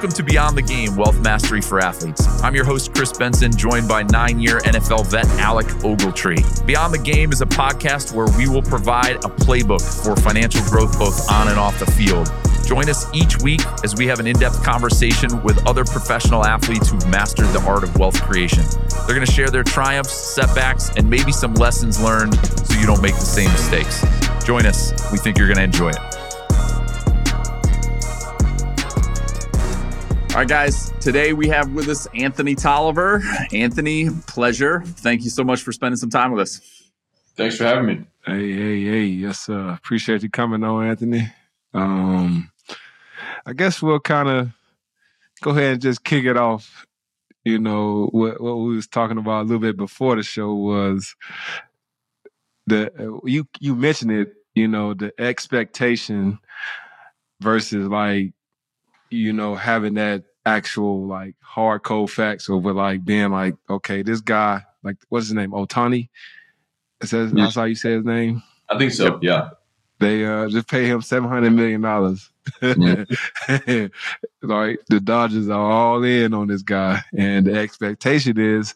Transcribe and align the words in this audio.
Welcome 0.00 0.16
to 0.16 0.22
Beyond 0.22 0.56
the 0.56 0.62
Game 0.62 0.96
Wealth 0.96 1.20
Mastery 1.20 1.60
for 1.60 1.78
Athletes. 1.78 2.26
I'm 2.42 2.54
your 2.54 2.64
host, 2.64 2.94
Kris 2.94 3.12
Benson, 3.12 3.54
joined 3.54 3.86
by 3.86 4.02
nine 4.04 4.40
year 4.40 4.60
NFL 4.60 5.04
vet 5.08 5.26
Alec 5.38 5.66
Ogletree. 5.82 6.64
Beyond 6.64 6.94
the 6.94 6.98
Game 6.98 7.32
is 7.32 7.42
a 7.42 7.44
podcast 7.44 8.14
where 8.14 8.26
we 8.38 8.48
will 8.48 8.62
provide 8.62 9.16
a 9.16 9.28
playbook 9.28 9.82
for 10.02 10.16
financial 10.16 10.62
growth 10.70 10.98
both 10.98 11.30
on 11.30 11.48
and 11.48 11.58
off 11.58 11.78
the 11.78 11.84
field. 11.84 12.32
Join 12.66 12.88
us 12.88 13.12
each 13.12 13.42
week 13.42 13.60
as 13.84 13.94
we 13.94 14.06
have 14.06 14.20
an 14.20 14.26
in 14.26 14.38
depth 14.38 14.62
conversation 14.62 15.42
with 15.42 15.62
other 15.66 15.84
professional 15.84 16.46
athletes 16.46 16.88
who've 16.88 17.06
mastered 17.08 17.48
the 17.48 17.60
art 17.68 17.84
of 17.84 17.94
wealth 17.98 18.18
creation. 18.22 18.64
They're 19.06 19.14
going 19.14 19.26
to 19.26 19.30
share 19.30 19.50
their 19.50 19.64
triumphs, 19.64 20.14
setbacks, 20.14 20.88
and 20.96 21.10
maybe 21.10 21.30
some 21.30 21.52
lessons 21.52 22.02
learned 22.02 22.36
so 22.66 22.80
you 22.80 22.86
don't 22.86 23.02
make 23.02 23.16
the 23.16 23.20
same 23.20 23.52
mistakes. 23.52 24.02
Join 24.46 24.64
us. 24.64 24.94
We 25.12 25.18
think 25.18 25.36
you're 25.36 25.48
going 25.48 25.58
to 25.58 25.64
enjoy 25.64 25.90
it. 25.90 26.09
Right, 30.40 30.48
guys. 30.48 30.90
Today 31.00 31.34
we 31.34 31.48
have 31.48 31.74
with 31.74 31.86
us 31.88 32.06
Anthony 32.14 32.54
Tolliver. 32.54 33.22
Anthony, 33.52 34.08
pleasure. 34.26 34.80
Thank 34.86 35.22
you 35.22 35.28
so 35.28 35.44
much 35.44 35.60
for 35.60 35.70
spending 35.70 35.98
some 35.98 36.08
time 36.08 36.32
with 36.32 36.40
us. 36.40 36.90
Thanks 37.36 37.58
for 37.58 37.64
having 37.64 37.84
me. 37.84 38.06
Hey, 38.24 38.50
hey, 38.50 38.84
hey. 38.84 39.04
Yes, 39.04 39.50
uh, 39.50 39.76
appreciate 39.76 40.22
you 40.22 40.30
coming 40.30 40.64
on, 40.64 40.86
Anthony. 40.86 41.30
Um, 41.74 42.50
I 43.44 43.52
guess 43.52 43.82
we'll 43.82 44.00
kind 44.00 44.30
of 44.30 44.48
go 45.42 45.50
ahead 45.50 45.72
and 45.72 45.82
just 45.82 46.04
kick 46.04 46.24
it 46.24 46.38
off. 46.38 46.86
You 47.44 47.58
know, 47.58 48.08
what, 48.10 48.40
what 48.40 48.54
we 48.60 48.76
was 48.76 48.86
talking 48.86 49.18
about 49.18 49.42
a 49.42 49.44
little 49.44 49.58
bit 49.58 49.76
before 49.76 50.16
the 50.16 50.22
show 50.22 50.54
was 50.54 51.16
the 52.66 52.90
uh, 52.98 53.20
you 53.26 53.46
you 53.58 53.74
mentioned 53.74 54.12
it. 54.12 54.32
You 54.54 54.68
know, 54.68 54.94
the 54.94 55.12
expectation 55.20 56.38
versus 57.42 57.88
like 57.88 58.32
you 59.10 59.32
know, 59.32 59.56
having 59.56 59.94
that 59.94 60.24
actual 60.46 61.06
like 61.06 61.34
hard 61.40 61.82
cold 61.82 62.10
facts 62.10 62.48
over 62.48 62.72
like 62.72 63.04
being 63.04 63.30
like, 63.30 63.54
okay, 63.68 64.02
this 64.02 64.20
guy, 64.20 64.62
like 64.82 64.96
what's 65.08 65.26
his 65.26 65.34
name? 65.34 65.50
Ohtani? 65.50 66.08
Is 67.00 67.10
that, 67.10 67.32
that's 67.34 67.54
how 67.54 67.64
you 67.64 67.74
say 67.74 67.92
his 67.92 68.04
name? 68.04 68.42
I 68.68 68.78
think 68.78 68.92
so, 68.92 69.18
yeah. 69.22 69.50
They 69.98 70.24
uh 70.24 70.48
just 70.48 70.68
pay 70.68 70.86
him 70.86 71.02
seven 71.02 71.28
hundred 71.28 71.50
million 71.50 71.82
dollars. 71.82 72.30
Yeah. 72.62 73.04
like 74.42 74.80
the 74.88 75.00
Dodgers 75.02 75.48
are 75.48 75.70
all 75.70 76.02
in 76.02 76.32
on 76.32 76.48
this 76.48 76.62
guy. 76.62 77.02
And 77.16 77.46
the 77.46 77.58
expectation 77.58 78.38
is 78.38 78.74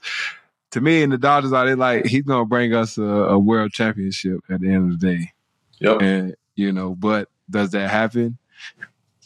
to 0.73 0.81
me 0.81 1.03
and 1.03 1.12
the 1.12 1.19
Dodgers 1.19 1.53
are 1.53 1.65
they 1.65 1.75
like 1.75 2.05
he's 2.06 2.25
gonna 2.25 2.45
bring 2.45 2.75
us 2.75 2.99
a, 2.99 3.03
a 3.03 3.39
world 3.39 3.73
championship 3.73 4.41
at 4.51 4.61
the 4.61 4.71
end 4.71 4.93
of 4.93 5.01
the 5.01 5.06
day. 5.15 5.33
Yep. 5.78 6.03
And 6.03 6.37
you 6.56 6.73
know, 6.73 6.95
but 6.95 7.28
does 7.49 7.71
that 7.71 7.91
happen? 7.91 8.39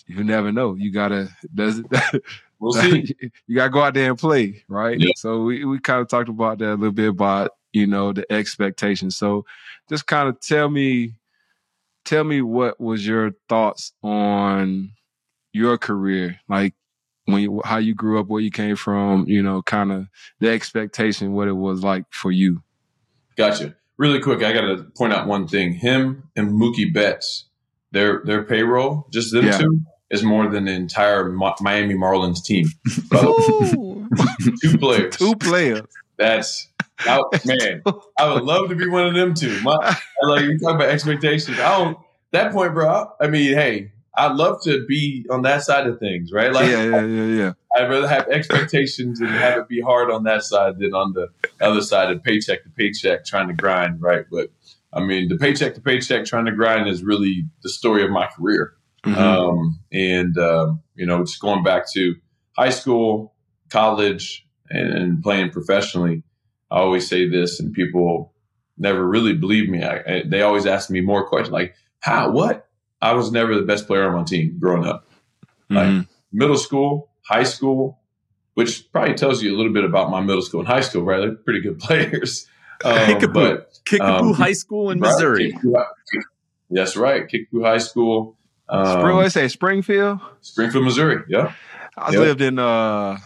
You 0.09 0.25
never 0.25 0.51
know. 0.53 0.75
You 0.75 0.93
gotta 0.93 1.29
does 1.55 1.79
it 1.79 1.87
we'll 2.59 2.73
see. 2.73 3.15
you 3.47 3.55
gotta 3.57 3.71
go 3.71 3.83
out 3.83 3.95
there 3.95 4.11
and 4.11 4.19
play, 4.19 4.65
right? 4.69 4.99
Yeah. 4.99 5.13
So 5.17 5.43
we, 5.43 5.65
we 5.65 5.79
kind 5.79 6.01
of 6.01 6.09
talked 6.09 6.29
about 6.29 6.59
that 6.59 6.71
a 6.71 6.75
little 6.75 6.91
bit 6.93 7.09
about, 7.11 7.53
you 7.73 7.87
know, 7.87 8.13
the 8.13 8.31
expectations. 8.33 9.17
So 9.17 9.45
just 9.89 10.07
kind 10.07 10.29
of 10.29 10.41
tell 10.41 10.69
me 10.69 11.15
tell 12.05 12.25
me 12.25 12.41
what 12.43 12.81
was 12.81 13.07
your 13.07 13.33
thoughts 13.49 13.93
on 14.03 14.93
your 15.53 15.77
career, 15.79 16.41
like 16.49 16.75
when 17.27 17.43
you, 17.43 17.61
how 17.65 17.77
you 17.77 17.95
grew 17.95 18.19
up, 18.19 18.29
where 18.29 18.41
you 18.41 18.51
came 18.51 18.75
from, 18.77 19.27
you 19.29 19.43
know, 19.43 19.61
kind 19.61 19.93
of 19.93 20.07
the 20.41 20.49
expectation, 20.49 21.33
what 21.35 21.49
it 21.49 21.53
was 21.53 21.83
like 21.83 22.05
for 22.11 22.31
you. 22.33 22.63
Gotcha. 23.37 23.75
Really 23.99 24.21
quick, 24.21 24.43
I 24.43 24.53
got 24.53 24.63
to 24.63 24.85
point 24.97 25.13
out 25.13 25.27
one 25.27 25.47
thing. 25.47 25.75
Him 25.75 26.31
and 26.37 26.51
Mookie 26.53 26.93
Betts, 26.93 27.47
their 27.91 28.23
their 28.25 28.45
payroll, 28.45 29.07
just 29.13 29.33
them 29.33 29.47
Yeah. 29.47 29.59
two, 29.59 29.81
is 30.11 30.23
more 30.23 30.49
than 30.49 30.65
the 30.65 30.73
entire 30.73 31.31
Mi- 31.31 31.55
Miami 31.61 31.95
Marlins 31.95 32.43
team. 32.43 32.67
two 34.63 34.79
players. 34.79 35.17
Two 35.17 35.35
players. 35.37 35.87
That's 36.17 36.69
I, 37.01 37.21
man. 37.45 37.83
I 38.19 38.33
would 38.33 38.43
love 38.43 38.69
to 38.71 38.75
be 38.75 38.89
one 38.89 39.07
of 39.07 39.15
them 39.15 39.35
too. 39.35 39.61
My, 39.63 39.97
like 40.23 40.45
you 40.45 40.59
talk 40.59 40.75
about 40.75 40.89
expectations. 40.89 41.59
I 41.59 41.79
don't. 41.79 41.99
That 42.33 42.53
point, 42.53 42.75
bro. 42.75 43.11
I 43.21 43.29
mean, 43.29 43.55
hey, 43.55 43.93
I'd 44.17 44.35
love 44.35 44.63
to 44.65 44.85
be 44.87 45.25
on 45.31 45.43
that 45.43 45.63
side 45.63 45.87
of 45.87 46.01
things, 46.01 46.33
right? 46.33 46.53
Like, 46.53 46.69
yeah, 46.69 46.85
yeah, 46.85 47.05
yeah, 47.05 47.25
yeah. 47.25 47.53
I'd 47.77 47.89
rather 47.89 48.09
have 48.09 48.29
expectations 48.29 49.21
and 49.21 49.31
have 49.31 49.59
it 49.59 49.69
be 49.69 49.81
hard 49.81 50.11
on 50.11 50.25
that 50.25 50.43
side 50.43 50.79
than 50.79 50.93
on 50.93 51.13
the 51.13 51.29
other 51.61 51.81
side 51.81 52.11
of 52.11 52.23
paycheck 52.23 52.65
to 52.65 52.71
paycheck 52.71 53.25
trying 53.25 53.49
to 53.49 53.55
grind, 53.55 54.03
right? 54.03 54.25
But 54.31 54.51
I 54.93 55.01
mean, 55.01 55.29
the 55.29 55.37
paycheck 55.37 55.75
to 55.77 55.81
paycheck 55.81 56.25
trying 56.25 56.47
to 56.47 56.53
grind 56.53 56.89
is 56.89 57.03
really 57.03 57.45
the 57.63 57.69
story 57.69 58.03
of 58.03 58.11
my 58.11 58.27
career. 58.27 58.75
Mhm. 59.05 59.17
Um, 59.17 59.81
and, 59.93 60.37
um, 60.39 60.83
you 60.95 61.07
know, 61.07 61.21
just 61.25 61.41
going 61.41 61.63
back 61.63 61.91
to 61.93 62.17
high 62.57 62.71
school, 62.71 63.35
college, 63.71 64.47
and, 64.71 64.93
and 64.93 65.23
playing 65.23 65.51
professionally, 65.51 66.23
I 66.71 66.79
always 66.79 67.09
say 67.09 67.29
this, 67.29 67.61
and 67.61 67.73
people 67.73 68.33
never 68.77 69.07
really 69.07 69.35
believe 69.35 69.69
me. 69.69 69.83
I, 69.83 69.97
I, 69.99 70.23
they 70.27 70.43
always 70.43 70.67
ask 70.67 70.91
me 70.91 71.01
more 71.01 71.27
questions 71.29 71.53
like, 71.53 71.75
how, 72.01 72.31
what? 72.31 72.67
I 73.01 73.13
was 73.13 73.31
never 73.33 73.55
the 73.55 73.63
best 73.63 73.87
player 73.87 74.09
on 74.09 74.15
my 74.17 74.25
team 74.25 74.57
growing 74.61 74.85
up 74.87 75.05
like 75.71 75.87
Mhm. 75.89 76.09
middle 76.33 76.57
school, 76.57 77.11
high 77.29 77.45
school, 77.45 78.01
which 78.55 78.91
probably 78.91 79.15
tells 79.15 79.43
you 79.43 79.55
a 79.55 79.57
little 79.57 79.73
bit 79.73 79.85
about 79.85 80.11
my 80.11 80.21
middle 80.21 80.43
school 80.43 80.61
and 80.61 80.69
high 80.69 80.81
school, 80.81 81.03
right? 81.05 81.19
They're 81.19 81.35
pretty 81.35 81.61
good 81.61 81.79
players. 81.87 82.47
Um, 82.85 83.07
Kickapoo. 83.07 83.33
but 83.35 83.79
Kickapoo 83.87 84.29
Um, 84.31 84.33
High 84.35 84.53
School 84.53 84.91
in 84.91 84.99
right, 85.01 85.11
Missouri. 85.13 85.53
Kickapoo 85.53 85.75
That's 86.71 86.97
right, 86.97 87.29
Kickapoo 87.29 87.63
High 87.63 87.79
School, 87.79 88.38
Spring, 88.69 89.15
what 89.17 89.25
um, 89.25 89.31
say, 89.31 89.49
Springfield? 89.49 90.21
Springfield, 90.43 90.85
Missouri. 90.85 91.23
Yeah, 91.29 91.53
I 91.97 92.11
Yep. 92.13 92.21
lived 92.21 92.41
in 92.43 92.59
uh 92.59 93.19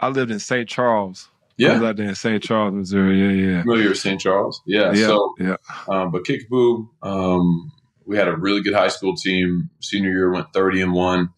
I 0.00 0.08
lived 0.08 0.30
in 0.30 0.38
St. 0.38 0.68
Charles. 0.68 1.28
Yeah, 1.56 1.70
I 1.70 1.72
was 1.74 1.82
out 1.84 1.96
there 1.96 2.08
in 2.08 2.14
St. 2.14 2.42
Charles, 2.42 2.74
Missouri. 2.74 3.18
Yeah, 3.18 3.48
yeah. 3.54 3.62
Familiar 3.62 3.88
with 3.88 3.98
St. 3.98 4.20
Charles? 4.20 4.60
Yeah. 4.66 4.92
Yeah, 4.92 5.06
So, 5.06 5.34
yeah. 5.40 5.56
um, 5.88 6.10
but 6.12 6.24
Kickapoo, 6.24 6.86
um, 7.02 7.72
we 8.04 8.18
had 8.18 8.28
a 8.28 8.36
really 8.36 8.60
good 8.62 8.74
high 8.74 8.88
school 8.88 9.16
team. 9.16 9.70
Senior 9.80 10.10
year 10.10 10.30
went 10.30 10.52
thirty 10.52 10.82
and 10.82 10.92
one, 10.92 11.30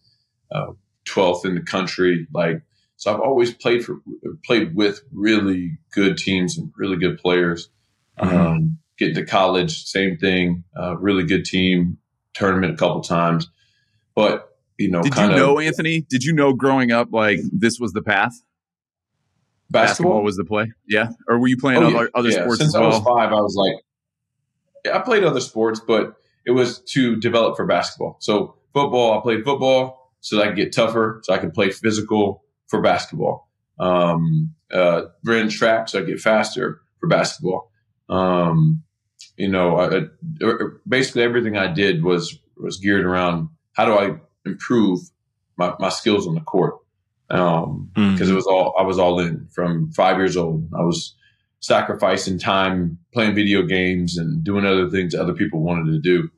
uh, 0.51 0.73
12th 1.05 1.45
in 1.45 1.55
the 1.55 1.61
country. 1.61 2.27
Like, 2.33 2.61
so 2.97 3.13
I've 3.13 3.21
always 3.21 3.53
played 3.53 3.85
for, 3.85 4.01
played 4.45 4.75
with 4.75 5.01
really 5.13 5.77
good 5.93 6.17
teams 6.17 6.57
and 6.57 6.73
really 6.75 6.97
good 6.97 7.17
players. 7.19 7.69
Mhm. 8.19 8.33
Um, 8.33 8.77
get 8.97 9.15
to 9.15 9.25
college, 9.25 9.85
same 9.85 10.17
thing. 10.17 10.65
Uh, 10.77 10.97
really 10.97 11.23
good 11.23 11.45
team, 11.45 11.97
tournament 12.39 12.73
a 12.73 12.77
couple 12.77 13.01
times, 13.01 13.47
but 14.15 14.47
you 14.77 14.89
know, 14.89 15.01
Did 15.03 15.15
you 15.17 15.27
know, 15.27 15.59
Anthony? 15.59 16.01
Did 16.09 16.23
you 16.23 16.33
know 16.33 16.53
growing 16.53 16.91
up 16.91 17.09
like 17.11 17.39
this 17.51 17.79
was 17.79 17.91
the 17.93 18.01
path? 18.01 18.33
basketball. 19.69 20.23
was 20.23 20.35
the 20.35 20.43
play. 20.45 20.71
Yeah, 20.87 21.09
or 21.27 21.37
were 21.39 21.47
you 21.47 21.57
playing 21.57 21.83
Oh, 21.83 21.87
other, 21.87 22.03
yeah. 22.05 22.09
other 22.15 22.29
Yeah. 22.29 22.41
sports 22.43 22.57
Since 22.59 22.75
as 22.75 22.81
I 22.81 22.85
was 22.87 22.97
five, 23.03 23.31
I 23.31 23.41
was 23.41 23.55
like, 23.55 23.83
yeah, 24.85 24.97
I 24.97 25.01
played 25.01 25.23
other 25.23 25.41
sports, 25.41 25.79
but 25.79 26.15
it 26.45 26.51
was 26.51 26.79
to 26.93 27.17
develop 27.17 27.55
for 27.55 27.65
basketball. 27.67 28.17
So 28.19 28.55
football, 28.73 29.17
I 29.19 29.21
played 29.21 29.43
football 29.43 30.11
so 30.21 30.37
that 30.37 30.43
I 30.43 30.47
could 30.47 30.55
get 30.55 30.73
tougher, 30.73 31.21
so 31.23 31.33
I 31.33 31.37
could 31.37 31.53
play 31.53 31.69
physical 31.69 32.43
for 32.67 32.81
basketball. 32.81 33.47
Um, 33.79 34.55
uh, 34.73 35.03
ran 35.23 35.49
track 35.49 35.87
so 35.89 35.99
I 35.99 36.03
get 36.03 36.19
faster 36.19 36.81
for 36.99 37.07
basketball. 37.07 37.71
Um, 38.09 38.83
you 39.37 39.47
know, 39.47 39.77
I, 39.77 39.97
I- 39.97 40.69
basically 40.87 41.23
everything 41.23 41.57
I 41.57 41.67
did 41.71 42.03
was 42.03 42.37
was 42.57 42.77
geared 42.77 43.05
around 43.05 43.49
how 43.73 43.85
do 43.85 43.93
I 43.93 44.15
improve 44.45 44.99
my, 45.57 45.73
my 45.79 45.89
skills 45.89 46.27
on 46.27 46.35
the 46.35 46.41
court. 46.41 46.75
Um, 47.31 47.91
Mhm. 47.95 48.13
because 48.13 48.29
it 48.29 48.33
was 48.33 48.47
all 48.47 48.73
I 48.77 48.81
was 48.83 48.97
all 48.97 49.19
in 49.19 49.47
from 49.53 49.91
five 49.91 50.17
years 50.17 50.35
old. 50.35 50.67
I 50.77 50.81
was 50.81 51.15
sacrificing 51.59 52.39
time 52.39 52.97
playing 53.13 53.35
video 53.35 53.61
games 53.63 54.17
and 54.17 54.43
doing 54.43 54.65
other 54.65 54.89
things 54.89 55.13
other 55.13 55.33
people 55.33 55.61
wanted 55.61 55.91
to 55.91 55.99
do. 55.99 56.29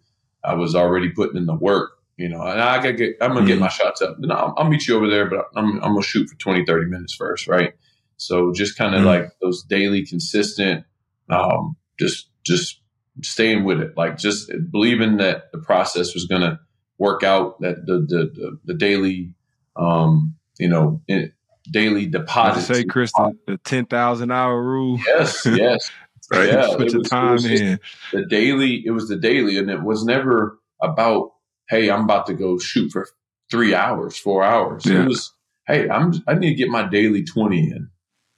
I 0.44 0.56
was 0.56 0.76
already 0.76 1.10
putting 1.10 1.38
in 1.38 1.46
the 1.46 1.54
work, 1.56 1.92
you 2.18 2.28
know, 2.28 2.42
and 2.42 2.60
I 2.60 2.78
gotta 2.78 2.94
get, 2.94 3.16
I'm 3.22 3.34
gonna 3.34 3.46
get 3.46 3.58
Mhm. 3.58 3.62
my 3.62 3.68
shots 3.70 4.02
up. 4.02 4.18
And 4.22 4.34
I'll, 4.34 4.54
I'll 4.58 4.68
meet 4.70 4.88
you 4.88 4.98
over 4.98 5.08
there, 5.08 5.30
but 5.30 5.46
I'm, 5.56 5.76
I'm 5.76 5.94
gonna 5.94 6.02
shoot 6.02 6.28
for 6.28 6.36
20, 6.38 6.66
30 6.66 6.88
minutes 6.88 7.14
first, 7.14 7.48
right? 7.48 7.74
So 8.18 8.52
just 8.52 8.78
kind 8.78 8.96
of 8.96 9.02
Mhm. 9.02 9.06
like 9.06 9.30
those 9.42 9.64
daily 9.64 10.06
consistent, 10.06 10.84
um, 11.30 11.76
just, 12.00 12.28
just 12.46 12.80
staying 13.22 13.64
with 13.64 13.82
it, 13.82 13.96
like 13.98 14.18
just 14.18 14.52
believing 14.72 15.18
that 15.18 15.52
the 15.52 15.58
process 15.60 16.14
was 16.14 16.26
gonna 16.26 16.60
work 16.98 17.24
out, 17.24 17.60
that 17.62 17.86
the, 17.86 18.00
the, 18.00 18.32
the, 18.34 18.60
the 18.66 18.74
daily, 18.74 19.34
um, 19.76 20.36
you 20.60 20.70
know, 20.70 21.02
in, 21.08 21.32
daily 21.72 21.94
What 21.94 22.02
you 22.04 22.10
deposits. 22.10 22.68
say, 22.68 22.84
Kris, 22.84 23.12
the, 23.48 23.60
ten 23.64 23.86
thousand 23.86 24.32
hour 24.32 24.62
rule. 24.62 25.00
Yes, 25.06 25.46
yes. 25.46 25.92
Right. 26.32 26.48
Yeah, 26.48 26.74
Put 26.78 26.92
your 26.92 27.00
was- 27.00 27.10
time 27.10 27.38
in. 27.40 27.80
the 28.14 28.26
daily. 28.26 28.84
It 28.86 28.92
was 28.92 29.10
the 29.10 29.18
daily, 29.18 29.58
and 29.58 29.70
it 29.70 29.82
was 29.84 30.06
never 30.06 30.58
about, 30.82 31.32
hey, 31.70 31.90
I'm 31.90 32.06
about 32.06 32.28
to 32.28 32.34
go 32.34 32.58
shoot 32.58 32.90
for 32.92 33.08
three 33.52 33.76
hours, 33.76 34.18
four 34.18 34.44
hours. 34.44 34.86
Yeah. 34.86 35.02
It 35.04 35.08
was, 35.08 35.34
hey, 35.68 35.90
I'm 35.90 36.14
I 36.28 36.36
need 36.36 36.50
to 36.52 36.56
get 36.56 36.70
my 36.70 36.88
daily 36.88 37.24
twenty 37.26 37.70
in, 37.70 37.90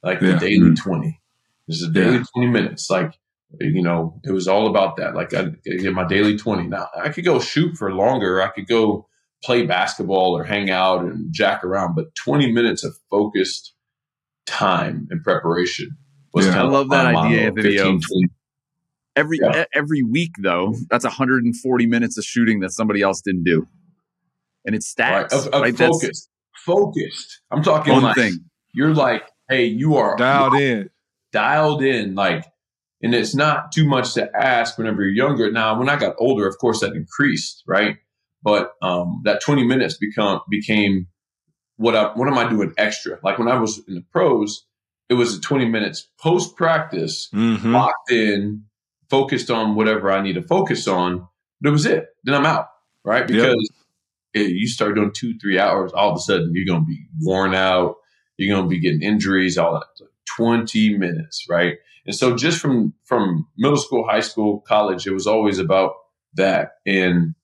like 0.02 0.20
Yeah. 0.20 0.32
the 0.32 0.38
daily 0.38 0.74
twenty. 0.74 1.20
This 1.68 1.80
is 1.82 1.88
a 1.88 1.92
daily 1.92 2.16
Yeah. 2.16 2.24
twenty 2.34 2.48
minutes. 2.50 2.90
Like 2.90 3.14
you 3.60 3.82
know, 3.82 4.20
it 4.24 4.32
was 4.32 4.46
all 4.48 4.66
about 4.68 4.96
that. 4.96 5.14
Like 5.14 5.32
I 5.34 5.46
get 5.64 5.92
my 5.92 6.06
daily 6.06 6.36
twenty. 6.36 6.66
Now 6.68 6.88
I 6.96 7.08
could 7.10 7.24
go 7.24 7.38
shoot 7.40 7.76
for 7.76 7.92
longer. 7.92 8.40
I 8.42 8.48
could 8.48 8.66
go 8.66 9.06
play 9.42 9.66
basketball 9.66 10.36
or 10.36 10.44
hang 10.44 10.70
out 10.70 11.04
and 11.04 11.32
jack 11.32 11.62
around, 11.64 11.94
but 11.94 12.14
20 12.14 12.50
minutes 12.52 12.82
of 12.82 12.96
focused 13.10 13.74
time 14.46 15.06
and 15.10 15.22
preparation 15.22 15.96
was 16.32 16.46
Yeah. 16.46 16.52
kind 16.52 16.62
I 16.62 16.66
of 16.66 16.72
love 16.72 16.88
that 16.90 17.12
my 17.12 17.20
idea, 17.26 17.36
model, 17.38 17.46
Anthony, 17.58 17.76
15, 17.76 17.94
of- 17.96 18.02
20. 18.06 18.26
Every 19.16 19.38
Yeah. 19.42 19.64
every 19.74 20.02
week 20.02 20.32
though, 20.42 20.74
that's 20.90 21.04
140 21.04 21.86
minutes 21.86 22.18
of 22.18 22.24
shooting 22.24 22.60
that 22.60 22.70
somebody 22.72 23.00
else 23.02 23.20
didn't 23.20 23.44
do, 23.44 23.68
and 24.64 24.74
it's 24.74 24.92
Right. 24.98 25.26
stats. 25.26 25.32
Of, 25.46 25.46
of 25.52 25.60
right? 25.62 25.76
That's 25.76 26.00
focused. 26.02 26.30
Focused. 26.64 27.40
I'm 27.50 27.62
talking 27.62 27.92
one 27.92 28.02
like 28.02 28.16
thing. 28.16 28.38
you're 28.72 28.94
like, 28.94 29.22
hey, 29.48 29.66
you 29.66 29.96
are 29.96 30.16
Dialed 30.16 30.54
in. 30.54 30.88
dialed 31.32 31.82
in, 31.82 32.14
like, 32.14 32.44
and 33.04 33.14
it's 33.14 33.34
not 33.34 33.70
too 33.70 33.86
much 33.86 34.14
to 34.14 34.28
ask 34.34 34.78
whenever 34.78 35.02
you're 35.02 35.28
younger. 35.28 35.52
Now, 35.52 35.78
when 35.78 35.88
I 35.90 35.96
got 35.96 36.16
older, 36.18 36.48
of 36.48 36.56
course, 36.58 36.80
that 36.80 36.94
increased, 36.94 37.62
right? 37.68 37.98
But 38.42 38.72
um, 38.82 39.20
that 39.24 39.42
20 39.42 39.64
minutes 39.64 39.96
become 39.98 40.40
became 40.50 41.06
what 41.76 41.94
I 41.94 42.12
what 42.14 42.28
am 42.28 42.38
I 42.38 42.48
doing 42.48 42.72
extra? 42.78 43.18
Like 43.22 43.38
when 43.38 43.48
I 43.48 43.58
was 43.58 43.80
in 43.86 43.94
the 43.94 44.00
pros, 44.10 44.66
it 45.08 45.14
was 45.14 45.36
a 45.36 45.40
20 45.40 45.66
minutes 45.66 46.08
post 46.18 46.56
practice, 46.56 47.28
Mm-hmm. 47.32 47.72
locked 47.74 48.10
in, 48.10 48.64
focused 49.10 49.50
on 49.50 49.74
whatever 49.76 50.10
I 50.10 50.22
need 50.22 50.34
to 50.34 50.42
focus 50.42 50.88
on. 50.88 51.28
That 51.60 51.70
was 51.72 51.86
it. 51.86 52.08
Then 52.24 52.34
I'm 52.34 52.46
out, 52.46 52.68
right? 53.04 53.26
Because 53.26 53.70
it, 54.34 54.50
you 54.50 54.66
start 54.66 54.94
doing 54.94 55.12
two, 55.14 55.38
three 55.38 55.58
hours, 55.58 55.92
all 55.92 56.10
of 56.10 56.16
a 56.16 56.20
sudden 56.20 56.52
you're 56.54 56.66
going 56.66 56.82
to 56.82 56.86
be 56.86 57.06
worn 57.20 57.54
out. 57.54 57.96
You're 58.36 58.54
going 58.56 58.64
to 58.66 58.68
be 58.68 58.80
getting 58.80 59.02
injuries, 59.02 59.56
all 59.58 59.74
that. 59.74 60.06
20 60.36 60.98
minutes, 60.98 61.46
right? 61.48 61.76
And 62.06 62.14
so 62.14 62.36
just 62.36 62.60
from 62.60 62.94
from 63.04 63.48
middle 63.56 63.76
school, 63.78 64.06
high 64.06 64.20
school, 64.20 64.60
college, 64.60 65.06
it 65.06 65.12
was 65.12 65.26
always 65.26 65.58
about 65.58 65.92
that. 66.34 66.72
And 66.86 67.34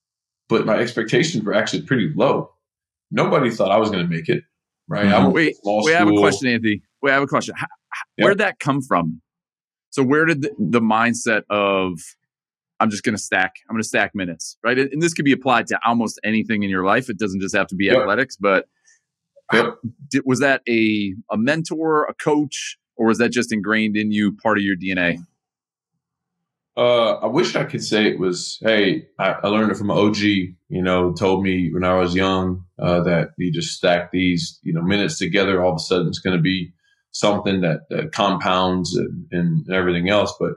but 0.48 0.66
my 0.66 0.76
expectations 0.76 1.44
were 1.44 1.54
actually 1.54 1.82
pretty 1.82 2.12
low. 2.14 2.52
Nobody 3.10 3.50
thought 3.50 3.70
I 3.70 3.78
was 3.78 3.90
going 3.90 4.02
to 4.02 4.08
make 4.08 4.28
it, 4.28 4.44
right? 4.88 5.06
I 5.06 5.12
Mhm. 5.20 5.22
went 5.32 5.34
Wait, 5.34 5.56
I 5.94 5.98
have 5.98 6.08
a 6.08 6.12
question, 6.12 6.48
Anthony. 6.48 6.82
Wait, 7.02 7.10
I 7.10 7.14
have 7.14 7.22
a 7.22 7.26
question. 7.26 7.54
How, 7.56 7.66
Yeah. 8.16 8.24
Where'd 8.26 8.38
that 8.38 8.58
come 8.58 8.82
from? 8.82 9.22
So 9.90 10.02
where 10.04 10.24
did 10.24 10.42
the, 10.42 10.50
the 10.58 10.80
mindset 10.80 11.42
of 11.50 11.98
I'm 12.78 12.88
just 12.90 13.02
going 13.02 13.16
to 13.16 13.22
stack, 13.22 13.56
I'm 13.68 13.74
going 13.74 13.82
to 13.82 13.88
stack 13.88 14.14
minutes, 14.14 14.56
right? 14.64 14.78
And 14.78 14.90
and 14.92 15.02
this 15.02 15.12
could 15.14 15.24
be 15.24 15.32
applied 15.32 15.66
to 15.68 15.78
almost 15.86 16.18
anything 16.24 16.62
in 16.62 16.70
your 16.70 16.84
life. 16.84 17.10
It 17.10 17.18
doesn't 17.18 17.40
just 17.40 17.54
have 17.56 17.66
to 17.68 17.74
be 17.74 17.86
Yep. 17.86 17.98
athletics, 17.98 18.36
but 18.36 18.66
Yep. 19.52 19.78
did, 20.10 20.22
was 20.24 20.40
that 20.40 20.62
a 20.68 21.14
a 21.30 21.36
mentor, 21.36 22.04
a 22.04 22.14
coach, 22.14 22.78
or 23.00 23.06
was 23.06 23.17
that 23.17 23.31
just 23.31 23.50
ingrained 23.50 23.97
in 23.97 24.12
you, 24.12 24.31
part 24.31 24.58
of 24.58 24.62
your 24.62 24.76
DNA? 24.76 25.25
Uh, 26.76 27.14
I 27.14 27.26
wish 27.29 27.56
I 27.56 27.64
could 27.64 27.82
say 27.82 28.05
it 28.05 28.19
was, 28.19 28.58
hey, 28.61 29.06
I, 29.19 29.37
I 29.43 29.49
learned 29.49 29.73
it 29.73 29.79
from 29.79 29.88
an 29.88 29.97
OG, 29.97 30.19
you 30.19 30.82
know, 30.82 31.14
told 31.14 31.43
me 31.43 31.73
when 31.73 31.82
I 31.82 31.94
was 31.94 32.14
young 32.14 32.67
uh, 32.79 33.00
that 33.05 33.31
you 33.38 33.50
just 33.50 33.75
stack 33.75 34.12
these, 34.12 34.61
you 34.62 34.75
know, 34.75 34.82
minutes 34.82 35.19
together. 35.19 35.62
All 35.62 35.70
of 35.70 35.76
a 35.76 35.79
sudden 35.79 36.08
it's 36.08 36.19
going 36.19 36.37
to 36.37 36.43
be 36.43 36.75
something 37.11 37.62
that, 37.62 37.88
that 37.88 38.12
compounds 38.12 38.94
and, 38.94 39.26
and 39.32 39.70
everything 39.73 40.11
else. 40.11 40.35
But 40.38 40.53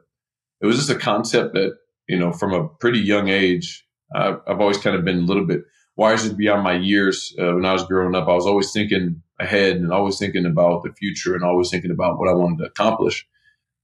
it 0.60 0.66
was 0.66 0.76
just 0.76 0.90
a 0.90 0.96
concept 0.96 1.54
that, 1.54 1.78
you 2.10 2.20
know, 2.20 2.34
from 2.34 2.54
a 2.54 2.68
pretty 2.68 3.00
young 3.00 3.30
age, 3.30 3.88
I've, 4.14 4.42
I've 4.46 4.60
always 4.60 4.78
kind 4.78 4.98
of 4.98 5.06
been 5.06 5.20
a 5.20 5.26
little 5.26 5.46
bit 5.48 5.62
wiser 5.96 6.34
beyond 6.34 6.64
my 6.64 6.74
years. 6.76 7.36
Uh, 7.40 7.54
when 7.54 7.66
I 7.66 7.74
was 7.74 7.86
growing 7.86 8.16
up, 8.16 8.28
I 8.28 8.34
was 8.34 8.46
always 8.48 8.72
thinking 8.72 9.22
ahead 9.40 9.78
and 9.78 9.92
always 9.92 10.18
thinking 10.18 10.46
about 10.46 10.84
the 10.84 10.94
future 10.94 11.36
and 11.36 11.44
always 11.44 11.70
thinking 11.70 11.92
about 11.92 12.18
what 12.20 12.30
I 12.30 12.34
wanted 12.34 12.60
to 12.60 12.66
accomplish. 12.66 13.28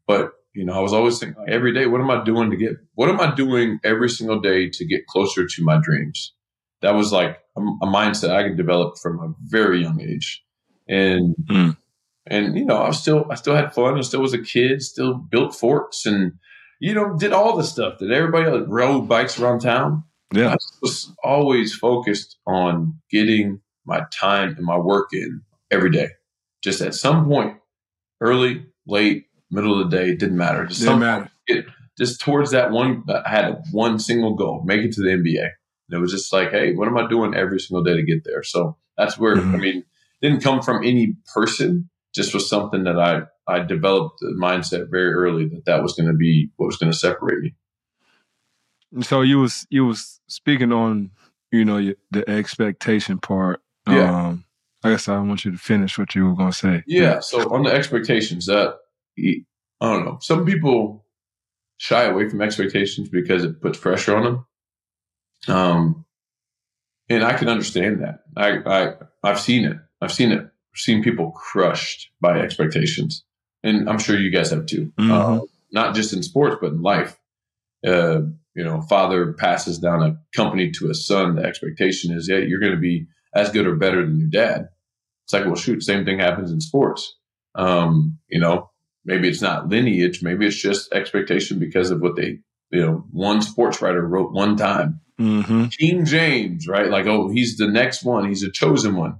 But 0.08 0.32
you 0.54 0.66
know, 0.66 0.74
I 0.74 0.80
was 0.80 0.94
always 0.94 1.20
thinking 1.20 1.40
like, 1.40 1.50
every 1.50 1.74
day, 1.74 1.86
what 1.86 2.02
am 2.02 2.10
I 2.10 2.24
doing 2.24 2.50
to 2.50 2.58
get, 2.58 2.78
what 2.96 3.08
am 3.08 3.20
I 3.20 3.34
doing 3.36 3.80
every 3.84 4.10
single 4.10 4.40
day 4.40 4.70
to 4.70 4.86
get 4.86 5.06
closer 5.06 5.46
to 5.46 5.64
my 5.64 5.80
dreams? 5.82 6.34
That 6.82 6.96
was 6.96 7.12
like 7.14 7.38
a, 7.56 7.62
a 7.62 7.86
mindset 7.88 8.32
I 8.32 8.44
could 8.48 8.58
develop 8.58 8.98
from 8.98 9.20
a 9.20 9.34
very 9.46 9.82
young 9.82 10.02
age. 10.02 10.44
And, 10.88 11.36
Mm. 11.50 11.78
and, 12.26 12.58
you 12.58 12.66
know, 12.66 12.78
I 12.78 12.88
was 12.88 13.00
still, 13.00 13.28
I 13.30 13.36
still 13.36 13.56
had 13.56 13.74
fun. 13.74 13.98
I 13.98 14.02
still 14.02 14.22
was 14.22 14.34
a 14.34 14.42
kid, 14.42 14.82
still 14.82 15.14
built 15.14 15.54
forts 15.56 16.06
and, 16.08 16.34
you 16.80 16.96
know, 16.96 17.16
did 17.16 17.32
all 17.32 17.56
the 17.56 17.64
stuff 17.64 18.00
that 18.00 18.12
everybody 18.12 18.50
else 18.50 18.68
rode 18.68 19.08
bikes 19.08 19.40
around 19.40 19.60
town. 19.60 20.04
I 20.34 20.38
Yeah. 20.40 20.56
was 20.82 21.12
always 21.24 21.74
focused 21.76 22.38
on 22.46 23.00
getting 23.10 23.62
my 23.86 24.06
time 24.12 24.56
and 24.58 24.66
my 24.66 24.78
work 24.78 25.10
in 25.14 25.42
every 25.72 25.90
day. 25.92 26.10
Just 26.64 26.82
at 26.82 26.94
some 26.94 27.26
point, 27.28 27.58
early, 28.22 28.66
late, 28.86 29.26
middle 29.50 29.80
of 29.82 29.90
the 29.90 29.98
day, 29.98 30.16
didn't 30.16 30.38
matter. 30.38 30.66
Just 30.66 30.82
Didn't 30.82 31.00
matter. 31.00 31.30
just 31.98 32.22
towards 32.22 32.52
that 32.52 32.72
one, 32.72 33.04
I 33.10 33.30
had 33.30 33.62
one 33.72 33.98
single 34.00 34.36
goal: 34.36 34.62
make 34.66 34.82
it 34.82 34.92
to 34.94 35.02
the 35.02 35.10
NBA. 35.10 35.44
And 35.90 35.98
it 35.98 36.00
was 36.00 36.12
just 36.12 36.32
like, 36.32 36.52
hey, 36.52 36.74
what 36.76 36.88
am 36.88 36.98
I 36.98 37.08
doing 37.08 37.34
every 37.34 37.60
single 37.60 37.84
day 37.84 37.96
to 37.96 38.04
get 38.06 38.24
there? 38.24 38.44
So 38.44 38.78
that's 38.98 39.18
where 39.18 39.38
I 39.38 39.40
Mhm. 39.42 39.60
mean, 39.60 39.84
didn't 40.22 40.42
come 40.44 40.62
from 40.62 40.84
any 40.84 41.16
person. 41.34 41.90
Just 42.14 42.34
was 42.34 42.48
something 42.50 42.84
that 42.84 43.00
I 43.00 43.24
I 43.48 43.60
developed 43.60 44.20
the 44.20 44.36
mindset 44.40 44.92
very 44.92 45.12
early 45.12 45.48
that 45.50 45.66
that 45.66 45.82
was 45.82 45.94
going 45.94 46.08
to 46.08 46.14
be 46.16 46.52
what 46.58 46.68
was 46.68 46.78
going 46.78 46.92
to 46.92 46.98
separate 46.98 47.40
me. 47.40 47.56
So 49.02 49.22
you 49.22 49.40
was 49.40 49.68
you 49.70 49.86
was 49.86 50.20
speaking 50.28 50.72
on 50.72 51.12
you 51.52 51.66
know 51.66 51.94
the 52.12 52.30
expectation 52.30 53.20
part. 53.20 53.62
Yeah. 53.88 54.28
Um, 54.28 54.46
I 54.84 54.92
guess 54.92 55.10
I 55.10 55.20
want 55.20 55.44
you 55.46 55.52
to 55.52 55.58
finish 55.58 55.98
what 55.98 56.16
you 56.16 56.26
were 56.26 56.36
going 56.36 56.52
to 56.52 56.58
say. 56.58 56.84
Yeah. 56.88 57.20
So 57.20 57.54
on 57.54 57.64
the 57.64 57.72
expectations, 57.74 58.46
that 58.46 58.78
I 59.18 59.44
don't 59.82 60.06
know. 60.06 60.18
Some 60.22 60.46
people 60.46 61.06
shy 61.78 62.04
away 62.06 62.30
from 62.30 62.42
expectations 62.42 63.10
because 63.10 63.44
it 63.44 63.62
puts 63.62 63.78
pressure 63.78 64.16
on 64.16 64.24
them. 64.24 64.46
Um, 65.48 66.06
and 67.10 67.24
I 67.24 67.34
can 67.34 67.50
understand 67.50 68.02
that. 68.04 68.20
I, 68.38 68.58
I 68.66 68.94
I've 69.24 69.40
seen 69.40 69.66
it. 69.66 69.78
I've 70.02 70.12
seen 70.14 70.32
it. 70.32 70.42
I've 70.42 70.80
seen 70.80 71.04
people 71.04 71.32
crushed 71.32 72.10
by 72.22 72.40
expectations, 72.40 73.24
and 73.64 73.90
I'm 73.90 74.00
sure 74.00 74.18
you 74.18 74.32
guys 74.32 74.52
have 74.52 74.66
too. 74.66 74.92
Mhm. 74.98 75.12
Uh, 75.12 75.46
not 75.72 75.96
just 75.96 76.14
in 76.14 76.24
sports, 76.24 76.58
but 76.62 76.74
in 76.74 76.82
life. 76.82 77.18
Uh, 77.86 78.22
you 78.56 78.64
know, 78.64 78.82
father 78.82 79.34
passes 79.34 79.80
down 79.80 80.04
a 80.04 80.18
company 80.36 80.72
to 80.72 80.90
a 80.90 80.94
son. 80.94 81.36
The 81.36 81.44
expectation 81.44 82.14
is, 82.14 82.28
yeah, 82.30 82.38
you're 82.38 82.60
going 82.60 82.74
to 82.74 82.80
be 82.80 83.08
as 83.34 83.52
good 83.52 83.68
or 83.68 83.76
better 83.76 84.06
than 84.06 84.20
your 84.20 84.30
dad. 84.30 84.70
It's 85.26 85.34
like, 85.34 85.46
well, 85.46 85.56
shoot, 85.56 85.84
same 85.84 86.06
thing 86.06 86.20
happens 86.20 86.52
in 86.52 86.60
sports. 86.60 87.16
Um, 87.56 88.18
you 88.28 88.40
know, 88.40 88.72
maybe 89.06 89.30
it's 89.30 89.42
not 89.42 89.68
lineage, 89.68 90.24
maybe 90.24 90.46
it's 90.46 90.62
just 90.62 90.92
expectation 90.94 91.60
because 91.60 91.92
of 91.92 92.02
what 92.02 92.16
they, 92.16 92.40
you 92.72 92.82
know, 92.82 93.06
one 93.12 93.42
sports 93.42 93.82
writer 93.82 94.06
wrote 94.06 94.32
one 94.32 94.58
time. 94.58 95.02
Mm-hmm. 95.20 95.66
King 95.68 96.06
James, 96.06 96.68
right? 96.68 96.90
Like, 96.90 97.06
oh, 97.06 97.30
he's 97.30 97.58
the 97.58 97.68
next 97.68 98.04
one, 98.04 98.28
he's 98.28 98.44
a 98.44 98.52
chosen 98.52 98.96
one. 98.96 99.20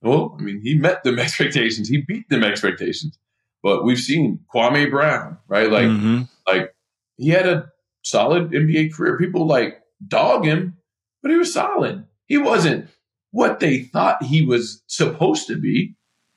Well, 0.00 0.36
I 0.38 0.42
mean, 0.42 0.60
he 0.62 0.76
met 0.76 1.04
them 1.04 1.18
expectations, 1.20 1.88
he 1.88 1.98
beat 1.98 2.28
them 2.28 2.44
expectations. 2.44 3.18
But 3.62 3.84
we've 3.84 3.98
seen 3.98 4.40
Kwame 4.52 4.90
Brown, 4.90 5.38
right? 5.46 5.70
Like, 5.70 5.86
mm-hmm. 5.86 6.22
like 6.46 6.74
he 7.16 7.28
had 7.28 7.46
a 7.46 7.71
solid 8.02 8.50
NBA 8.50 8.94
career. 8.94 9.18
People 9.18 9.46
like 9.46 9.80
dog 10.06 10.44
him, 10.44 10.76
but 11.22 11.30
he 11.30 11.36
was 11.36 11.52
solid. 11.52 12.06
He 12.26 12.38
wasn't 12.38 12.88
what 13.30 13.60
they 13.60 13.80
thought 13.84 14.22
he 14.22 14.44
was 14.44 14.82
supposed 14.86 15.46
to 15.48 15.56
be, 15.58 15.94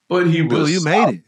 but 0.10 0.28
he 0.28 0.42
was. 0.42 0.52
Bill, 0.52 0.70
you 0.70 0.84
made 0.84 1.16
it. 1.16 1.24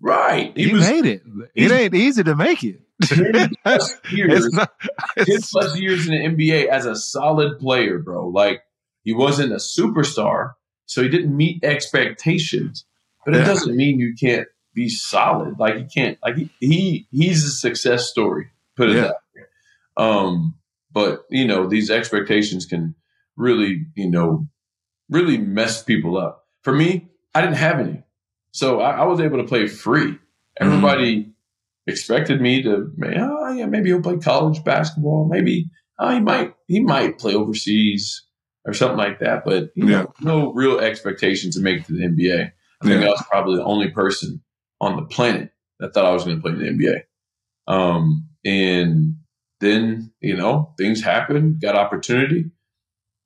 right. 0.00 0.52
He 0.56 0.68
You 0.68 0.76
was 0.76 0.88
made 0.90 1.06
it. 1.06 1.22
It 1.54 1.70
ain't 1.70 1.94
easy 1.94 2.22
to 2.24 2.34
make 2.34 2.62
it. 2.64 2.80
10 3.04 3.50
plus 3.64 3.94
years, 4.12 4.46
it's 4.46 4.54
not. 4.54 4.72
10 5.18 5.26
plus 5.50 5.78
years 5.78 6.06
in 6.08 6.12
the 6.36 6.44
NBA 6.44 6.66
as 6.66 6.86
a 6.86 6.94
solid 6.94 7.58
player, 7.58 7.98
bro. 7.98 8.28
Like 8.28 8.62
he 9.02 9.12
wasn't 9.12 9.52
a 9.52 9.56
superstar, 9.56 10.52
so 10.86 11.02
he 11.02 11.08
didn't 11.08 11.36
meet 11.36 11.62
expectations. 11.64 12.84
But 13.24 13.34
it 13.34 13.38
Yeah. 13.38 13.44
doesn't 13.46 13.76
mean 13.76 13.98
you 13.98 14.14
can't 14.18 14.46
be 14.74 14.88
solid. 14.88 15.58
Like 15.58 15.76
he 15.76 15.84
can't. 15.84 16.18
Like 16.22 16.36
he, 16.36 16.50
he 16.60 17.08
he's 17.10 17.44
a 17.44 17.50
success 17.50 18.08
story. 18.08 18.48
Put 18.76 18.90
it 18.90 18.96
Yeah. 18.96 19.00
that 19.02 19.10
way. 19.10 19.16
Um, 19.96 20.54
but 20.92 21.24
you 21.30 21.46
know 21.46 21.66
these 21.66 21.90
expectations 21.90 22.66
can 22.66 22.94
really, 23.36 23.86
you 23.94 24.10
know, 24.10 24.48
really 25.10 25.38
mess 25.38 25.82
people 25.82 26.16
up. 26.16 26.46
For 26.62 26.72
me, 26.72 27.08
I 27.34 27.40
didn't 27.40 27.56
have 27.56 27.80
any, 27.80 28.04
so 28.52 28.80
I, 28.80 28.98
I 28.98 29.04
was 29.04 29.20
able 29.20 29.38
to 29.38 29.44
play 29.44 29.66
free. 29.66 30.18
Everybody 30.60 31.32
expected 31.86 32.40
me 32.40 32.62
to, 32.62 32.90
oh 33.18 33.52
yeah, 33.52 33.66
maybe 33.66 33.90
he'll 33.90 34.00
play 34.00 34.18
college 34.18 34.62
basketball. 34.64 35.28
Maybe 35.28 35.70
oh, 35.98 36.14
he 36.14 36.20
might 36.20 36.54
he 36.66 36.80
might 36.80 37.18
play 37.18 37.34
overseas 37.34 38.24
or 38.64 38.72
something 38.72 38.98
like 38.98 39.20
that. 39.20 39.44
But 39.44 39.70
you 39.74 39.84
know, 39.84 40.12
no 40.20 40.52
real 40.52 40.80
expectations 40.80 41.56
to 41.56 41.62
make 41.62 41.80
it 41.80 41.86
to 41.86 41.92
the 41.92 42.06
NBA. 42.06 42.52
I 42.82 42.86
think 42.86 43.00
Yeah. 43.00 43.08
I 43.08 43.10
was 43.10 43.24
probably 43.30 43.56
the 43.56 43.64
only 43.64 43.90
person 43.90 44.42
on 44.80 44.96
the 44.96 45.02
planet 45.02 45.50
that 45.80 45.92
thought 45.94 46.06
I 46.06 46.12
was 46.12 46.24
going 46.24 46.36
to 46.36 46.42
play 46.42 46.52
in 46.52 46.58
the 46.58 46.84
NBA. 46.86 47.02
Um, 47.66 48.28
and 48.44 49.16
then 49.60 50.12
you 50.20 50.36
know 50.36 50.74
things 50.78 51.02
happened, 51.02 51.60
got 51.60 51.76
opportunity, 51.76 52.50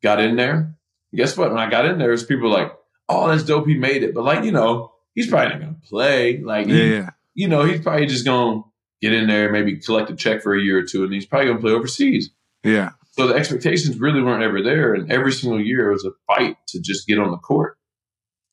got 0.03 0.21
in 0.21 0.37
there. 0.37 0.75
Guess 1.15 1.37
what? 1.37 1.51
When 1.51 1.59
I 1.59 1.71
got 1.71 1.87
in 1.87 1.99
there, 1.99 2.09
there's 2.09 2.25
people 2.25 2.51
like, 2.51 2.73
"Oh, 3.09 3.29
that's 3.29 3.45
dope. 3.45 3.67
He 3.67 3.75
made 3.75 4.03
it." 4.03 4.15
But 4.15 4.25
like 4.25 4.45
you 4.45 4.53
know, 4.53 4.93
he's 5.15 5.29
probably 5.29 5.51
not 5.51 5.61
going 5.61 5.75
to 5.75 5.89
play. 5.89 6.41
Like 6.43 6.67
yeah, 6.69 6.75
he- 6.75 6.91
yeah. 6.95 7.11
you 7.35 7.49
know, 7.49 7.63
he's 7.65 7.81
probably 7.81 8.07
just 8.07 8.25
going 8.25 8.63
to 8.63 8.69
get 9.01 9.13
in 9.15 9.27
there, 9.29 9.51
maybe 9.51 9.79
collect 9.79 10.11
a 10.11 10.17
check 10.17 10.43
for 10.43 10.55
a 10.55 10.61
year 10.61 10.79
or 10.79 10.83
two, 10.83 11.05
and 11.05 11.13
he's 11.13 11.25
probably 11.27 11.47
going 11.47 11.59
to 11.59 11.63
play 11.63 11.73
overseas. 11.73 12.31
Yeah. 12.65 12.91
so 13.13 13.29
the 13.29 13.35
expectations 13.35 13.99
really 13.99 14.21
weren't 14.23 14.43
ever 14.43 14.61
there. 14.63 14.93
And 14.93 15.11
every 15.13 15.33
single 15.33 15.61
year 15.61 15.89
it 15.91 15.93
was 15.93 16.05
a 16.05 16.11
fight 16.27 16.57
to 16.69 16.81
just 16.81 17.07
get 17.07 17.19
on 17.21 17.31
the 17.31 17.37
court. 17.39 17.79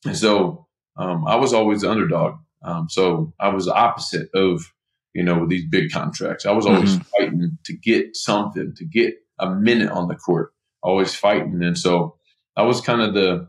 And 0.04 0.16
so 0.16 0.66
um, 0.96 1.26
I 1.26 1.34
was 1.36 1.52
always 1.52 1.80
the 1.82 1.90
underdog. 1.90 2.36
Um, 2.62 2.86
so 2.88 3.34
I 3.40 3.48
was 3.48 3.64
the 3.66 3.74
opposite 3.74 4.28
of, 4.34 4.72
you 5.16 5.22
know, 5.22 5.38
with 5.40 5.48
these 5.48 5.64
big 5.64 5.90
contracts. 5.90 6.44
I 6.44 6.52
was 6.52 6.66
always 6.66 6.96
mm-hmm. 6.96 7.24
fighting 7.24 7.58
to 7.64 7.72
get 7.72 8.14
something, 8.14 8.74
to 8.76 8.84
get 8.84 9.14
a 9.38 9.48
minute 9.48 9.90
on 9.90 10.08
the 10.08 10.14
court, 10.14 10.52
always 10.82 11.14
fighting. 11.14 11.62
And 11.62 11.78
so 11.78 12.16
that 12.54 12.64
was 12.64 12.82
kind 12.82 13.00
of 13.00 13.14
the, 13.14 13.48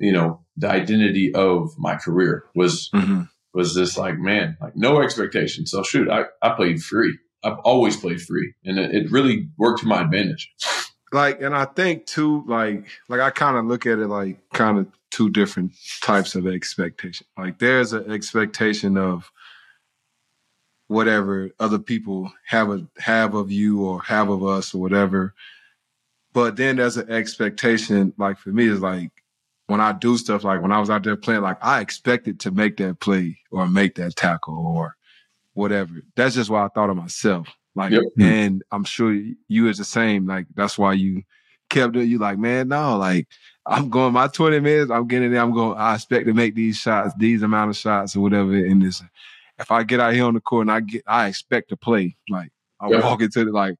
you 0.00 0.10
know, 0.10 0.44
the 0.56 0.68
identity 0.68 1.32
of 1.32 1.70
my 1.78 1.94
career 1.94 2.42
was, 2.56 2.90
mm-hmm. 2.92 3.22
was 3.54 3.72
this 3.76 3.96
like, 3.96 4.18
man, 4.18 4.56
like 4.60 4.74
no 4.74 5.00
expectation. 5.00 5.64
So 5.64 5.84
shoot, 5.84 6.10
I, 6.10 6.24
I 6.42 6.56
played 6.56 6.82
free. 6.82 7.16
I've 7.44 7.58
always 7.62 7.96
played 7.96 8.20
free 8.20 8.52
and 8.64 8.76
it, 8.76 8.92
it 8.92 9.12
really 9.12 9.48
worked 9.58 9.82
to 9.82 9.86
my 9.86 10.02
advantage. 10.02 10.52
Like, 11.12 11.40
and 11.40 11.54
I 11.54 11.66
think 11.66 12.06
too, 12.06 12.42
like, 12.48 12.84
like 13.08 13.20
I 13.20 13.30
kind 13.30 13.56
of 13.56 13.64
look 13.66 13.86
at 13.86 14.00
it 14.00 14.08
like 14.08 14.40
kind 14.52 14.76
of 14.76 14.88
two 15.12 15.30
different 15.30 15.72
types 16.02 16.34
of 16.34 16.48
expectation. 16.48 17.28
Like 17.38 17.60
there's 17.60 17.92
an 17.92 18.10
expectation 18.10 18.96
of 18.96 19.30
whatever 20.90 21.52
other 21.60 21.78
people 21.78 22.32
have 22.44 22.68
a 22.68 22.84
have 22.98 23.36
of 23.36 23.48
you 23.48 23.84
or 23.84 24.02
have 24.02 24.28
of 24.28 24.44
us 24.44 24.74
or 24.74 24.80
whatever. 24.80 25.32
But 26.32 26.56
then 26.56 26.76
there's 26.76 26.96
an 26.96 27.08
expectation, 27.08 28.12
like 28.18 28.38
for 28.38 28.48
me, 28.48 28.66
is 28.66 28.80
like 28.80 29.12
when 29.68 29.80
I 29.80 29.92
do 29.92 30.18
stuff 30.18 30.42
like 30.42 30.60
when 30.60 30.72
I 30.72 30.80
was 30.80 30.90
out 30.90 31.04
there 31.04 31.14
playing, 31.14 31.42
like 31.42 31.58
I 31.62 31.80
expected 31.80 32.40
to 32.40 32.50
make 32.50 32.76
that 32.78 32.98
play 32.98 33.38
or 33.52 33.68
make 33.68 33.94
that 33.94 34.16
tackle 34.16 34.66
or 34.66 34.96
whatever. 35.54 35.94
That's 36.16 36.34
just 36.34 36.50
what 36.50 36.62
I 36.62 36.68
thought 36.68 36.90
of 36.90 36.96
myself. 36.96 37.46
Like, 37.76 37.92
yep. 37.92 38.02
Hmm. 38.16 38.22
and 38.22 38.62
I'm 38.72 38.82
sure 38.82 39.16
you 39.46 39.68
is 39.68 39.78
the 39.78 39.84
same. 39.84 40.26
Like, 40.26 40.46
that's 40.56 40.76
why 40.76 40.94
you 40.94 41.22
kept 41.68 41.94
it. 41.94 42.06
You 42.06 42.18
like, 42.18 42.38
man, 42.38 42.66
no, 42.66 42.96
like 42.96 43.28
I'm 43.64 43.90
going 43.90 44.12
my 44.12 44.26
20 44.26 44.58
minutes. 44.58 44.90
I'm 44.90 45.06
getting 45.06 45.30
there. 45.30 45.40
I'm 45.40 45.54
going. 45.54 45.78
I 45.78 45.94
expect 45.94 46.26
to 46.26 46.34
make 46.34 46.56
these 46.56 46.78
shots, 46.78 47.14
these 47.16 47.42
amount 47.42 47.70
of 47.70 47.76
shots 47.76 48.16
or 48.16 48.22
whatever. 48.22 48.56
In 48.56 48.80
this, 48.80 49.00
if 49.60 49.70
I 49.70 49.84
get 49.84 50.00
out 50.00 50.14
here 50.14 50.24
on 50.24 50.34
the 50.34 50.40
court 50.40 50.62
and 50.62 50.72
I 50.72 50.80
get, 50.80 51.02
I 51.06 51.28
expect 51.28 51.68
to 51.68 51.76
play. 51.76 52.16
Like 52.28 52.50
I 52.80 52.88
yep. 52.88 53.04
walk 53.04 53.22
into 53.22 53.44
the 53.44 53.52
like. 53.52 53.76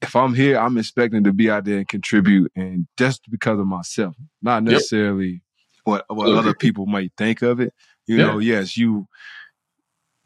If 0.00 0.16
I'm 0.16 0.34
here, 0.34 0.58
I'm 0.58 0.78
expecting 0.78 1.22
to 1.24 1.32
be 1.32 1.48
out 1.48 1.64
there 1.64 1.78
and 1.78 1.86
contribute, 1.86 2.50
and 2.56 2.88
just 2.98 3.30
because 3.30 3.60
of 3.60 3.66
myself, 3.68 4.16
not 4.42 4.64
necessarily 4.64 5.28
yep. 5.28 5.40
what 5.84 6.04
what 6.08 6.36
other 6.36 6.54
people 6.54 6.86
might 6.86 7.12
think 7.16 7.42
of 7.42 7.60
it. 7.60 7.72
You 8.06 8.16
know, 8.16 8.38
yes, 8.38 8.76
you 8.76 9.06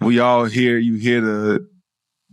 we 0.00 0.18
all 0.18 0.46
hear 0.46 0.78
you 0.78 0.94
hear 0.94 1.20
the 1.20 1.68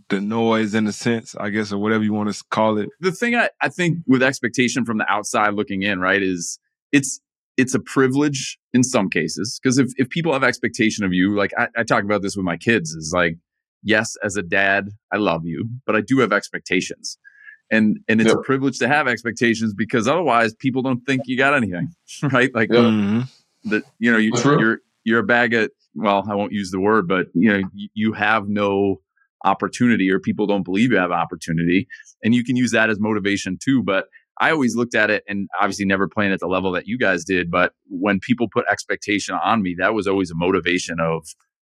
the 0.08 0.20
noise 0.20 0.74
in 0.74 0.86
a 0.86 0.92
sense, 0.92 1.34
I 1.38 1.50
guess, 1.50 1.72
or 1.72 1.78
whatever 1.78 2.04
you 2.04 2.12
want 2.12 2.32
to 2.32 2.44
call 2.50 2.78
it. 2.78 2.88
The 3.00 3.12
thing 3.12 3.34
I, 3.34 3.50
I 3.60 3.68
think 3.68 3.98
with 4.06 4.22
expectation 4.22 4.84
from 4.84 4.98
the 4.98 5.10
outside 5.10 5.54
looking 5.54 5.82
in, 5.82 6.00
right, 6.00 6.22
is 6.22 6.58
it's 6.92 7.20
it's 7.56 7.74
a 7.74 7.80
privilege 7.80 8.58
in 8.72 8.82
some 8.82 9.08
cases 9.08 9.58
because 9.62 9.78
if, 9.78 9.88
if 9.96 10.08
people 10.10 10.32
have 10.32 10.42
expectation 10.42 11.04
of 11.04 11.12
you, 11.12 11.36
like 11.36 11.52
I, 11.56 11.68
I 11.76 11.82
talk 11.84 12.04
about 12.04 12.22
this 12.22 12.36
with 12.36 12.44
my 12.44 12.56
kids, 12.56 12.90
is 12.90 13.12
like, 13.14 13.36
yes, 13.82 14.16
as 14.22 14.36
a 14.36 14.42
dad, 14.42 14.90
I 15.12 15.16
love 15.18 15.44
you, 15.44 15.68
but 15.86 15.94
I 15.94 16.00
do 16.00 16.18
have 16.18 16.32
expectations. 16.32 17.18
And 17.70 17.98
and 18.08 18.20
it's 18.20 18.28
yep. 18.28 18.38
a 18.38 18.42
privilege 18.42 18.78
to 18.80 18.88
have 18.88 19.08
expectations 19.08 19.72
because 19.72 20.06
otherwise 20.06 20.54
people 20.54 20.82
don't 20.82 21.00
think 21.06 21.22
you 21.26 21.36
got 21.36 21.54
anything, 21.54 21.94
right? 22.22 22.54
Like 22.54 22.70
yep. 22.70 22.82
mm-hmm. 22.82 23.70
that 23.70 23.84
you 23.98 24.12
know 24.12 24.18
you, 24.18 24.32
you're 24.44 24.80
you're 25.04 25.20
a 25.20 25.24
bag 25.24 25.54
of 25.54 25.70
well, 25.94 26.24
I 26.28 26.34
won't 26.34 26.52
use 26.52 26.70
the 26.70 26.80
word, 26.80 27.08
but 27.08 27.28
you 27.34 27.52
know, 27.52 27.68
you 27.72 28.12
have 28.12 28.48
no 28.48 29.00
opportunity 29.44 30.10
or 30.10 30.18
people 30.18 30.46
don't 30.46 30.64
believe 30.64 30.90
you 30.90 30.98
have 30.98 31.12
opportunity. 31.12 31.86
And 32.22 32.34
you 32.34 32.42
can 32.44 32.56
use 32.56 32.72
that 32.72 32.90
as 32.90 32.98
motivation 32.98 33.58
too. 33.62 33.82
But 33.82 34.06
I 34.40 34.50
always 34.50 34.74
looked 34.74 34.94
at 34.94 35.10
it 35.10 35.24
and 35.28 35.48
obviously 35.60 35.84
never 35.84 36.08
playing 36.08 36.32
at 36.32 36.40
the 36.40 36.46
level 36.46 36.72
that 36.72 36.86
you 36.86 36.98
guys 36.98 37.24
did. 37.24 37.50
But 37.50 37.72
when 37.88 38.20
people 38.20 38.48
put 38.48 38.64
expectation 38.70 39.36
on 39.42 39.62
me, 39.62 39.76
that 39.78 39.94
was 39.94 40.06
always 40.06 40.30
a 40.30 40.34
motivation 40.34 40.98
of, 41.00 41.26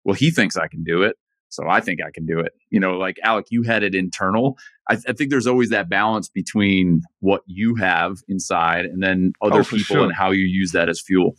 well, 0.05 0.15
he 0.15 0.31
thinks 0.31 0.57
I 0.57 0.69
can 0.69 0.83
do 0.83 1.03
it. 1.03 1.17
So 1.49 1.69
I 1.69 1.81
think 1.81 2.01
I 2.03 2.11
can 2.11 2.27
do 2.27 2.41
it. 2.41 2.53
You 2.71 2.81
know, 2.81 2.99
like 2.99 3.19
Alec, 3.23 3.47
you 3.51 3.63
had 3.63 3.83
it 3.83 3.95
internal. 3.95 4.59
I, 4.89 4.95
th- 4.95 5.05
I 5.09 5.13
think 5.13 5.31
there's 5.31 5.47
always 5.47 5.71
that 5.71 5.89
balance 5.89 6.29
between 6.29 7.03
what 7.21 7.43
you 7.47 7.77
have 7.77 8.19
inside 8.29 8.85
and 8.85 9.03
then 9.03 9.33
other 9.41 9.61
oh, 9.61 9.65
people 9.65 9.97
sure. 9.97 10.05
and 10.05 10.13
how 10.13 10.33
you 10.33 10.45
use 10.45 10.73
that 10.73 10.89
as 10.89 11.01
fuel. 11.01 11.37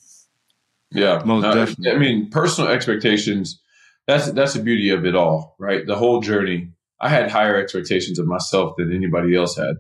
Yeah, 0.91 1.21
most 1.25 1.43
uh, 1.43 1.53
definitely. 1.53 1.91
I 1.91 1.97
mean, 1.97 2.29
personal 2.29 2.69
expectations. 2.69 3.62
That's 4.07 4.31
that's 4.31 4.53
the 4.53 4.62
beauty 4.62 4.89
of 4.91 5.05
it 5.05 5.15
all, 5.15 5.55
right? 5.59 5.86
The 5.86 5.97
whole 5.97 6.21
journey. 6.21 6.69
I 7.00 7.09
had 7.09 7.29
higher 7.29 7.57
expectations 7.57 8.17
of 8.17 8.25
myself 8.25 8.75
than 8.77 8.95
anybody 8.95 9.36
else 9.36 9.57
had, 9.57 9.75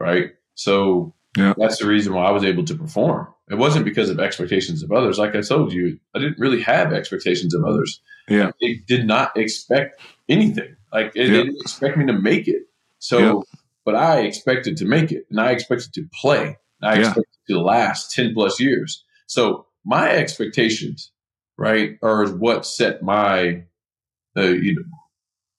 right? 0.00 0.30
So 0.56 1.14
yeah. 1.36 1.54
that's 1.56 1.78
the 1.78 1.86
reason 1.86 2.12
why 2.14 2.24
I 2.24 2.32
was 2.32 2.42
able 2.42 2.64
to 2.64 2.74
perform. 2.74 3.28
It 3.48 3.54
wasn't 3.54 3.84
because 3.84 4.10
of 4.10 4.18
expectations 4.18 4.82
of 4.82 4.90
others. 4.90 5.18
Like 5.18 5.36
I 5.36 5.40
told 5.40 5.72
you, 5.72 6.00
I 6.14 6.18
didn't 6.18 6.38
really 6.38 6.60
have 6.62 6.92
expectations 6.92 7.54
of 7.54 7.64
others. 7.64 8.00
Yeah, 8.28 8.50
it 8.58 8.86
did 8.86 9.06
not 9.06 9.36
expect 9.36 10.00
anything. 10.28 10.74
Like 10.92 11.12
it, 11.14 11.28
yeah. 11.28 11.36
didn't 11.36 11.60
expect 11.60 11.96
me 11.96 12.06
to 12.06 12.12
make 12.12 12.48
it. 12.48 12.62
So, 12.98 13.18
yeah. 13.18 13.58
but 13.84 13.94
I 13.94 14.22
expected 14.22 14.76
to 14.78 14.84
make 14.84 15.12
it, 15.12 15.26
and 15.30 15.40
I 15.40 15.52
expected 15.52 15.92
to 15.94 16.08
play. 16.20 16.56
I 16.82 16.98
expected 16.98 17.26
to 17.50 17.60
last 17.60 18.12
ten 18.12 18.34
plus 18.34 18.58
years. 18.58 19.04
So 19.28 19.66
my 19.84 20.10
expectations, 20.10 21.12
right, 21.56 21.98
are 22.02 22.26
what 22.26 22.66
set 22.66 23.02
my, 23.02 23.62
uh, 24.36 24.42
you 24.42 24.74
know, 24.74 24.82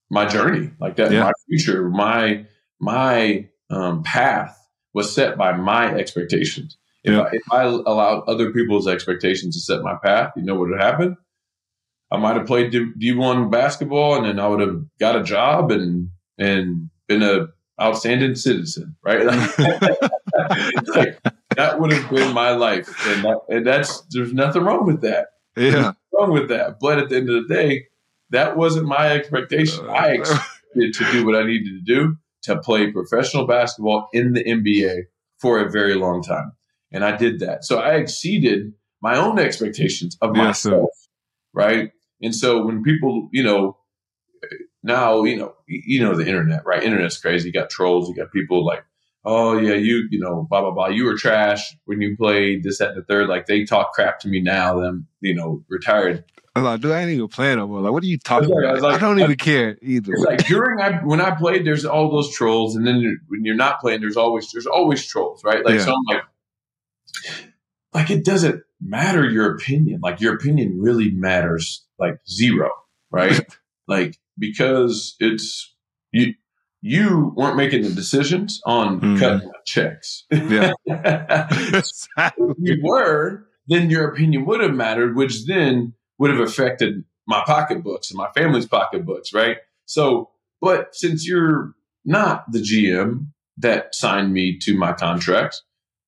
my 0.10 0.26
journey 0.26 0.72
like 0.82 0.98
that. 0.98 1.12
My 1.12 1.32
future, 1.48 1.90
my 1.90 2.46
my 2.82 3.48
um, 3.70 4.04
path 4.04 4.67
was 4.94 5.14
set 5.14 5.38
by 5.38 5.56
my 5.56 5.94
expectations. 5.94 6.78
If, 7.04 7.14
yeah. 7.14 7.22
I, 7.22 7.30
if 7.32 7.52
I 7.52 7.64
allowed 7.64 8.24
other 8.28 8.52
people's 8.52 8.88
expectations 8.88 9.56
to 9.56 9.62
set 9.62 9.84
my 9.84 9.96
path, 10.04 10.34
you 10.36 10.44
know 10.44 10.56
what 10.56 10.70
would 10.70 10.82
happen? 10.82 11.18
I 12.12 12.18
might 12.18 12.38
have 12.38 12.48
played 12.48 12.72
D 12.72 13.14
one 13.14 13.50
basketball, 13.50 14.16
and 14.16 14.26
then 14.26 14.40
I 14.40 14.48
would 14.48 14.62
have 14.62 14.82
got 15.00 15.16
a 15.16 15.24
job 15.24 15.72
and 15.72 16.10
and 16.38 16.90
been 17.08 17.24
a 17.24 17.48
outstanding 17.82 18.36
citizen, 18.36 18.96
right? 19.04 19.26
like, 19.26 21.20
that 21.56 21.80
would 21.80 21.92
have 21.92 22.10
been 22.10 22.34
my 22.34 22.52
life, 22.52 22.88
and, 23.08 23.26
that, 23.26 23.40
and 23.50 23.68
that's 23.68 24.02
there's 24.12 24.34
nothing 24.34 24.64
wrong 24.64 24.86
with 24.86 25.02
that. 25.02 25.28
Yeah, 25.58 25.94
wrong 26.14 26.32
with 26.32 26.50
that. 26.50 26.80
But 26.80 27.00
at 27.00 27.10
the 27.10 27.18
end 27.18 27.30
of 27.30 27.48
the 27.48 27.54
day, 27.54 27.88
that 28.30 28.56
wasn't 28.56 28.88
my 28.88 29.10
expectation. 29.10 29.86
Uh, 29.86 29.92
I 29.92 30.08
expected 30.14 30.94
to 30.94 31.12
do 31.12 31.26
what 31.26 31.36
I 31.36 31.44
needed 31.44 31.86
to 31.86 31.96
do 31.96 32.18
to 32.48 32.60
play 32.60 32.92
professional 32.92 33.48
basketball 33.48 34.10
in 34.14 34.34
the 34.34 34.44
NBA 34.44 35.04
for 35.40 35.60
a 35.60 35.70
very 35.70 35.96
long 35.96 36.22
time, 36.24 36.54
and 36.92 37.06
I 37.06 37.16
did 37.16 37.40
that. 37.40 37.64
So 37.64 37.80
I 37.80 37.96
exceeded 37.96 38.74
my 39.02 39.16
own 39.16 39.40
expectations 39.40 40.18
of 40.22 40.36
myself, 40.36 40.90
right? 41.54 41.92
And 42.22 42.36
so 42.36 42.66
when 42.66 42.82
people, 42.82 43.30
you 43.32 43.44
know, 43.44 43.78
now 44.84 45.24
you 45.24 45.36
know 45.36 45.54
you 45.68 46.02
know 46.02 46.16
the 46.16 46.26
internet 46.26 46.66
right? 46.66 46.84
Internet's 46.84 47.18
crazy. 47.18 47.50
You 47.50 47.54
got 47.54 47.70
trolls. 47.70 48.10
You 48.10 48.16
got 48.16 48.32
people 48.32 48.66
like 48.66 48.84
oh 49.26 49.58
yeah 49.58 49.76
you 49.76 50.08
you 50.10 50.20
know 50.20 50.48
blah 50.50 50.62
blah 50.62 50.72
blah. 50.72 50.88
You 50.88 51.06
were 51.06 51.16
trash 51.16 51.76
when 51.86 52.02
you 52.02 52.16
played 52.18 52.64
this 52.64 52.80
that 52.80 52.90
and 52.90 52.98
the 52.98 53.04
third. 53.04 53.28
Like 53.28 53.46
they 53.46 53.66
talk 53.66 53.94
crap 53.94 54.20
to 54.22 54.28
me 54.28 54.42
now 54.42 54.80
them 54.80 55.08
you 55.22 55.36
know 55.36 55.64
retired 55.68 56.24
I'm 56.58 56.64
like, 56.64 56.82
dude, 56.82 56.92
I 56.92 57.02
ain't 57.02 57.12
even 57.12 57.28
playing 57.28 57.58
no 57.58 57.68
more. 57.68 57.82
Like, 57.82 57.92
what 57.92 58.04
are 58.04 58.08
you 58.08 58.18
talking 58.18 58.52
about? 58.52 58.66
I, 58.66 58.80
like, 58.80 58.96
I 58.96 59.06
don't 59.06 59.20
even 59.20 59.32
I, 59.32 59.36
care 59.36 59.78
either. 59.82 60.14
It's 60.14 60.24
like 60.24 60.46
during 60.48 60.80
I 60.80 60.98
when 61.04 61.22
I 61.22 61.32
played, 61.32 61.66
there's 61.66 61.86
all 61.86 62.10
those 62.12 62.34
trolls, 62.34 62.76
and 62.76 62.86
then 62.86 63.20
when 63.28 63.46
you're 63.46 63.56
not 63.56 63.80
playing, 63.80 64.02
there's 64.02 64.18
always 64.18 64.52
there's 64.52 64.68
always 64.68 65.06
trolls, 65.06 65.44
right? 65.44 65.64
Like, 65.64 65.76
yeah. 65.76 65.86
so 65.86 65.92
I'm 65.92 66.16
like, 66.16 66.24
like 67.94 68.10
it 68.10 68.26
doesn't 68.26 68.64
matter 68.82 69.28
your 69.28 69.54
opinion. 69.54 70.02
Like 70.02 70.20
your 70.20 70.36
opinion 70.36 70.80
really 70.80 71.12
matters, 71.12 71.86
like 72.00 72.20
zero, 72.30 72.72
right? 73.12 73.46
like 73.88 74.18
because 74.38 75.16
it's 75.20 75.76
you 76.12 76.34
you 76.82 77.34
weren't 77.36 77.58
making 77.58 77.84
the 77.84 77.90
decisions 77.90 78.62
on 78.66 79.02
mm. 79.02 79.20
cutting 79.20 79.52
checks. 79.66 80.26
Yeah. 80.32 80.74
if 80.86 82.56
you 82.60 82.80
were, 82.84 83.48
then 83.68 83.90
your 83.90 84.10
opinion 84.10 84.46
would 84.46 84.62
have 84.62 84.74
mattered, 84.74 85.16
which 85.16 85.46
then 85.46 85.94
would 86.20 86.32
have 86.32 86.40
affected 86.40 87.04
my 87.28 87.44
pocketbooks 87.46 88.10
and 88.10 88.18
my 88.18 88.30
family's 88.34 88.66
pocketbooks, 88.66 89.34
right? 89.34 89.58
So, 89.86 90.32
but 90.62 90.96
since 90.96 91.28
you're 91.28 91.74
not 92.06 92.52
the 92.52 92.60
GM 92.60 93.28
that 93.58 93.94
signed 93.94 94.34
me 94.34 94.58
to 94.60 94.78
my 94.78 94.94
contract, 94.94 95.62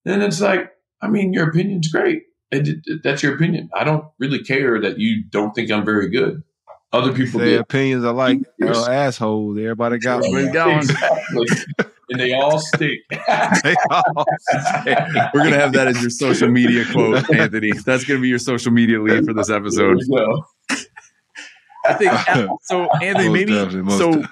then 0.06 0.22
it's 0.22 0.42
like, 0.42 0.72
I 1.02 1.08
mean, 1.08 1.34
your 1.34 1.50
opinion's 1.50 1.90
great. 1.90 2.24
It, 2.52 2.68
it, 2.86 3.02
that's 3.04 3.22
your 3.22 3.36
opinion. 3.36 3.70
I 3.76 3.84
don't 3.84 4.06
really 4.18 4.44
care 4.44 4.82
that 4.82 4.98
you 4.98 5.24
don't 5.30 5.54
think 5.54 5.72
I'm 5.72 5.86
very 5.86 6.10
good. 6.10 6.44
Other 6.92 7.14
people 7.14 7.40
Their 7.40 7.60
opinions 7.60 8.04
are 8.04 8.14
like 8.14 8.40
uh, 8.64 8.90
assholes. 8.90 9.60
Everybody 9.60 10.00
got 10.00 10.22
one 10.22 10.52
going. 10.52 10.80
Exactly. 10.80 11.46
and 12.10 12.20
they 12.20 12.34
all 12.34 12.60
stink. 12.60 13.00
they 13.10 13.76
all. 13.90 14.26
We're 15.34 15.44
gonna 15.44 15.60
have 15.60 15.74
that 15.74 15.88
as 15.88 16.02
your 16.02 16.10
social 16.10 16.50
media 16.50 16.86
quote, 16.92 17.30
Anthony. 17.34 17.72
That's 17.86 18.06
gonna 18.06 18.20
be 18.22 18.30
your 18.30 18.40
social 18.40 18.72
media 18.72 19.02
lead 19.02 19.26
for 19.26 19.34
this 19.34 19.50
episode. 19.50 20.02
I 21.86 21.94
think 21.94 22.12
so. 22.64 22.90
Anthony, 23.02 23.30
maybe 23.30 23.54
so. 23.90 24.24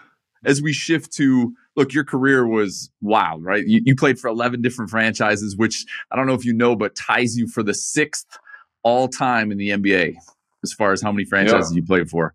As 0.46 0.62
we 0.62 0.72
shift 0.72 1.12
to 1.14 1.54
look, 1.76 1.94
your 1.94 2.04
career 2.04 2.48
was 2.48 2.92
wild, 3.02 3.44
right? 3.44 3.66
You, 3.66 3.82
you 3.84 3.96
played 3.96 4.20
for 4.20 4.28
11 4.28 4.62
different 4.62 4.90
franchises, 4.92 5.58
which 5.58 5.84
I 6.12 6.16
don't 6.16 6.28
know 6.28 6.36
if 6.36 6.46
you 6.46 6.54
know, 6.54 6.76
but 6.76 6.96
ties 6.96 7.36
you 7.36 7.48
for 7.48 7.64
the 7.64 7.74
sixth 7.74 8.38
all 8.84 9.08
time 9.08 9.52
in 9.52 9.58
the 9.58 9.70
NBA 9.70 10.16
as 10.64 10.74
far 10.74 10.92
as 10.92 11.02
how 11.02 11.12
many 11.12 11.26
franchises 11.26 11.72
yeah. 11.72 11.78
you 11.78 11.86
played 11.86 12.10
for. 12.10 12.34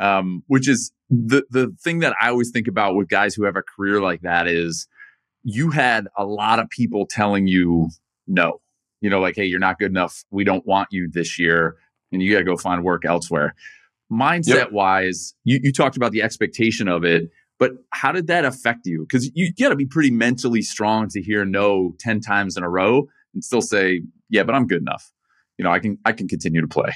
Um, 0.00 0.42
which 0.46 0.68
is 0.68 0.92
the 1.10 1.44
the 1.50 1.74
thing 1.82 1.98
that 2.00 2.14
I 2.20 2.28
always 2.28 2.50
think 2.50 2.68
about 2.68 2.94
with 2.94 3.08
guys 3.08 3.34
who 3.34 3.44
have 3.44 3.56
a 3.56 3.62
career 3.62 4.00
like 4.00 4.22
that 4.22 4.46
is 4.46 4.86
you 5.42 5.70
had 5.70 6.06
a 6.16 6.24
lot 6.24 6.58
of 6.58 6.70
people 6.70 7.06
telling 7.06 7.46
you 7.46 7.90
no. 8.26 8.60
You 9.00 9.08
know, 9.08 9.20
like, 9.20 9.36
hey, 9.36 9.46
you're 9.46 9.58
not 9.58 9.78
good 9.78 9.90
enough. 9.90 10.24
We 10.30 10.44
don't 10.44 10.66
want 10.66 10.88
you 10.90 11.08
this 11.10 11.38
year, 11.38 11.76
and 12.12 12.22
you 12.22 12.30
got 12.32 12.40
to 12.40 12.44
go 12.44 12.56
find 12.58 12.84
work 12.84 13.06
elsewhere. 13.06 13.54
Mindset 14.12 14.54
yep. 14.54 14.72
wise, 14.72 15.34
you, 15.44 15.58
you 15.62 15.72
talked 15.72 15.96
about 15.96 16.12
the 16.12 16.22
expectation 16.22 16.86
of 16.86 17.02
it 17.04 17.30
but 17.60 17.72
how 17.90 18.10
did 18.10 18.26
that 18.28 18.46
affect 18.46 18.86
you? 18.86 19.02
Because 19.02 19.30
you 19.34 19.52
got 19.52 19.68
to 19.68 19.76
be 19.76 19.84
pretty 19.84 20.10
mentally 20.10 20.62
strong 20.62 21.08
to 21.10 21.20
hear 21.20 21.44
no 21.44 21.94
10 22.00 22.20
times 22.20 22.56
in 22.56 22.64
a 22.64 22.70
row 22.70 23.06
and 23.34 23.44
still 23.44 23.60
say, 23.60 24.00
yeah, 24.30 24.42
but 24.44 24.54
I'm 24.54 24.66
good 24.66 24.80
enough. 24.80 25.12
You 25.58 25.64
know, 25.64 25.70
I 25.70 25.78
can, 25.78 25.98
I 26.06 26.12
can 26.12 26.26
continue 26.26 26.62
to 26.62 26.66
play. 26.66 26.90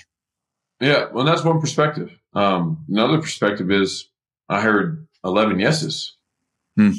Yeah. 0.80 1.06
Well, 1.12 1.24
that's 1.24 1.44
one 1.44 1.60
perspective. 1.60 2.18
Um, 2.34 2.84
another 2.88 3.20
perspective 3.20 3.70
is 3.70 4.08
I 4.48 4.60
heard 4.60 5.06
11 5.24 5.60
yeses. 5.60 6.16
Hmm. 6.76 6.92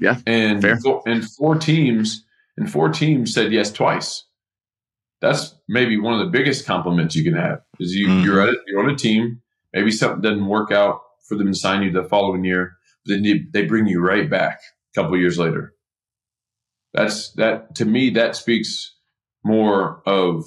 Yeah. 0.00 0.18
And, 0.26 0.62
fair. 0.62 0.78
Four, 0.78 1.02
and 1.06 1.28
four 1.28 1.56
teams 1.56 2.24
and 2.56 2.70
four 2.70 2.88
teams 2.88 3.34
said 3.34 3.52
yes 3.52 3.70
twice. 3.70 4.24
That's 5.20 5.54
maybe 5.68 5.98
one 5.98 6.14
of 6.14 6.20
the 6.20 6.30
biggest 6.30 6.64
compliments 6.64 7.14
you 7.14 7.24
can 7.24 7.34
have 7.34 7.60
is 7.78 7.94
you, 7.94 8.06
mm-hmm. 8.06 8.24
you're 8.24 8.40
at 8.40 8.48
it, 8.50 8.58
you're 8.66 8.82
on 8.82 8.88
a 8.88 8.96
team. 8.96 9.42
Maybe 9.74 9.90
something 9.90 10.22
doesn't 10.22 10.46
work 10.46 10.72
out 10.72 11.00
for 11.28 11.36
them 11.36 11.48
to 11.48 11.58
sign 11.58 11.82
you 11.82 11.92
the 11.92 12.04
following 12.04 12.44
year. 12.44 12.76
But 13.04 13.14
then 13.14 13.24
you, 13.24 13.46
they 13.52 13.66
bring 13.66 13.86
you 13.86 14.00
right 14.00 14.28
back 14.28 14.60
a 14.94 15.00
couple 15.00 15.18
years 15.18 15.38
later. 15.38 15.74
That's 16.92 17.32
that 17.34 17.74
to 17.76 17.84
me. 17.84 18.10
That 18.10 18.34
speaks 18.34 18.94
more 19.44 20.02
of 20.06 20.44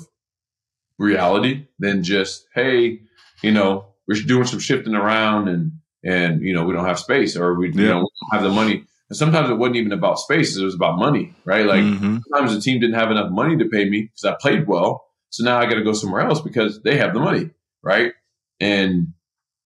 reality 1.03 1.67
than 1.79 2.03
just 2.03 2.47
hey, 2.55 3.01
you 3.41 3.51
know, 3.51 3.87
we're 4.07 4.21
doing 4.21 4.45
some 4.45 4.59
shifting 4.59 4.95
around 4.95 5.47
and 5.47 5.73
and 6.03 6.41
you 6.41 6.53
know 6.53 6.65
we 6.65 6.73
don't 6.73 6.85
have 6.85 6.99
space 6.99 7.37
or 7.37 7.53
we, 7.55 7.71
yeah. 7.71 7.81
you 7.81 7.87
know, 7.87 7.99
we 7.99 8.09
don't 8.31 8.33
have 8.33 8.43
the 8.43 8.49
money. 8.49 8.85
And 9.09 9.17
sometimes 9.17 9.49
it 9.49 9.57
wasn't 9.57 9.77
even 9.77 9.91
about 9.91 10.19
space; 10.19 10.57
it 10.57 10.63
was 10.63 10.75
about 10.75 10.97
money, 10.97 11.33
right? 11.45 11.65
Like 11.65 11.83
mm-hmm. 11.83 12.17
sometimes 12.29 12.55
the 12.55 12.61
team 12.61 12.79
didn't 12.79 12.95
have 12.95 13.11
enough 13.11 13.31
money 13.31 13.57
to 13.57 13.65
pay 13.65 13.87
me 13.89 14.03
because 14.03 14.23
I 14.23 14.35
played 14.39 14.67
well, 14.67 15.05
so 15.29 15.43
now 15.43 15.59
I 15.59 15.65
got 15.65 15.75
to 15.75 15.83
go 15.83 15.93
somewhere 15.93 16.21
else 16.21 16.41
because 16.41 16.83
they 16.83 16.97
have 16.97 17.13
the 17.13 17.19
money, 17.19 17.49
right? 17.81 18.13
And 18.59 19.13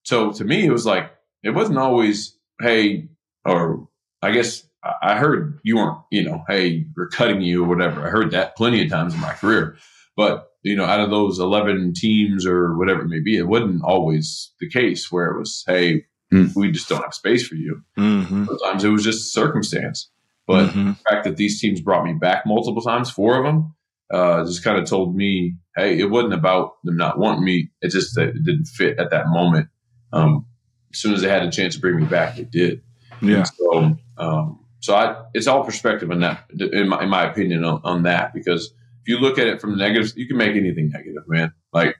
so 0.03 0.31
to 0.31 0.45
me, 0.45 0.65
it 0.65 0.71
was 0.71 0.85
like, 0.85 1.11
it 1.43 1.49
wasn't 1.49 1.77
always, 1.77 2.37
hey, 2.61 3.09
or 3.43 3.89
I 4.21 4.31
guess 4.31 4.65
I 5.01 5.17
heard 5.17 5.59
you 5.63 5.75
weren't, 5.75 5.99
you 6.09 6.23
know, 6.23 6.45
hey, 6.47 6.85
we're 6.95 7.09
cutting 7.09 7.41
you 7.41 7.65
or 7.65 7.67
whatever. 7.67 8.07
I 8.07 8.09
heard 8.09 8.31
that 8.31 8.55
plenty 8.55 8.81
of 8.81 8.89
times 8.89 9.13
in 9.13 9.19
my 9.19 9.33
career. 9.33 9.75
But, 10.15 10.49
you 10.67 10.75
know, 10.75 10.85
out 10.85 10.99
of 10.99 11.09
those 11.09 11.39
11 11.39 11.93
teams 11.95 12.45
or 12.45 12.77
whatever 12.77 13.01
it 13.01 13.07
may 13.07 13.19
be, 13.19 13.37
it 13.37 13.47
wasn't 13.47 13.83
always 13.83 14.51
the 14.59 14.69
case 14.69 15.11
where 15.11 15.27
it 15.27 15.39
was, 15.39 15.63
hey, 15.67 16.05
mm. 16.33 16.55
we 16.55 16.71
just 16.71 16.89
don't 16.89 17.03
have 17.03 17.13
space 17.13 17.47
for 17.47 17.55
you. 17.55 17.81
Mm-hmm. 17.97 18.45
Sometimes 18.45 18.83
it 18.83 18.89
was 18.89 19.03
just 19.03 19.33
circumstance. 19.33 20.09
But 20.45 20.69
mm-hmm. 20.69 20.89
the 20.89 20.95
fact 21.09 21.25
that 21.25 21.37
these 21.37 21.59
teams 21.59 21.81
brought 21.81 22.05
me 22.05 22.13
back 22.13 22.45
multiple 22.45 22.81
times, 22.81 23.09
four 23.09 23.37
of 23.37 23.43
them, 23.43 23.75
uh, 24.13 24.45
just 24.45 24.63
kind 24.63 24.79
of 24.79 24.87
told 24.87 25.15
me, 25.15 25.57
hey, 25.75 25.99
it 25.99 26.09
wasn't 26.09 26.33
about 26.33 26.75
them 26.83 26.95
not 26.95 27.19
wanting 27.19 27.43
me. 27.43 27.69
It 27.81 27.91
just 27.91 28.15
that 28.15 28.29
it 28.29 28.43
didn't 28.45 28.65
fit 28.65 28.99
at 28.99 29.09
that 29.11 29.27
moment 29.27 29.67
um, 30.13 30.45
as 30.91 30.99
soon 30.99 31.13
as 31.13 31.21
they 31.21 31.29
had 31.29 31.43
a 31.43 31.51
chance 31.51 31.75
to 31.75 31.81
bring 31.81 31.97
me 31.97 32.05
back, 32.05 32.35
they 32.35 32.43
did. 32.43 32.81
Yeah. 33.21 33.37
And 33.37 33.47
so, 33.47 33.97
um, 34.17 34.65
so 34.79 34.95
I, 34.95 35.23
it's 35.33 35.47
all 35.47 35.63
perspective 35.63 36.11
in 36.11 36.21
that, 36.21 36.49
in 36.57 36.89
my, 36.89 37.03
in 37.03 37.09
my 37.09 37.29
opinion, 37.29 37.63
on, 37.63 37.81
on, 37.83 38.03
that. 38.03 38.33
Because 38.33 38.73
if 39.07 39.13
you 39.13 39.19
look 39.19 39.39
at 39.39 39.47
it 39.47 39.61
from 39.61 39.77
negative, 39.77 40.11
you 40.15 40.27
can 40.27 40.37
make 40.37 40.55
anything 40.55 40.89
negative, 40.89 41.23
man. 41.27 41.53
Like, 41.71 41.95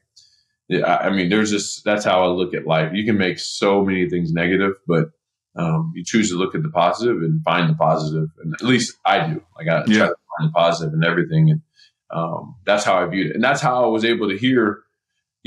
I 0.86 1.10
mean, 1.10 1.30
there's 1.30 1.50
just 1.50 1.86
that's 1.86 2.04
how 2.04 2.24
I 2.24 2.28
look 2.28 2.54
at 2.54 2.68
life. 2.68 2.92
You 2.94 3.06
can 3.06 3.18
make 3.18 3.40
so 3.40 3.86
many 3.86 4.10
things 4.10 4.34
negative, 4.34 4.74
but 4.86 5.06
um, 5.56 5.94
you 5.96 6.04
choose 6.04 6.30
to 6.30 6.36
look 6.36 6.54
at 6.54 6.64
the 6.64 6.70
positive 6.70 7.18
and 7.18 7.42
find 7.44 7.70
the 7.70 7.76
positive. 7.76 8.28
And 8.44 8.54
at 8.54 8.62
least 8.62 8.98
I 9.06 9.26
do. 9.26 9.42
Like 9.58 9.70
I 9.70 9.86
yeah. 9.88 9.98
try 9.98 10.08
to 10.08 10.16
find 10.38 10.50
the 10.50 10.54
positive 10.54 10.94
in 10.94 11.04
everything, 11.06 11.50
and 11.50 11.62
um, 12.12 12.56
that's 12.66 12.84
how 12.84 12.98
I 12.98 13.06
viewed 13.06 13.28
it. 13.28 13.36
And 13.36 13.44
that's 13.44 13.62
how 13.62 13.86
I 13.86 13.88
was 13.88 14.04
able 14.04 14.28
to 14.30 14.38
hear 14.38 14.84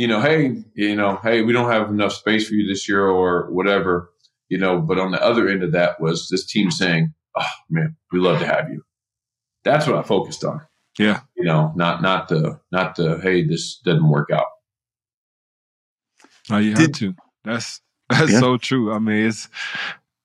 you 0.01 0.07
know, 0.07 0.23
hey, 0.23 0.65
you 0.75 0.97
know, 0.97 1.17
hey, 1.23 1.43
we 1.43 1.53
don't 1.53 1.71
have 1.71 1.91
enough 1.91 2.15
space 2.15 2.49
for 2.49 2.55
you 2.55 2.67
this 2.67 2.89
year 2.89 3.07
or 3.07 3.51
whatever, 3.53 4.11
you 4.49 4.57
know, 4.57 4.81
but 4.81 4.99
on 4.99 5.11
the 5.11 5.23
other 5.23 5.47
end 5.47 5.63
of 5.63 5.73
that 5.73 6.01
was 6.01 6.29
this 6.31 6.47
team 6.47 6.71
saying, 6.71 7.13
oh 7.37 7.45
man, 7.69 7.97
we 8.11 8.19
love 8.19 8.39
to 8.39 8.47
have 8.47 8.71
you. 8.71 8.83
That's 9.63 9.87
what 9.87 9.97
I 9.97 10.03
focused 10.03 10.43
on. 10.43 10.63
Yeah. 11.01 11.21
You 11.37 11.45
know, 11.45 11.73
not, 11.77 12.03
not 12.03 12.29
the, 12.29 12.61
not 12.71 12.97
the, 12.97 13.19
hey, 13.23 13.47
this 13.47 13.79
doesn't 13.79 14.09
work 14.09 14.31
out. 14.31 14.47
Oh, 16.51 16.59
you 16.59 16.75
have 16.75 16.93
to. 16.93 17.15
That's, 17.45 17.81
that's 18.09 18.33
yeah. 18.33 18.41
so 18.41 18.57
true. 18.59 18.93
I 18.93 18.99
mean, 18.99 19.29
it's 19.29 19.49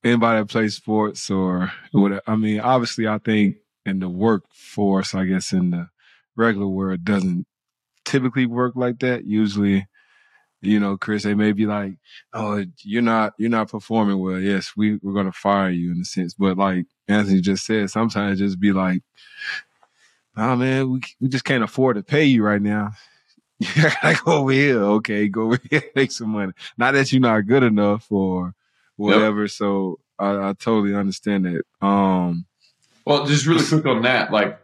anybody 0.03 0.41
that 0.41 0.49
plays 0.49 0.75
sports 0.75 1.29
or 1.29 1.71
whatever. 1.91 2.21
I 2.27 2.35
mean, 2.35 2.59
obviously, 2.59 3.07
I 3.07 3.19
think 3.19 3.57
in 3.85 3.99
the 3.99 4.09
workforce, 4.09 5.15
I 5.15 5.25
guess 5.25 5.53
in 5.53 5.71
the 5.71 5.89
regular 6.35 6.67
world, 6.67 7.05
doesn't 7.05 7.45
typically 8.03 8.45
work 8.45 8.73
like 8.75 8.99
that. 8.99 9.25
Usually, 9.25 9.87
you 10.61 10.79
know, 10.79 10.97
Kris, 10.97 11.23
they 11.23 11.35
may 11.35 11.51
be 11.51 11.65
like, 11.65 11.93
"Oh, 12.33 12.65
you're 12.83 13.01
not 13.01 13.33
you're 13.37 13.49
not 13.49 13.69
performing 13.69 14.19
well. 14.19 14.39
Yes, 14.39 14.73
we 14.75 14.97
we're 15.01 15.13
gonna 15.13 15.31
fire 15.31 15.69
you 15.69 15.91
in 15.91 16.01
a 16.01 16.05
sense." 16.05 16.33
But 16.33 16.57
like 16.57 16.85
Anthony 17.07 17.41
just 17.41 17.65
said, 17.65 17.89
sometimes 17.89 18.39
just 18.39 18.59
be 18.59 18.71
like, 18.73 19.03
"Nah, 20.35 20.55
man, 20.55 20.91
we 20.91 21.01
we 21.19 21.27
just 21.29 21.45
can't 21.45 21.63
afford 21.63 21.97
to 21.97 22.03
pay 22.03 22.25
you 22.25 22.43
right 22.43 22.61
now." 22.61 22.91
You 23.57 23.83
gotta 23.83 24.19
go 24.21 24.33
over 24.33 24.51
here. 24.51 24.81
Okay, 24.81 25.29
go 25.29 25.43
over 25.43 25.59
here, 25.69 25.83
make 25.95 26.11
some 26.11 26.31
money. 26.31 26.51
Not 26.77 26.93
that 26.93 27.09
you're 27.13 27.21
not 27.21 27.47
good 27.47 27.63
enough 27.63 28.11
or 28.11 28.53
whatever. 28.97 29.43
Yep. 29.43 29.51
So 29.51 29.99
I, 30.19 30.49
I 30.49 30.53
totally 30.59 30.93
understand 30.93 31.45
that. 31.45 31.85
Um, 31.85 32.45
well, 33.05 33.25
just 33.25 33.45
really 33.45 33.65
quick 33.69 33.85
on 33.85 34.01
that, 34.01 34.31
like 34.31 34.59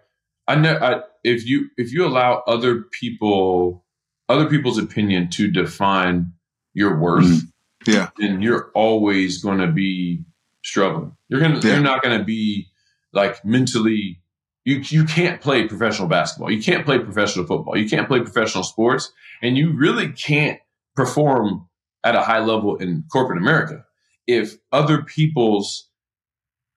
I 0.46 0.56
know 0.56 0.76
I, 0.76 1.04
if 1.24 1.48
you 1.48 1.70
if 1.78 1.94
you 1.94 2.06
allow 2.06 2.44
other 2.48 2.82
people 3.00 3.86
other 4.28 4.50
people's 4.50 4.78
opinion 4.78 5.30
to 5.32 5.48
define 5.50 6.34
your 6.74 6.98
worth, 7.00 7.26
mm 7.26 7.48
yeah, 7.88 8.10
then 8.18 8.44
you're 8.44 8.70
always 8.76 9.42
going 9.42 9.58
to 9.58 9.66
be 9.66 10.24
struggling. 10.64 11.18
You're 11.30 11.40
gonna 11.40 11.60
yeah. 11.62 11.74
you're 11.74 11.82
not 11.82 12.04
going 12.04 12.20
to 12.20 12.24
be 12.24 12.68
like 13.12 13.44
mentally. 13.44 14.21
You 14.64 14.78
you 14.78 15.06
can't 15.06 15.42
play 15.42 15.68
professional 15.68 16.08
basketball. 16.08 16.52
You 16.52 16.62
can't 16.62 16.86
play 16.86 17.00
professional 17.00 17.46
football. 17.46 17.78
You 17.78 17.90
can't 17.90 18.08
play 18.08 18.20
professional 18.20 18.64
sports, 18.64 19.12
and 19.42 19.58
you 19.58 19.76
really 19.76 20.12
can't 20.12 20.60
perform 20.96 21.68
at 22.04 22.16
a 22.16 22.22
high 22.22 22.40
level 22.40 22.78
in 22.78 23.04
corporate 23.12 23.40
America 23.40 23.86
if 24.28 24.56
other 24.72 25.02
people's 25.04 25.90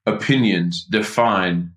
opinions 0.07 0.85
define 0.85 1.73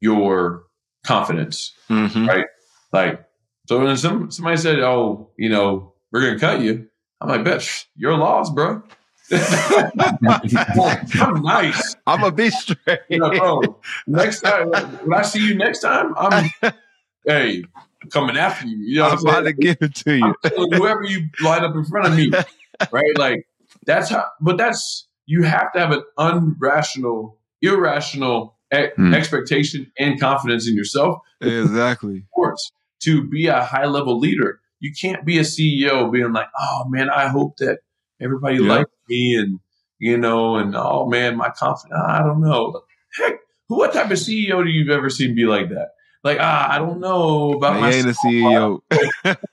your 0.00 0.64
confidence, 1.04 1.72
mm-hmm. 1.88 2.26
right? 2.28 2.46
Like, 2.92 3.24
so 3.66 3.84
when 3.84 3.96
some, 3.96 4.30
somebody 4.30 4.56
said, 4.56 4.80
"Oh, 4.80 5.30
you 5.36 5.48
know, 5.48 5.94
we're 6.10 6.22
going 6.22 6.34
to 6.34 6.40
cut 6.40 6.60
you," 6.60 6.88
I'm 7.20 7.28
like, 7.28 7.42
"Bitch, 7.42 7.84
you're 7.94 8.16
lost, 8.16 8.54
bro." 8.54 8.82
I'm 9.32 9.92
nice. 11.42 11.96
I'm 12.06 12.24
a 12.24 12.32
be 12.32 12.50
straight. 12.50 13.00
You 13.08 13.18
know, 13.18 13.30
bro, 13.30 13.80
next 14.06 14.40
time 14.40 14.70
when 14.70 15.14
I 15.14 15.22
see 15.22 15.46
you 15.46 15.54
next 15.54 15.80
time, 15.80 16.14
I'm 16.16 16.50
hey 17.24 17.64
coming 18.10 18.36
after 18.36 18.66
you. 18.66 18.78
You 18.78 18.98
know, 18.98 19.08
I'm, 19.08 19.18
about 19.18 19.42
to 19.42 19.52
give 19.52 19.76
it 19.80 19.94
to 19.96 20.16
you. 20.16 20.34
whoever 20.72 21.04
you 21.04 21.28
line 21.42 21.64
up 21.64 21.74
in 21.74 21.84
front 21.84 22.08
of 22.08 22.16
me, 22.16 22.30
right? 22.90 23.18
Like 23.18 23.46
that's 23.86 24.10
how. 24.10 24.24
But 24.40 24.56
that's 24.56 25.06
you 25.26 25.42
have 25.42 25.72
to 25.74 25.80
have 25.80 25.92
an 25.92 26.02
unrational, 26.18 27.36
irrational 27.62 28.56
mm. 28.72 29.14
expectation 29.14 29.92
and 29.98 30.18
confidence 30.18 30.68
in 30.68 30.74
yourself. 30.74 31.20
Exactly. 31.40 32.24
Sports 32.32 32.72
to 33.02 33.22
be 33.22 33.46
a 33.46 33.62
high 33.62 33.86
level 33.86 34.18
leader. 34.18 34.60
You 34.80 34.92
can't 34.98 35.24
be 35.24 35.38
a 35.38 35.42
CEO 35.42 36.10
being 36.10 36.32
like, 36.32 36.48
oh 36.58 36.86
man, 36.88 37.10
I 37.10 37.28
hope 37.28 37.58
that 37.58 37.80
everybody 38.20 38.56
yeah. 38.56 38.68
likes 38.68 38.90
me 39.08 39.36
and 39.36 39.60
you 39.98 40.16
know, 40.16 40.56
and 40.56 40.74
oh 40.74 41.06
man, 41.08 41.36
my 41.36 41.50
confidence. 41.50 42.00
I 42.06 42.22
don't 42.22 42.40
know. 42.40 42.82
Heck, 43.18 43.40
what 43.68 43.92
type 43.92 44.10
of 44.10 44.18
CEO 44.18 44.64
do 44.64 44.70
you've 44.70 44.90
ever 44.90 45.10
seen 45.10 45.34
be 45.34 45.44
like 45.44 45.68
that? 45.68 45.90
Like, 46.22 46.38
ah, 46.40 46.70
I 46.70 46.78
don't 46.78 47.00
know 47.00 47.52
about 47.52 47.76
I 47.76 47.80
my 47.80 47.90
ain't 47.92 48.08
a 48.08 48.14
CEO. 48.24 48.80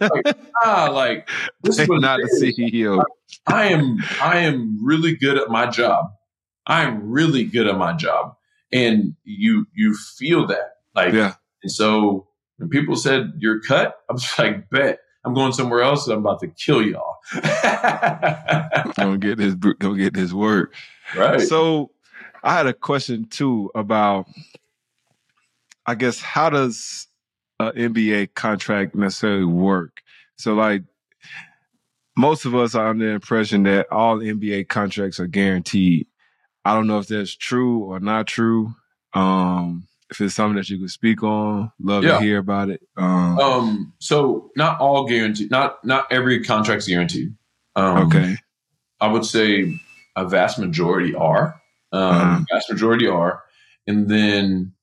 like, 0.01 0.37
ah, 0.63 0.89
like 0.91 1.29
this 1.63 1.79
is 1.79 1.87
not 1.89 2.19
a 2.19 2.27
CEO. 2.41 3.03
I 3.45 3.67
am 3.67 3.99
I 4.21 4.39
am 4.39 4.85
really 4.85 5.15
good 5.15 5.37
at 5.37 5.49
my 5.49 5.67
job. 5.67 6.07
I 6.65 6.83
am 6.83 7.09
really 7.09 7.45
good 7.45 7.67
at 7.67 7.77
my 7.77 7.93
job 7.93 8.37
and 8.71 9.15
you 9.23 9.65
you 9.73 9.95
feel 9.95 10.47
that 10.47 10.73
like 10.95 11.13
yeah. 11.13 11.35
And 11.63 11.71
so 11.71 12.27
when 12.57 12.69
people 12.69 12.95
said 12.95 13.33
you're 13.37 13.61
cut, 13.61 13.95
I 14.09 14.13
was 14.13 14.27
like, 14.39 14.69
bet 14.69 14.99
I'm 15.27 15.33
going 15.33 15.51
somewhere 15.53 15.81
else. 15.81 16.07
and 16.07 16.13
I'm 16.13 16.19
about 16.19 16.39
to 16.39 16.47
kill 16.47 16.81
y'all. 16.81 17.17
don't 18.95 19.19
get 19.19 19.37
this. 19.37 19.55
Don't 19.55 19.97
get 19.97 20.13
this 20.13 20.33
word. 20.33 20.71
Right. 21.15 21.41
So 21.41 21.91
I 22.43 22.53
had 22.53 22.67
a 22.67 22.73
question 22.73 23.25
too 23.25 23.69
about, 23.75 24.27
I 25.85 25.95
guess, 25.95 26.19
how 26.21 26.49
does 26.49 27.07
an 27.59 27.73
NBA 27.73 28.33
contract 28.35 28.95
necessarily 28.95 29.45
work? 29.45 30.01
So, 30.37 30.53
like, 30.53 30.83
most 32.15 32.45
of 32.45 32.55
us 32.55 32.73
are 32.73 32.89
under 32.89 33.07
the 33.07 33.11
impression 33.11 33.63
that 33.63 33.91
all 33.91 34.19
NBA 34.19 34.69
contracts 34.69 35.19
are 35.19 35.27
guaranteed. 35.27 36.07
I 36.65 36.73
don't 36.73 36.87
know 36.87 36.99
if 36.99 37.07
that's 37.07 37.35
true 37.35 37.83
or 37.83 37.99
not 37.99 38.27
true. 38.27 38.75
Um, 39.13 39.87
if 40.09 40.21
it's 40.21 40.35
something 40.35 40.55
that 40.55 40.69
you 40.69 40.79
could 40.79 40.89
speak 40.91 41.21
on, 41.23 41.71
love 41.79 42.03
Yeah. 42.03 42.17
to 42.19 42.23
hear 42.23 42.37
about 42.37 42.69
it. 42.69 42.81
Um, 42.95 43.39
Um, 43.39 43.93
so 43.99 44.51
not 44.55 44.79
all 44.79 45.05
guaranteed. 45.07 45.51
Not 45.51 45.83
not 45.85 46.07
every 46.11 46.43
contract's 46.43 46.87
guaranteed. 46.87 47.35
Um, 47.75 48.07
okay. 48.07 48.37
I 48.99 49.07
would 49.07 49.25
say 49.25 49.79
a 50.15 50.27
vast 50.27 50.57
majority 50.59 51.13
are. 51.13 51.61
Um, 51.91 52.01
Uh-huh. 52.01 52.43
Vast 52.51 52.71
majority 52.71 53.07
are, 53.07 53.43
and 53.85 54.09
then 54.09 54.73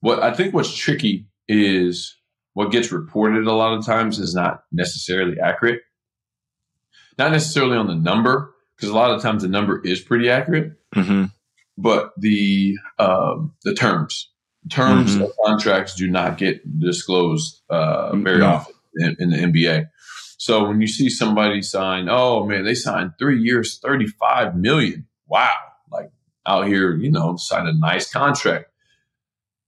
what 0.00 0.22
I 0.22 0.32
think 0.32 0.54
what's 0.54 0.74
tricky 0.76 1.26
is 1.48 2.16
what 2.54 2.70
gets 2.72 2.90
reported 2.92 3.46
a 3.46 3.52
lot 3.52 3.76
of 3.76 3.84
times 3.84 4.18
is 4.18 4.34
not 4.34 4.62
necessarily 4.72 5.38
accurate. 5.40 5.80
Not 7.18 7.32
necessarily 7.32 7.76
on 7.76 7.86
the 7.86 7.94
number, 7.94 8.54
because 8.76 8.90
a 8.90 8.94
lot 8.94 9.10
of 9.10 9.22
times 9.22 9.42
the 9.42 9.48
number 9.48 9.80
is 9.84 10.00
pretty 10.00 10.28
accurate, 10.30 10.72
hmm 10.94 11.24
but 11.78 12.12
the 12.18 12.76
um, 12.98 13.54
the 13.64 13.74
terms 13.74 14.30
terms 14.68 15.16
Mhm. 15.16 15.22
of 15.24 15.30
contracts 15.44 15.94
do 15.94 16.08
not 16.08 16.38
get 16.38 16.78
disclosed 16.80 17.62
uh, 17.70 18.14
very 18.16 18.38
No. 18.40 18.46
often 18.46 18.74
in, 18.96 19.16
in 19.18 19.30
the 19.30 19.36
NBA. 19.38 19.86
So 20.38 20.68
when 20.68 20.80
you 20.80 20.86
see 20.86 21.08
somebody 21.08 21.62
sign, 21.62 22.08
oh 22.10 22.44
man, 22.46 22.64
they 22.64 22.74
signed 22.74 23.12
three 23.18 23.40
years, 23.42 23.78
thirty 23.78 24.06
five 24.06 24.56
million. 24.56 25.06
Wow, 25.26 25.52
like 25.90 26.10
out 26.46 26.66
here, 26.66 26.94
you 26.96 27.10
know, 27.10 27.36
sign 27.36 27.66
a 27.66 27.72
nice 27.72 28.10
contract. 28.12 28.66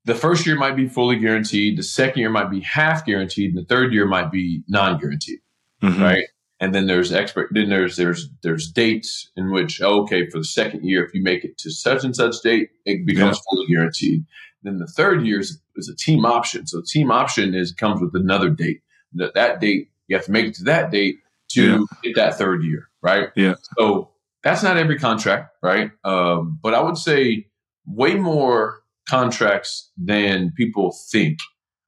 The 0.04 0.14
first 0.14 0.46
year 0.46 0.56
might 0.56 0.76
be 0.76 0.88
fully 0.88 1.16
guaranteed. 1.18 1.76
The 1.78 1.82
second 1.82 2.20
year 2.20 2.30
might 2.30 2.50
be 2.50 2.60
half 2.60 3.04
guaranteed, 3.04 3.50
and 3.54 3.58
the 3.58 3.66
third 3.66 3.92
year 3.92 4.06
might 4.06 4.30
be 4.30 4.62
non 4.68 4.98
guaranteed 4.98 5.40
hmm 5.80 6.02
right? 6.02 6.24
And 6.60 6.74
then 6.74 6.86
there's 6.88 7.12
expert. 7.12 7.50
Then 7.52 7.68
there's 7.68 7.96
there's 7.96 8.28
there's 8.42 8.70
dates 8.70 9.30
in 9.36 9.50
which 9.52 9.80
oh, 9.80 10.02
okay 10.02 10.28
for 10.28 10.38
the 10.38 10.44
second 10.44 10.84
year 10.84 11.04
if 11.04 11.14
you 11.14 11.22
make 11.22 11.44
it 11.44 11.56
to 11.58 11.70
such 11.70 12.04
and 12.04 12.14
such 12.16 12.34
date 12.42 12.70
it 12.84 13.06
becomes 13.06 13.38
fully 13.50 13.66
guaranteed. 13.68 14.24
Then 14.62 14.78
the 14.78 14.86
third 14.86 15.24
year 15.26 15.40
is, 15.40 15.60
is 15.76 15.88
a 15.88 15.96
team 15.96 16.24
option. 16.26 16.66
So 16.66 16.82
team 16.86 17.10
option 17.10 17.54
is 17.54 17.72
comes 17.72 18.00
with 18.00 18.14
another 18.14 18.50
date. 18.50 18.80
That 19.14 19.34
that 19.34 19.60
date 19.60 19.90
you 20.08 20.16
have 20.16 20.26
to 20.26 20.32
make 20.32 20.46
it 20.46 20.54
to 20.56 20.64
that 20.64 20.90
date 20.90 21.18
to 21.52 21.62
Yeah. 21.62 21.78
get 22.02 22.16
that 22.16 22.38
third 22.38 22.62
year, 22.64 22.88
right? 23.02 23.28
Yeah. 23.36 23.54
So 23.78 24.10
that's 24.42 24.62
not 24.62 24.76
every 24.76 24.98
contract, 24.98 25.50
right? 25.62 25.90
Um, 26.04 26.58
but 26.62 26.74
I 26.74 26.80
would 26.80 26.96
say 26.98 27.46
way 27.86 28.14
more 28.14 28.82
contracts 29.08 29.90
than 29.96 30.52
people 30.56 30.94
think 31.10 31.38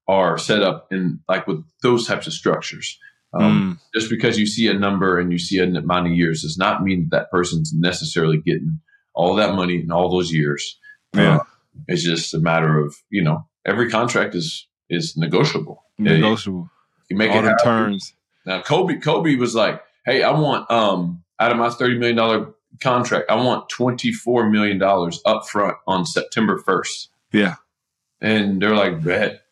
are 0.08 0.38
set 0.38 0.62
up 0.62 0.88
in 0.90 1.20
like 1.28 1.46
with 1.46 1.62
those 1.82 2.06
types 2.06 2.26
of 2.26 2.32
structures. 2.32 2.98
Um, 3.32 3.78
Mm, 3.78 3.78
just 3.94 4.10
because 4.10 4.38
you 4.40 4.46
see 4.46 4.66
a 4.66 4.74
number 4.74 5.18
and 5.20 5.30
you 5.30 5.38
see 5.38 5.58
an 5.60 5.76
amount 5.76 6.06
of 6.08 6.12
years 6.14 6.42
does 6.42 6.58
not 6.58 6.82
mean 6.82 7.06
that, 7.10 7.16
that 7.16 7.30
person's 7.30 7.72
necessarily 7.72 8.38
getting 8.38 8.80
all 9.14 9.36
that 9.36 9.54
money 9.54 9.80
in 9.80 9.92
all 9.92 10.10
those 10.10 10.32
years. 10.32 10.78
Yeah. 11.14 11.36
Uh, 11.36 11.44
it's 11.88 12.02
just 12.04 12.34
a 12.34 12.38
matter 12.38 12.78
of 12.78 12.96
you 13.10 13.22
know 13.22 13.46
every 13.64 13.90
contract 13.90 14.34
is 14.34 14.66
is 14.88 15.16
negotiable. 15.16 15.84
Negotiable. 15.98 16.70
You 17.08 17.16
make 17.16 17.30
All 17.30 17.38
it 17.38 17.44
happen. 17.44 17.64
terms. 17.64 18.14
Now 18.46 18.62
Kobe 18.62 18.96
Kobe 18.98 19.34
was 19.36 19.54
like, 19.54 19.82
"Hey, 20.04 20.22
I 20.22 20.32
want 20.32 20.70
um 20.70 21.22
out 21.38 21.52
of 21.52 21.58
my 21.58 21.70
thirty 21.70 21.98
million 21.98 22.16
dollar 22.16 22.54
contract, 22.80 23.30
I 23.30 23.36
want 23.36 23.68
twenty 23.68 24.12
four 24.12 24.48
million 24.48 24.78
dollars 24.78 25.20
up 25.24 25.48
front 25.48 25.76
on 25.86 26.06
September 26.06 26.58
first. 26.58 27.08
Yeah. 27.32 27.56
And 28.20 28.60
they're 28.60 28.74
like, 28.76 29.02
"Bet." 29.02 29.42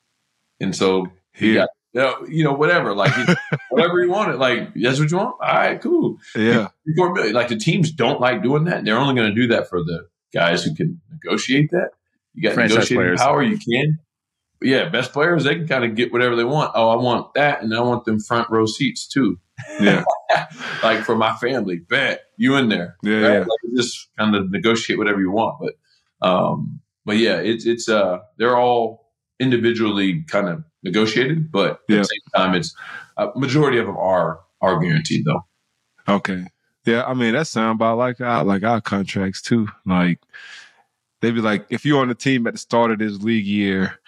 And 0.61 0.75
so 0.75 1.07
he 1.33 1.53
Here. 1.53 1.61
got 1.61 1.69
you 1.93 2.01
know, 2.01 2.27
you 2.29 2.45
know 2.45 2.53
whatever 2.53 2.95
like 2.95 3.13
whatever 3.71 4.03
he 4.03 4.09
wanted. 4.09 4.37
Like 4.37 4.75
that's 4.75 5.01
what 5.01 5.11
you 5.11 5.17
want. 5.17 5.37
All 5.41 5.55
right, 5.55 5.81
cool. 5.81 6.19
Yeah. 6.37 6.69
Four 6.97 7.13
million. 7.15 7.35
Like 7.35 7.49
the 7.49 7.57
teams 7.57 7.91
don't 7.91 8.21
like 8.21 8.43
doing 8.43 8.65
that. 8.65 8.85
They're 8.85 8.99
only 8.99 9.15
going 9.15 9.35
to 9.35 9.41
do 9.41 9.49
that 9.49 9.69
for 9.69 9.83
the 9.83 10.09
guys 10.33 10.65
who 10.65 10.75
can 10.75 11.01
negotiate 11.11 11.71
that. 11.71 11.91
You 12.39 12.43
got 12.49 12.55
Franchise 12.55 12.77
negotiating 12.77 13.05
players. 13.05 13.21
power. 13.21 13.43
You 13.43 13.59
can. 13.59 13.99
But 14.61 14.69
yeah, 14.69 14.89
best 14.89 15.13
players 15.13 15.45
they 15.45 15.55
can 15.57 15.67
kind 15.69 15.85
of 15.85 15.95
get 15.95 16.13
whatever 16.13 16.37
they 16.37 16.45
want. 16.45 16.73
Oh, 16.75 16.89
I 16.91 16.97
want 16.97 17.35
that, 17.35 17.63
and 17.63 17.75
I 17.75 17.81
want 17.81 18.05
them 18.05 18.19
front 18.21 18.49
row 18.51 18.67
seats 18.67 19.07
too. 19.09 19.39
Yeah. 19.81 20.05
like 20.85 21.01
for 21.05 21.17
my 21.17 21.35
family, 21.37 21.79
bet 21.79 22.23
you 22.37 22.55
in 22.57 22.69
there. 22.69 22.97
Yeah. 23.03 23.15
right? 23.17 23.33
Yeah. 23.33 23.39
Like, 23.41 23.77
just 23.77 24.09
kind 24.17 24.37
of 24.37 24.51
negotiate 24.53 24.99
whatever 24.99 25.21
you 25.21 25.33
want. 25.33 25.57
But 25.61 26.27
um, 26.29 26.81
but 27.05 27.17
yeah, 27.17 27.37
it's 27.39 27.67
it's 27.67 27.89
uh 27.89 28.19
they're 28.39 28.57
all 28.57 29.11
individually 29.41 30.23
kind 30.29 30.49
of 30.49 30.65
negotiated, 30.85 31.51
but 31.51 31.71
at 31.73 31.79
Yeah. 31.89 31.97
the 31.99 32.05
same 32.05 32.21
time, 32.37 32.55
it's 32.55 32.75
a 33.17 33.31
majority 33.37 33.79
of 33.79 33.87
them 33.87 33.97
are 33.97 34.41
are 34.61 34.79
guaranteed 34.79 35.25
though. 35.25 35.45
Okay. 36.09 36.47
Yeah, 36.85 37.05
I 37.05 37.15
mean 37.15 37.35
that 37.35 37.47
sound 37.49 37.77
about 37.79 37.99
like 37.99 38.21
our 38.21 38.45
like 38.45 38.63
our 38.63 38.81
contracts 38.81 39.43
too. 39.43 39.69
Like 39.85 40.21
they'd 41.21 41.33
be 41.33 41.41
like, 41.41 41.67
if 41.71 41.85
you're 41.85 42.01
on 42.01 42.09
the 42.09 42.15
team 42.15 42.47
at 42.47 42.55
the 42.55 42.59
start 42.59 42.91
of 42.91 42.99
this 42.99 43.19
league 43.19 43.47
year, 43.47 43.99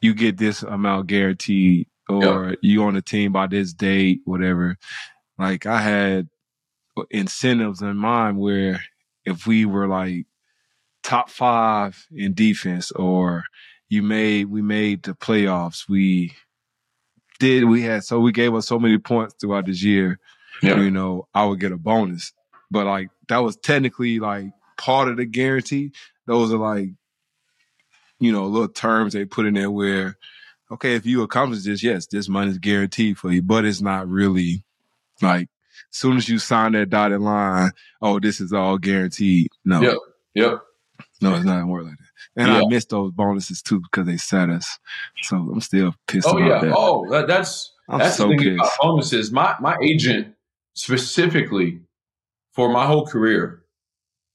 you 0.00 0.14
get 0.14 0.36
this 0.36 0.62
amount 0.62 1.06
guaranteed, 1.08 1.86
or 2.08 2.56
you 2.62 2.82
on 2.84 2.94
the 2.94 3.02
team 3.02 3.32
by 3.32 3.46
this 3.46 3.72
date, 3.72 4.20
whatever. 4.24 4.76
Like 5.38 5.66
I 5.66 5.80
had 5.80 6.28
incentives 7.10 7.82
in 7.82 7.96
mind 7.96 8.38
where 8.38 8.82
if 9.24 9.46
we 9.46 9.64
were 9.64 9.86
like 9.86 10.26
top 11.02 11.30
five 11.30 12.06
in 12.10 12.34
defense, 12.34 12.90
or 12.92 13.44
you 13.88 14.02
made 14.02 14.46
we 14.46 14.62
made 14.62 15.02
the 15.02 15.12
playoffs, 15.12 15.88
we 15.88 16.34
did 17.38 17.64
we 17.64 17.82
had 17.82 18.04
so 18.04 18.20
we 18.20 18.32
gave 18.32 18.54
us 18.54 18.68
so 18.68 18.78
many 18.78 18.98
points 18.98 19.34
throughout 19.40 19.66
this 19.66 19.82
year 19.82 20.18
you 20.76 20.90
know, 20.90 21.28
I 21.34 21.44
would 21.44 21.60
get 21.60 21.72
a 21.72 21.76
bonus. 21.76 22.32
But 22.70 22.86
like 22.86 23.08
that 23.28 23.38
was 23.38 23.56
technically 23.56 24.18
like 24.20 24.50
part 24.80 25.08
of 25.08 25.16
the 25.18 25.26
guarantee. 25.26 25.92
Those 26.26 26.52
are 26.52 26.56
like, 26.58 26.88
you 28.18 28.32
know, 28.32 28.46
little 28.46 28.68
terms 28.68 29.12
they 29.12 29.24
put 29.24 29.46
in 29.46 29.54
there 29.54 29.70
where, 29.70 30.16
okay, 30.72 30.94
if 30.94 31.04
you 31.06 31.22
accomplish 31.22 31.62
this, 31.64 31.82
yes, 31.82 32.06
this 32.06 32.28
money 32.28 32.50
is 32.50 32.58
guaranteed 32.58 33.18
for 33.18 33.30
you, 33.30 33.42
but 33.42 33.64
it's 33.64 33.80
not 33.80 34.08
really 34.08 34.64
like 35.22 35.48
as 35.92 35.96
soon 35.98 36.16
as 36.16 36.28
you 36.28 36.38
sign 36.38 36.72
that 36.72 36.90
dotted 36.90 37.20
line, 37.20 37.70
oh, 38.00 38.18
this 38.20 38.40
is 38.40 38.52
all 38.52 38.78
guaranteed. 38.78 39.48
No, 39.64 39.80
Yep. 39.82 39.96
Yep. 40.34 40.60
no, 41.22 41.34
it's 41.34 41.44
not 41.44 41.66
work 41.66 41.84
like 41.84 41.96
that. 41.98 42.06
And 42.42 42.48
Yeah. 42.48 42.60
I 42.62 42.68
missed 42.68 42.90
those 42.90 43.12
bonuses 43.12 43.60
too 43.62 43.80
because 43.80 44.06
they 44.06 44.16
sat 44.16 44.48
us. 44.50 44.78
So 45.22 45.36
I'm 45.36 45.60
still 45.60 45.94
pissed 46.06 46.26
Oh 46.28 46.38
about 46.38 46.46
yeah. 46.48 46.68
that. 46.68 46.74
Oh, 46.76 47.06
that, 47.10 47.26
that's 47.26 47.72
I'm 47.88 47.98
that's 47.98 48.16
so 48.16 48.28
the 48.28 48.36
thing 48.36 48.38
pissed. 48.38 48.54
about 48.60 48.70
bonuses. 48.80 49.32
My 49.32 49.56
my 49.60 49.76
agent 49.82 50.34
specifically 50.74 51.80
for 52.52 52.68
my 52.72 52.86
whole 52.86 53.06
career 53.06 53.62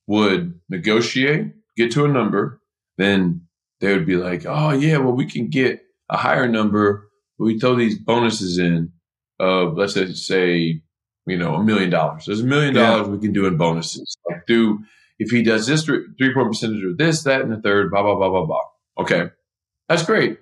would 0.08 0.60
negotiate, 0.70 1.54
get 1.76 1.91
to 1.91 2.06
a 2.06 2.08
number, 2.08 2.62
then 2.98 3.41
they 3.82 3.94
would 3.94 4.06
be 4.06 4.15
like, 4.15 4.46
"Oh 4.46 4.72
yeah, 4.72 4.98
well 4.98 5.13
we 5.13 5.26
can 5.26 5.50
get 5.50 5.82
a 6.10 6.18
higher 6.18 6.48
number. 6.48 7.10
We 7.38 7.60
throw 7.60 7.76
these 7.76 7.98
bonuses 7.98 8.58
in 8.58 8.91
of 9.39 9.78
let's 9.78 9.96
say, 10.26 10.82
you 11.26 11.38
know, 11.38 11.56
a 11.56 11.63
million 11.63 11.89
dollars. 11.89 12.26
There's 12.26 12.41
a 12.41 12.46
million 12.46 12.74
dollars 12.74 13.08
we 13.08 13.20
can 13.20 13.34
do 13.34 13.46
in 13.46 13.58
bonuses. 13.58 14.18
Like 14.30 14.46
do 14.48 14.80
if 15.20 15.32
he 15.32 15.44
does 15.44 15.68
this 15.68 15.84
three 15.84 16.06
three 16.18 16.34
point 16.34 16.48
percentage 16.48 16.84
of 16.84 16.98
this, 16.98 17.24
that, 17.24 17.41
and 17.41 17.52
the 17.52 17.62
third, 17.62 17.91
blah 17.91 18.04
blah 18.04 18.15
blah 18.15 18.30
blah 18.30 18.46
blah. 18.46 18.63
Okay, 19.00 19.30
that's 19.89 20.04
great. 20.04 20.39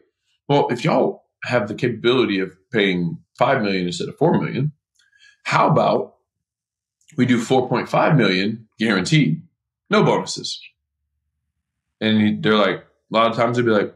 Well, 0.47 0.67
if 0.69 0.83
y'all 0.83 1.23
have 1.43 1.67
the 1.67 1.75
capability 1.75 2.39
of 2.39 2.55
paying 2.71 3.17
five 3.37 3.61
million 3.61 3.87
instead 3.87 4.09
of 4.09 4.17
four 4.17 4.39
million, 4.39 4.71
how 5.43 5.67
about 5.67 6.15
we 7.17 7.25
do 7.25 7.39
four 7.39 7.67
point 7.67 7.89
five 7.89 8.15
million 8.17 8.67
guaranteed, 8.79 9.42
no 9.93 10.03
bonuses? 10.03 10.59
And 12.01 12.21
he- 12.21 12.35
they're 12.35 12.57
like, 12.57 12.77
a 12.79 13.13
lot 13.13 13.31
of 13.31 13.37
times 13.37 13.55
they'd 13.57 13.65
be 13.65 13.71
like, 13.71 13.93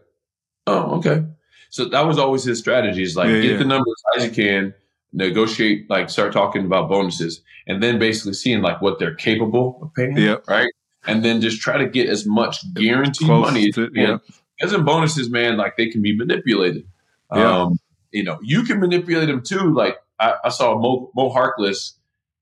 "Oh, 0.67 0.97
okay." 0.97 1.25
So 1.69 1.86
that 1.89 2.05
was 2.07 2.17
always 2.17 2.43
his 2.43 2.60
strategy: 2.60 3.03
is 3.03 3.15
like 3.15 3.29
Yeah, 3.29 3.41
get 3.41 3.51
yeah. 3.51 3.57
the 3.57 3.65
number 3.65 3.89
as 3.89 4.03
high 4.05 4.23
as 4.23 4.25
you 4.38 4.43
can, 4.43 4.73
negotiate, 5.12 5.89
like 5.89 6.10
start 6.10 6.31
talking 6.33 6.65
about 6.65 6.88
bonuses, 6.89 7.41
and 7.67 7.81
then 7.83 7.99
basically 7.99 8.33
seeing 8.33 8.62
like 8.62 8.81
what 8.81 8.99
they're 8.99 9.15
capable 9.15 9.79
of 9.81 9.93
paying, 9.93 10.17
Yep. 10.17 10.43
right? 10.47 10.71
And 11.07 11.23
then 11.25 11.41
just 11.41 11.62
try 11.62 11.77
to 11.77 11.88
get 11.88 12.10
as 12.10 12.25
much 12.25 12.57
guaranteed 12.73 13.27
Close 13.27 13.45
money 13.47 13.69
as 13.69 13.77
you 13.77 13.89
can 13.89 13.95
yeah. 13.95 14.17
because 14.57 14.73
in 14.73 14.83
bonuses, 14.86 15.29
man, 15.29 15.57
like 15.57 15.77
they 15.77 15.88
can 15.89 16.01
be 16.01 16.15
manipulated. 16.15 16.86
Yeah. 17.33 17.62
Um, 17.63 17.79
you 18.12 18.23
know, 18.23 18.38
you 18.41 18.63
can 18.63 18.79
manipulate 18.79 19.27
them 19.27 19.41
too. 19.41 19.73
Like 19.73 19.97
I, 20.19 20.36
I 20.45 20.49
saw 20.49 20.77
Mo, 20.77 21.12
Mo 21.15 21.29
Harkless, 21.29 21.93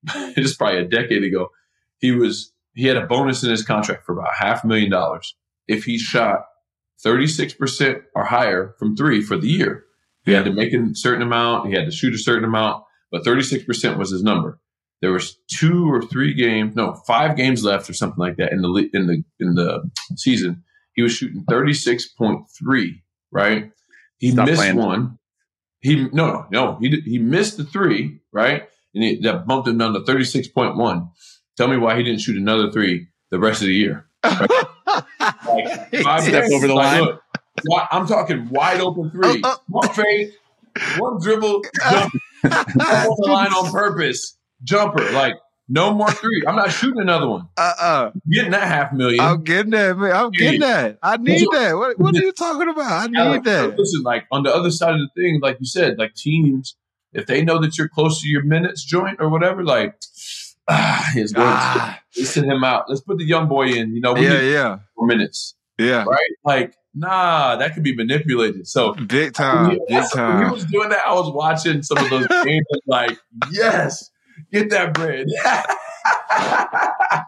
this 0.36 0.46
is 0.52 0.56
probably 0.56 0.80
a 0.80 0.86
decade 0.88 1.24
ago. 1.24 1.52
He 2.00 2.12
was 2.12 2.52
he 2.76 2.86
had 2.88 2.98
a 2.98 3.06
bonus 3.08 3.44
in 3.44 3.50
his 3.50 3.64
contract 3.66 4.06
for 4.06 4.14
about 4.14 4.34
half 4.38 4.64
a 4.64 4.68
million 4.68 4.92
dollars 4.92 5.36
if 5.68 5.86
he 5.86 5.98
shot 5.98 6.46
thirty 7.04 7.28
six 7.28 7.54
percent 7.54 8.04
or 8.16 8.26
higher 8.26 8.76
from 8.80 8.96
three 8.96 9.22
for 9.22 9.38
the 9.38 9.48
year. 9.50 9.84
He 10.26 10.32
had 10.34 10.46
to 10.46 10.54
make 10.54 10.74
a 10.74 10.94
certain 10.96 11.22
amount. 11.24 11.68
He 11.70 11.74
had 11.76 11.86
to 11.86 11.92
shoot 11.92 12.14
a 12.14 12.18
certain 12.20 12.46
amount, 12.46 12.84
but 13.12 13.24
thirty 13.24 13.44
six 13.44 13.64
percent 13.64 13.98
was 13.98 14.12
his 14.12 14.24
number. 14.24 14.60
there 15.02 15.12
was 15.12 15.38
two 15.48 15.92
or 15.92 16.02
three 16.02 16.34
games, 16.34 16.76
no, 16.76 16.94
five 17.08 17.36
games 17.38 17.64
left 17.64 17.90
or 17.90 17.94
something 17.94 18.20
like 18.20 18.38
that 18.38 18.52
in 18.52 18.62
the 18.62 18.90
in 18.94 19.08
the 19.08 19.24
in 19.40 19.56
the 19.56 19.90
season. 20.16 20.64
He 20.94 21.02
was 21.04 21.12
shooting 21.14 21.44
thirty 21.50 21.74
six 21.74 22.08
point 22.08 22.46
three. 22.58 23.04
Right, 23.32 23.72
he 24.18 24.32
Stop 24.32 24.46
missed 24.48 24.60
playing. 24.62 24.78
one. 24.78 25.20
He 25.82 26.06
no 26.12 26.26
no 26.32 26.48
no 26.52 26.78
he 26.80 27.02
he 27.06 27.20
missed 27.20 27.58
the 27.58 27.64
three 27.66 28.22
right, 28.32 28.64
and 28.96 29.04
he, 29.04 29.20
that 29.22 29.46
bumped 29.46 29.68
him 29.68 29.78
down 29.78 29.94
to 29.94 30.04
thirty 30.04 30.24
six 30.24 30.48
point 30.48 30.76
one. 30.78 31.10
Tell 31.58 31.68
me 31.68 31.78
why 31.78 31.96
he 31.98 32.04
didn't 32.04 32.22
shoot 32.22 32.38
another 32.38 32.72
three 32.72 33.08
the 33.32 33.40
rest 33.40 33.62
of 33.62 33.68
the 33.68 33.74
year. 33.76 34.08
Like, 34.88 35.94
five 36.04 36.22
Step 36.24 36.44
games, 36.44 36.54
over 36.54 36.68
the 36.68 36.74
line. 36.74 37.04
look, 37.04 37.88
I'm 37.92 38.08
talking 38.08 38.50
wide 38.50 38.80
open 38.82 39.12
three, 39.12 39.42
Uh, 39.44 39.48
uh. 39.50 39.56
one 39.68 39.90
fade, 39.90 40.32
one 40.98 41.20
dribble, 41.22 41.64
jump 41.90 42.14
on 42.44 42.52
the 43.18 43.26
line 43.28 43.52
on 43.54 43.72
purpose, 43.72 44.38
jumper. 44.64 45.12
Like 45.12 45.36
no 45.68 45.94
more 45.94 46.12
three. 46.12 46.44
I'm 46.48 46.56
not 46.56 46.72
shooting 46.72 47.02
another 47.02 47.28
one. 47.28 47.48
uh-uh. 47.58 48.12
Getting 48.32 48.52
that 48.52 48.68
half 48.68 48.94
million. 48.94 49.20
I'm 49.20 49.44
getting 49.44 49.72
that, 49.72 49.98
man. 49.98 50.12
I'm 50.14 50.32
getting 50.32 50.62
that. 50.62 50.98
I 51.02 51.18
need 51.18 51.48
that. 51.52 51.74
What, 51.76 52.00
what 52.00 52.16
are 52.16 52.20
you 52.20 52.32
talking 52.32 52.70
about? 52.70 52.86
I 52.86 53.04
I 53.04 53.08
need 53.08 53.18
like- 53.18 53.44
that. 53.46 53.78
Listen, 53.78 54.04
like 54.04 54.26
on 54.32 54.44
the 54.44 54.54
other 54.54 54.72
side 54.72 54.94
of 54.94 55.00
the 55.00 55.10
thing, 55.22 55.40
like 55.42 55.58
you 55.60 55.66
said, 55.66 55.98
like 55.98 56.14
teams, 56.16 56.76
if 57.14 57.26
they 57.26 57.44
know 57.44 57.60
that 57.62 57.78
you're 57.78 57.90
close 57.90 58.22
to 58.22 58.28
your 58.28 58.44
minutes 58.44 58.84
joint 58.84 59.18
or 59.20 59.30
whatever, 59.30 59.64
like 59.64 59.96
ah, 60.68 61.10
his 61.14 61.34
Ah, 61.36 62.00
let's 62.18 62.30
send 62.32 62.52
him 62.52 62.64
out. 62.64 62.86
Let's 62.90 63.02
put 63.02 63.18
the 63.18 63.26
young 63.26 63.48
boy 63.48 63.68
in. 63.68 63.94
You 63.96 64.02
know, 64.02 64.14
we 64.14 64.26
yeah, 64.28 64.42
yeah, 64.42 64.78
four 64.96 65.08
minutes, 65.08 65.56
yeah. 65.78 66.04
right? 66.04 66.32
Like, 66.44 66.74
nah, 66.94 67.56
that 67.58 67.74
could 67.74 67.84
be 67.84 67.96
manipulated. 67.96 68.68
So 68.68 68.94
Big 68.94 69.34
time, 69.34 69.72
he- 69.72 69.80
big 69.88 70.04
when 70.16 70.46
he 70.46 70.52
was 70.52 70.66
doing 70.66 70.90
that, 70.90 71.06
I 71.06 71.14
was 71.14 71.32
watching 71.34 71.84
some 71.84 71.98
of 71.98 72.10
those 72.10 72.28
games. 72.44 72.66
and 72.70 72.82
like, 72.88 73.18
yes, 73.52 74.10
get 74.52 74.70
that 74.72 74.94
bread. 74.94 75.28
I, 76.38 77.24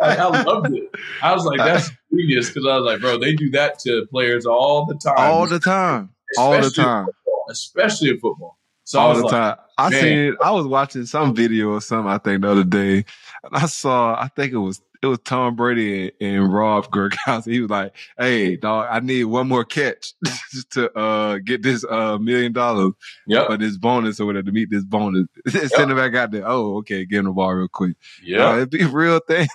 I 0.00 0.42
loved 0.42 0.74
it. 0.74 0.90
I 1.22 1.32
was 1.32 1.44
like, 1.44 1.58
that's 1.58 1.90
genius 2.14 2.48
because 2.48 2.66
I 2.66 2.76
was 2.76 2.84
like, 2.84 3.00
bro, 3.00 3.18
they 3.18 3.34
do 3.34 3.50
that 3.52 3.78
to 3.80 4.06
players 4.10 4.44
all 4.46 4.86
the 4.86 4.96
time, 4.96 5.14
All 5.16 5.46
the 5.46 5.58
time, 5.60 6.10
all 6.36 6.52
the 6.60 6.70
time, 6.70 7.06
football, 7.06 7.44
especially 7.50 8.10
in 8.10 8.18
football. 8.20 8.57
So 8.88 8.98
I 8.98 9.02
all 9.02 9.08
was 9.10 9.18
the 9.18 9.24
like, 9.24 9.32
time. 9.32 9.56
I 9.76 9.90
man. 9.90 10.00
seen. 10.00 10.36
I 10.42 10.50
was 10.50 10.66
watching 10.66 11.04
some 11.04 11.34
video 11.34 11.72
or 11.72 11.80
something. 11.82 12.10
I 12.10 12.16
think 12.16 12.40
the 12.40 12.50
other 12.50 12.64
day, 12.64 13.04
and 13.44 13.52
I 13.52 13.66
saw. 13.66 14.14
I 14.14 14.28
think 14.28 14.54
it 14.54 14.56
was 14.56 14.80
it 15.02 15.06
was 15.08 15.18
Tom 15.26 15.56
Brady 15.56 16.10
and, 16.22 16.36
and 16.36 16.52
Rob 16.54 16.90
Gronkowski. 16.90 17.44
He 17.52 17.60
was 17.60 17.68
like, 17.68 17.94
"Hey, 18.16 18.56
dog, 18.56 18.86
I 18.90 19.00
need 19.00 19.24
one 19.24 19.46
more 19.46 19.66
catch 19.66 20.14
to 20.70 20.90
uh, 20.98 21.36
get 21.44 21.62
this 21.62 21.84
uh, 21.84 22.16
million 22.16 22.54
dollars 22.54 22.92
yep, 23.26 23.50
or 23.50 23.58
this 23.58 23.76
bonus 23.76 24.20
or 24.20 24.24
whatever 24.24 24.46
to 24.46 24.52
meet 24.52 24.70
this 24.70 24.84
bonus." 24.84 25.26
Send 25.48 25.90
it 25.92 25.94
back 25.94 26.14
out 26.14 26.30
there. 26.30 26.48
Oh, 26.48 26.78
okay, 26.78 27.04
get 27.04 27.18
him 27.18 27.26
the 27.26 27.32
ball 27.32 27.52
real 27.52 27.68
quick. 27.68 27.94
yeah, 28.22 28.48
Uh, 28.48 28.56
it'd 28.56 28.70
be 28.70 28.80
a 28.80 28.88
real 28.88 29.20
thing. 29.20 29.48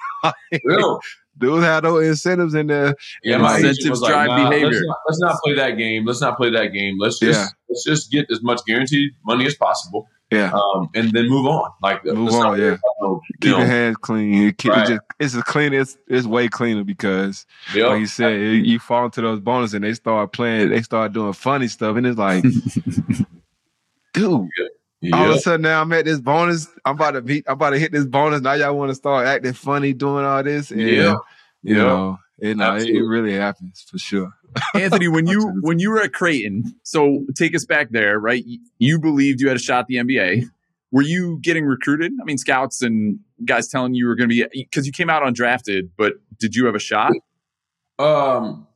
real. 0.63 0.99
Dudes 1.37 1.63
had 1.63 1.83
no 1.83 1.97
incentives 1.97 2.53
in 2.53 2.67
there. 2.67 2.95
Yeah, 3.23 3.37
my 3.37 3.57
Incentives 3.57 4.01
like, 4.01 4.11
drive 4.11 4.27
nah, 4.27 4.49
behavior. 4.49 4.67
Let's 4.69 4.81
not, 4.85 4.97
let's 5.07 5.19
not 5.19 5.35
play 5.43 5.55
that 5.55 5.71
game. 5.77 6.05
Let's 6.05 6.21
not 6.21 6.37
play 6.37 6.49
that 6.51 6.67
game. 6.67 6.97
Let's 6.99 7.19
just 7.19 7.39
Yeah. 7.39 7.47
let's 7.69 7.83
just 7.83 8.11
get 8.11 8.29
as 8.31 8.41
much 8.43 8.61
guaranteed 8.67 9.11
money 9.25 9.45
as 9.47 9.55
possible, 9.55 10.07
Yeah, 10.31 10.51
um, 10.53 10.89
and 10.93 11.11
then 11.11 11.27
move 11.29 11.45
on. 11.47 11.71
Like 11.81 12.05
Move 12.05 12.33
on, 12.33 12.59
yeah. 12.59 12.77
no, 13.01 13.21
you 13.29 13.35
keep 13.41 13.51
know, 13.51 13.57
your 13.57 13.67
hands 13.67 13.97
clean. 13.97 14.47
It 14.47 14.57
keep, 14.59 14.71
Right. 14.71 14.87
just, 14.87 15.01
it's 15.19 15.35
as 15.35 15.43
clean. 15.43 15.73
It's 15.73 15.97
it's 16.07 16.27
way 16.27 16.47
cleaner 16.49 16.83
because, 16.83 17.45
yep. 17.73 17.89
like 17.89 17.99
you 18.01 18.05
said, 18.07 18.39
you, 18.39 18.47
you 18.49 18.79
fall 18.79 19.05
into 19.05 19.21
those 19.21 19.39
bonuses 19.39 19.73
and 19.73 19.83
they 19.83 19.93
start 19.95 20.31
playing. 20.33 20.69
They 20.69 20.81
start 20.83 21.13
doing 21.13 21.33
funny 21.33 21.67
stuff, 21.67 21.97
and 21.97 22.05
it's 22.05 22.17
like, 22.17 22.43
dude. 24.13 24.49
All 25.11 25.29
of 25.31 25.35
a 25.35 25.39
sudden 25.39 25.61
now 25.63 25.81
I'm 25.81 25.91
at 25.93 26.05
this 26.05 26.19
bonus. 26.21 26.67
I'm 26.85 26.95
about 26.95 27.11
to 27.11 27.21
beat. 27.21 27.43
I'm 27.47 27.53
about 27.53 27.71
to 27.71 27.79
hit 27.79 27.91
this 27.91 28.05
bonus. 28.05 28.41
Now 28.41 28.53
y'all 28.53 28.77
want 28.77 28.89
to 28.91 28.95
start 28.95 29.25
acting 29.27 29.53
funny, 29.53 29.93
doing 29.93 30.23
all 30.23 30.43
this. 30.43 30.71
And, 30.71 30.81
Yeah. 30.81 31.15
You 31.63 31.75
Yeah. 31.77 31.83
know, 31.83 32.19
you 32.39 32.55
know, 32.55 32.75
it, 32.75 32.87
it 32.89 33.01
really 33.03 33.33
happens 33.33 33.85
for 33.89 33.97
sure. 33.97 34.33
Anthony, 34.75 35.07
when 35.07 35.25
you 35.27 35.51
when 35.61 35.79
you 35.79 35.89
were 35.89 36.01
at 36.01 36.13
Creighton, 36.13 36.75
so 36.83 37.25
take 37.35 37.55
us 37.55 37.65
back 37.65 37.89
there, 37.91 38.19
right? 38.19 38.43
You- 38.45 38.59
You 38.77 38.99
believed 38.99 39.41
you 39.41 39.47
had 39.47 39.57
a 39.57 39.59
shot 39.61 39.79
at 39.81 39.87
the 39.87 39.95
NBA. 39.95 40.45
Were 40.91 41.01
you 41.01 41.39
getting 41.41 41.65
recruited? 41.65 42.11
I 42.21 42.23
mean, 42.23 42.37
scouts 42.37 42.81
and 42.83 43.17
guys 43.45 43.67
telling 43.67 43.95
you 43.95 44.05
were 44.05 44.15
going 44.15 44.29
to 44.29 44.35
be 44.35 44.45
because 44.53 44.85
you 44.85 44.91
came 44.93 45.09
out 45.09 45.23
undrafted, 45.23 45.89
but 45.97 46.13
did 46.39 46.55
you 46.55 46.65
have 46.67 46.75
a 46.75 46.79
shot? 46.79 47.13
Um, 47.97 48.67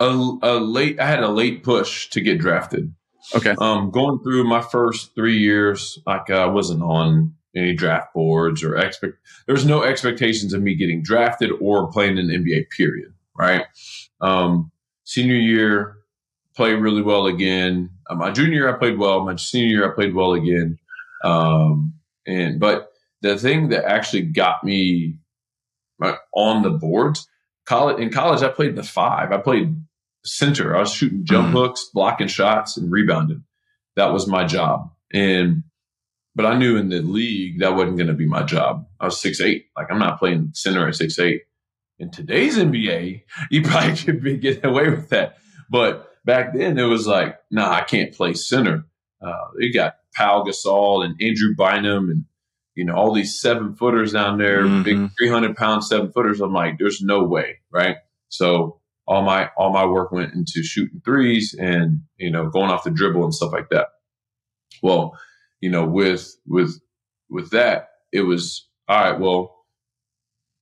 a, 0.00 0.06
a 0.42 0.58
late. 0.58 0.98
I 0.98 1.06
had 1.06 1.22
a 1.22 1.28
late 1.28 1.62
push 1.62 2.08
to 2.10 2.20
get 2.20 2.38
drafted. 2.40 2.92
Okay. 3.34 3.54
Um, 3.60 3.90
going 3.90 4.18
through 4.20 4.44
my 4.44 4.60
first 4.60 5.14
three 5.14 5.38
years, 5.38 5.98
like 6.06 6.30
I 6.30 6.46
wasn't 6.46 6.82
on 6.82 7.34
any 7.54 7.74
draft 7.74 8.14
boards 8.14 8.62
or 8.62 8.76
expect. 8.76 9.14
There 9.46 9.54
was 9.54 9.66
no 9.66 9.82
expectations 9.82 10.52
of 10.52 10.62
me 10.62 10.74
getting 10.74 11.02
drafted 11.02 11.50
or 11.60 11.90
playing 11.90 12.18
in 12.18 12.28
the 12.28 12.38
NBA. 12.38 12.70
Period. 12.70 13.12
Right. 13.36 13.64
Um, 14.20 14.70
senior 15.04 15.36
year, 15.36 15.96
played 16.54 16.74
really 16.74 17.02
well 17.02 17.26
again. 17.26 17.90
Uh, 18.08 18.14
my 18.14 18.30
junior 18.30 18.52
year, 18.52 18.74
I 18.74 18.78
played 18.78 18.98
well. 18.98 19.24
My 19.24 19.36
senior 19.36 19.68
year, 19.68 19.90
I 19.90 19.94
played 19.94 20.14
well 20.14 20.32
again. 20.34 20.78
Um, 21.24 21.94
and 22.26 22.60
but 22.60 22.92
the 23.20 23.38
thing 23.38 23.68
that 23.70 23.84
actually 23.84 24.22
got 24.22 24.64
me 24.64 25.16
uh, 26.02 26.16
on 26.34 26.62
the 26.62 26.70
boards, 26.70 27.28
college 27.64 28.00
in 28.00 28.10
college, 28.10 28.42
I 28.42 28.48
played 28.48 28.76
the 28.76 28.82
five. 28.82 29.32
I 29.32 29.38
played 29.38 29.76
center. 30.24 30.76
I 30.76 30.80
was 30.80 30.92
shooting 30.92 31.24
jump 31.24 31.48
Mhm. 31.48 31.52
hooks, 31.52 31.90
blocking 31.92 32.28
shots, 32.28 32.76
and 32.76 32.90
rebounding. 32.90 33.44
That 33.96 34.12
was 34.12 34.26
my 34.26 34.44
job. 34.46 34.90
And 35.12 35.64
but 36.34 36.46
I 36.46 36.56
knew 36.56 36.78
in 36.78 36.88
the 36.88 37.02
league 37.02 37.58
that 37.60 37.74
wasn't 37.76 37.98
going 37.98 38.06
to 38.06 38.14
be 38.14 38.26
my 38.26 38.42
job. 38.42 38.86
I 38.98 39.04
was 39.04 39.20
six 39.20 39.40
eight. 39.40 39.66
Like 39.76 39.88
I'm 39.90 39.98
not 39.98 40.18
playing 40.18 40.50
center 40.54 40.88
at 40.88 40.94
six 40.94 41.18
eight. 41.18 41.42
In 41.98 42.10
today's 42.10 42.56
NBA, 42.56 43.22
you 43.50 43.62
probably 43.62 43.96
could 43.96 44.22
be 44.22 44.38
getting 44.38 44.64
away 44.64 44.88
with 44.88 45.10
that. 45.10 45.36
But 45.68 46.08
back 46.24 46.54
then, 46.54 46.78
it 46.78 46.84
was 46.84 47.06
like, 47.06 47.38
nah, 47.50 47.70
I 47.70 47.82
can't 47.82 48.14
play 48.14 48.32
center. 48.34 48.84
Uh, 49.20 49.36
you 49.58 49.72
got 49.72 49.96
Pau 50.16 50.42
Gasol 50.44 51.04
and 51.04 51.20
Andrew 51.20 51.54
Bynum 51.56 52.08
and 52.10 52.24
you 52.74 52.84
know 52.86 52.94
all 52.94 53.12
these 53.12 53.38
seven 53.38 53.74
footers 53.74 54.12
down 54.12 54.38
there, 54.38 54.62
big 54.82 54.96
Mhm. 54.96 55.10
three 55.18 55.28
hundred 55.28 55.54
pound 55.56 55.84
seven 55.84 56.10
footers. 56.12 56.40
I'm 56.40 56.54
like, 56.54 56.78
there's 56.78 57.02
no 57.02 57.22
way, 57.24 57.58
right? 57.70 57.96
So 58.30 58.80
all 59.06 59.22
my 59.22 59.50
all 59.56 59.72
my 59.72 59.84
work 59.84 60.12
went 60.12 60.34
into 60.34 60.62
shooting 60.62 61.00
threes 61.04 61.54
and 61.58 62.00
you 62.18 62.30
know 62.30 62.48
going 62.48 62.70
off 62.70 62.84
the 62.84 62.90
dribble 62.90 63.24
and 63.24 63.34
stuff 63.34 63.52
like 63.52 63.68
that. 63.70 63.88
Well, 64.82 65.18
you 65.60 65.70
know, 65.70 65.86
with 65.86 66.34
with 66.46 66.80
with 67.30 67.50
that, 67.50 67.88
it 68.12 68.22
was 68.22 68.68
all 68.88 69.00
right. 69.00 69.20
Well, 69.20 69.56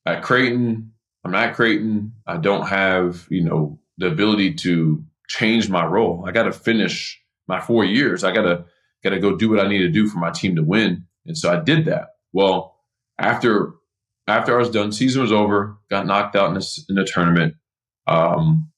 at 0.07 0.22
Creighton, 0.22 0.92
I'm 1.24 1.33
not 1.33 1.55
Creighton. 1.55 2.12
I 2.26 2.37
don't 2.37 2.68
have 2.68 3.26
you 3.31 3.44
know 3.44 3.79
the 3.98 4.07
ability 4.07 4.55
to 4.55 5.05
change 5.29 5.68
my 5.68 5.85
role. 5.85 6.24
I 6.26 6.33
got 6.33 6.44
to 6.44 6.53
finish 6.53 7.20
my 7.46 7.61
four 7.61 7.85
years. 7.85 8.24
I 8.24 8.33
gotta 8.33 8.64
gotta 9.03 9.18
go 9.18 9.37
do 9.37 9.50
what 9.50 9.61
I 9.61 9.68
need 9.68 9.79
to 9.79 9.90
do 9.90 10.07
for 10.07 10.18
my 10.18 10.31
team 10.31 10.57
to 10.57 10.62
win. 10.62 11.05
And 11.26 11.37
so 11.37 11.53
I 11.53 11.61
did 11.61 11.85
that. 11.87 12.09
Well, 12.33 12.76
after 13.18 13.74
after 14.26 14.55
I 14.55 14.59
was 14.59 14.70
done, 14.70 14.92
season 14.92 15.22
was 15.22 15.33
over. 15.33 15.76
Got 15.90 16.07
knocked 16.07 16.37
out 16.37 16.50
in 16.50 16.62
in 16.88 16.94
the 16.94 17.05
tournament. 17.05 17.55
Um, 18.07 18.71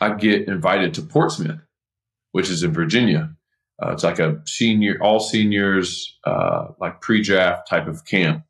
I 0.00 0.14
get 0.14 0.48
invited 0.48 0.94
to 0.94 1.02
Portsmouth, 1.02 1.60
which 2.32 2.50
is 2.50 2.62
in 2.62 2.72
Virginia. 2.72 3.34
Uh, 3.82 3.92
it's 3.92 4.04
like 4.04 4.18
a 4.18 4.40
senior, 4.46 4.98
all 5.00 5.20
seniors, 5.20 6.18
uh, 6.24 6.68
like 6.80 7.00
pre-draft 7.00 7.68
type 7.68 7.88
of 7.88 8.04
camp, 8.04 8.44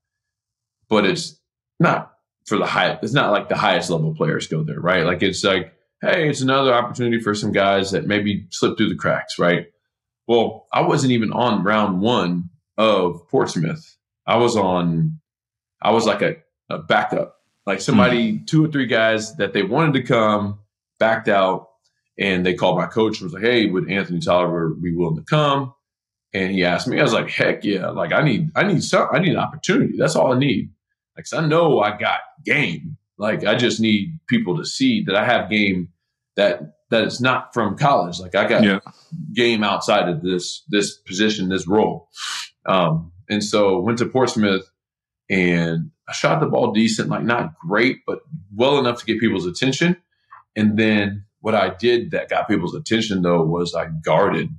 but 0.88 1.06
it's 1.06 1.40
not 1.80 2.12
for 2.46 2.58
the 2.58 2.66
high. 2.66 2.98
It's 3.02 3.14
not 3.14 3.32
like 3.32 3.48
the 3.48 3.56
highest 3.56 3.90
level 3.90 4.14
players 4.14 4.48
go 4.48 4.62
there, 4.62 4.80
right? 4.80 5.04
Like 5.04 5.22
it's 5.22 5.42
like, 5.42 5.72
hey, 6.02 6.28
it's 6.28 6.42
another 6.42 6.74
opportunity 6.74 7.20
for 7.20 7.34
some 7.34 7.52
guys 7.52 7.92
that 7.92 8.06
maybe 8.06 8.46
slip 8.50 8.76
through 8.76 8.90
the 8.90 8.96
cracks, 8.96 9.38
right? 9.38 9.66
Well, 10.26 10.66
I 10.72 10.82
wasn't 10.82 11.12
even 11.12 11.32
on 11.32 11.64
round 11.64 12.00
one 12.00 12.50
of 12.76 13.26
Portsmouth. 13.28 13.96
I 14.26 14.36
was 14.36 14.56
on, 14.56 15.20
I 15.80 15.92
was 15.92 16.06
like 16.06 16.22
a, 16.22 16.36
a 16.70 16.78
backup, 16.78 17.36
like 17.66 17.80
somebody, 17.80 18.38
two 18.40 18.64
or 18.64 18.68
three 18.68 18.86
guys 18.86 19.36
that 19.36 19.52
they 19.52 19.62
wanted 19.62 19.94
to 19.94 20.02
come, 20.02 20.58
backed 20.98 21.28
out, 21.28 21.68
and 22.18 22.44
they 22.44 22.54
called 22.54 22.78
my 22.78 22.86
coach 22.86 23.20
and 23.20 23.26
was 23.26 23.32
like, 23.34 23.42
"Hey, 23.42 23.66
would 23.66 23.90
Anthony 23.90 24.20
Tolliver 24.20 24.70
be 24.70 24.94
willing 24.94 25.16
to 25.16 25.22
come?" 25.22 25.72
And 26.32 26.52
he 26.52 26.64
asked 26.64 26.88
me. 26.88 26.98
I 26.98 27.02
was 27.02 27.12
like, 27.12 27.30
"Heck 27.30 27.64
yeah! 27.64 27.88
Like 27.90 28.12
I 28.12 28.22
need, 28.22 28.50
I 28.54 28.64
need 28.64 28.82
some, 28.82 29.08
I 29.12 29.18
need 29.18 29.30
an 29.32 29.38
opportunity. 29.38 29.94
That's 29.98 30.16
all 30.16 30.32
I 30.32 30.38
need. 30.38 30.70
Like 31.16 31.24
'cause 31.30 31.32
I 31.38 31.46
know 31.46 31.80
I 31.80 31.96
got 31.96 32.20
game. 32.44 32.96
Like 33.18 33.44
I 33.44 33.54
just 33.54 33.80
need 33.80 34.18
people 34.28 34.56
to 34.58 34.64
see 34.64 35.04
that 35.04 35.14
I 35.16 35.24
have 35.24 35.48
game 35.50 35.88
that 36.36 36.60
that 36.90 37.04
is 37.04 37.20
not 37.20 37.54
from 37.54 37.76
college. 37.78 38.18
Like 38.20 38.34
I 38.34 38.48
got 38.48 38.62
Yeah. 38.64 38.80
game 39.32 39.62
outside 39.64 40.08
of 40.08 40.22
this 40.22 40.64
this 40.68 40.96
position, 40.98 41.48
this 41.48 41.66
role. 41.68 42.08
Um, 42.66 43.12
and 43.30 43.42
so 43.42 43.80
went 43.80 43.98
to 43.98 44.06
Portsmouth 44.06 44.68
and 45.30 45.90
I 46.08 46.12
shot 46.12 46.40
the 46.40 46.46
ball 46.46 46.72
decent, 46.72 47.08
like 47.08 47.22
not 47.24 47.58
great, 47.58 47.98
but 48.06 48.20
well 48.54 48.78
enough 48.78 48.98
to 49.00 49.06
get 49.06 49.20
people's 49.20 49.46
attention. 49.46 49.96
And 50.56 50.78
then 50.78 51.24
what 51.40 51.54
I 51.54 51.70
did 51.74 52.10
that 52.12 52.28
got 52.28 52.48
people's 52.48 52.74
attention 52.74 53.22
though 53.22 53.42
was 53.42 53.74
I 53.74 53.86
guarded 54.04 54.50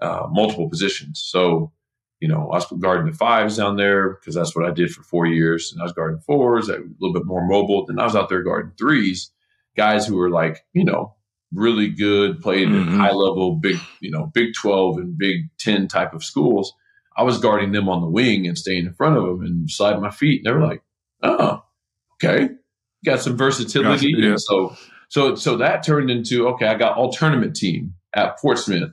uh, 0.00 0.26
multiple 0.30 0.68
positions. 0.68 1.22
So 1.24 1.72
you 2.20 2.28
know, 2.28 2.48
I 2.50 2.56
was 2.56 2.66
guarding 2.80 3.10
the 3.12 3.16
fives 3.16 3.58
down 3.58 3.76
there 3.76 4.14
because 4.14 4.34
that's 4.34 4.56
what 4.56 4.64
I 4.64 4.70
did 4.70 4.90
for 4.90 5.02
four 5.02 5.26
years. 5.26 5.70
And 5.70 5.82
I 5.82 5.84
was 5.84 5.92
guarding 5.92 6.18
fours, 6.20 6.70
a 6.70 6.78
little 6.98 7.12
bit 7.12 7.26
more 7.26 7.46
mobile. 7.46 7.84
Then 7.84 7.98
I 7.98 8.04
was 8.04 8.16
out 8.16 8.30
there 8.30 8.42
guarding 8.42 8.72
threes, 8.78 9.30
guys 9.76 10.06
who 10.06 10.16
were 10.16 10.30
like, 10.30 10.64
you 10.72 10.82
know, 10.84 11.14
really 11.52 11.88
good, 11.90 12.40
played 12.40 12.68
Mhm. 12.68 12.86
at 12.86 12.96
high 12.96 13.12
level, 13.12 13.56
big, 13.56 13.76
you 14.00 14.10
know, 14.10 14.30
Big 14.32 14.54
12 14.54 14.96
and 14.96 15.18
Big 15.18 15.42
10 15.58 15.88
type 15.88 16.14
of 16.14 16.24
schools. 16.24 16.72
I 17.16 17.22
was 17.22 17.38
guarding 17.38 17.72
them 17.72 17.88
on 17.88 18.00
the 18.00 18.08
wing 18.08 18.46
and 18.46 18.58
staying 18.58 18.86
in 18.86 18.94
front 18.94 19.16
of 19.16 19.24
them 19.24 19.40
and 19.42 19.70
sliding 19.70 20.02
my 20.02 20.10
feet. 20.10 20.40
And 20.40 20.46
they 20.46 20.58
were 20.58 20.66
like, 20.66 20.82
oh, 21.22 21.62
okay. 22.14 22.50
Got 23.04 23.20
some 23.20 23.36
versatility. 23.36 24.12
Gotcha, 24.12 24.22
yeah. 24.22 24.30
And 24.30 24.40
so, 24.40 24.76
so, 25.08 25.34
so 25.34 25.56
that 25.58 25.82
turned 25.84 26.10
into, 26.10 26.48
okay, 26.48 26.66
I 26.66 26.74
got 26.74 26.96
all 26.96 27.12
tournament 27.12 27.56
team 27.56 27.94
at 28.14 28.38
Portsmouth, 28.38 28.92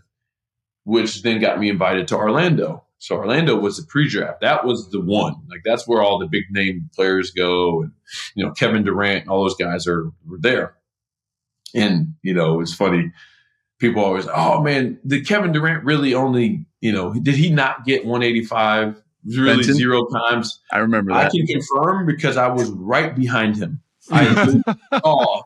which 0.84 1.24
then 1.24 1.42
got 1.42 1.60
me 1.60 1.70
invited 1.70 2.08
to 2.10 2.16
Orlando. 2.16 2.84
So 3.04 3.18
Orlando 3.18 3.60
was 3.60 3.76
the 3.76 3.86
pre-draft. 3.86 4.40
That 4.40 4.66
was 4.66 4.90
the 4.90 5.02
one. 5.02 5.36
Like 5.50 5.64
that's 5.66 5.86
where 5.86 6.02
all 6.02 6.20
the 6.20 6.28
big 6.28 6.46
name 6.52 6.90
players 6.96 7.32
go, 7.32 7.82
and 7.82 7.92
you 8.34 8.46
know 8.46 8.54
Kevin 8.54 8.86
Durant 8.86 9.24
and 9.24 9.30
all 9.30 9.44
those 9.44 9.58
guys 9.58 9.88
are 9.88 10.10
were 10.26 10.38
there. 10.40 10.76
And 11.76 12.14
you 12.22 12.34
know 12.34 12.62
it's 12.62 12.74
funny. 12.74 13.12
People 13.78 14.06
always, 14.06 14.26
oh 14.34 14.62
man, 14.62 15.00
did 15.06 15.28
Kevin 15.28 15.52
Durant 15.52 15.84
really 15.84 16.14
only 16.14 16.66
you 16.84 16.92
know 16.92 17.14
did 17.14 17.36
he 17.36 17.50
not 17.50 17.86
get 17.86 18.06
185? 18.06 19.02
Really 19.26 19.56
Benton? 19.56 19.76
zero 19.76 20.06
times. 20.08 20.60
I 20.70 20.80
remember 20.80 21.14
that. 21.14 21.28
I 21.28 21.30
can 21.30 21.48
confirm 21.48 22.06
because 22.06 22.36
I 22.36 22.48
was 22.48 22.70
right 22.72 23.16
behind 23.16 23.56
him. 23.56 23.82
I 24.12 24.26
saw 25.00 25.44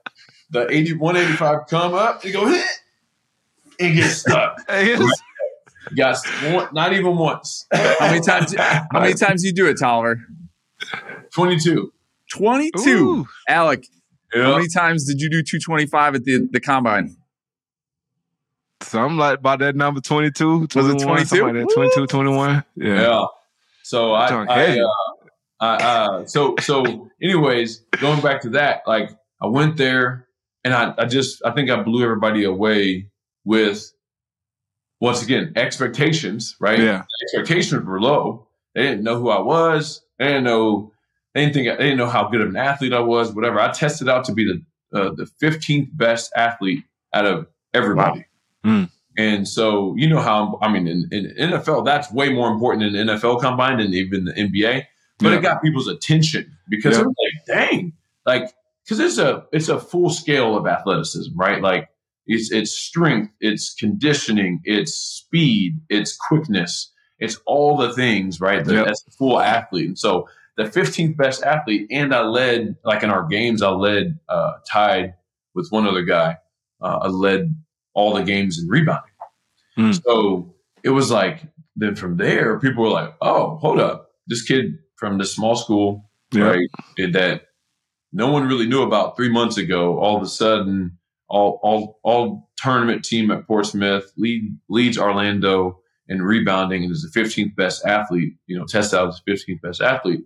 the 0.50 0.68
80, 0.68 0.94
185 0.94 1.68
come 1.68 1.94
up 1.94 2.24
and 2.24 2.34
go 2.34 2.48
hit 2.48 2.66
and 3.80 3.96
get 3.96 4.10
stuck. 4.10 4.64
Hey, 4.70 4.98
Got 5.96 6.18
not 6.74 6.92
even 6.94 7.16
once. 7.16 7.68
How 7.72 7.96
many 8.08 8.20
times? 8.20 8.54
How 8.58 9.00
many 9.00 9.14
times 9.14 9.44
you 9.44 9.54
do 9.54 9.68
it, 9.68 9.78
Tolliver? 9.80 10.20
22. 11.34 11.94
Twenty-two. 12.34 12.90
Ooh. 12.90 13.28
Alec, 13.48 13.86
how 14.34 14.58
many 14.58 14.68
times 14.68 15.06
did 15.06 15.22
you 15.22 15.30
do 15.30 15.42
two 15.42 15.60
twenty-five 15.60 16.16
at 16.16 16.26
the 16.26 16.46
the 16.52 16.60
combine? 16.60 17.16
Something 18.82 19.18
like 19.18 19.40
about 19.40 19.60
that 19.60 19.76
number 19.76 20.00
22, 20.02 20.60
Was 20.60 20.66
it 20.66 21.00
22? 21.00 21.26
something 21.26 21.56
like 21.56 21.68
that, 21.68 21.74
22, 21.74 22.08
21. 22.08 22.64
Yeah. 22.76 23.02
Yeah. 23.02 23.26
So 23.84 24.14
I, 24.14 24.28
Talking 24.28 24.50
I, 24.50 24.60
heavy. 24.60 24.82
uh, 24.82 24.86
I 25.60 25.76
uh, 25.76 26.26
so 26.26 26.56
so 26.60 27.10
anyways, 27.22 27.84
going 28.00 28.22
back 28.22 28.42
to 28.42 28.50
that, 28.52 28.82
like 28.86 29.10
I 29.42 29.48
went 29.48 29.78
there 29.78 30.28
and 30.64 30.74
I, 30.74 30.94
I 30.98 31.06
just 31.06 31.44
I 31.46 31.52
think 31.52 31.70
I 31.70 31.82
blew 31.82 32.04
everybody 32.04 32.44
away 32.44 33.10
with 33.46 33.92
once 35.02 35.24
again 35.24 35.54
expectations, 35.56 36.56
right? 36.60 36.78
Yeah. 36.80 37.04
expectations 37.24 37.86
were 37.86 38.00
low. 38.02 38.48
They 38.76 38.84
didn't 38.84 39.04
know 39.04 39.20
who 39.20 39.30
I 39.30 39.40
was. 39.40 40.02
They 40.20 40.28
didn't 40.28 40.44
know. 40.44 40.92
They 41.34 41.42
didn't 41.42 41.54
think. 41.54 41.78
They 41.78 41.84
didn't 41.86 41.98
know 41.98 42.10
how 42.10 42.28
good 42.30 42.42
of 42.42 42.50
an 42.50 42.56
athlete 42.58 42.94
I 42.94 43.00
was. 43.00 43.34
Whatever. 43.34 43.60
I 43.60 43.72
tested 43.72 44.10
out 44.10 44.26
to 44.26 44.34
be 44.34 44.46
the 44.46 45.00
uh, 45.00 45.12
the 45.16 45.28
15th 45.42 45.90
best 45.94 46.32
athlete 46.36 46.84
out 47.14 47.26
of 47.26 47.48
everybody. 47.74 48.20
Wow. 48.20 48.26
Mm. 48.68 48.90
And 49.18 49.48
so 49.48 49.96
you 49.98 50.08
know 50.08 50.20
how 50.20 50.60
I 50.62 50.72
mean 50.72 50.88
in, 50.88 51.08
in 51.12 51.34
NFL 51.52 51.86
that's 51.86 52.12
way 52.12 52.32
more 52.32 52.52
important 52.52 52.94
than 52.94 53.08
the 53.08 53.14
NFL 53.14 53.42
combine 53.42 53.78
than 53.80 53.94
even 53.94 54.26
the 54.26 54.34
NBA. 54.34 54.84
But 55.20 55.30
Yeah. 55.32 55.38
it 55.38 55.42
got 55.42 55.62
people's 55.64 55.88
attention 55.88 56.56
because 56.70 56.98
Yeah. 56.98 57.04
was 57.04 57.16
like, 57.48 57.58
dang, 57.70 57.94
like 58.26 58.52
because 58.84 59.00
it's 59.00 59.18
a 59.18 59.46
it's 59.52 59.70
a 59.70 59.80
full 59.80 60.10
scale 60.12 60.56
of 60.56 60.68
athleticism, 60.68 61.32
right? 61.36 61.62
Like 61.62 61.90
it's 62.28 62.52
it's 62.52 62.72
strength, 62.72 63.32
it's 63.40 63.74
conditioning, 63.74 64.62
it's 64.66 64.94
speed, 64.94 65.80
it's 65.90 66.16
quickness, 66.16 66.92
it's 67.20 67.40
all 67.48 67.78
the 67.78 67.94
things, 67.94 68.40
right? 68.40 68.64
That- 68.64 68.74
Yep. 68.74 68.86
That's 68.86 69.04
a 69.08 69.12
full 69.12 69.40
athlete. 69.40 69.88
And 69.88 69.98
so 69.98 70.28
the 70.58 70.64
15th 70.66 71.16
best 71.18 71.44
athlete, 71.44 71.88
and 71.92 72.14
I 72.14 72.22
led 72.22 72.76
like 72.84 73.02
in 73.04 73.10
our 73.10 73.26
games, 73.28 73.62
I 73.64 73.70
led 73.70 74.20
uh, 74.30 74.54
tied 74.72 75.14
with 75.56 75.70
one 75.72 75.88
other 75.88 76.02
guy. 76.04 76.38
Uh, 76.82 77.00
I 77.04 77.08
led 77.08 77.56
all 77.98 78.14
the 78.14 78.24
games 78.24 78.60
in 78.62 78.68
rebounding. 78.70 79.12
Mm. 79.78 80.00
So 80.06 80.54
it 80.84 80.92
was 80.92 81.10
like 81.12 81.42
then 81.76 81.96
from 81.96 82.18
there, 82.18 82.60
people 82.60 82.84
were 82.84 82.90
like, 83.02 83.14
"Oh, 83.22 83.58
hold 83.58 83.80
up, 83.80 84.12
this 84.28 84.44
kid 84.44 84.78
from 84.98 85.18
this 85.18 85.34
small 85.34 85.56
school, 85.56 86.10
Yeah. 86.32 86.44
right? 86.44 86.70
Did 86.96 87.14
that 87.14 87.42
no 88.14 88.32
one 88.32 88.48
really 88.48 88.68
knew 88.68 88.84
about 88.84 89.16
three 89.18 89.30
months 89.30 89.58
ago. 89.58 89.98
All 90.00 90.16
of 90.16 90.24
a 90.24 90.28
sudden, 90.28 90.98
all 91.28 91.60
all 91.64 92.00
all 92.04 92.50
tournament 92.58 93.04
team 93.04 93.32
at 93.32 93.46
Portsmouth 93.48 94.12
lead, 94.16 94.44
leads 94.70 94.98
Orlando 94.98 95.80
in 96.08 96.22
rebounding 96.22 96.84
and 96.84 96.92
is 96.92 97.08
the 97.12 97.20
15th 97.20 97.56
best 97.56 97.86
athlete. 97.86 98.34
You 98.46 98.58
know, 98.58 98.66
test 98.66 98.94
out 98.94 99.08
as 99.10 99.20
the 99.26 99.32
15th 99.32 99.62
best 99.62 99.82
athlete. 99.82 100.22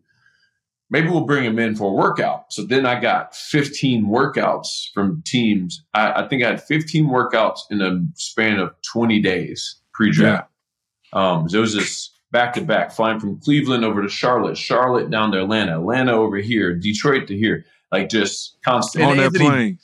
Maybe 0.91 1.07
we'll 1.07 1.25
bring 1.25 1.45
him 1.45 1.57
in 1.57 1.75
for 1.75 1.89
a 1.89 1.93
workout. 1.93 2.51
So 2.51 2.63
then 2.63 2.85
I 2.85 2.99
got 2.99 3.33
15 3.33 4.05
workouts 4.07 4.91
from 4.93 5.23
teams. 5.25 5.83
I, 5.93 6.23
I 6.23 6.27
think 6.27 6.43
I 6.43 6.49
had 6.49 6.61
15 6.61 7.07
workouts 7.07 7.59
in 7.71 7.81
a 7.81 8.01
span 8.15 8.59
of 8.59 8.73
20 8.91 9.21
days 9.21 9.77
pre-draft. 9.93 10.49
Um, 11.13 11.47
so 11.47 11.59
it 11.59 11.61
was 11.61 11.73
just 11.73 12.11
back 12.31 12.53
to 12.53 12.61
back, 12.61 12.91
flying 12.91 13.19
from 13.21 13.39
Cleveland 13.39 13.85
over 13.85 14.01
to 14.01 14.09
Charlotte, 14.09 14.57
Charlotte 14.57 15.09
down 15.09 15.31
to 15.31 15.41
Atlanta, 15.41 15.79
Atlanta 15.79 16.11
over 16.13 16.37
here, 16.37 16.75
Detroit 16.75 17.27
to 17.27 17.37
here, 17.37 17.65
like 17.91 18.09
just 18.09 18.57
constant. 18.63 19.05
On 19.05 19.17
that 19.17 19.23
Anthony- 19.27 19.45
plane. 19.45 19.79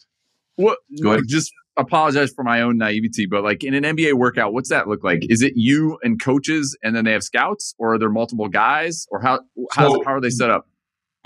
What? 0.55 0.79
Go 1.01 1.11
ahead. 1.11 1.23
Just 1.27 1.51
apologize 1.77 2.33
for 2.35 2.43
my 2.43 2.61
own 2.61 2.77
naivety, 2.77 3.27
but 3.27 3.43
like 3.43 3.63
in 3.63 3.73
an 3.75 3.83
NBA 3.83 4.13
workout, 4.13 4.51
what's 4.51 4.69
that 4.69 4.87
look 4.87 5.03
like? 5.03 5.19
Is 5.29 5.41
it 5.41 5.53
you 5.55 5.99
and 6.03 6.21
coaches, 6.21 6.75
and 6.83 6.95
then 6.95 7.05
they 7.05 7.11
have 7.11 7.23
scouts, 7.23 7.75
or 7.77 7.93
are 7.93 7.99
there 7.99 8.09
multiple 8.09 8.47
guys, 8.49 9.05
or 9.11 9.21
how 9.21 9.41
how, 9.73 9.89
So- 9.93 10.03
how 10.05 10.13
are 10.13 10.21
they 10.21 10.31
set 10.31 10.49
up? 10.49 10.67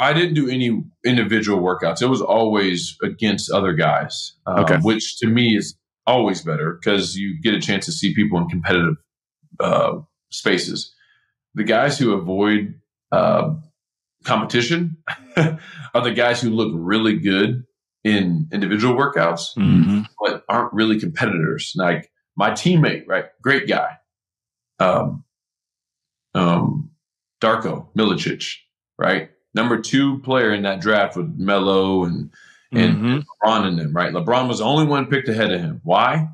I 0.01 0.13
didn't 0.13 0.33
do 0.33 0.49
any 0.49 0.83
individual 1.05 1.61
workouts. 1.61 2.01
It 2.01 2.07
was 2.07 2.21
always 2.21 2.97
against 3.03 3.51
other 3.51 3.73
guys, 3.73 4.33
um, 4.47 4.59
Okay. 4.61 4.77
which 4.81 5.17
to 5.19 5.27
me 5.27 5.55
is 5.55 5.77
always 6.07 6.41
better 6.41 6.77
because 6.81 7.15
you 7.15 7.39
get 7.41 7.53
a 7.53 7.59
chance 7.61 7.85
to 7.85 7.91
see 7.91 8.13
people 8.15 8.39
in 8.39 8.47
competitive 8.49 8.95
uh, 9.59 9.99
spaces. 10.31 10.93
The 11.53 11.63
guys 11.63 11.99
who 11.99 12.13
avoid 12.13 12.73
uh, 13.11 13.53
competition 14.25 14.97
are 15.37 16.01
the 16.03 16.13
guys 16.15 16.41
who 16.41 16.49
look 16.49 16.71
really 16.73 17.17
good 17.19 17.63
in 18.03 18.47
individual 18.51 18.95
workouts, 18.95 19.55
Mhm. 19.57 20.07
but 20.19 20.43
aren't 20.49 20.73
really 20.73 20.99
competitors. 20.99 21.73
Like 21.75 22.09
my 22.35 22.51
teammate, 22.51 23.03
right? 23.07 23.25
Great 23.43 23.67
guy. 23.67 23.97
Um, 24.79 25.23
um, 26.33 26.91
Darko 27.41 27.87
Milicic, 27.95 28.55
right? 28.97 29.29
Number 29.53 29.79
two 29.81 30.19
player 30.19 30.53
in 30.53 30.63
that 30.63 30.81
draft 30.81 31.15
with 31.17 31.33
Melo 31.37 32.03
and 32.05 32.31
and 32.73 32.95
Mhm. 32.97 33.23
LeBron 33.43 33.67
in 33.67 33.75
them, 33.75 33.93
right? 33.93 34.13
LeBron 34.13 34.47
was 34.47 34.59
the 34.59 34.63
only 34.65 34.85
one 34.85 35.07
picked 35.07 35.27
ahead 35.27 35.51
of 35.51 35.59
him. 35.59 35.81
Why? 35.83 36.29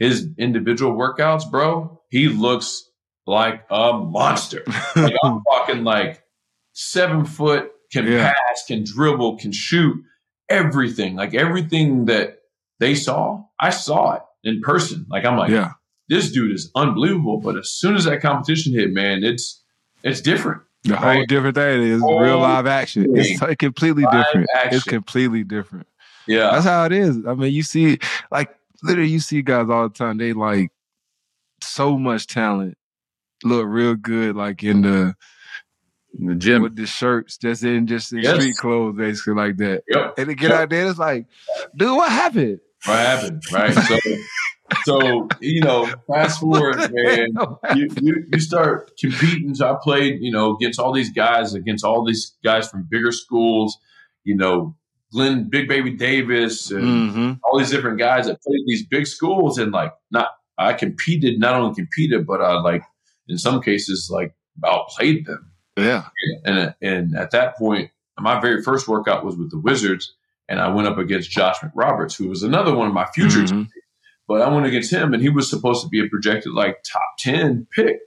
His 0.00 0.28
individual 0.36 0.92
workouts, 0.96 1.48
bro, 1.48 2.00
he 2.10 2.28
looks 2.28 2.90
like 3.26 3.64
a 3.70 3.92
monster. 3.92 4.64
Like 4.96 5.14
I'm 5.22 5.40
talking 5.48 5.84
like 5.84 6.24
seven 6.72 7.24
foot, 7.24 7.70
can 7.92 8.06
Yeah. 8.06 8.32
pass, 8.32 8.64
can 8.66 8.82
dribble, 8.84 9.36
can 9.38 9.52
shoot, 9.52 10.02
everything. 10.48 11.14
Like 11.14 11.34
everything 11.34 12.06
that 12.06 12.38
they 12.80 12.94
saw, 12.96 13.44
I 13.60 13.70
saw 13.70 14.14
it 14.14 14.22
in 14.42 14.60
person. 14.62 15.06
Like 15.08 15.24
I'm 15.24 15.36
like, 15.36 15.50
yeah. 15.50 15.72
this 16.08 16.32
dude 16.32 16.50
is 16.52 16.70
unbelievable. 16.74 17.38
But 17.38 17.56
as 17.56 17.70
soon 17.70 17.94
as 17.94 18.04
that 18.06 18.22
competition 18.22 18.72
hit, 18.72 18.90
man, 18.92 19.22
it's 19.22 19.62
it's 20.02 20.20
different. 20.20 20.62
The 20.84 20.96
whole 20.96 21.24
different 21.26 21.56
thing 21.56 21.82
is 21.82 22.00
Whole 22.00 22.20
real 22.20 22.38
live 22.38 22.66
action. 22.66 23.14
It's 23.16 23.38
thing. 23.38 23.48
t- 23.50 23.56
completely 23.56 24.04
Live 24.04 24.24
different. 24.26 24.48
It's 24.72 24.84
completely 24.84 25.44
different. 25.44 25.86
Yeah. 26.26 26.50
That's 26.52 26.64
how 26.64 26.84
it 26.84 26.92
is. 26.92 27.18
I 27.26 27.34
mean, 27.34 27.52
you 27.52 27.62
see, 27.62 27.98
like, 28.30 28.54
literally, 28.82 29.10
you 29.10 29.20
see 29.20 29.42
guys 29.42 29.68
all 29.68 29.88
the 29.88 29.94
time. 29.94 30.16
They 30.16 30.32
like 30.32 30.70
so 31.62 31.98
much 31.98 32.26
talent, 32.26 32.78
look 33.44 33.66
real 33.66 33.94
good, 33.94 34.36
like 34.36 34.62
in 34.64 34.80
the 34.82 35.14
In 36.18 36.26
the 36.26 36.34
gym. 36.34 36.62
with 36.62 36.76
the 36.76 36.86
shirts, 36.86 37.36
just 37.36 37.62
in 37.62 37.86
just 37.86 38.12
in 38.12 38.20
Yes. 38.20 38.36
street 38.40 38.56
clothes, 38.56 38.96
basically 38.96 39.34
like 39.34 39.56
that. 39.58 39.82
Yep. 39.88 40.14
And 40.18 40.30
they 40.30 40.34
get 40.34 40.50
Yep. 40.50 40.60
out 40.60 40.70
there, 40.70 40.88
it's 40.88 40.98
like, 40.98 41.26
dude, 41.76 41.94
what 41.94 42.10
happened? 42.10 42.60
What 42.86 42.98
happened? 42.98 43.42
Right. 43.52 43.74
So 43.74 43.98
so 44.84 45.28
you 45.40 45.60
know, 45.62 45.88
fast 46.06 46.40
forward, 46.40 46.76
man. 46.92 47.28
you, 47.76 47.88
you 48.00 48.24
you 48.32 48.40
start 48.40 48.90
competing. 48.98 49.54
So 49.54 49.72
I 49.72 49.76
played, 49.82 50.18
you 50.20 50.30
know, 50.32 50.54
against 50.56 50.78
all 50.80 50.92
these 50.92 51.12
guys, 51.12 51.54
against 51.54 51.84
all 51.84 52.04
these 52.04 52.36
guys 52.44 52.68
from 52.68 52.86
bigger 52.90 53.12
schools, 53.12 53.78
you 54.24 54.36
know, 54.36 54.76
Glenn 55.12 55.48
Big 55.50 55.68
Baby 55.68 55.90
Davis 55.92 56.70
and 56.70 56.84
Mm-hmm. 56.84 57.32
all 57.44 57.58
these 57.58 57.70
different 57.70 57.98
guys 57.98 58.26
that 58.26 58.40
played 58.42 58.60
these 58.66 58.86
big 58.86 59.06
schools 59.06 59.58
and 59.58 59.72
like 59.72 59.92
not 60.10 60.28
I 60.58 60.74
competed, 60.74 61.40
not 61.40 61.54
only 61.54 61.74
competed, 61.74 62.26
but 62.26 62.40
I 62.42 62.60
like 62.60 62.82
in 63.28 63.38
some 63.38 63.60
cases 63.62 64.08
like 64.12 64.34
outplayed 64.64 65.26
them. 65.26 65.50
Yeah. 65.76 66.04
And 66.44 66.74
and 66.82 67.16
at 67.16 67.30
that 67.32 67.56
point, 67.56 67.90
my 68.18 68.40
very 68.40 68.62
first 68.62 68.86
workout 68.86 69.24
was 69.24 69.36
with 69.36 69.50
the 69.50 69.58
Wizards, 69.58 70.14
and 70.48 70.60
I 70.60 70.68
went 70.68 70.86
up 70.88 70.98
against 70.98 71.30
Josh 71.30 71.56
McRoberts, 71.60 72.16
who 72.18 72.28
was 72.28 72.42
another 72.42 72.74
one 72.74 72.86
of 72.86 72.92
my 72.92 73.06
future 73.14 73.40
Mhm. 73.40 73.68
But 74.30 74.42
I 74.42 74.48
went 74.48 74.64
against 74.64 74.92
him, 74.92 75.12
and 75.12 75.20
he 75.20 75.28
was 75.28 75.50
supposed 75.50 75.82
to 75.82 75.88
be 75.88 75.98
a 75.98 76.08
projected 76.08 76.52
like 76.52 76.84
top 76.84 77.16
ten 77.18 77.66
pick. 77.74 77.98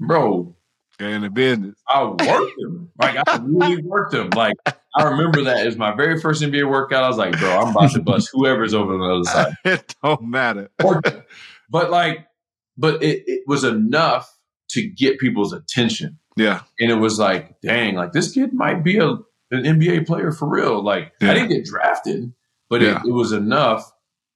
bro, 0.00 0.56
in 0.98 1.22
the 1.22 1.30
business. 1.30 1.76
I 1.88 2.02
worked 2.04 2.58
him. 2.58 2.90
Like 3.00 3.16
I 3.28 3.40
really 3.44 3.80
worked 3.84 4.12
him. 4.12 4.30
Like 4.30 4.56
I 4.96 5.04
remember 5.04 5.42
that 5.44 5.68
as 5.68 5.76
my 5.76 5.94
very 5.94 6.20
first 6.20 6.42
NBA 6.42 6.68
workout. 6.68 7.04
I 7.04 7.08
was 7.08 7.16
like, 7.16 7.38
bro, 7.38 7.48
I'm 7.48 7.68
about 7.68 7.92
to 7.92 8.02
bust 8.02 8.30
whoever's 8.32 8.74
over 8.74 8.92
on 8.94 8.98
the 8.98 9.14
other 9.14 9.24
side. 9.24 9.54
it 9.64 9.94
don't 10.02 10.22
matter. 10.22 10.68
but 11.70 11.90
like, 11.92 12.26
but 12.76 13.00
it, 13.00 13.22
it 13.28 13.42
was 13.46 13.62
enough 13.62 14.36
to 14.70 14.84
get 14.84 15.20
people's 15.20 15.52
attention. 15.52 16.18
Yeah. 16.36 16.62
And 16.80 16.90
it 16.90 16.96
was 16.96 17.20
like, 17.20 17.60
dang, 17.60 17.94
like 17.94 18.10
this 18.10 18.32
kid 18.32 18.52
might 18.52 18.82
be 18.82 18.98
a 18.98 19.10
an 19.52 19.62
NBA 19.62 20.08
player 20.08 20.32
for 20.32 20.48
real. 20.48 20.82
Like 20.82 21.12
Yeah. 21.20 21.30
I 21.30 21.34
didn't 21.34 21.50
get 21.50 21.64
drafted, 21.66 22.32
but 22.68 22.80
Yeah. 22.82 23.00
it, 23.04 23.10
it 23.10 23.12
was 23.12 23.30
enough 23.30 23.92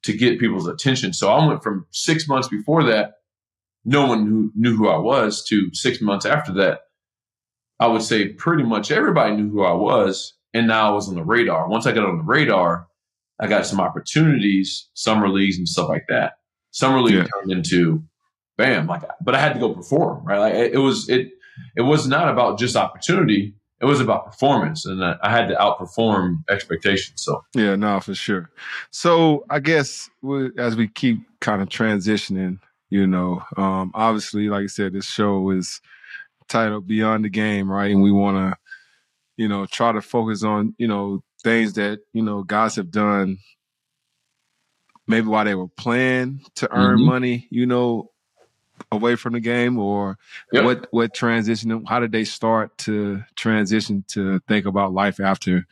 to 0.09 0.17
get 0.17 0.41
people's 0.41 0.67
attention. 0.69 1.13
So 1.13 1.31
I 1.31 1.47
went 1.47 1.63
from 1.63 1.87
six 1.93 2.27
months 2.29 2.49
before 2.49 2.83
that, 2.85 3.15
no 3.85 4.07
one 4.07 4.27
who 4.27 4.53
knew 4.57 4.77
who 4.77 4.89
I 4.89 4.99
was, 4.99 5.45
to 5.45 5.73
six 5.75 6.01
months 6.01 6.27
after 6.27 6.53
that. 6.55 6.81
I 7.81 7.87
would 7.87 8.03
say 8.03 8.29
pretty 8.29 8.65
much 8.65 8.91
everybody 8.91 9.37
knew 9.37 9.49
who 9.51 9.65
I 9.65 9.73
was, 9.73 10.35
and 10.53 10.67
now 10.67 10.89
I 10.91 10.93
was 10.93 11.09
on 11.09 11.15
the 11.15 11.25
radar. 11.25 11.69
Once 11.69 11.87
I 11.87 11.93
got 11.93 12.05
on 12.09 12.19
the 12.19 12.25
radar, 12.25 12.89
I 13.41 13.47
got 13.47 13.67
some 13.67 13.81
opportunities, 13.81 14.89
summer 14.95 15.29
leagues 15.29 15.59
and 15.59 15.69
stuff 15.69 15.89
like 15.89 16.07
that. 16.09 16.35
Summer 16.73 17.01
league 17.01 17.15
Yeah. 17.15 17.27
turned 17.33 17.53
into, 17.53 18.03
bam, 18.57 18.87
like, 18.89 19.03
but 19.23 19.35
I 19.37 19.41
had 19.41 19.55
to 19.55 19.61
go 19.61 19.73
perform, 19.75 20.25
right? 20.25 20.39
Like 20.39 20.55
it, 20.55 20.75
it 20.75 20.79
was 20.79 21.09
it 21.09 21.29
it 21.77 21.83
was 21.83 22.09
not 22.09 22.29
about 22.29 22.59
just 22.59 22.75
opportunity; 22.77 23.55
it 23.81 23.85
was 23.85 24.01
about 24.01 24.27
performance, 24.27 24.87
and 24.87 25.05
I, 25.05 25.17
I 25.23 25.31
had 25.31 25.49
to 25.49 25.55
outperform 25.55 26.43
expectations. 26.51 27.23
So 27.23 27.45
Yeah, 27.55 27.77
no, 27.77 28.01
for 28.01 28.15
sure. 28.15 28.51
So 28.91 29.45
I 29.51 29.61
guess 29.61 30.11
we, 30.23 30.51
as 30.59 30.77
we 30.77 30.89
keep 30.89 31.19
kind 31.41 31.63
of 31.63 31.69
transitioning, 31.69 32.59
you 32.91 33.07
know, 33.07 33.43
um, 33.57 33.93
obviously, 33.95 34.49
like 34.49 34.65
I 34.65 34.67
said, 34.67 34.93
this 34.95 35.07
show 35.07 35.51
is 35.51 35.81
titled 36.49 36.87
Beyond 36.87 37.25
the 37.25 37.29
Game, 37.29 37.71
right? 37.71 37.91
And 37.91 38.03
we 38.03 38.11
want 38.11 38.37
to, 38.37 38.59
you 39.37 39.49
know, 39.49 39.67
try 39.67 39.93
to 39.93 40.01
focus 40.01 40.43
on, 40.43 40.75
you 40.79 40.89
know, 40.89 41.23
things 41.45 41.75
that, 41.75 42.01
you 42.13 42.23
know, 42.23 42.43
guys 42.43 42.77
have 42.77 42.91
done 42.91 43.39
maybe 45.07 45.27
while 45.27 45.45
they 45.45 45.55
were 45.55 45.69
playing 45.69 46.41
to 46.57 46.71
earn 46.73 46.99
Mhm. 46.99 47.05
money, 47.05 47.49
you 47.51 47.67
know, 47.67 48.11
away 48.93 49.17
from 49.17 49.33
the 49.35 49.41
game 49.41 49.79
or 49.79 50.19
Yep. 50.53 50.65
what 50.65 50.89
what 50.91 51.15
transition 51.15 51.85
how 51.87 52.01
did 52.01 52.13
they 52.13 52.25
start 52.25 52.77
to 52.79 53.23
transition 53.37 54.05
to 54.09 54.41
think 54.49 54.67
about 54.67 54.93
life 54.93 55.21
after 55.21 55.67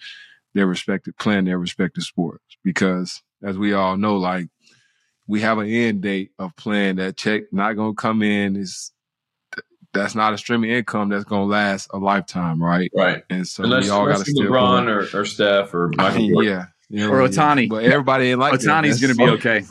their 0.54 0.66
respective 0.66 1.16
playing 1.18 1.44
their 1.44 1.58
respective 1.58 2.04
sports? 2.04 2.56
Because 2.64 3.22
as 3.42 3.58
we 3.58 3.72
all 3.72 3.96
know 3.96 4.16
like 4.16 4.48
we 5.26 5.40
have 5.40 5.58
an 5.58 5.66
end 5.68 6.02
date 6.02 6.30
of 6.38 6.54
playing. 6.56 6.96
That 6.96 7.16
check 7.16 7.52
not 7.52 7.74
going 7.74 7.92
to 7.92 8.00
come 8.00 8.22
in. 8.22 8.56
Is 8.56 8.92
that's 9.92 10.14
not 10.14 10.34
a 10.34 10.38
streaming 10.38 10.70
income 10.70 11.08
that's 11.08 11.24
going 11.24 11.42
to 11.42 11.52
last 11.52 11.88
a 11.92 11.98
lifetime 11.98 12.62
right? 12.62 12.90
Right, 12.94 13.24
and 13.30 13.46
so 13.46 13.64
unless, 13.64 13.84
we 13.84 13.90
all 13.90 14.06
got 14.06 14.18
to 14.18 14.24
still 14.24 14.50
LeBron 14.50 14.88
or, 15.14 15.20
or 15.20 15.24
Steph 15.24 15.74
or 15.74 15.90
I 15.98 16.10
Michael 16.10 16.18
mean, 16.20 16.34
Jordan. 16.34 16.68
Yeah 16.88 17.08
Or 17.08 17.16
Ohtani. 17.28 17.68
But 17.68 17.84
everybody 17.84 18.30
ain't 18.30 18.38
like. 18.38 18.54
Ohtani's 18.54 19.00
going 19.00 19.14
to 19.14 19.16
be 19.16 19.30
okay. 19.36 19.64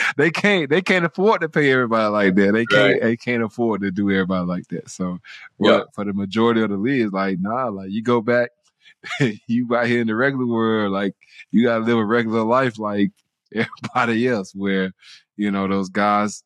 They 0.16 0.30
can't 0.30 0.70
they 0.70 0.80
can't 0.82 1.04
afford 1.04 1.40
to 1.40 1.48
pay 1.48 1.72
everybody 1.72 2.08
like 2.10 2.34
that. 2.36 2.52
They 2.52 2.66
can't 2.66 2.92
Right. 2.92 3.02
they 3.02 3.16
can't 3.16 3.42
afford 3.42 3.80
to 3.82 3.90
do 3.90 4.10
everybody 4.10 4.46
like 4.46 4.68
that. 4.68 4.88
So 4.90 5.18
but 5.58 5.94
for 5.94 6.04
the 6.04 6.12
majority 6.12 6.62
of 6.62 6.70
the 6.70 6.76
league, 6.76 7.02
it's 7.02 7.12
like, 7.12 7.38
nah, 7.40 7.68
like 7.68 7.90
you 7.90 8.02
go 8.02 8.20
back, 8.20 8.50
you 9.46 9.74
out 9.74 9.86
here 9.86 10.00
in 10.00 10.06
the 10.06 10.14
regular 10.14 10.46
world, 10.46 10.92
like 10.92 11.14
you 11.50 11.64
gotta 11.64 11.84
live 11.84 11.98
a 11.98 12.04
regular 12.04 12.42
life 12.42 12.78
like 12.78 13.10
everybody 13.54 14.28
else, 14.28 14.54
where, 14.54 14.92
you 15.36 15.50
know, 15.50 15.66
those 15.66 15.88
guys 15.88 16.44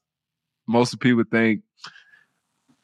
most 0.66 0.94
of 0.94 1.00
people 1.00 1.24
think 1.30 1.60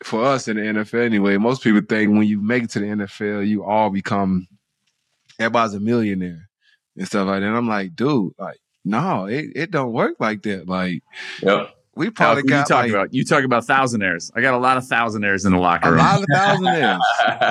for 0.02 0.24
us 0.24 0.48
in 0.48 0.56
the 0.56 0.62
NFL 0.62 1.04
anyway, 1.04 1.36
most 1.36 1.62
people 1.62 1.80
think 1.86 2.10
when 2.10 2.24
you 2.24 2.40
make 2.40 2.64
it 2.64 2.70
to 2.70 2.80
the 2.80 2.86
NFL, 2.86 3.46
you 3.46 3.64
all 3.64 3.90
become 3.90 4.46
everybody's 5.40 5.74
a 5.74 5.80
millionaire 5.80 6.48
and 6.96 7.06
stuff 7.06 7.26
like 7.26 7.40
that. 7.40 7.46
And 7.46 7.56
I'm 7.56 7.66
like, 7.68 7.96
dude, 7.96 8.32
like, 8.38 8.58
no, 8.84 9.26
it, 9.26 9.46
it 9.56 9.70
don't 9.70 9.92
work 9.92 10.16
like 10.20 10.42
that. 10.42 10.68
Like, 10.68 11.02
Yep. 11.42 11.74
we 11.96 12.10
probably 12.10 12.40
Alec, 12.40 12.44
what 12.44 12.50
you 12.50 12.56
got 12.60 12.68
talk 12.68 12.82
like 12.82 12.90
about? 12.90 13.14
You 13.14 13.24
talk 13.24 13.44
about 13.44 13.66
thousandaires. 13.66 14.30
I 14.34 14.40
got 14.40 14.54
a 14.54 14.58
lot 14.58 14.76
of 14.76 14.84
thousandaires 14.84 15.44
in 15.44 15.52
the 15.52 15.58
locker 15.58 15.90
room. 15.90 15.98
a 16.00 16.02
lot 16.02 16.20
of 16.22 16.26
thousandaires, 16.28 17.00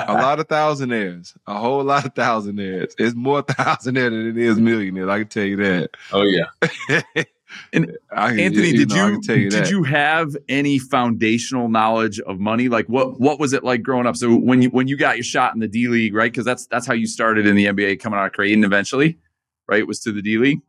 a 0.08 0.12
lot 0.14 0.40
of 0.40 0.48
thousandaires, 0.48 1.36
a 1.46 1.54
whole 1.58 1.84
lot 1.84 2.04
of 2.06 2.14
thousandaires. 2.14 2.92
It's 2.98 3.14
more 3.14 3.42
thousandaire 3.44 4.10
than 4.10 4.28
it 4.28 4.38
is 4.38 4.58
millionaires. 4.58 5.08
I 5.08 5.18
can 5.20 5.28
tell 5.28 5.44
you 5.44 5.56
that. 5.56 5.90
oh 6.12 6.22
yeah. 6.22 7.22
And 7.72 7.96
I 8.10 8.36
Anthony, 8.38 8.72
did 8.72 8.90
know, 8.90 9.08
you, 9.08 9.20
tell 9.22 9.36
you 9.36 9.50
did 9.50 9.64
that. 9.64 9.70
you 9.70 9.82
have 9.84 10.36
any 10.48 10.78
foundational 10.78 11.68
knowledge 11.68 12.20
of 12.20 12.38
money? 12.38 12.68
Like 12.68 12.86
what 12.86 13.20
what 13.20 13.38
was 13.38 13.52
it 13.52 13.64
like 13.64 13.82
growing 13.82 14.06
up? 14.06 14.16
So 14.16 14.34
when 14.34 14.62
you 14.62 14.70
when 14.70 14.88
you 14.88 14.96
got 14.96 15.16
your 15.16 15.24
shot 15.24 15.54
in 15.54 15.60
the 15.60 15.68
D 15.68 15.88
League, 15.88 16.14
right? 16.14 16.30
Because 16.30 16.44
that's 16.44 16.66
that's 16.66 16.86
how 16.86 16.94
you 16.94 17.06
started 17.06 17.46
in 17.46 17.56
the 17.56 17.66
NBA, 17.66 18.00
coming 18.00 18.18
out 18.18 18.26
of 18.26 18.32
Creighton 18.32 18.64
eventually, 18.64 19.18
right? 19.68 19.86
Was 19.86 20.00
to 20.00 20.12
the 20.12 20.22
D 20.22 20.38
League. 20.38 20.60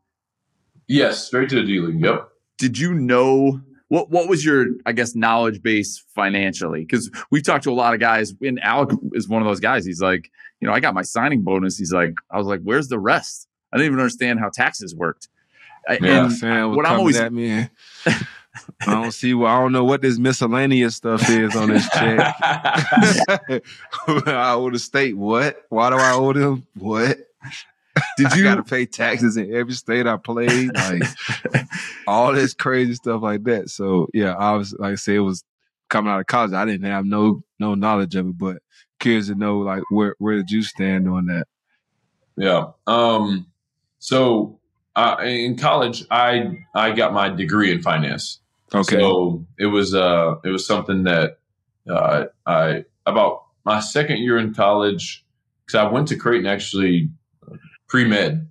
Yes, 0.87 1.25
straight 1.25 1.49
to 1.49 1.55
the 1.55 1.63
D 1.63 1.79
League. 1.79 2.01
Yep. 2.01 2.29
Did 2.57 2.77
you 2.77 2.93
know 2.93 3.61
what 3.87 4.09
what 4.09 4.29
was 4.29 4.45
your 4.45 4.67
I 4.85 4.93
guess 4.93 5.15
knowledge 5.15 5.61
base 5.61 6.03
financially? 6.15 6.81
Because 6.81 7.11
we've 7.29 7.43
talked 7.43 7.63
to 7.65 7.71
a 7.71 7.73
lot 7.73 7.93
of 7.93 7.99
guys, 7.99 8.33
and 8.41 8.59
Alec 8.61 8.91
is 9.13 9.27
one 9.27 9.41
of 9.41 9.47
those 9.47 9.59
guys. 9.59 9.85
He's 9.85 10.01
like, 10.01 10.31
you 10.59 10.67
know, 10.67 10.73
I 10.73 10.79
got 10.79 10.93
my 10.93 11.01
signing 11.01 11.41
bonus. 11.41 11.77
He's 11.77 11.91
like, 11.91 12.13
I 12.29 12.37
was 12.37 12.47
like, 12.47 12.61
where's 12.61 12.87
the 12.87 12.99
rest? 12.99 13.47
I 13.73 13.77
didn't 13.77 13.87
even 13.87 13.99
understand 13.99 14.39
how 14.39 14.49
taxes 14.49 14.95
worked. 14.95 15.27
I- 15.87 15.99
Yeah. 16.01 16.23
and 16.25 16.33
Sam 16.33 16.75
what 16.75 16.85
I'm 16.85 16.99
always- 16.99 17.19
at 17.19 17.33
me. 17.33 17.67
I 18.05 18.93
don't 18.93 19.11
see. 19.13 19.33
Well, 19.33 19.47
I 19.51 19.59
don't 19.61 19.71
know 19.71 19.85
what 19.85 20.01
this 20.01 20.17
miscellaneous 20.19 20.95
stuff 20.97 21.29
is 21.29 21.55
on 21.55 21.69
this 21.69 21.87
check. 21.89 22.19
I 24.07 24.53
owe 24.53 24.69
the 24.69 24.79
state 24.79 25.15
what? 25.17 25.63
Why 25.69 25.89
do 25.89 25.95
I 25.95 26.11
owe 26.13 26.33
them 26.33 26.65
what? 26.77 27.17
did 28.17 28.31
you 28.35 28.43
got 28.43 28.55
to 28.55 28.63
pay 28.63 28.85
taxes 28.85 29.37
in 29.37 29.53
every 29.53 29.73
state 29.73 30.07
I 30.07 30.17
played, 30.17 30.73
like 30.73 31.01
all 32.07 32.33
this 32.33 32.53
crazy 32.53 32.95
stuff 32.95 33.21
like 33.21 33.43
that. 33.45 33.69
So 33.69 34.07
yeah, 34.13 34.33
I 34.35 34.53
was 34.53 34.73
like 34.73 34.93
I 34.93 34.95
say, 34.95 35.15
it 35.15 35.19
was 35.19 35.43
coming 35.89 36.11
out 36.11 36.19
of 36.19 36.27
college. 36.27 36.53
I 36.53 36.65
didn't 36.65 36.85
have 36.89 37.05
no 37.05 37.43
no 37.59 37.75
knowledge 37.75 38.15
of 38.15 38.27
it, 38.27 38.37
but 38.37 38.57
curious 38.99 39.27
to 39.27 39.35
know 39.35 39.59
like 39.59 39.83
where 39.89 40.15
where 40.19 40.35
did 40.37 40.51
you 40.51 40.63
stand 40.63 41.07
on 41.07 41.25
that? 41.27 41.47
Yeah. 42.37 42.67
Um, 42.87 43.47
so 43.99 44.59
uh, 44.95 45.17
in 45.21 45.57
college, 45.57 46.03
I 46.11 46.59
I 46.75 46.91
got 46.91 47.13
my 47.13 47.29
degree 47.29 47.71
in 47.71 47.81
finance. 47.81 48.39
Okay, 48.73 48.97
So 48.99 49.45
it 49.59 49.65
was 49.67 49.93
uh 49.93 50.35
it 50.43 50.49
was 50.49 50.65
something 50.65 51.03
that 51.03 51.39
uh, 51.89 52.25
I 52.45 52.85
about 53.05 53.43
my 53.65 53.79
second 53.79 54.17
year 54.19 54.37
in 54.37 54.53
college 54.53 55.25
because 55.65 55.75
I 55.75 55.91
went 55.91 56.07
to 56.09 56.15
Creighton 56.15 56.47
actually 56.47 57.09
pre 57.87 58.05
med. 58.05 58.47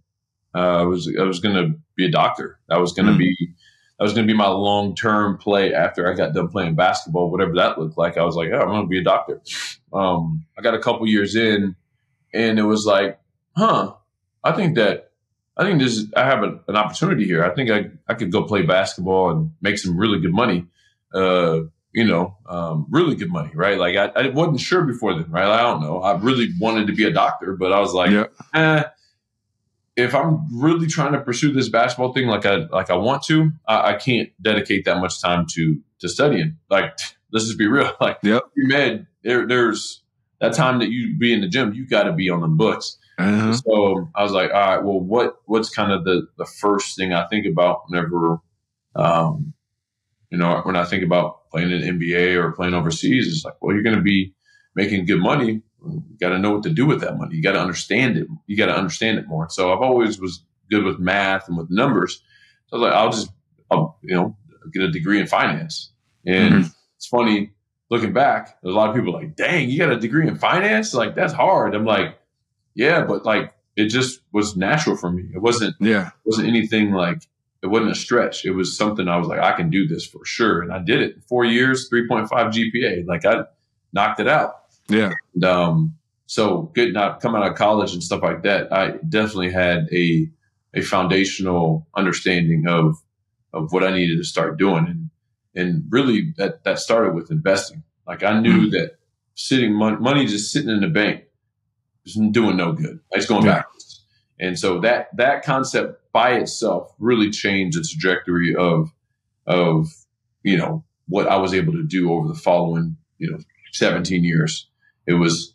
Uh, 0.54 0.80
I 0.80 0.82
was 0.82 1.10
I 1.18 1.22
was 1.22 1.40
going 1.40 1.54
to 1.54 1.78
be 1.96 2.06
a 2.06 2.10
doctor. 2.10 2.58
That 2.68 2.80
was 2.80 2.92
going 2.92 3.06
to 3.06 3.12
Mm. 3.12 3.18
be 3.18 3.36
that 3.98 4.04
was 4.04 4.12
going 4.14 4.26
to 4.26 4.32
be 4.32 4.36
my 4.36 4.48
long 4.48 4.94
term 4.94 5.36
play 5.38 5.72
after 5.74 6.10
I 6.10 6.14
got 6.14 6.32
done 6.34 6.48
playing 6.48 6.74
basketball, 6.74 7.30
whatever 7.30 7.54
that 7.56 7.78
looked 7.78 7.98
like. 7.98 8.16
I 8.16 8.24
was 8.24 8.34
like, 8.34 8.48
oh, 8.52 8.58
I'm 8.60 8.68
going 8.68 8.82
to 8.82 8.88
be 8.88 8.98
a 8.98 9.04
doctor. 9.04 9.40
Um, 9.92 10.44
I 10.58 10.62
got 10.62 10.74
a 10.74 10.78
couple 10.78 11.06
years 11.06 11.36
in, 11.36 11.76
and 12.32 12.58
it 12.58 12.62
was 12.62 12.86
like, 12.86 13.18
huh, 13.56 13.92
I 14.42 14.52
think 14.52 14.76
that 14.76 15.09
I 15.60 15.64
think 15.64 15.78
this 15.78 15.92
is, 15.98 16.10
I 16.16 16.24
have 16.24 16.42
a, 16.42 16.58
an 16.68 16.76
opportunity 16.76 17.26
here. 17.26 17.44
I 17.44 17.54
think 17.54 17.70
I, 17.70 17.90
I 18.08 18.14
could 18.14 18.32
go 18.32 18.44
play 18.44 18.62
basketball 18.62 19.30
and 19.30 19.52
make 19.60 19.76
some 19.76 19.94
really 19.96 20.18
good 20.18 20.32
money. 20.32 20.66
Uh, 21.12 21.60
you 21.92 22.04
know, 22.04 22.36
um, 22.48 22.86
really 22.88 23.14
good 23.14 23.30
money, 23.30 23.50
right? 23.52 23.76
Like 23.76 23.96
I, 23.96 24.06
I 24.18 24.28
wasn't 24.28 24.60
sure 24.60 24.82
before 24.84 25.12
then, 25.14 25.30
right? 25.30 25.44
I 25.46 25.60
don't 25.62 25.82
know. 25.82 26.00
I 26.00 26.16
really 26.18 26.48
wanted 26.58 26.86
to 26.86 26.94
be 26.94 27.04
a 27.04 27.10
doctor, 27.12 27.56
but 27.56 27.72
I 27.72 27.80
was 27.80 27.92
like, 27.92 28.10
yeah, 28.10 28.24
eh, 28.54 28.84
if 29.96 30.14
I'm 30.14 30.46
really 30.62 30.86
trying 30.86 31.12
to 31.12 31.20
pursue 31.20 31.52
this 31.52 31.68
basketball 31.68 32.14
thing 32.14 32.28
like 32.28 32.46
I 32.46 32.66
like 32.70 32.90
I 32.90 32.96
want 32.96 33.24
to, 33.24 33.50
I, 33.66 33.90
I 33.90 33.96
can't 33.96 34.30
dedicate 34.40 34.84
that 34.86 34.98
much 35.00 35.20
time 35.20 35.46
to 35.54 35.80
to 35.98 36.08
studying. 36.08 36.58
Like, 36.70 36.98
let's 37.32 37.46
just 37.46 37.58
be 37.58 37.66
real. 37.66 37.92
Like, 38.00 38.18
Yep. 38.22 38.42
med, 38.56 39.06
there, 39.24 39.46
there's 39.46 40.02
that 40.40 40.54
time 40.54 40.78
that 40.78 40.90
you 40.90 41.18
be 41.18 41.34
in 41.34 41.40
the 41.42 41.48
gym, 41.48 41.74
you 41.74 41.86
got 41.86 42.04
to 42.04 42.12
be 42.12 42.30
on 42.30 42.40
the 42.40 42.48
books. 42.48 42.96
Uh-huh. 43.20 43.52
So 43.54 44.10
I 44.14 44.22
was 44.22 44.32
like, 44.32 44.50
all 44.52 44.60
right, 44.60 44.84
well, 44.84 45.00
what 45.00 45.36
what's 45.46 45.70
kind 45.70 45.92
of 45.92 46.04
the 46.04 46.26
the 46.38 46.46
first 46.46 46.96
thing 46.96 47.12
I 47.12 47.26
think 47.26 47.46
about 47.46 47.82
whenever, 47.88 48.38
um, 48.96 49.54
you 50.30 50.38
know, 50.38 50.60
when 50.64 50.76
I 50.76 50.84
think 50.84 51.04
about 51.04 51.48
playing 51.50 51.70
in 51.70 51.98
NBA 51.98 52.36
or 52.36 52.52
playing 52.52 52.74
overseas, 52.74 53.26
it's 53.28 53.44
like, 53.44 53.54
well, 53.60 53.74
you're 53.74 53.82
going 53.82 53.96
to 53.96 54.02
be 54.02 54.34
making 54.74 55.06
good 55.06 55.20
money. 55.20 55.62
You 55.84 56.02
got 56.20 56.30
to 56.30 56.38
know 56.38 56.52
what 56.52 56.62
to 56.64 56.70
do 56.70 56.86
with 56.86 57.00
that 57.00 57.16
money. 57.16 57.36
You 57.36 57.42
got 57.42 57.52
to 57.52 57.60
understand 57.60 58.16
it. 58.16 58.26
You 58.46 58.56
got 58.56 58.66
to 58.66 58.76
understand 58.76 59.18
it 59.18 59.26
more. 59.26 59.48
So 59.50 59.72
I've 59.72 59.80
always 59.80 60.20
was 60.20 60.44
good 60.70 60.84
with 60.84 60.98
math 60.98 61.48
and 61.48 61.56
with 61.56 61.70
numbers. 61.70 62.22
So 62.68 62.76
I 62.76 62.80
was 62.80 62.88
like, 62.88 62.94
I'll 62.94 63.10
just, 63.10 63.30
I'll, 63.70 63.98
you 64.02 64.14
know, 64.14 64.36
get 64.72 64.82
a 64.82 64.90
degree 64.90 65.20
in 65.20 65.26
finance. 65.26 65.92
And 66.26 66.70
it's 66.96 67.06
funny 67.06 67.52
looking 67.90 68.12
back. 68.12 68.56
There's 68.62 68.74
a 68.74 68.78
lot 68.78 68.90
of 68.90 68.96
people 68.96 69.12
like, 69.12 69.36
dang, 69.36 69.68
you 69.68 69.78
got 69.78 69.90
a 69.90 69.98
degree 69.98 70.26
in 70.26 70.36
finance? 70.36 70.94
Like 70.94 71.14
that's 71.14 71.32
hard. 71.32 71.74
I'm 71.74 71.84
like, 71.84 72.19
yeah, 72.80 73.04
but 73.04 73.26
like 73.26 73.52
it 73.76 73.88
just 73.88 74.20
was 74.32 74.56
natural 74.56 74.96
for 74.96 75.12
me. 75.12 75.24
It 75.34 75.42
wasn't 75.42 75.76
yeah, 75.80 76.10
wasn't 76.24 76.48
anything 76.48 76.92
like 76.92 77.28
it 77.62 77.66
wasn't 77.66 77.90
a 77.90 77.94
stretch. 77.94 78.46
It 78.46 78.52
was 78.52 78.74
something 78.74 79.06
I 79.06 79.18
was 79.18 79.28
like, 79.28 79.40
I 79.40 79.52
can 79.52 79.68
do 79.68 79.86
this 79.86 80.06
for 80.06 80.24
sure. 80.24 80.62
And 80.62 80.72
I 80.72 80.78
did 80.78 81.02
it. 81.02 81.22
Four 81.28 81.44
years, 81.44 81.90
3.5 81.90 82.28
GPA. 82.30 83.06
Like 83.06 83.26
I 83.26 83.44
knocked 83.92 84.18
it 84.18 84.28
out. 84.28 84.62
Yeah. 84.88 85.12
And, 85.34 85.44
um, 85.44 85.96
so 86.24 86.72
getting 86.74 86.96
out, 86.96 87.20
coming 87.20 87.42
out 87.42 87.50
of 87.50 87.58
college 87.58 87.92
and 87.92 88.02
stuff 88.02 88.22
like 88.22 88.44
that, 88.44 88.72
I 88.72 88.92
definitely 89.06 89.52
had 89.52 89.88
a, 89.92 90.30
a 90.72 90.80
foundational 90.80 91.86
understanding 91.94 92.64
of, 92.66 92.96
of 93.52 93.72
what 93.72 93.84
I 93.84 93.90
needed 93.90 94.16
to 94.16 94.24
start 94.24 94.58
doing. 94.58 94.86
And, 94.86 95.10
and 95.54 95.84
really 95.90 96.32
that, 96.38 96.64
that 96.64 96.78
started 96.78 97.14
with 97.14 97.30
investing. 97.30 97.82
Like 98.06 98.22
I 98.22 98.40
knew 98.40 98.68
mm-hmm. 98.68 98.70
that 98.70 98.96
sitting 99.34 99.74
money, 99.74 99.96
money 99.98 100.24
just 100.24 100.50
sitting 100.50 100.70
in 100.70 100.80
the 100.80 100.88
bank 100.88 101.24
was 102.04 102.14
doing 102.32 102.56
no 102.56 102.72
good. 102.72 103.00
It's 103.12 103.26
going 103.26 103.44
yeah. 103.44 103.56
backwards. 103.56 104.04
And 104.38 104.58
so 104.58 104.80
that, 104.80 105.14
that 105.16 105.44
concept 105.44 106.00
by 106.12 106.32
itself 106.32 106.94
really 106.98 107.30
changed 107.30 107.78
the 107.78 107.82
trajectory 107.82 108.54
of 108.54 108.90
of 109.46 109.88
you 110.42 110.56
know 110.56 110.84
what 111.08 111.26
I 111.26 111.36
was 111.36 111.54
able 111.54 111.72
to 111.72 111.82
do 111.82 112.12
over 112.12 112.28
the 112.28 112.34
following 112.34 112.96
you 113.18 113.30
know 113.30 113.38
17 113.72 114.24
years. 114.24 114.68
It 115.06 115.14
was 115.14 115.54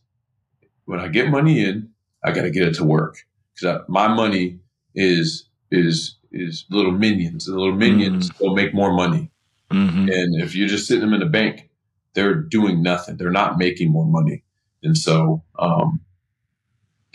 when 0.85 0.99
I 0.99 1.07
get 1.07 1.29
money 1.29 1.63
in, 1.63 1.89
I 2.23 2.31
got 2.31 2.43
to 2.43 2.51
get 2.51 2.67
it 2.67 2.75
to 2.75 2.83
work 2.83 3.17
because 3.53 3.81
my 3.87 4.07
money 4.07 4.59
is 4.93 5.47
is 5.71 6.17
is 6.31 6.65
little 6.69 6.91
minions. 6.91 7.45
The 7.45 7.53
little 7.53 7.75
minions 7.75 8.29
mm-hmm. 8.29 8.43
will 8.43 8.55
make 8.55 8.73
more 8.73 8.93
money. 8.93 9.31
Mm-hmm. 9.71 10.09
And 10.09 10.41
if 10.41 10.55
you're 10.55 10.67
just 10.67 10.87
sitting 10.87 11.01
them 11.01 11.13
in 11.13 11.21
the 11.21 11.25
bank, 11.25 11.69
they're 12.13 12.35
doing 12.35 12.81
nothing. 12.81 13.17
They're 13.17 13.31
not 13.31 13.57
making 13.57 13.91
more 13.91 14.05
money. 14.05 14.43
And 14.83 14.97
so 14.97 15.43
um, 15.57 16.01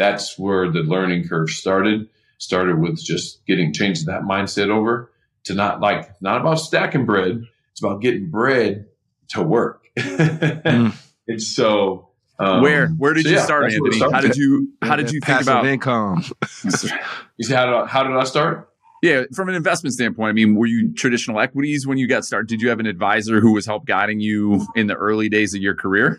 that's 0.01 0.39
where 0.39 0.73
the 0.73 0.79
learning 0.81 1.29
curve 1.29 1.51
started 1.51 2.09
started 2.39 2.81
with 2.81 2.99
just 3.05 3.45
getting 3.47 3.71
changing 3.71 4.07
that 4.07 4.23
mindset 4.23 4.71
over 4.71 5.13
to 5.45 5.55
not 5.55 5.81
like 5.81 6.11
not 6.23 6.41
about 6.41 6.55
stacking 6.55 7.05
bread. 7.05 7.43
It's 7.73 7.83
about 7.83 8.01
getting 8.01 8.31
bread 8.31 8.87
to 9.29 9.43
work. 9.43 9.85
mm. 9.97 10.97
And 11.29 11.41
so 11.41 12.09
um, 12.41 12.61
where 12.61 12.89
where 12.89 13.15
did 13.15 13.23
so 13.23 13.29
you 13.29 13.37
yeah, 13.37 13.45
start, 13.45 13.73
Anthony? 13.73 14.01
How 14.01 14.21
did 14.21 14.35
you 14.35 14.73
how 14.83 14.97
did 14.97 15.13
you 15.13 15.21
think 15.21 15.43
about 15.43 15.65
income? 15.65 16.25
you 16.65 16.71
see 16.73 17.55
how 17.55 17.67
did 17.67 17.75
I, 17.75 17.87
how 17.87 18.03
did 18.03 18.17
I 18.17 18.25
start? 18.25 18.69
Yeah, 19.01 19.25
from 19.33 19.49
an 19.49 19.55
investment 19.55 19.95
standpoint, 19.95 20.31
I 20.31 20.33
mean, 20.33 20.57
were 20.57 20.67
you 20.67 20.93
traditional 20.93 21.39
equities 21.39 21.87
when 21.87 21.99
you 21.99 22.09
got 22.09 22.25
started? 22.25 22.49
Did 22.49 22.63
you 22.63 22.71
have 22.71 22.81
an 22.81 22.87
advisor 22.87 23.39
who 23.39 23.53
was 23.53 23.65
help 23.65 23.87
guiding 23.87 24.19
you 24.19 24.67
in 24.75 24.89
the 24.89 24.95
early 24.95 25.29
days 25.29 25.55
of 25.55 25.63
your 25.63 25.77
career? 25.77 26.19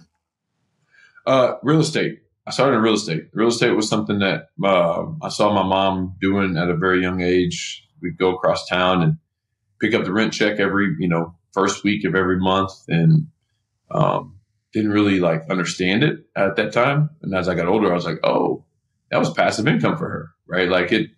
Uh, 1.26 1.56
real 1.62 1.82
estate. 1.82 2.22
I 2.52 2.54
started 2.54 2.76
in 2.76 2.84
real 2.84 2.96
estate. 2.96 3.28
Real 3.32 3.48
estate 3.48 3.72
was 3.72 3.88
something 3.88 4.20
that 4.20 4.50
uh, 4.62 5.06
I 5.22 5.30
saw 5.30 5.54
my 5.54 5.64
mom 5.64 6.18
doing 6.20 6.58
at 6.58 6.70
a 6.70 6.76
very 6.76 7.02
young 7.02 7.22
age. 7.22 7.88
We'd 8.02 8.18
go 8.18 8.36
across 8.36 8.68
town 8.68 9.02
and 9.02 9.18
pick 9.80 9.94
up 9.94 10.04
the 10.04 10.12
rent 10.12 10.34
check 10.34 10.60
every, 10.60 10.94
you 11.00 11.08
know, 11.08 11.34
first 11.54 11.86
week 11.86 12.04
of 12.04 12.14
every 12.14 12.38
month, 12.38 12.74
and 12.90 13.28
um, 13.90 14.36
didn't 14.74 14.92
really 14.92 15.22
like 15.22 15.46
understand 15.50 16.04
it 16.04 16.26
at 16.36 16.58
that 16.58 16.74
time. 16.74 17.12
And 17.22 17.34
as 17.34 17.48
I 17.48 17.56
got 17.56 17.68
older, 17.68 17.90
I 17.90 17.96
was 17.96 18.04
like, 18.04 18.20
oh, 18.22 18.66
that 19.12 19.18
was 19.18 19.32
passive 19.32 19.66
income 19.66 19.98
for 19.98 20.10
her, 20.10 20.32
right? 20.46 20.68
Like 20.68 20.92
it, 20.92 21.12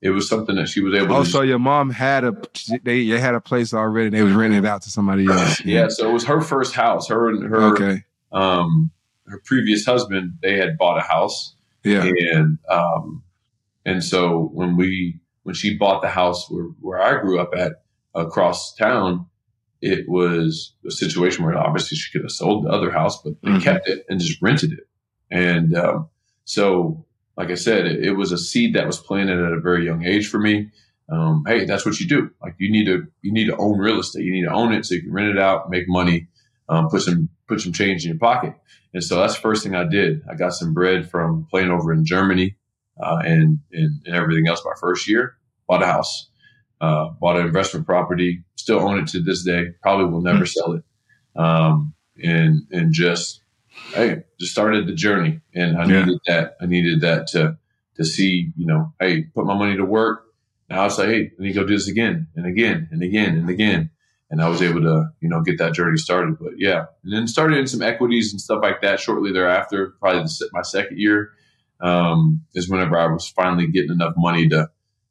it 0.00 0.10
was 0.10 0.28
something 0.28 0.54
that 0.54 0.68
she 0.68 0.82
was 0.82 0.94
able. 0.94 1.16
Oh, 1.16 1.24
to 1.24 1.28
so 1.28 1.42
your 1.42 1.58
mom 1.58 1.90
had 1.90 2.22
a 2.22 2.40
they, 2.84 3.08
they 3.08 3.18
had 3.18 3.34
a 3.34 3.40
place 3.40 3.74
already. 3.74 4.10
They 4.10 4.22
was 4.22 4.34
renting 4.34 4.60
it 4.60 4.66
out 4.66 4.82
to 4.82 4.90
somebody 4.90 5.26
else. 5.26 5.64
yeah, 5.64 5.88
so 5.88 6.08
it 6.08 6.12
was 6.12 6.26
her 6.26 6.40
first 6.40 6.76
house. 6.76 7.08
Her 7.08 7.28
and 7.28 7.42
her. 7.42 7.62
Okay. 7.72 8.04
Um, 8.30 8.92
her 9.28 9.42
previous 9.44 9.84
husband, 9.84 10.38
they 10.42 10.56
had 10.56 10.78
bought 10.78 10.98
a 10.98 11.02
house. 11.02 11.54
Yeah. 11.84 12.04
And 12.04 12.58
um, 12.68 13.22
and 13.84 14.02
so 14.02 14.50
when 14.52 14.76
we 14.76 15.20
when 15.44 15.54
she 15.54 15.76
bought 15.76 16.02
the 16.02 16.08
house 16.08 16.50
where, 16.50 16.64
where 16.80 17.00
I 17.00 17.20
grew 17.20 17.38
up 17.38 17.54
at 17.56 17.82
across 18.14 18.74
town, 18.74 19.26
it 19.80 20.08
was 20.08 20.74
a 20.84 20.90
situation 20.90 21.44
where 21.44 21.56
obviously 21.56 21.96
she 21.96 22.10
could 22.10 22.22
have 22.22 22.32
sold 22.32 22.64
the 22.64 22.70
other 22.70 22.90
house, 22.90 23.22
but 23.22 23.40
they 23.42 23.50
mm-hmm. 23.50 23.60
kept 23.60 23.88
it 23.88 24.04
and 24.08 24.18
just 24.20 24.42
rented 24.42 24.72
it. 24.72 24.88
And 25.30 25.76
um, 25.76 26.08
so, 26.44 27.04
like 27.36 27.50
I 27.50 27.54
said, 27.54 27.86
it, 27.86 28.04
it, 28.04 28.12
was 28.12 28.32
a 28.32 28.38
seed 28.38 28.74
that 28.74 28.86
was 28.86 28.98
planted 28.98 29.38
at 29.38 29.52
a 29.52 29.60
very 29.60 29.84
young 29.84 30.04
age 30.04 30.28
for 30.28 30.38
me. 30.38 30.70
Um, 31.08 31.44
hey, 31.46 31.64
that's 31.64 31.86
what 31.86 32.00
you 32.00 32.08
do. 32.08 32.30
Like 32.42 32.54
you 32.58 32.70
need 32.70 32.86
to 32.86 33.06
you 33.22 33.32
need 33.32 33.46
to 33.46 33.56
own 33.56 33.78
real 33.78 34.00
estate. 34.00 34.24
You 34.24 34.32
need 34.32 34.44
to 34.44 34.52
own 34.52 34.72
it 34.72 34.84
so 34.84 34.94
you 34.94 35.02
can 35.02 35.12
rent 35.12 35.30
it 35.30 35.38
out, 35.38 35.70
make 35.70 35.88
money, 35.88 36.26
um, 36.68 36.88
put 36.88 37.02
some 37.02 37.28
put 37.46 37.60
some 37.60 37.72
change 37.72 38.04
in 38.04 38.10
your 38.10 38.18
pocket. 38.18 38.54
And 38.96 39.04
so 39.04 39.16
that's 39.16 39.34
the 39.34 39.42
first 39.42 39.62
thing 39.62 39.74
I 39.74 39.84
did. 39.84 40.22
I 40.26 40.34
got 40.36 40.54
some 40.54 40.72
bread 40.72 41.10
from 41.10 41.46
playing 41.50 41.70
over 41.70 41.92
in 41.92 42.06
Germany 42.06 42.56
uh, 42.98 43.18
and, 43.22 43.58
and, 43.70 44.00
and 44.06 44.16
everything 44.16 44.48
else. 44.48 44.62
My 44.64 44.72
first 44.80 45.06
year, 45.06 45.36
bought 45.68 45.82
a 45.82 45.86
house, 45.86 46.30
uh, 46.80 47.10
bought 47.20 47.36
an 47.36 47.46
investment 47.46 47.84
property, 47.84 48.42
still 48.54 48.78
own 48.78 48.98
it 48.98 49.08
to 49.08 49.20
this 49.20 49.44
day. 49.44 49.74
Probably 49.82 50.06
will 50.06 50.22
never 50.22 50.46
sell 50.46 50.72
it. 50.72 50.84
Um, 51.38 51.92
and 52.24 52.62
and 52.72 52.94
just 52.94 53.42
hey, 53.92 54.22
just 54.40 54.52
started 54.52 54.86
the 54.86 54.94
journey. 54.94 55.40
And 55.54 55.76
I 55.76 55.84
yeah. 55.84 56.04
needed 56.06 56.18
that. 56.26 56.56
I 56.62 56.64
needed 56.64 57.02
that 57.02 57.26
to 57.32 57.58
to 57.96 58.04
see, 58.06 58.50
you 58.56 58.64
know, 58.64 58.94
hey, 58.98 59.24
put 59.24 59.44
my 59.44 59.58
money 59.58 59.76
to 59.76 59.84
work. 59.84 60.24
Now 60.70 60.86
it's 60.86 60.96
like, 60.96 61.08
hey, 61.08 61.32
let 61.32 61.40
me 61.40 61.52
go 61.52 61.66
do 61.66 61.74
this 61.74 61.88
again 61.88 62.28
and 62.34 62.46
again 62.46 62.88
and 62.90 63.02
again 63.02 63.36
and 63.36 63.50
again 63.50 63.90
and 64.30 64.42
I 64.42 64.48
was 64.48 64.62
able 64.62 64.82
to, 64.82 65.08
you 65.20 65.28
know, 65.28 65.42
get 65.42 65.58
that 65.58 65.74
journey 65.74 65.96
started. 65.96 66.38
But 66.38 66.54
yeah, 66.58 66.86
and 67.04 67.12
then 67.12 67.28
started 67.28 67.58
in 67.58 67.66
some 67.66 67.82
equities 67.82 68.32
and 68.32 68.40
stuff 68.40 68.60
like 68.62 68.82
that 68.82 69.00
shortly 69.00 69.32
thereafter. 69.32 69.94
Probably 70.00 70.22
the, 70.22 70.48
my 70.52 70.62
second 70.62 70.98
year 70.98 71.30
um, 71.80 72.42
is 72.54 72.68
whenever 72.68 72.98
I 72.98 73.06
was 73.06 73.28
finally 73.28 73.66
getting 73.68 73.92
enough 73.92 74.14
money 74.16 74.48
to 74.48 74.70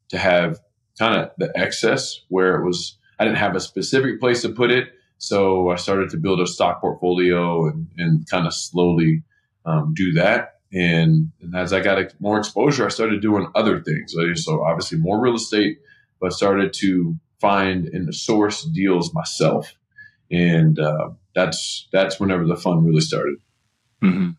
to 0.09 0.17
have 0.17 0.59
kind 0.99 1.21
of 1.21 1.31
the 1.37 1.51
excess 1.55 2.21
where 2.29 2.55
it 2.55 2.65
was. 2.65 2.97
I 3.17 3.23
didn't 3.23 3.37
have 3.37 3.55
a 3.55 3.61
specific 3.61 4.19
place 4.19 4.41
to 4.41 4.49
put 4.49 4.71
it, 4.71 4.89
so 5.17 5.69
I 5.69 5.77
started 5.77 6.09
to 6.09 6.17
build 6.17 6.41
a 6.41 6.47
stock 6.47 6.81
portfolio 6.81 7.65
and, 7.67 7.87
and 7.97 8.29
kind 8.29 8.45
of 8.45 8.53
slowly 8.53 9.23
um, 9.65 9.93
do 9.95 10.11
that. 10.13 10.59
And, 10.73 11.31
and 11.41 11.55
as 11.55 11.71
I 11.71 11.79
got 11.79 12.13
more 12.19 12.37
exposure, 12.37 12.85
I 12.85 12.89
started 12.89 13.21
doing 13.21 13.47
other 13.55 13.81
things. 13.81 14.13
So 14.43 14.65
obviously 14.65 14.97
more 14.97 15.21
real 15.21 15.35
estate, 15.35 15.79
but 16.19 16.33
started 16.33 16.73
to 16.73 17.15
find 17.39 17.85
and 17.87 18.13
source 18.13 18.63
deals 18.63 19.13
myself, 19.13 19.73
and 20.31 20.79
uh, 20.79 21.09
that's 21.33 21.87
that's 21.91 22.19
whenever 22.19 22.45
the 22.45 22.55
fun 22.55 22.83
really 22.85 23.01
started. 23.01 23.35
Mm-hmm. 24.03 24.31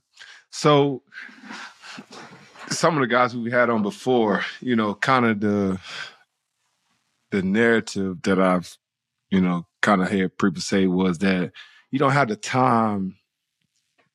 So, 0.50 1.02
some 2.68 2.94
of 2.94 3.00
the 3.00 3.06
guys 3.06 3.36
we 3.36 3.50
had 3.50 3.70
on 3.70 3.82
before, 3.82 4.44
you 4.60 4.76
know, 4.76 4.94
kind 4.94 5.26
of 5.26 5.40
the 5.40 5.80
the 7.30 7.42
narrative 7.42 8.22
that 8.22 8.40
I've, 8.40 8.76
you 9.30 9.40
know, 9.40 9.66
kind 9.82 10.02
of 10.02 10.10
heard 10.10 10.38
people 10.38 10.62
say 10.62 10.86
was 10.86 11.18
that 11.18 11.52
you 11.90 11.98
don't 11.98 12.12
have 12.12 12.28
the 12.28 12.36
time 12.36 13.16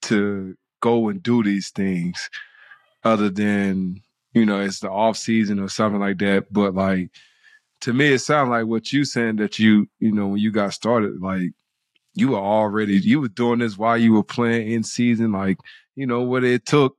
to 0.03 0.55
go 0.81 1.09
and 1.09 1.21
do 1.21 1.43
these 1.43 1.69
things 1.69 2.29
other 3.03 3.29
than 3.29 4.01
you 4.33 4.45
know 4.45 4.59
it's 4.59 4.79
the 4.79 4.89
off 4.89 5.17
season 5.17 5.59
or 5.59 5.69
something 5.69 5.99
like 5.99 6.17
that 6.17 6.51
but 6.51 6.73
like 6.73 7.09
to 7.81 7.93
me, 7.93 8.13
it 8.13 8.19
sounds 8.19 8.49
like 8.49 8.65
what 8.65 8.91
you 8.91 9.05
saying 9.05 9.37
that 9.37 9.59
you, 9.59 9.87
you 9.99 10.11
know, 10.11 10.27
when 10.27 10.39
you 10.39 10.51
got 10.51 10.73
started, 10.73 11.19
like 11.21 11.51
you 12.13 12.29
were 12.29 12.37
already, 12.37 12.97
you 12.97 13.21
were 13.21 13.27
doing 13.27 13.59
this 13.59 13.77
while 13.77 13.97
you 13.97 14.13
were 14.13 14.23
playing 14.23 14.71
in 14.71 14.83
season, 14.83 15.31
like, 15.31 15.57
you 15.95 16.05
know, 16.05 16.21
what 16.21 16.43
it 16.43 16.65
took 16.65 16.95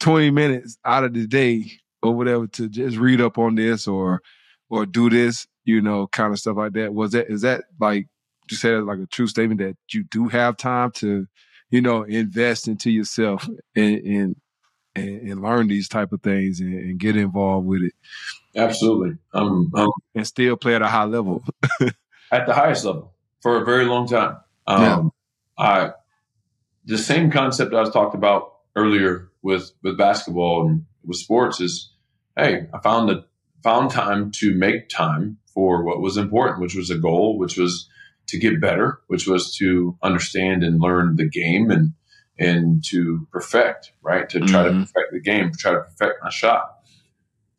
20 0.00 0.30
minutes 0.30 0.78
out 0.84 1.04
of 1.04 1.14
the 1.14 1.26
day 1.26 1.70
or 2.02 2.14
whatever 2.14 2.46
to 2.46 2.68
just 2.68 2.96
read 2.96 3.20
up 3.20 3.38
on 3.38 3.54
this 3.54 3.88
or, 3.88 4.22
or 4.70 4.86
do 4.86 5.10
this, 5.10 5.46
you 5.64 5.80
know, 5.80 6.06
kind 6.08 6.32
of 6.32 6.38
stuff 6.38 6.56
like 6.56 6.72
that. 6.72 6.94
Was 6.94 7.12
that, 7.12 7.30
is 7.30 7.42
that 7.42 7.64
like, 7.80 8.06
you 8.50 8.56
said 8.56 8.84
like 8.84 8.98
a 8.98 9.06
true 9.06 9.26
statement 9.26 9.60
that 9.60 9.76
you 9.92 10.04
do 10.04 10.28
have 10.28 10.56
time 10.56 10.92
to, 10.92 11.26
you 11.70 11.80
know, 11.80 12.04
invest 12.04 12.68
into 12.68 12.90
yourself 12.90 13.48
and, 13.74 13.96
and, 13.98 14.36
and, 14.96 15.28
and 15.28 15.42
learn 15.42 15.68
these 15.68 15.88
type 15.88 16.12
of 16.12 16.22
things 16.22 16.60
and, 16.60 16.74
and 16.74 16.98
get 16.98 17.16
involved 17.16 17.66
with 17.66 17.82
it? 17.82 17.92
Absolutely. 18.54 19.18
Um, 19.32 19.70
um, 19.74 19.88
and 20.14 20.26
still 20.26 20.56
play 20.56 20.74
at 20.74 20.82
a 20.82 20.88
high 20.88 21.04
level. 21.04 21.44
at 22.32 22.46
the 22.46 22.54
highest 22.54 22.84
level 22.84 23.12
for 23.42 23.60
a 23.60 23.64
very 23.64 23.84
long 23.84 24.06
time. 24.06 24.38
Um, 24.66 25.12
yeah. 25.58 25.64
I, 25.64 25.90
the 26.84 26.98
same 26.98 27.30
concept 27.30 27.74
I 27.74 27.80
was 27.80 27.90
talked 27.90 28.14
about 28.14 28.54
earlier 28.74 29.30
with, 29.42 29.72
with 29.82 29.98
basketball 29.98 30.68
and 30.68 30.84
with 31.04 31.18
sports 31.18 31.60
is, 31.60 31.90
hey, 32.36 32.66
I 32.72 32.78
found 32.80 33.08
the 33.08 33.24
found 33.62 33.90
time 33.90 34.30
to 34.30 34.54
make 34.54 34.88
time 34.88 35.38
for 35.52 35.82
what 35.82 36.00
was 36.00 36.16
important, 36.16 36.60
which 36.60 36.76
was 36.76 36.88
a 36.90 36.98
goal, 36.98 37.36
which 37.36 37.56
was 37.56 37.88
to 38.28 38.38
get 38.38 38.60
better, 38.60 39.00
which 39.08 39.26
was 39.26 39.56
to 39.56 39.96
understand 40.02 40.62
and 40.62 40.80
learn 40.80 41.16
the 41.16 41.28
game 41.28 41.70
and 41.70 41.92
and 42.38 42.84
to 42.84 43.26
perfect, 43.30 43.92
right? 44.02 44.28
To 44.30 44.40
try 44.40 44.64
mm-hmm. 44.64 44.80
to 44.82 44.92
perfect 44.92 45.12
the 45.12 45.20
game, 45.20 45.52
try 45.58 45.72
to 45.72 45.80
perfect 45.80 46.22
my 46.22 46.30
shot. 46.30 46.76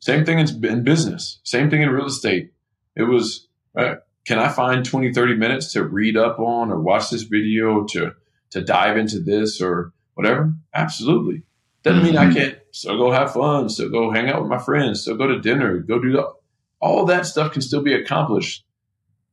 Same 0.00 0.24
thing 0.24 0.38
in, 0.38 0.84
business. 0.84 1.40
Same 1.42 1.70
thing 1.70 1.82
in 1.82 1.90
real 1.90 2.06
estate. 2.06 2.52
It 2.94 3.04
was, 3.04 3.48
right, 3.74 3.98
can 4.24 4.38
I 4.38 4.48
find 4.48 4.84
20, 4.84 5.12
30 5.12 5.34
minutes 5.34 5.72
to 5.72 5.84
read 5.84 6.16
up 6.16 6.38
on 6.38 6.70
or 6.70 6.80
watch 6.80 7.10
this 7.10 7.22
video 7.22 7.84
to, 7.86 8.12
to 8.50 8.60
dive 8.60 8.96
into 8.96 9.18
this 9.18 9.60
or 9.60 9.92
whatever? 10.14 10.52
Absolutely. 10.74 11.42
Doesn't 11.82 12.02
mean 12.02 12.16
I 12.16 12.26
mm-hmm. 12.26 12.34
can't 12.34 12.58
still 12.72 12.98
go 12.98 13.10
have 13.10 13.32
fun, 13.32 13.68
still 13.68 13.88
go 13.88 14.12
hang 14.12 14.28
out 14.28 14.40
with 14.40 14.50
my 14.50 14.58
friends, 14.58 15.00
still 15.00 15.16
go 15.16 15.26
to 15.26 15.40
dinner, 15.40 15.78
go 15.78 15.98
do 15.98 16.12
that. 16.12 16.32
all 16.80 17.04
that 17.06 17.26
stuff 17.26 17.52
can 17.52 17.62
still 17.62 17.82
be 17.82 17.94
accomplished. 17.94 18.64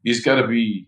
You 0.03 0.13
just 0.13 0.25
got 0.25 0.35
to 0.35 0.47
be 0.47 0.87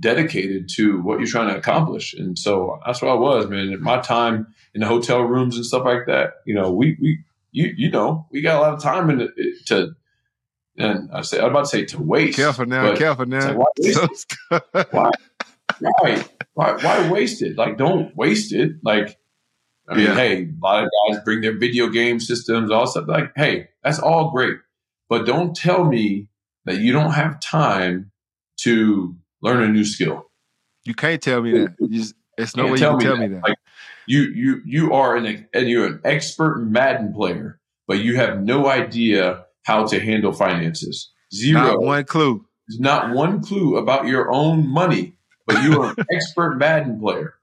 dedicated 0.00 0.68
to 0.68 1.00
what 1.00 1.18
you're 1.18 1.28
trying 1.28 1.48
to 1.48 1.56
accomplish. 1.56 2.12
And 2.14 2.38
so 2.38 2.80
that's 2.84 3.00
what 3.00 3.10
I 3.10 3.14
was, 3.14 3.48
man. 3.48 3.80
My 3.80 4.00
time 4.00 4.48
in 4.74 4.80
the 4.80 4.86
hotel 4.86 5.20
rooms 5.20 5.56
and 5.56 5.64
stuff 5.64 5.84
like 5.84 6.06
that, 6.06 6.34
you 6.44 6.54
know, 6.54 6.72
we, 6.72 6.96
we, 7.00 7.20
you, 7.52 7.72
you 7.76 7.90
know, 7.90 8.26
we 8.30 8.40
got 8.42 8.58
a 8.58 8.60
lot 8.60 8.74
of 8.74 8.82
time 8.82 9.10
in 9.10 9.20
it 9.20 9.30
to, 9.66 9.94
and 10.76 11.10
I 11.12 11.22
say, 11.22 11.38
I'm 11.38 11.50
about 11.50 11.62
to 11.62 11.66
say 11.68 11.84
to 11.86 12.02
waste. 12.02 12.36
Careful 12.36 12.66
now, 12.66 12.94
careful 12.96 13.26
now. 13.26 13.64
Like, 14.50 14.92
why, 14.92 15.10
why, 15.80 15.92
why, 16.00 16.24
why, 16.54 16.72
why 16.76 17.10
waste 17.10 17.42
it? 17.42 17.56
Like, 17.56 17.78
don't 17.78 18.14
waste 18.16 18.52
it. 18.52 18.72
Like, 18.82 19.16
I 19.88 19.94
mean, 19.94 20.06
yeah. 20.06 20.14
hey, 20.14 20.42
a 20.42 20.54
lot 20.60 20.84
of 20.84 20.90
guys 21.08 21.22
bring 21.24 21.42
their 21.42 21.56
video 21.56 21.88
game 21.88 22.18
systems, 22.18 22.70
all 22.72 22.86
stuff. 22.88 23.06
Like, 23.06 23.32
hey, 23.36 23.68
that's 23.84 24.00
all 24.00 24.32
great. 24.32 24.58
But 25.08 25.26
don't 25.26 25.54
tell 25.54 25.84
me 25.84 26.28
that 26.64 26.78
you 26.78 26.92
don't 26.92 27.12
have 27.12 27.40
time 27.40 28.10
to 28.58 29.16
learn 29.46 29.62
a 29.62 29.68
new 29.68 29.84
skill. 29.84 30.30
You 30.84 30.94
can't 30.94 31.22
tell 31.22 31.40
me 31.40 31.52
that. 31.52 31.76
You 31.78 31.88
just, 31.88 32.14
it's 32.36 32.56
no 32.56 32.64
way 32.64 32.72
you 32.72 32.76
can 32.78 32.98
tell 32.98 33.16
me 33.16 33.28
that. 33.28 33.42
Like, 33.42 33.56
you 34.06 34.22
you 34.22 34.60
you 34.64 34.92
are 34.92 35.16
an 35.16 35.48
and 35.52 35.68
you're 35.68 35.86
an 35.86 36.00
expert 36.04 36.58
Madden 36.60 37.12
player, 37.12 37.60
but 37.86 37.98
you 37.98 38.16
have 38.16 38.42
no 38.42 38.68
idea 38.68 39.46
how 39.64 39.86
to 39.86 39.98
handle 39.98 40.32
finances. 40.32 41.12
Zero. 41.34 41.60
Not 41.60 41.80
one 41.80 42.04
clue. 42.04 42.44
There's 42.68 42.80
not 42.80 43.14
one 43.14 43.42
clue 43.42 43.76
about 43.76 44.06
your 44.06 44.30
own 44.30 44.68
money, 44.68 45.16
but 45.46 45.62
you 45.62 45.80
are 45.82 45.90
an 45.90 46.06
expert 46.12 46.56
Madden 46.56 47.00
player. 47.00 47.34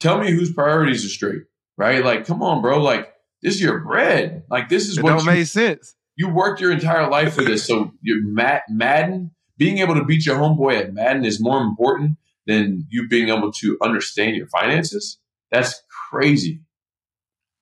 Tell 0.00 0.18
me 0.18 0.30
whose 0.30 0.52
priorities 0.52 1.04
are 1.04 1.10
straight, 1.10 1.42
right? 1.76 2.04
Like, 2.04 2.26
come 2.26 2.42
on, 2.42 2.62
bro. 2.62 2.82
Like, 2.82 3.12
this 3.42 3.54
is 3.54 3.60
your 3.60 3.80
bread. 3.80 4.44
Like, 4.50 4.68
this 4.68 4.88
is 4.88 4.98
it 4.98 5.04
what 5.04 5.10
don't 5.10 5.20
you, 5.20 5.30
make 5.30 5.46
sense. 5.46 5.94
You 6.16 6.28
worked 6.30 6.60
your 6.60 6.72
entire 6.72 7.08
life 7.08 7.34
for 7.34 7.42
this. 7.42 7.66
So, 7.66 7.92
your 8.02 8.18
Madden 8.22 9.30
being 9.60 9.78
able 9.78 9.94
to 9.94 10.04
beat 10.04 10.24
your 10.24 10.36
homeboy 10.36 10.80
at 10.80 10.94
Madden 10.94 11.26
is 11.26 11.38
more 11.38 11.60
important 11.60 12.16
than 12.46 12.86
you 12.88 13.06
being 13.06 13.28
able 13.28 13.52
to 13.52 13.76
understand 13.82 14.34
your 14.34 14.46
finances. 14.46 15.18
That's 15.52 15.82
crazy. 16.10 16.62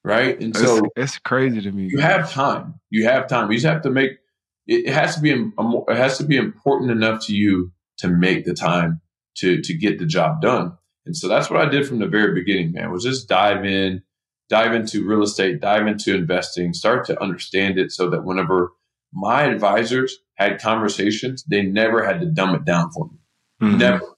Right. 0.04 0.40
And 0.40 0.56
so 0.56 0.76
it's, 0.76 0.92
it's 0.96 1.18
crazy 1.18 1.60
to 1.60 1.72
me. 1.72 1.88
You 1.90 1.98
have 1.98 2.30
time. 2.30 2.80
You 2.88 3.04
have 3.06 3.26
time. 3.26 3.50
You 3.50 3.56
just 3.58 3.66
have 3.66 3.82
to 3.82 3.90
make 3.90 4.12
it 4.68 4.92
has 4.92 5.16
to 5.16 5.20
be 5.20 5.32
um, 5.32 5.52
um, 5.58 5.82
it 5.88 5.96
has 5.96 6.18
to 6.18 6.24
be 6.24 6.36
important 6.36 6.92
enough 6.92 7.26
to 7.26 7.34
you 7.34 7.72
to 7.98 8.08
make 8.08 8.44
the 8.44 8.54
time 8.54 9.00
to 9.38 9.60
to 9.60 9.74
get 9.74 9.98
the 9.98 10.06
job 10.06 10.40
done. 10.40 10.78
And 11.04 11.16
so 11.16 11.26
that's 11.26 11.50
what 11.50 11.60
I 11.60 11.68
did 11.68 11.86
from 11.86 11.98
the 11.98 12.06
very 12.06 12.32
beginning, 12.32 12.72
man, 12.72 12.92
was 12.92 13.02
just 13.02 13.28
dive 13.28 13.64
in, 13.64 14.02
dive 14.48 14.72
into 14.72 15.04
real 15.04 15.22
estate, 15.22 15.60
dive 15.60 15.88
into 15.88 16.14
investing, 16.14 16.74
start 16.74 17.06
to 17.06 17.20
understand 17.20 17.76
it 17.76 17.90
so 17.90 18.08
that 18.10 18.24
whenever 18.24 18.72
my 19.12 19.44
advisors 19.44 20.18
had 20.38 20.60
conversations, 20.60 21.44
they 21.44 21.62
never 21.62 22.04
had 22.04 22.20
to 22.20 22.26
dumb 22.26 22.54
it 22.54 22.64
down 22.64 22.90
for 22.92 23.06
me. 23.06 23.18
Mm-hmm. 23.60 23.78
Never. 23.78 24.16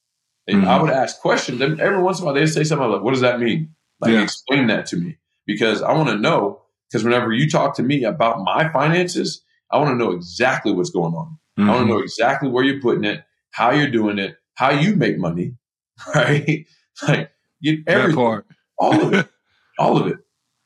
Mm-hmm. 0.48 0.68
I 0.68 0.82
would 0.82 0.90
ask 0.90 1.20
questions. 1.20 1.60
Every 1.60 2.02
once 2.02 2.18
in 2.18 2.24
a 2.24 2.26
while, 2.26 2.34
they'd 2.34 2.46
say 2.46 2.64
something 2.64 2.88
like, 2.88 3.02
What 3.02 3.12
does 3.12 3.22
that 3.22 3.40
mean? 3.40 3.74
Like, 4.00 4.12
yeah. 4.12 4.22
explain 4.22 4.66
that 4.68 4.86
to 4.86 4.96
me 4.96 5.16
because 5.46 5.82
I 5.82 5.92
want 5.92 6.08
to 6.08 6.16
know. 6.16 6.62
Because 6.90 7.04
whenever 7.04 7.32
you 7.32 7.48
talk 7.48 7.76
to 7.76 7.84
me 7.84 8.02
about 8.02 8.42
my 8.42 8.68
finances, 8.72 9.44
I 9.70 9.78
want 9.78 9.90
to 9.90 9.94
know 10.04 10.10
exactly 10.10 10.72
what's 10.72 10.90
going 10.90 11.14
on. 11.14 11.38
Mm-hmm. 11.58 11.70
I 11.70 11.74
want 11.74 11.86
to 11.86 11.94
know 11.94 12.00
exactly 12.00 12.48
where 12.48 12.64
you're 12.64 12.80
putting 12.80 13.04
it, 13.04 13.22
how 13.52 13.70
you're 13.70 13.90
doing 13.90 14.18
it, 14.18 14.34
how 14.54 14.70
you 14.70 14.96
make 14.96 15.16
money, 15.16 15.54
right? 16.14 16.66
like, 17.06 17.30
get 17.62 17.78
everything, 17.86 18.42
all 18.76 19.02
of 19.02 19.14
it, 19.14 19.28
all 19.78 19.98
of 19.98 20.08
it. 20.08 20.18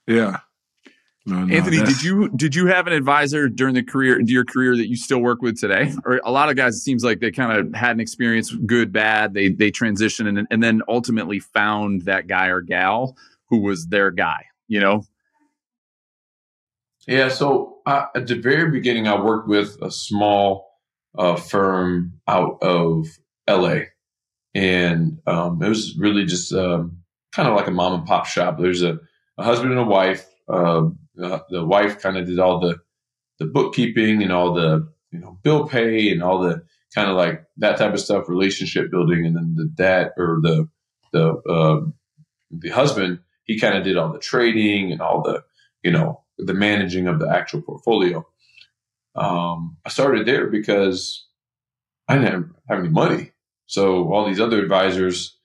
Yeah. 0.07 0.39
No, 1.27 1.43
no, 1.43 1.55
Anthony, 1.55 1.79
did 1.79 2.03
you 2.03 2.29
did 2.37 2.55
you 2.55 2.67
have 2.67 2.87
an 2.87 2.93
advisor 2.93 3.49
during 3.49 3.75
the 3.75 3.83
career 3.83 4.21
your 4.21 4.45
career 4.45 4.77
that 4.77 4.89
you 4.89 4.97
still 4.97 5.21
work 5.21 5.41
with 5.41 5.59
today? 5.59 5.91
Or 6.05 6.21
a 6.23 6.31
lot 6.31 6.51
of 6.51 6.57
guys, 6.57 6.77
it 6.77 6.81
seems 6.81 7.03
like 7.03 7.21
they 7.21 7.31
kind 7.31 7.59
of 7.59 7.75
had 7.75 7.93
an 7.93 8.01
experience, 8.01 8.51
good, 8.53 8.93
bad. 8.93 9.33
They 9.33 9.49
they 9.49 9.71
transitioned 9.71 10.29
and, 10.29 10.47
and 10.51 10.63
then 10.63 10.83
ultimately 10.87 11.41
found 11.41 12.03
that 12.03 12.27
guy 12.27 12.49
or 12.49 12.61
gal 12.61 13.17
who 13.49 13.63
was 13.63 13.87
their 13.87 14.11
guy. 14.11 14.45
You 14.69 14.81
know. 14.81 15.05
Yeah. 17.07 17.31
So 17.31 17.79
uh, 17.87 18.07
at 18.15 18.27
the 18.27 18.35
very 18.35 18.71
beginning, 18.71 19.09
I 19.09 19.19
worked 19.19 19.49
with 19.49 19.79
a 19.81 19.91
small 19.91 20.79
uh, 21.17 21.37
firm 21.37 22.21
out 22.29 22.59
of 22.63 23.07
L.A. 23.47 23.89
and 24.55 25.21
um, 25.27 25.63
it 25.63 25.69
was 25.71 25.97
really 25.97 26.27
just 26.27 26.53
um, 26.53 26.99
kind 27.33 27.49
of 27.49 27.57
like 27.57 27.67
a 27.67 27.71
mom 27.71 27.95
and 27.95 28.07
pop 28.07 28.27
shop. 28.27 28.59
There's 28.59 28.83
a, 28.83 28.99
a 29.39 29.43
husband 29.43 29.71
and 29.71 29.81
a 29.81 29.85
wife. 29.85 30.27
Uh, 30.49 30.89
the, 31.15 31.65
wife 31.65 32.01
kind 32.01 32.17
of 32.17 32.27
did 32.27 32.39
all 32.39 32.61
the 32.61 32.79
the 33.39 33.47
bookkeeping 33.47 34.23
and 34.23 34.33
all 34.33 34.55
the 34.55 34.89
you 35.11 35.19
know 35.19 35.39
bill 35.43 35.67
pay 35.67 36.11
and 36.11 36.23
all 36.23 36.41
the 36.41 36.65
kind 36.95 37.11
of 37.11 37.17
like 37.17 37.45
that 37.57 37.79
type 37.79 37.93
of 37.93 38.01
stuff, 38.01 38.29
relationship 38.29 38.91
building, 38.91 39.27
and 39.27 39.37
then 39.37 39.55
the 39.57 39.67
dad 39.75 40.13
or 40.17 40.39
the 40.43 40.69
the 41.13 41.33
uh, 41.49 41.81
the 42.51 42.71
husband 42.71 43.21
he 43.45 43.59
kind 43.59 43.77
of 43.77 43.85
did 43.85 43.97
all 43.97 44.13
the 44.13 44.19
trading 44.19 44.93
and 44.93 45.01
all 45.01 45.23
the 45.23 45.43
you 45.83 45.91
know 45.91 46.23
the 46.39 46.55
managing 46.55 47.07
of 47.07 47.19
the 47.19 47.29
actual 47.29 47.63
portfolio. 47.63 48.27
Um, 49.15 49.77
I 49.85 49.91
started 49.91 50.27
there 50.27 50.49
because 50.49 51.27
I 52.09 52.17
didn't 52.19 52.53
have 52.69 52.81
any 52.81 52.89
money, 52.89 53.33
so 53.67 54.13
all 54.13 54.27
these 54.27 54.41
other 54.41 54.61
advisors, 54.63 55.37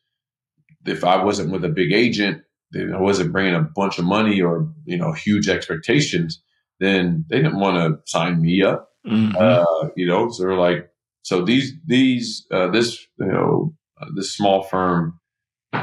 if 0.85 1.03
I 1.03 1.23
wasn't 1.23 1.51
with 1.51 1.63
a 1.65 1.69
big 1.69 1.91
agent, 1.91 2.43
I 2.75 2.99
wasn't 2.99 3.31
bringing 3.31 3.55
a 3.55 3.61
bunch 3.61 3.97
of 3.97 4.05
money 4.05 4.41
or 4.41 4.71
you 4.85 4.97
know 4.97 5.11
huge 5.11 5.49
expectations, 5.49 6.41
then 6.79 7.25
they 7.29 7.37
didn't 7.37 7.59
want 7.59 7.77
to 7.77 8.11
sign 8.11 8.41
me 8.41 8.63
up. 8.63 8.89
Mm-hmm. 9.07 9.35
Uh, 9.37 9.89
you 9.95 10.05
know, 10.05 10.29
so 10.29 10.43
they're 10.43 10.55
like, 10.55 10.89
so 11.23 11.43
these 11.43 11.73
these 11.85 12.45
uh, 12.51 12.69
this 12.69 12.99
you 13.19 13.25
know 13.25 13.73
uh, 14.01 14.07
this 14.15 14.35
small 14.35 14.63
firm 14.63 15.19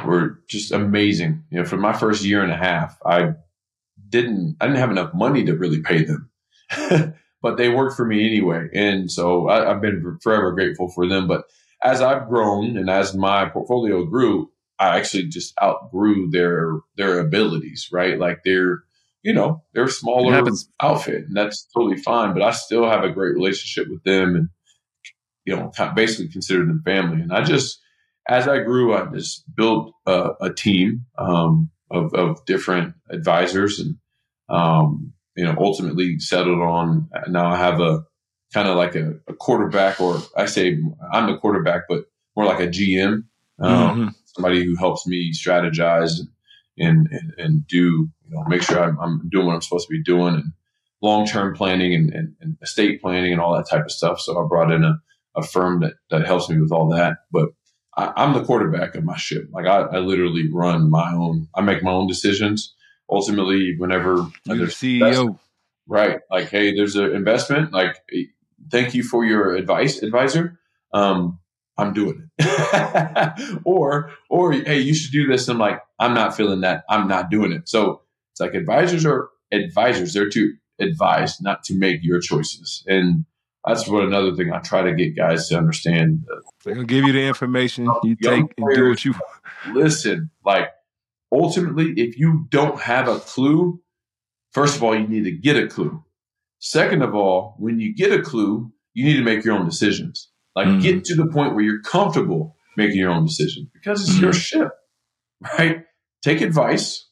were 0.05 0.41
just 0.49 0.73
amazing. 0.73 1.45
You 1.51 1.59
know, 1.59 1.65
for 1.65 1.77
my 1.77 1.93
first 1.93 2.25
year 2.25 2.43
and 2.43 2.53
a 2.53 2.57
half, 2.57 2.97
I 3.05 3.33
didn't 4.09 4.57
I 4.61 4.67
didn't 4.67 4.81
have 4.81 4.91
enough 4.91 5.15
money 5.15 5.45
to 5.45 5.57
really 5.57 5.83
pay 5.83 6.05
them. 6.05 6.31
but 7.43 7.57
they 7.57 7.69
worked 7.69 7.97
for 7.97 8.05
me 8.05 8.27
anyway. 8.27 8.69
And 8.75 9.11
so 9.11 9.49
I, 9.49 9.67
have 9.67 9.81
been 9.81 10.19
forever 10.23 10.53
grateful 10.53 10.89
for 10.89 11.07
them. 11.07 11.29
But 11.29 11.45
as 11.85 12.01
I've 12.01 12.29
grown 12.29 12.77
and 12.77 12.91
as 12.91 13.15
my 13.15 13.49
portfolio 13.49 14.05
grew, 14.05 14.51
I 14.79 14.99
actually 14.99 15.25
just 15.29 15.55
outgrew 15.63 16.31
their 16.31 16.81
their 16.97 17.19
abilities, 17.21 17.89
right? 17.93 18.19
Like 18.19 18.41
they're, 18.45 18.85
you 19.23 19.33
know, 19.33 19.63
they're 19.73 19.89
smaller 19.89 20.45
outfit, 20.81 21.25
and 21.27 21.37
that's 21.37 21.67
totally 21.75 21.97
fine. 21.97 22.35
But 22.35 22.43
I 22.43 22.51
still 22.51 22.89
have 22.89 23.05
a 23.05 23.11
great 23.11 23.35
relationship 23.35 23.89
with 23.89 24.03
them, 24.05 24.37
and 24.37 24.49
you 25.45 25.57
know, 25.57 25.71
basically 25.95 26.29
consider 26.29 26.67
them 26.67 26.83
family. 26.85 27.23
And 27.23 27.33
I 27.33 27.43
just, 27.43 27.81
as 28.29 28.49
I 28.49 28.59
grew, 28.59 28.95
I 28.95 29.07
just 29.07 29.45
built 29.55 29.95
a, 30.05 30.31
a 30.41 30.53
team 30.53 31.07
um, 31.17 31.71
of 31.91 32.13
of 32.13 32.45
different 32.45 32.95
advisors, 33.11 33.81
and 33.81 33.97
um, 34.51 35.15
you 35.37 35.45
know, 35.45 35.55
ultimately 35.59 36.19
settled 36.19 36.61
on. 36.61 37.09
Now 37.29 37.47
I 37.47 37.57
have 37.57 37.81
a 37.81 38.05
kind 38.53 38.69
of 38.69 38.77
like 38.77 38.95
a, 38.95 39.15
a 39.27 39.33
quarterback, 39.33 40.01
or 40.03 40.21
I 40.37 40.45
say 40.45 40.79
I'm 41.13 41.33
the 41.33 41.39
quarterback, 41.39 41.83
but 41.89 42.05
more 42.37 42.45
like 42.45 42.61
a 42.61 42.69
GM. 42.69 43.25
Um, 43.59 43.73
mm-hmm 43.73 44.09
somebody 44.37 44.65
who 44.65 44.77
helps 44.77 45.07
me 45.07 45.33
strategize 45.33 46.21
and 46.79 47.09
and, 47.11 47.35
and 47.39 47.67
do 47.67 48.09
you 48.25 48.31
know 48.31 48.45
make 48.47 48.63
sure 48.63 48.79
I'm, 48.79 48.99
I'm, 49.01 49.29
doing 49.31 49.47
what 49.47 49.55
I'm 49.55 49.63
supposed 49.63 49.89
to 49.89 49.93
be 49.93 50.03
doing 50.03 50.35
and 50.35 50.53
long 51.01 51.27
term 51.27 51.55
planning 51.55 51.95
and, 51.95 52.13
and, 52.13 52.35
and, 52.41 52.57
estate 52.63 53.01
planning 53.01 53.33
and 53.33 53.41
all 53.41 53.57
that 53.57 53.69
type 53.69 53.85
of 53.85 53.91
stuff. 53.91 54.21
So 54.21 54.39
I 54.39 54.47
brought 54.47 54.73
in 54.73 54.85
a, 54.85 55.01
a 55.35 55.43
firm 55.43 55.81
that 55.81 55.95
that 56.11 56.27
helps 56.27 56.49
me 56.49 56.61
with 56.61 56.73
all 56.73 56.91
that. 56.91 57.19
But 57.33 57.49
I, 57.97 58.25
am 58.25 58.35
the 58.35 58.45
quarterback 58.45 58.95
of 58.95 59.05
my 59.05 59.17
ship. 59.17 59.49
Like 59.51 59.67
I, 59.67 59.81
I, 59.81 59.99
literally 59.99 60.51
run 60.53 60.91
my 60.91 61.13
own. 61.13 61.49
I 61.55 61.63
make 61.63 61.83
my 61.83 61.93
own 61.93 62.07
decisions. 62.07 62.75
Ultimately, 63.09 63.77
whenever 63.79 64.27
You're 64.45 64.57
there's 64.57 64.75
CEO, 64.75 65.39
right? 65.87 66.19
Like, 66.31 66.51
hey, 66.51 66.75
there's 66.75 66.97
an 66.97 67.15
investment. 67.15 67.73
Like, 67.73 67.97
thank 68.71 68.95
you 68.95 69.05
for 69.05 69.25
your 69.25 69.55
advice, 69.55 70.03
advisor. 70.03 70.59
Um, 70.93 71.39
I'm 71.79 71.93
doing 71.93 72.29
it. 72.39 73.61
or, 73.65 74.11
or, 74.31 74.53
hey, 74.53 74.81
you 74.81 74.95
should 74.95 75.13
do 75.13 75.27
this. 75.27 75.49
And 75.49 75.57
I'm 75.57 75.61
like, 75.61 75.81
I'm 75.99 76.15
not 76.15 76.37
feeling 76.37 76.61
that. 76.63 76.85
I'm 76.89 77.09
not 77.09 77.31
doing 77.31 77.53
it. 77.53 77.69
So 77.69 78.03
it's 78.33 78.41
like 78.41 78.55
advisors 78.55 79.05
are 79.05 79.29
advisors. 79.53 80.15
They're 80.15 80.31
to 80.31 80.55
advise, 80.79 81.41
not 81.41 81.65
to 81.65 81.75
make 81.75 82.01
your 82.03 82.21
choices. 82.21 82.83
And 82.87 83.25
that's 83.67 83.89
what 83.89 84.05
another 84.05 84.35
thing 84.35 84.53
I 84.53 84.59
try 84.61 84.83
to 84.83 84.95
get 84.95 85.17
guys 85.17 85.49
to 85.49 85.59
understand. 85.59 86.25
They're 86.65 86.75
gonna 86.75 86.87
give 86.87 87.05
you 87.05 87.13
the 87.13 87.23
information 87.23 87.91
you 88.05 88.17
take 88.17 88.45
and 88.57 88.75
do 88.75 88.89
what 88.89 89.05
you 89.05 89.15
listen. 89.73 90.31
Like 90.45 90.71
ultimately, 91.33 91.93
if 91.97 92.19
you 92.19 92.47
don't 92.51 92.81
have 92.81 93.09
a 93.09 93.19
clue, 93.19 93.81
first 94.53 94.77
of 94.77 94.83
all, 94.83 94.95
you 94.95 95.07
need 95.07 95.25
to 95.25 95.33
get 95.33 95.57
a 95.57 95.67
clue. 95.67 96.05
Second 96.59 97.03
of 97.03 97.15
all, 97.15 97.57
when 97.59 97.81
you 97.81 97.95
get 97.95 98.13
a 98.13 98.23
clue, 98.23 98.73
you 98.95 99.05
need 99.05 99.17
to 99.17 99.25
make 99.25 99.45
your 99.45 99.57
own 99.57 99.67
decisions. 99.67 100.31
Like 100.57 100.69
mm. 100.69 100.83
get 100.83 101.05
to 101.05 101.15
the 101.15 101.27
point 101.27 101.55
where 101.55 101.63
you're 101.63 101.83
comfortable 101.83 102.57
making 102.79 102.97
your 102.97 103.11
own 103.11 103.27
decision 103.27 103.71
because 103.75 104.03
it's 104.03 104.19
mm. 104.19 104.23
your 104.23 104.33
ship, 104.33 104.71
right? 105.59 105.85
Take 106.25 106.41
advice. 106.41 107.09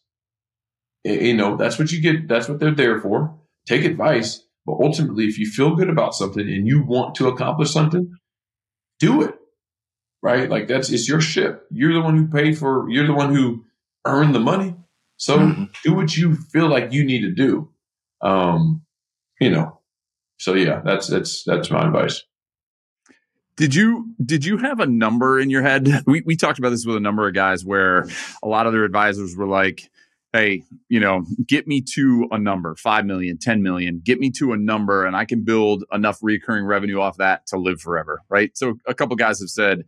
You 1.05 1.37
know, 1.37 1.57
that's 1.59 1.79
what 1.79 1.93
you 1.93 2.01
get. 2.01 2.27
That's 2.27 2.49
what 2.49 2.59
they're 2.59 2.75
there 2.75 2.99
for. 3.01 3.39
Take 3.67 3.85
advice, 3.85 4.43
But 4.65 4.79
ultimately, 4.81 5.27
if 5.27 5.39
you 5.39 5.47
feel 5.47 5.77
good 5.77 5.91
about 5.91 6.15
something 6.15 6.47
and 6.47 6.67
you 6.67 6.83
want 6.83 7.15
to 7.17 7.29
accomplish 7.29 7.71
something, 7.71 8.11
do 8.99 9.23
it. 9.23 9.35
Right? 10.23 10.49
Like 10.49 10.67
that's 10.67 10.91
it's 10.91 11.07
your 11.07 11.21
ship. 11.21 11.67
You're 11.71 11.93
the 11.93 12.01
one 12.01 12.17
who 12.17 12.29
paid 12.29 12.57
for. 12.59 12.89
You're 12.89 13.07
the 13.07 13.13
one 13.13 13.35
who 13.35 13.65
earned 14.07 14.35
the 14.35 14.41
money. 14.41 14.75
So 15.19 15.39
mm-hmm. 15.39 15.65
do 15.85 15.95
what 15.95 16.17
you 16.17 16.35
feel 16.35 16.69
like 16.69 16.93
you 16.93 17.05
need 17.05 17.21
to 17.23 17.31
do. 17.31 17.71
Um, 18.23 18.83
you 19.39 19.51
know. 19.51 19.81
So 20.39 20.55
yeah, 20.55 20.81
that's 20.83 21.09
that's 21.09 21.45
that's 21.45 21.71
my 21.71 21.87
advice. 21.87 22.23
Did 23.57 23.75
you 23.75 24.15
did 24.25 24.45
you 24.45 24.57
have 24.59 24.81
a 24.81 24.87
number 24.87 25.39
in 25.39 25.49
your 25.51 25.63
head? 25.63 25.89
We 26.07 26.23
we 26.27 26.37
talked 26.37 26.59
about 26.59 26.71
this 26.71 26.87
with 26.87 26.97
a 26.97 27.01
number 27.01 27.27
of 27.29 27.35
guys 27.35 27.65
where 27.65 28.07
a 28.43 28.49
lot 28.49 28.67
of 28.67 28.73
their 28.73 28.85
advisors 28.85 29.37
were 29.37 29.47
like, 29.47 29.91
"Hey, 30.33 30.65
you 30.89 31.01
know, 31.01 31.25
get 31.47 31.67
me 31.67 31.83
to 31.95 32.29
a 32.31 32.39
number, 32.39 32.75
5 32.75 33.07
million, 33.07 33.39
10 33.39 33.63
million, 33.63 34.01
get 34.05 34.19
me 34.19 34.31
to 34.33 34.53
a 34.53 34.57
number 34.57 35.05
and 35.07 35.17
I 35.17 35.25
can 35.25 35.45
build 35.45 35.85
enough 35.93 36.19
recurring 36.23 36.65
revenue 36.65 37.01
off 37.01 37.17
that 37.19 37.47
to 37.49 37.57
live 37.57 37.81
forever." 37.81 38.23
Right? 38.29 38.57
So 38.57 38.75
a 38.87 38.95
couple 38.95 39.15
guys 39.17 39.41
have 39.41 39.51
said, 39.51 39.85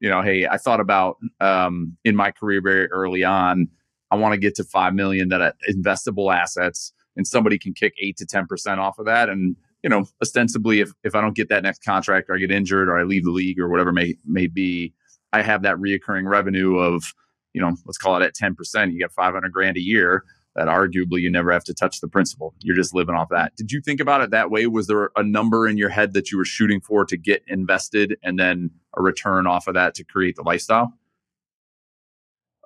you 0.00 0.08
know, 0.08 0.22
"Hey, 0.22 0.46
I 0.46 0.56
thought 0.56 0.80
about 0.80 1.16
um, 1.40 1.96
in 2.04 2.14
my 2.14 2.30
career 2.30 2.60
very 2.62 2.86
early 2.90 3.24
on, 3.24 3.68
I 4.10 4.16
want 4.16 4.34
to 4.34 4.38
get 4.38 4.54
to 4.56 4.64
5 4.64 4.94
million 4.94 5.28
that 5.30 5.56
investable 5.68 6.34
assets 6.34 6.92
and 7.16 7.26
somebody 7.26 7.58
can 7.58 7.74
kick 7.74 7.94
8 8.00 8.16
to 8.18 8.26
10% 8.26 8.78
off 8.78 8.98
of 8.98 9.06
that 9.06 9.28
and 9.28 9.56
you 9.82 9.90
know, 9.90 10.06
ostensibly, 10.22 10.80
if 10.80 10.90
if 11.04 11.14
I 11.14 11.20
don't 11.20 11.36
get 11.36 11.48
that 11.50 11.62
next 11.62 11.84
contract 11.84 12.28
or 12.28 12.34
I 12.34 12.38
get 12.38 12.50
injured 12.50 12.88
or 12.88 12.98
I 12.98 13.04
leave 13.04 13.24
the 13.24 13.30
league 13.30 13.60
or 13.60 13.68
whatever 13.68 13.92
may 13.92 14.16
may 14.24 14.46
be, 14.46 14.94
I 15.32 15.42
have 15.42 15.62
that 15.62 15.76
reoccurring 15.76 16.28
revenue 16.28 16.76
of, 16.78 17.14
you 17.52 17.60
know, 17.60 17.76
let's 17.86 17.98
call 17.98 18.16
it 18.16 18.24
at 18.24 18.34
ten 18.34 18.54
percent. 18.54 18.92
You 18.92 18.98
get 18.98 19.12
five 19.12 19.34
hundred 19.34 19.52
grand 19.52 19.76
a 19.76 19.82
year. 19.82 20.24
That 20.56 20.66
arguably 20.66 21.20
you 21.20 21.30
never 21.30 21.52
have 21.52 21.62
to 21.64 21.74
touch 21.74 22.00
the 22.00 22.08
principal. 22.08 22.52
You're 22.60 22.74
just 22.74 22.92
living 22.92 23.14
off 23.14 23.28
that. 23.30 23.54
Did 23.54 23.70
you 23.70 23.80
think 23.80 24.00
about 24.00 24.22
it 24.22 24.30
that 24.30 24.50
way? 24.50 24.66
Was 24.66 24.88
there 24.88 25.10
a 25.14 25.22
number 25.22 25.68
in 25.68 25.76
your 25.76 25.90
head 25.90 26.14
that 26.14 26.32
you 26.32 26.38
were 26.38 26.44
shooting 26.44 26.80
for 26.80 27.04
to 27.04 27.16
get 27.16 27.44
invested 27.46 28.16
and 28.24 28.40
then 28.40 28.70
a 28.96 29.02
return 29.02 29.46
off 29.46 29.68
of 29.68 29.74
that 29.74 29.94
to 29.96 30.04
create 30.04 30.34
the 30.34 30.42
lifestyle? 30.42 30.94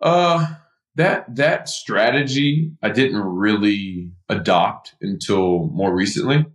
Uh 0.01 0.55
that 0.95 1.35
that 1.37 1.69
strategy 1.69 2.73
I 2.83 2.89
didn't 2.89 3.21
really 3.21 4.11
adopt 4.31 4.95
until 5.03 5.67
more 5.69 5.95
recently 5.95 6.47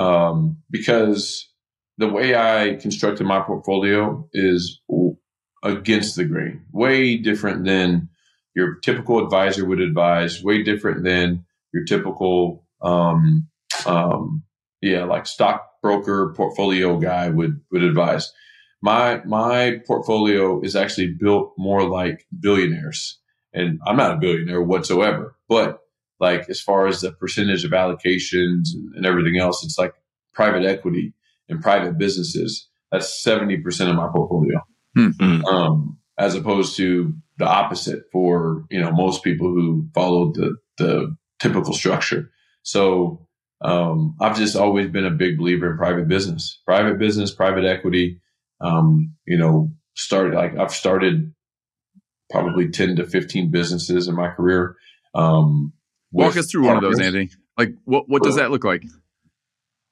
um, 0.00 0.56
because 0.70 1.52
the 1.98 2.08
way 2.08 2.34
I 2.34 2.76
constructed 2.76 3.26
my 3.26 3.40
portfolio 3.40 4.26
is 4.32 4.80
against 5.62 6.16
the 6.16 6.24
grain, 6.24 6.64
way 6.72 7.18
different 7.18 7.66
than 7.66 8.08
your 8.56 8.76
typical 8.76 9.22
advisor 9.22 9.66
would 9.66 9.80
advise, 9.80 10.42
way 10.42 10.62
different 10.62 11.04
than 11.04 11.44
your 11.74 11.84
typical, 11.84 12.64
um, 12.80 13.48
um, 13.84 14.42
yeah, 14.80 15.04
like 15.04 15.26
stockbroker 15.26 16.32
portfolio 16.34 16.98
guy 16.98 17.28
would 17.28 17.60
would 17.70 17.82
advise. 17.82 18.32
My 18.80 19.22
my 19.26 19.82
portfolio 19.86 20.62
is 20.62 20.74
actually 20.74 21.08
built 21.08 21.52
more 21.58 21.86
like 21.86 22.26
billionaires, 22.40 23.18
and 23.52 23.78
I'm 23.86 23.98
not 23.98 24.14
a 24.14 24.18
billionaire 24.18 24.62
whatsoever, 24.62 25.36
but 25.46 25.80
like 26.20 26.48
as 26.48 26.60
far 26.60 26.86
as 26.86 27.00
the 27.00 27.12
percentage 27.12 27.64
of 27.64 27.72
allocations 27.72 28.68
and 28.94 29.06
everything 29.06 29.38
else, 29.38 29.64
it's 29.64 29.78
like 29.78 29.94
private 30.34 30.64
equity 30.64 31.14
and 31.48 31.62
private 31.62 31.98
businesses. 31.98 32.68
That's 32.92 33.24
70% 33.24 33.88
of 33.88 33.96
my 33.96 34.08
portfolio. 34.12 34.60
Mm-hmm. 34.96 35.44
Um, 35.46 35.98
as 36.18 36.34
opposed 36.34 36.76
to 36.76 37.14
the 37.38 37.46
opposite 37.46 38.02
for, 38.12 38.64
you 38.70 38.80
know, 38.80 38.90
most 38.90 39.24
people 39.24 39.48
who 39.48 39.88
followed 39.94 40.34
the, 40.34 40.56
the 40.76 41.16
typical 41.38 41.72
structure. 41.72 42.30
So, 42.62 43.26
um, 43.62 44.16
I've 44.20 44.36
just 44.36 44.56
always 44.56 44.88
been 44.88 45.04
a 45.04 45.10
big 45.10 45.38
believer 45.38 45.70
in 45.70 45.76
private 45.76 46.08
business, 46.08 46.60
private 46.64 46.98
business, 46.98 47.32
private 47.32 47.64
equity. 47.64 48.20
Um, 48.60 49.14
you 49.26 49.38
know, 49.38 49.70
started 49.94 50.34
like 50.34 50.56
I've 50.56 50.72
started 50.72 51.32
probably 52.30 52.68
10 52.68 52.96
to 52.96 53.06
15 53.06 53.50
businesses 53.50 54.08
in 54.08 54.14
my 54.14 54.28
career. 54.28 54.76
Um, 55.14 55.72
Walk 56.12 56.36
us 56.36 56.50
through 56.50 56.66
one 56.66 56.76
of 56.76 56.82
those, 56.82 57.00
Andy. 57.00 57.30
Like, 57.58 57.74
what 57.84 58.08
what 58.08 58.22
does 58.22 58.36
that 58.36 58.50
look 58.50 58.64
like? 58.64 58.84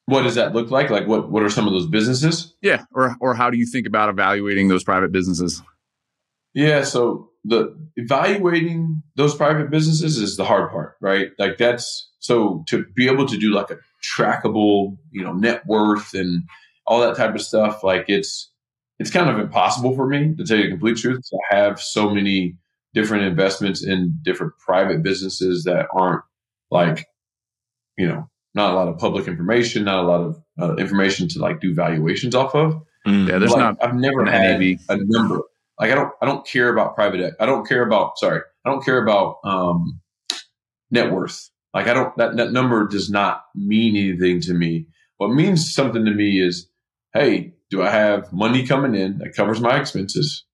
What 0.07 0.23
does 0.23 0.37
that 0.37 0.55
look 0.55 0.71
like? 0.71 0.91
Like, 0.91 1.07
what 1.07 1.31
what 1.31 1.43
are 1.43 1.51
some 1.51 1.67
of 1.67 1.73
those 1.73 1.87
businesses? 1.87 2.55
Yeah, 2.63 2.85
or 2.93 3.17
or 3.21 3.35
how 3.35 3.51
do 3.51 3.59
you 3.59 3.67
think 3.67 3.87
about 3.87 4.09
evaluating 4.09 4.69
those 4.69 4.83
private 4.83 5.13
businesses? 5.13 5.63
Yeah, 6.55 6.83
so 6.83 7.31
the 7.45 7.77
evaluating 7.97 9.03
those 9.17 9.35
private 9.35 9.71
businesses 9.71 10.19
is 10.19 10.37
the 10.37 10.45
hard 10.45 10.71
part, 10.71 10.97
right? 11.01 11.29
Like 11.39 11.59
that's 11.59 12.11
so 12.19 12.65
to 12.69 12.85
be 12.97 13.09
able 13.09 13.27
to 13.27 13.37
do 13.37 13.53
like 13.53 13.71
a 13.71 13.79
trackable, 14.03 14.97
you 15.11 15.23
know, 15.23 15.33
net 15.33 15.67
worth 15.67 16.15
and 16.15 16.45
all 16.87 17.01
that 17.01 17.17
type 17.17 17.35
of 17.35 17.43
stuff. 17.43 17.85
Like 17.85 18.07
it's 18.09 18.51
it's 18.99 19.11
kind 19.11 19.31
of 19.31 19.39
impossible 19.39 19.95
for 19.95 20.07
me 20.07 20.35
to 20.37 20.45
tell 20.45 20.57
you 20.57 20.65
the 20.65 20.71
complete 20.71 20.97
truth. 20.97 21.23
I 21.53 21.55
have 21.55 21.81
so 21.81 22.11
many 22.11 22.57
different 22.95 23.25
investments 23.25 23.85
in 23.85 24.19
different 24.23 24.53
private 24.59 25.03
businesses 25.03 25.65
that 25.65 25.87
aren't 25.93 26.23
like, 26.71 27.07
you 27.97 28.09
know, 28.09 28.29
not 28.55 28.73
a 28.73 28.77
lot 28.77 28.89
of 28.89 28.99
public 28.99 29.29
information, 29.29 29.85
not 29.85 30.05
a 30.05 30.07
lot 30.07 30.21
of 30.21 30.43
uh, 30.61 30.77
information 30.77 31.29
to 31.29 31.39
like 31.39 31.61
do 31.61 31.75
valuations 31.75 32.35
off 32.35 32.55
of. 32.55 32.83
Mm, 33.07 33.29
yeah, 33.29 33.39
there's 33.39 33.53
like, 33.53 33.61
not. 33.61 33.77
I've 33.83 33.95
never 33.95 34.25
had 34.25 34.61
NAV. 34.61 34.79
a 34.89 34.97
number. 35.01 35.41
Like 35.79 35.93
I 35.93 35.95
don't, 35.95 36.13
I 36.21 36.27
don't 36.27 36.47
care 36.47 36.69
about 36.69 36.95
private. 36.95 37.35
I 37.39 37.47
don't 37.47 37.67
care 37.67 37.87
about. 37.87 38.19
Sorry, 38.19 38.41
I 38.65 38.71
don't 38.71 38.85
care 38.85 39.03
about 39.03 39.37
um, 39.45 40.01
net 40.91 41.13
worth. 41.13 41.51
Like 41.73 41.87
I 41.87 41.95
don't. 41.95 42.17
That 42.17 42.37
that 42.37 42.53
number 42.53 42.87
does 42.89 43.11
not 43.11 43.43
mean 43.55 43.97
anything 43.97 44.41
to 44.43 44.55
me. 44.55 44.87
What 45.19 45.29
means 45.29 45.73
something 45.73 46.05
to 46.05 46.11
me 46.11 46.41
is, 46.41 46.69
hey, 47.15 47.55
do 47.71 47.83
I 47.83 47.91
have 47.91 48.33
money 48.33 48.67
coming 48.67 48.95
in 48.95 49.19
that 49.19 49.35
covers 49.35 49.61
my 49.61 49.79
expenses? 49.79 50.45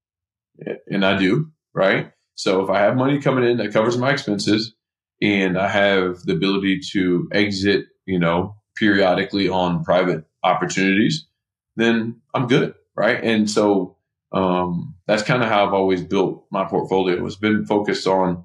And 0.88 1.04
I 1.04 1.18
do, 1.18 1.50
right? 1.74 2.12
So 2.34 2.62
if 2.62 2.70
I 2.70 2.80
have 2.80 2.96
money 2.96 3.20
coming 3.20 3.48
in 3.48 3.58
that 3.58 3.72
covers 3.72 3.96
my 3.96 4.12
expenses 4.12 4.74
and 5.22 5.58
I 5.58 5.68
have 5.68 6.22
the 6.24 6.32
ability 6.32 6.80
to 6.92 7.28
exit, 7.32 7.86
you 8.06 8.18
know, 8.18 8.56
periodically 8.76 9.48
on 9.48 9.84
private 9.84 10.24
opportunities, 10.42 11.26
then 11.76 12.20
I'm 12.34 12.46
good. 12.46 12.74
Right. 12.96 13.22
And 13.22 13.50
so 13.50 13.96
um, 14.32 14.94
that's 15.06 15.22
kind 15.22 15.42
of 15.42 15.48
how 15.48 15.66
I've 15.66 15.74
always 15.74 16.02
built 16.02 16.46
my 16.50 16.64
portfolio. 16.64 17.24
It's 17.26 17.36
been 17.36 17.66
focused 17.66 18.06
on 18.06 18.44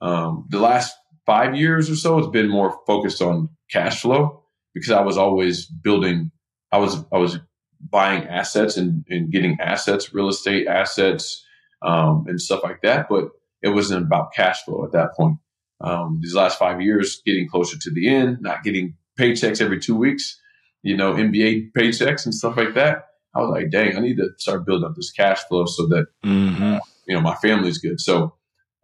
um, 0.00 0.46
the 0.48 0.58
last 0.60 0.96
five 1.26 1.54
years 1.54 1.90
or 1.90 1.96
so. 1.96 2.18
It's 2.18 2.28
been 2.28 2.48
more 2.48 2.80
focused 2.86 3.22
on 3.22 3.50
cash 3.70 4.02
flow 4.02 4.44
because 4.74 4.90
I 4.90 5.00
was 5.00 5.16
always 5.16 5.66
building. 5.66 6.30
I 6.72 6.78
was 6.78 7.04
I 7.12 7.18
was 7.18 7.38
buying 7.80 8.24
assets 8.24 8.76
and, 8.76 9.04
and 9.08 9.30
getting 9.30 9.58
assets, 9.60 10.12
real 10.12 10.28
estate 10.28 10.66
assets, 10.66 11.44
um, 11.82 12.24
and 12.28 12.40
stuff 12.40 12.62
like 12.62 12.82
that. 12.82 13.08
But 13.08 13.30
it 13.62 13.68
wasn't 13.68 14.06
about 14.06 14.32
cash 14.32 14.62
flow 14.64 14.84
at 14.84 14.92
that 14.92 15.14
point. 15.14 15.38
Um, 15.80 16.18
these 16.22 16.34
last 16.34 16.58
five 16.58 16.80
years, 16.80 17.22
getting 17.24 17.48
closer 17.48 17.78
to 17.78 17.90
the 17.90 18.08
end, 18.08 18.38
not 18.40 18.64
getting 18.64 18.94
paychecks 19.18 19.60
every 19.60 19.78
two 19.78 19.96
weeks, 19.96 20.40
you 20.82 20.96
know, 20.96 21.12
NBA 21.14 21.70
paychecks 21.76 22.24
and 22.24 22.34
stuff 22.34 22.56
like 22.56 22.74
that. 22.74 23.06
I 23.34 23.40
was 23.40 23.50
like, 23.50 23.70
dang, 23.70 23.96
I 23.96 24.00
need 24.00 24.16
to 24.16 24.30
start 24.38 24.66
building 24.66 24.88
up 24.88 24.96
this 24.96 25.12
cash 25.12 25.40
flow 25.44 25.66
so 25.66 25.86
that 25.88 26.06
mm-hmm. 26.24 26.74
uh, 26.74 26.80
you 27.06 27.14
know 27.14 27.20
my 27.20 27.34
family's 27.36 27.78
good. 27.78 28.00
So 28.00 28.34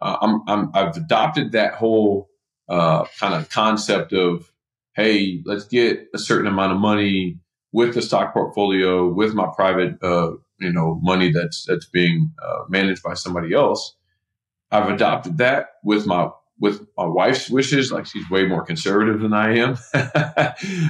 uh, 0.01 0.17
I'm, 0.21 0.43
I'm 0.47 0.71
I've 0.75 0.97
adopted 0.97 1.53
that 1.53 1.75
whole 1.75 2.29
uh, 2.69 3.05
kind 3.19 3.35
of 3.35 3.51
concept 3.51 4.13
of 4.13 4.51
hey, 4.95 5.43
let's 5.45 5.65
get 5.65 6.09
a 6.15 6.19
certain 6.19 6.47
amount 6.47 6.73
of 6.73 6.79
money 6.79 7.41
with 7.73 7.95
the 7.95 8.03
stock 8.03 8.33
portfolio, 8.33 9.09
with 9.09 9.35
my 9.35 9.49
private 9.57 10.01
uh, 10.03 10.33
you 10.65 10.73
know 10.73 10.99
money 11.03 11.31
that's 11.31 11.65
that's 11.65 11.87
being 11.87 12.33
uh, 12.43 12.65
managed 12.69 13.03
by 13.03 13.15
somebody 13.15 13.55
else. 13.55 13.95
I've 14.71 14.89
adopted 14.89 15.39
that 15.39 15.75
with 15.85 16.07
my 16.07 16.31
with 16.59 16.87
my 16.97 17.07
wife's 17.07 17.51
wishes. 17.51 17.93
Like 17.93 18.07
she's 18.07 18.29
way 18.31 18.47
more 18.47 18.65
conservative 18.65 19.21
than 19.21 19.33
I 19.33 19.59
am. 19.59 19.79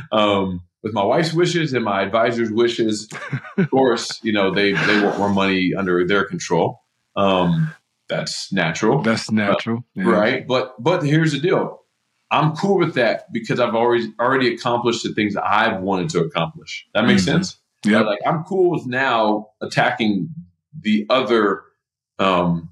um, 0.12 0.62
with 0.82 0.92
my 0.92 1.04
wife's 1.04 1.32
wishes 1.32 1.72
and 1.72 1.84
my 1.84 2.02
advisor's 2.02 2.50
wishes, 2.50 3.08
of 3.56 3.70
course, 3.70 4.20
you 4.22 4.32
know 4.32 4.54
they 4.54 4.72
they 4.72 5.02
want 5.02 5.18
more 5.18 5.30
money 5.30 5.72
under 5.76 6.06
their 6.06 6.24
control. 6.24 6.80
Um, 7.16 7.72
that's 8.08 8.52
natural. 8.52 9.02
That's 9.02 9.30
natural, 9.30 9.78
uh, 9.78 10.02
yeah. 10.02 10.04
right? 10.04 10.46
But 10.46 10.82
but 10.82 11.02
here's 11.02 11.32
the 11.32 11.40
deal. 11.40 11.80
I'm 12.30 12.54
cool 12.56 12.78
with 12.78 12.94
that 12.94 13.32
because 13.32 13.60
I've 13.60 13.74
already 13.74 14.12
already 14.20 14.54
accomplished 14.54 15.02
the 15.04 15.14
things 15.14 15.36
I've 15.36 15.80
wanted 15.80 16.10
to 16.10 16.20
accomplish. 16.20 16.86
That 16.94 17.06
makes 17.06 17.22
mm-hmm. 17.22 17.32
sense. 17.32 17.60
Yeah, 17.84 18.00
like 18.00 18.20
I'm 18.26 18.44
cool 18.44 18.70
with 18.70 18.86
now 18.86 19.48
attacking 19.60 20.30
the 20.80 21.06
other 21.10 21.62
um, 22.18 22.70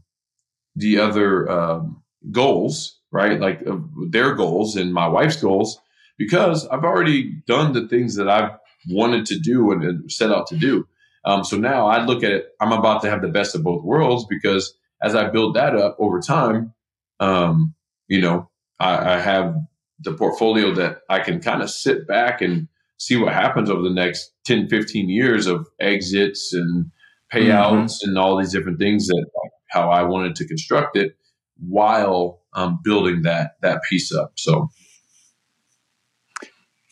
the 0.74 0.98
other 0.98 1.50
um, 1.50 2.02
goals, 2.30 2.98
right? 3.10 3.38
Like 3.38 3.62
uh, 3.66 3.78
their 4.08 4.34
goals 4.34 4.76
and 4.76 4.92
my 4.92 5.06
wife's 5.06 5.36
goals, 5.36 5.80
because 6.18 6.66
I've 6.68 6.84
already 6.84 7.42
done 7.46 7.72
the 7.72 7.88
things 7.88 8.14
that 8.16 8.28
I've 8.28 8.52
wanted 8.88 9.26
to 9.26 9.38
do 9.38 9.70
and, 9.72 10.10
set 10.10 10.30
out 10.30 10.46
to 10.48 10.56
do. 10.56 10.86
Um, 11.24 11.44
so 11.44 11.56
now 11.56 11.86
I 11.86 12.04
look 12.04 12.24
at 12.24 12.32
it, 12.32 12.48
I'm 12.60 12.72
about 12.72 13.02
to 13.02 13.10
have 13.10 13.22
the 13.22 13.28
best 13.28 13.54
of 13.54 13.62
both 13.62 13.84
worlds 13.84 14.24
because 14.28 14.74
as 15.02 15.14
I 15.14 15.30
build 15.30 15.54
that 15.54 15.76
up 15.76 15.96
over 16.00 16.20
time, 16.20 16.74
um, 17.20 17.74
you 18.08 18.20
know, 18.20 18.50
I, 18.80 19.14
I 19.14 19.18
have 19.20 19.54
the 20.00 20.12
portfolio 20.12 20.74
that 20.74 21.02
I 21.08 21.20
can 21.20 21.40
kind 21.40 21.62
of 21.62 21.70
sit 21.70 22.08
back 22.08 22.40
and 22.40 22.66
see 23.02 23.16
what 23.16 23.32
happens 23.32 23.68
over 23.68 23.82
the 23.82 23.90
next 23.90 24.32
10, 24.44 24.68
15 24.68 25.08
years 25.08 25.46
of 25.46 25.66
exits 25.80 26.52
and 26.52 26.90
payouts 27.32 27.72
mm-hmm. 27.72 28.08
and 28.08 28.18
all 28.18 28.38
these 28.38 28.52
different 28.52 28.78
things 28.78 29.08
that 29.08 29.26
how 29.70 29.90
I 29.90 30.02
wanted 30.04 30.36
to 30.36 30.46
construct 30.46 30.96
it 30.96 31.16
while 31.58 32.42
um, 32.54 32.78
building 32.84 33.22
that 33.22 33.52
that 33.62 33.80
piece 33.88 34.14
up. 34.14 34.32
So 34.36 34.68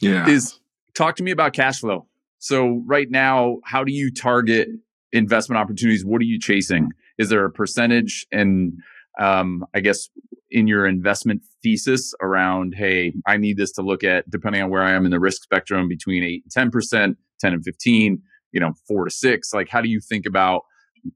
yeah. 0.01 0.29
Is 0.29 0.59
talk 0.95 1.17
to 1.17 1.23
me 1.23 1.31
about 1.31 1.53
cash 1.53 1.81
flow. 1.81 2.07
So 2.39 2.83
right 2.87 3.11
now, 3.11 3.59
how 3.65 3.85
do 3.85 3.93
you 3.93 4.11
target 4.11 4.69
investment 5.13 5.59
opportunities? 5.59 6.05
What 6.05 6.23
are 6.23 6.25
you 6.25 6.41
chasing? 6.41 6.89
Is 7.19 7.29
there 7.29 7.45
a 7.45 7.51
percentage 7.51 8.27
and 8.33 8.73
um, 9.21 9.65
I 9.75 9.81
guess 9.81 10.09
in 10.51 10.67
your 10.67 10.87
investment 10.87 11.43
thesis 11.63 12.13
around, 12.21 12.75
hey, 12.77 13.13
I 13.27 13.37
need 13.37 13.57
this 13.57 13.71
to 13.73 13.83
look 13.83 14.03
at 14.03 14.29
depending 14.29 14.63
on 14.63 14.71
where 14.71 14.83
I 14.83 14.93
am 14.93 15.05
in 15.05 15.11
the 15.13 15.21
risk 15.21 15.43
spectrum 15.43 15.87
between 15.87 16.25
eight 16.25 16.43
and 16.45 16.51
ten 16.51 16.71
percent, 16.71 17.19
ten 17.39 17.53
and 17.53 17.63
fifteen, 17.63 18.23
you 18.51 18.59
know, 18.59 18.73
four 18.89 19.05
to 19.05 19.11
six. 19.11 19.53
Like, 19.53 19.69
how 19.69 19.81
do 19.81 19.89
you 19.89 20.01
think 20.01 20.27
about 20.27 20.63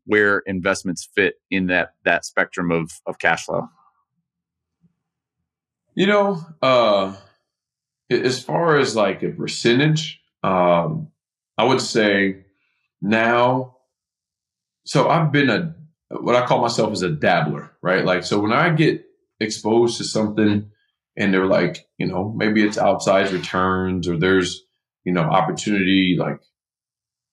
where 0.05 0.43
investments 0.47 1.09
fit 1.17 1.35
in 1.51 1.67
that 1.67 1.95
that 2.05 2.25
spectrum 2.25 2.71
of 2.71 2.91
of 3.07 3.19
cash 3.19 3.47
flow? 3.47 3.69
You 5.95 6.07
know, 6.07 6.41
uh, 6.61 7.17
as 8.11 8.43
far 8.43 8.79
as 8.79 8.95
like 8.95 9.23
a 9.23 9.31
percentage, 9.31 10.21
um, 10.43 11.09
I 11.57 11.65
would 11.65 11.81
say 11.81 12.45
now. 13.01 13.79
So 14.87 15.09
I've 15.09 15.33
been 15.33 15.49
a 15.49 15.75
what 16.23 16.37
I 16.37 16.47
call 16.47 16.61
myself 16.61 16.93
is 16.93 17.03
a 17.03 17.11
dabbler, 17.11 17.73
right? 17.83 18.05
Like, 18.05 18.25
so 18.25 18.41
when 18.41 18.53
I 18.53 18.71
get 18.71 19.05
exposed 19.41 19.99
to 19.99 20.05
something 20.05 20.71
and 21.17 21.35
they're 21.35 21.47
like, 21.47 21.87
you 21.99 22.07
know, 22.07 22.33
maybe 22.37 22.65
it's 22.65 22.77
outsized 22.77 23.33
returns 23.33 24.09
or 24.09 24.17
there's, 24.19 24.63
you 25.05 25.13
know, 25.13 25.23
opportunity 25.23 26.17
like 26.19 26.41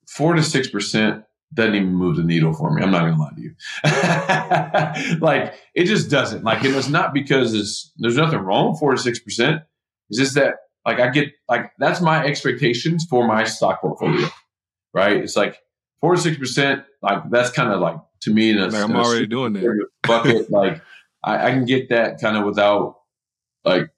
four 0.07 0.33
to 0.33 0.43
six 0.43 0.67
percent 0.67 1.23
doesn't 1.53 1.75
even 1.75 1.93
move 1.93 2.15
the 2.15 2.23
needle 2.23 2.53
for 2.53 2.71
me. 2.71 2.81
I'm 2.81 2.91
not 2.91 3.01
gonna 3.01 3.19
lie 3.19 3.31
to 3.35 3.41
you. 3.41 5.19
like 5.19 5.53
it 5.75 5.85
just 5.85 6.09
doesn't. 6.09 6.43
Like 6.43 6.63
and 6.63 6.75
it's 6.75 6.89
not 6.89 7.13
because 7.13 7.53
it's 7.53 7.91
there's 7.97 8.17
nothing 8.17 8.39
wrong 8.39 8.75
four 8.77 8.91
to 8.91 8.97
six 8.97 9.19
percent. 9.19 9.61
It's 10.09 10.19
just 10.19 10.35
that 10.35 10.55
like 10.85 10.99
I 10.99 11.09
get 11.09 11.29
like 11.49 11.71
that's 11.77 12.01
my 12.01 12.23
expectations 12.25 13.05
for 13.09 13.27
my 13.27 13.43
stock 13.43 13.81
portfolio. 13.81 14.27
Right? 14.93 15.17
It's 15.17 15.35
like 15.35 15.57
four 15.99 16.15
to 16.15 16.21
six 16.21 16.37
percent, 16.37 16.83
like 17.01 17.29
that's 17.29 17.51
kind 17.51 17.71
of 17.71 17.81
like 17.81 17.97
to 18.21 18.31
me 18.31 18.51
in 18.51 18.59
a, 18.59 18.67
like 18.67 18.83
I'm 18.83 18.95
already 18.95 19.27
doing 19.27 19.53
that 19.53 19.87
bucket. 20.03 20.49
like 20.51 20.81
I, 21.23 21.47
I, 21.47 21.51
can 21.51 21.65
get 21.65 21.89
that 21.89 22.19
kind 22.19 22.37
of 22.37 22.45
without 22.45 22.95
like 23.63 23.89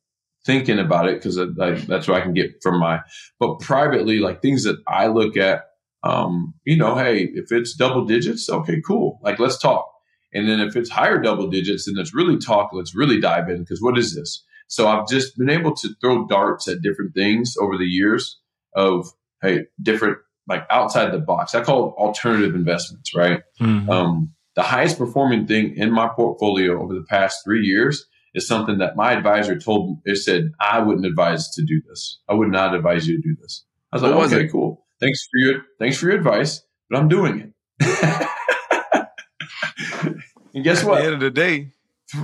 thinking 0.46 0.80
about 0.80 1.08
it 1.08 1.16
because 1.16 1.38
like, 1.38 1.82
that's 1.88 2.08
what 2.08 2.18
I 2.18 2.22
can 2.22 2.34
get 2.34 2.62
from 2.62 2.80
my. 2.80 3.02
But 3.40 3.60
privately, 3.60 4.20
like 4.20 4.42
things 4.42 4.64
that 4.64 4.78
I 4.88 5.08
look 5.08 5.38
at, 5.38 5.66
um, 6.04 6.54
you 6.66 6.78
know, 6.78 6.96
hey, 6.96 7.30
if 7.34 7.52
it's 7.52 7.76
double 7.76 8.06
digits, 8.06 8.50
okay, 8.50 8.82
cool. 8.86 9.20
Like 9.22 9.40
let's 9.40 9.58
talk. 9.58 9.90
And 10.34 10.50
then 10.50 10.60
if 10.60 10.76
it's 10.76 10.90
higher 10.90 11.22
double 11.22 11.48
digits, 11.48 11.86
then 11.86 11.96
let's 11.96 12.14
really 12.14 12.38
talk. 12.38 12.72
Let's 12.74 12.96
really 12.96 13.20
dive 13.20 13.50
in 13.50 13.60
because 13.60 13.82
what 13.82 13.98
is 13.98 14.16
this? 14.16 14.44
So 14.68 14.88
I've 14.88 15.08
just 15.08 15.38
been 15.38 15.50
able 15.50 15.76
to 15.76 15.90
throw 16.02 16.26
darts 16.28 16.68
at 16.68 16.82
different 16.82 17.14
things 17.14 17.56
over 17.60 17.78
the 17.78 17.86
years 17.86 18.40
of 18.76 19.08
hey, 19.42 19.66
different 19.82 20.18
like 20.48 20.66
outside 20.70 21.12
the 21.12 21.20
box. 21.20 21.56
I 21.56 21.64
call 21.64 21.90
it 21.90 22.02
alternative 22.02 22.56
investments, 22.56 23.16
right? 23.16 23.42
Mm-hmm. 23.62 23.90
Um, 23.90 24.34
the 24.56 24.64
highest 24.64 24.98
performing 24.98 25.48
thing 25.48 25.76
in 25.76 25.92
my 25.92 26.08
portfolio 26.08 26.82
over 26.82 26.94
the 26.94 27.06
past 27.10 27.40
three 27.44 27.66
years 27.66 28.06
is 28.34 28.48
something 28.48 28.80
that 28.80 28.96
my 28.96 29.14
advisor 29.14 29.58
told 29.58 29.90
me. 29.90 29.96
It 30.06 30.18
said 30.18 30.52
I 30.60 30.80
wouldn't 30.80 31.06
advise 31.06 31.50
to 31.52 31.64
do 31.64 31.82
this. 31.88 32.20
I 32.28 32.34
would 32.34 32.50
not 32.50 32.76
advise 32.76 33.08
you 33.08 33.22
to 33.22 33.22
do 33.22 33.36
this. 33.42 33.66
I 33.92 33.98
was 33.98 34.04
like, 34.04 34.16
what 34.16 34.34
okay, 34.34 34.48
cool. 34.48 34.86
Thanks 35.00 35.28
for 35.32 35.40
your 35.40 35.62
thanks 35.80 35.98
for 35.98 36.08
your 36.08 36.16
advice, 36.16 36.62
but 36.90 37.00
I'm 37.00 37.08
doing 37.08 37.40
it. 37.40 37.50
and 40.54 40.64
guess 40.64 40.84
what? 40.84 41.00
At 41.00 41.02
the 41.02 41.06
end 41.06 41.14
of 41.16 41.20
the 41.22 41.32
day, 41.32 41.72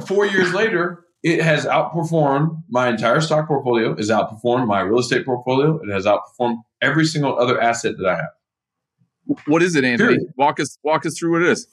four 0.08 0.26
years 0.26 0.54
later, 0.54 1.06
it 1.24 1.42
has 1.42 1.66
outperformed 1.66 2.64
my 2.70 2.90
entire 2.90 3.22
stock 3.22 3.48
portfolio, 3.48 3.96
has 3.96 4.10
outperformed 4.10 4.68
my 4.68 4.82
real 4.82 5.00
estate 5.00 5.26
portfolio, 5.26 5.80
it 5.80 5.92
has 5.92 6.06
outperformed 6.06 6.62
every 6.82 7.06
single 7.06 7.38
other 7.38 7.60
asset 7.60 7.98
that 7.98 8.08
I 8.08 8.16
have. 8.16 9.40
What 9.46 9.62
is 9.62 9.76
it, 9.76 9.84
Anthony? 9.84 10.16
Period. 10.16 10.34
Walk 10.38 10.60
us 10.60 10.78
walk 10.84 11.06
us 11.06 11.18
through 11.18 11.34
what 11.34 11.42
it 11.44 11.50
is. 11.50 11.68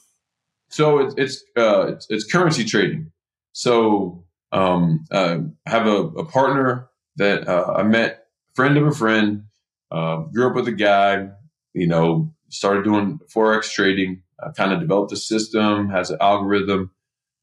So 0.69 0.99
it's 0.99 1.15
it's 1.17 1.43
uh, 1.57 1.87
it's, 1.87 2.07
it's, 2.09 2.31
currency 2.31 2.65
trading. 2.65 3.11
So 3.53 4.25
um, 4.51 5.05
uh, 5.11 5.39
I 5.65 5.69
have 5.69 5.87
a, 5.87 6.03
a 6.03 6.25
partner 6.25 6.89
that 7.15 7.47
uh, 7.47 7.73
I 7.75 7.83
met, 7.83 8.27
friend 8.53 8.77
of 8.77 8.85
a 8.85 8.91
friend, 8.91 9.45
uh, 9.89 10.17
grew 10.17 10.49
up 10.49 10.55
with 10.55 10.67
a 10.67 10.73
guy. 10.73 11.29
You 11.73 11.87
know, 11.87 12.33
started 12.49 12.83
doing 12.83 13.19
forex 13.33 13.71
trading. 13.71 14.21
kind 14.55 14.73
of 14.73 14.79
developed 14.79 15.11
a 15.13 15.17
system, 15.17 15.89
has 15.89 16.11
an 16.11 16.17
algorithm. 16.21 16.91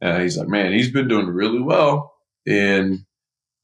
And 0.00 0.22
he's 0.22 0.36
like, 0.36 0.48
man, 0.48 0.72
he's 0.72 0.90
been 0.90 1.08
doing 1.08 1.26
really 1.26 1.60
well. 1.60 2.14
And 2.46 3.00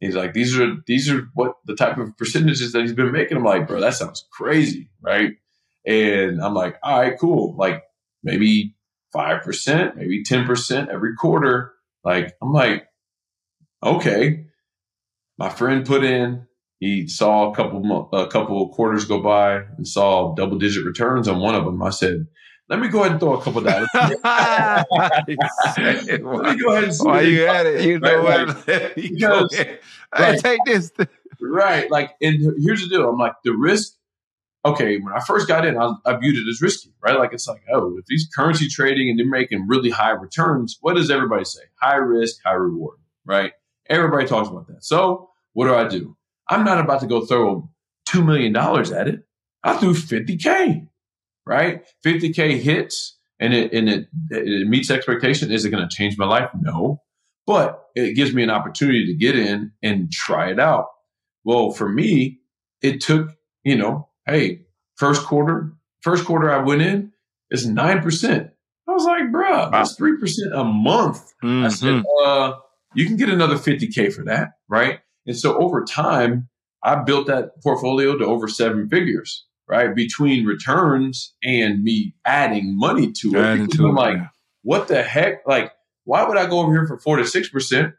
he's 0.00 0.14
like, 0.14 0.32
these 0.32 0.58
are 0.58 0.76
these 0.86 1.10
are 1.10 1.28
what 1.34 1.54
the 1.66 1.74
type 1.74 1.98
of 1.98 2.16
percentages 2.16 2.72
that 2.72 2.82
he's 2.82 2.92
been 2.92 3.12
making. 3.12 3.36
I'm 3.36 3.44
like, 3.44 3.68
bro, 3.68 3.80
that 3.80 3.94
sounds 3.94 4.26
crazy, 4.32 4.90
right? 5.02 5.32
And 5.86 6.42
I'm 6.42 6.54
like, 6.54 6.76
all 6.82 7.00
right, 7.00 7.18
cool. 7.18 7.56
Like 7.56 7.82
maybe 8.22 8.74
five 9.12 9.42
percent, 9.42 9.96
maybe 9.96 10.22
ten 10.24 10.46
percent 10.46 10.88
every 10.90 11.14
quarter. 11.14 11.72
Like 12.04 12.34
I'm 12.42 12.52
like, 12.52 12.86
okay. 13.82 14.46
My 15.38 15.48
friend 15.48 15.86
put 15.86 16.04
in. 16.04 16.46
He 16.80 17.08
saw 17.08 17.50
a 17.50 17.54
couple 17.54 18.08
a 18.12 18.26
couple 18.28 18.68
quarters 18.70 19.04
go 19.04 19.22
by 19.22 19.56
and 19.76 19.86
saw 19.86 20.34
double 20.34 20.58
digit 20.58 20.84
returns 20.84 21.28
on 21.28 21.40
one 21.40 21.54
of 21.54 21.64
them. 21.64 21.82
I 21.82 21.90
said, 21.90 22.26
let 22.70 22.78
me 22.78 22.86
go 22.86 23.00
ahead 23.00 23.10
and 23.10 23.20
throw 23.20 23.34
a 23.34 23.42
couple 23.42 23.62
dollars. 23.62 23.88
Let 23.94 25.26
me 25.26 25.36
go 26.16 26.72
ahead 26.72 26.84
and 26.84 26.94
see 26.94 27.04
Why 27.04 27.22
you 27.22 27.44
at 27.44 27.66
it? 27.66 27.84
You 27.84 27.98
know 27.98 28.18
right, 28.22 28.46
what? 28.46 28.68
Like, 28.68 28.94
because, 28.94 29.64
right, 30.16 30.38
take 30.38 30.60
this. 30.64 30.92
right. 31.40 31.90
Like, 31.90 32.12
and 32.22 32.40
here's 32.62 32.82
the 32.82 32.88
deal. 32.88 33.08
I'm 33.08 33.18
like, 33.18 33.32
the 33.42 33.50
risk, 33.50 33.94
okay, 34.64 34.98
when 34.98 35.12
I 35.12 35.18
first 35.18 35.48
got 35.48 35.66
in, 35.66 35.76
I, 35.76 35.94
I 36.06 36.16
viewed 36.16 36.36
it 36.36 36.48
as 36.48 36.62
risky, 36.62 36.94
right? 37.02 37.18
Like, 37.18 37.32
it's 37.32 37.48
like, 37.48 37.62
oh, 37.72 37.98
if 37.98 38.06
these 38.06 38.28
currency 38.32 38.68
trading 38.68 39.10
and 39.10 39.18
they're 39.18 39.26
making 39.26 39.66
really 39.66 39.90
high 39.90 40.12
returns, 40.12 40.78
what 40.80 40.94
does 40.94 41.10
everybody 41.10 41.44
say? 41.44 41.62
High 41.80 41.96
risk, 41.96 42.36
high 42.44 42.52
reward, 42.52 42.98
right? 43.26 43.52
Everybody 43.88 44.28
talks 44.28 44.48
about 44.48 44.68
that. 44.68 44.84
So 44.84 45.30
what 45.54 45.66
do 45.66 45.74
I 45.74 45.88
do? 45.88 46.16
I'm 46.48 46.64
not 46.64 46.78
about 46.78 47.00
to 47.00 47.08
go 47.08 47.26
throw 47.26 47.68
$2 48.08 48.24
million 48.24 48.54
at 48.56 49.08
it. 49.08 49.24
I 49.64 49.76
threw 49.76 49.92
50K 49.92 50.86
right? 51.46 51.84
50K 52.04 52.60
hits 52.60 53.18
and 53.38 53.54
it, 53.54 53.72
and 53.72 53.88
it, 53.88 54.08
it 54.30 54.68
meets 54.68 54.90
expectation. 54.90 55.50
Is 55.50 55.64
it 55.64 55.70
going 55.70 55.86
to 55.86 55.94
change 55.94 56.18
my 56.18 56.26
life? 56.26 56.50
No, 56.60 57.02
but 57.46 57.84
it 57.94 58.14
gives 58.14 58.34
me 58.34 58.42
an 58.42 58.50
opportunity 58.50 59.06
to 59.06 59.14
get 59.14 59.38
in 59.38 59.72
and 59.82 60.10
try 60.12 60.50
it 60.50 60.60
out. 60.60 60.86
Well, 61.44 61.70
for 61.70 61.88
me, 61.88 62.40
it 62.82 63.00
took, 63.00 63.30
you 63.64 63.76
know, 63.76 64.08
hey, 64.26 64.62
first 64.96 65.24
quarter, 65.24 65.72
first 66.02 66.24
quarter 66.24 66.50
I 66.52 66.62
went 66.62 66.82
in 66.82 67.12
is 67.50 67.66
9%. 67.66 68.50
I 68.88 68.92
was 68.92 69.04
like, 69.04 69.24
bruh, 69.32 69.70
that's 69.70 69.96
3% 69.98 70.14
a 70.54 70.64
month. 70.64 71.32
Mm-hmm. 71.42 71.64
I 71.64 71.68
said, 71.68 72.02
uh, 72.24 72.58
you 72.94 73.06
can 73.06 73.16
get 73.16 73.28
another 73.28 73.56
50K 73.56 74.12
for 74.12 74.24
that, 74.24 74.50
right? 74.68 75.00
And 75.26 75.36
so 75.36 75.56
over 75.58 75.84
time, 75.84 76.48
I 76.82 77.02
built 77.02 77.26
that 77.26 77.62
portfolio 77.62 78.16
to 78.16 78.24
over 78.24 78.48
seven 78.48 78.88
figures 78.88 79.46
right? 79.70 79.94
Between 79.94 80.44
returns 80.44 81.34
and 81.42 81.82
me 81.82 82.14
adding 82.26 82.76
money 82.76 83.12
to 83.20 83.28
it. 83.28 83.36
Adding 83.36 83.68
to 83.68 83.84
I'm 83.84 83.90
it, 83.90 84.00
like, 84.00 84.16
yeah. 84.16 84.26
what 84.62 84.88
the 84.88 85.02
heck? 85.02 85.46
Like, 85.46 85.72
why 86.04 86.24
would 86.24 86.36
I 86.36 86.46
go 86.46 86.60
over 86.60 86.72
here 86.72 86.86
for 86.86 86.98
four 86.98 87.16
to 87.16 87.24
six 87.24 87.48
percent 87.48 87.94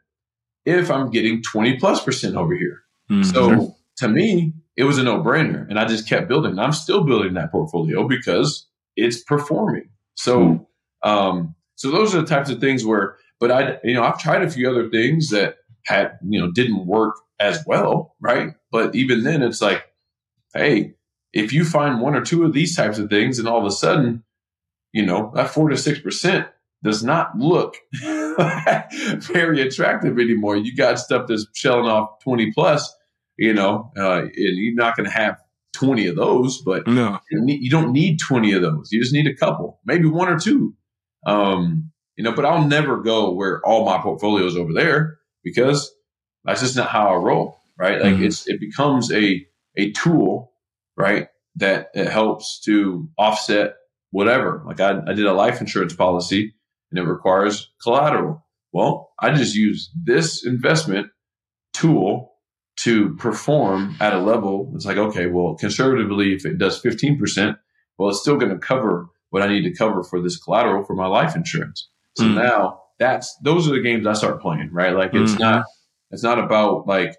if 0.66 0.90
I'm 0.90 1.10
getting 1.10 1.42
20 1.42 1.78
plus 1.78 2.04
percent 2.04 2.36
over 2.36 2.54
here? 2.54 2.82
Mm-hmm. 3.10 3.22
So 3.22 3.76
to 3.98 4.08
me, 4.08 4.52
it 4.76 4.84
was 4.84 4.98
a 4.98 5.02
no 5.02 5.22
brainer. 5.22 5.68
And 5.68 5.78
I 5.78 5.86
just 5.86 6.08
kept 6.08 6.28
building. 6.28 6.58
I'm 6.58 6.72
still 6.72 7.04
building 7.04 7.34
that 7.34 7.50
portfolio 7.50 8.06
because 8.06 8.68
it's 8.96 9.22
performing. 9.22 9.88
So, 10.14 10.40
mm-hmm. 10.40 11.08
um, 11.08 11.54
so 11.76 11.90
those 11.90 12.14
are 12.14 12.20
the 12.20 12.26
types 12.26 12.50
of 12.50 12.60
things 12.60 12.84
where, 12.84 13.16
but 13.40 13.50
I, 13.50 13.78
you 13.82 13.94
know, 13.94 14.04
I've 14.04 14.18
tried 14.18 14.42
a 14.42 14.50
few 14.50 14.68
other 14.68 14.90
things 14.90 15.30
that 15.30 15.56
had, 15.86 16.18
you 16.22 16.38
know, 16.38 16.50
didn't 16.52 16.86
work 16.86 17.16
as 17.40 17.64
well. 17.66 18.14
Right. 18.20 18.54
But 18.70 18.94
even 18.94 19.24
then 19.24 19.42
it's 19.42 19.60
like, 19.62 19.84
Hey, 20.54 20.94
if 21.32 21.52
you 21.52 21.64
find 21.64 22.00
one 22.00 22.14
or 22.14 22.22
two 22.22 22.44
of 22.44 22.52
these 22.52 22.76
types 22.76 22.98
of 22.98 23.08
things, 23.10 23.38
and 23.38 23.48
all 23.48 23.58
of 23.58 23.64
a 23.66 23.70
sudden, 23.70 24.22
you 24.92 25.04
know, 25.04 25.32
that 25.34 25.50
four 25.50 25.68
to 25.70 25.76
six 25.76 25.98
percent 26.00 26.46
does 26.82 27.02
not 27.04 27.38
look 27.38 27.76
very 28.02 29.60
attractive 29.60 30.18
anymore. 30.18 30.56
You 30.56 30.74
got 30.74 30.98
stuff 30.98 31.26
that's 31.28 31.46
shelling 31.54 31.86
off 31.88 32.22
20 32.24 32.52
plus, 32.52 32.92
you 33.36 33.54
know, 33.54 33.92
uh, 33.96 34.22
and 34.22 34.30
you're 34.34 34.74
not 34.74 34.96
going 34.96 35.08
to 35.08 35.14
have 35.16 35.38
20 35.74 36.06
of 36.08 36.16
those, 36.16 36.60
but 36.62 36.86
no. 36.86 37.18
you 37.30 37.70
don't 37.70 37.92
need 37.92 38.18
20 38.18 38.52
of 38.52 38.62
those. 38.62 38.90
You 38.92 39.00
just 39.00 39.12
need 39.14 39.26
a 39.26 39.34
couple, 39.34 39.80
maybe 39.84 40.06
one 40.06 40.28
or 40.28 40.38
two. 40.38 40.74
Um, 41.24 41.90
you 42.16 42.24
know, 42.24 42.32
but 42.32 42.44
I'll 42.44 42.66
never 42.66 43.00
go 43.00 43.32
where 43.32 43.64
all 43.64 43.84
my 43.86 43.98
portfolio 43.98 44.44
is 44.44 44.56
over 44.56 44.72
there 44.72 45.18
because 45.44 45.90
that's 46.44 46.60
just 46.60 46.76
not 46.76 46.88
how 46.88 47.08
I 47.08 47.14
roll, 47.14 47.58
right? 47.78 48.00
Like 48.02 48.14
Mhm. 48.16 48.24
it's 48.24 48.46
it 48.48 48.60
becomes 48.60 49.10
a 49.12 49.46
a 49.76 49.92
tool, 49.92 50.51
right? 50.96 51.28
That 51.56 51.88
it 51.94 52.08
helps 52.08 52.60
to 52.64 53.08
offset 53.18 53.74
whatever. 54.10 54.62
Like 54.66 54.80
I, 54.80 55.00
I 55.06 55.12
did 55.12 55.26
a 55.26 55.32
life 55.32 55.60
insurance 55.60 55.94
policy 55.94 56.54
and 56.90 56.98
it 56.98 57.04
requires 57.08 57.70
collateral. 57.82 58.46
Well, 58.72 59.10
I 59.18 59.32
just 59.34 59.54
use 59.54 59.90
this 59.94 60.44
investment 60.46 61.08
tool 61.72 62.32
to 62.78 63.14
perform 63.16 63.96
at 64.00 64.14
a 64.14 64.18
level. 64.18 64.72
It's 64.74 64.86
like, 64.86 64.96
okay, 64.96 65.26
well, 65.26 65.54
conservatively, 65.54 66.34
if 66.34 66.46
it 66.46 66.58
does 66.58 66.80
15%, 66.82 67.56
well, 67.98 68.08
it's 68.08 68.20
still 68.20 68.36
going 68.36 68.52
to 68.52 68.58
cover 68.58 69.08
what 69.30 69.42
I 69.42 69.48
need 69.48 69.62
to 69.64 69.74
cover 69.74 70.02
for 70.02 70.20
this 70.22 70.36
collateral 70.42 70.84
for 70.84 70.94
my 70.94 71.06
life 71.06 71.36
insurance. 71.36 71.88
So 72.16 72.24
Mm. 72.24 72.34
now 72.34 72.80
that's, 72.98 73.36
those 73.42 73.68
are 73.68 73.72
the 73.72 73.80
games 73.82 74.06
I 74.06 74.12
start 74.14 74.40
playing, 74.40 74.70
right? 74.72 74.94
Like 74.94 75.12
it's 75.14 75.32
Mhm. 75.34 75.40
not, 75.40 75.64
it's 76.10 76.22
not 76.22 76.38
about 76.38 76.86
like, 76.86 77.16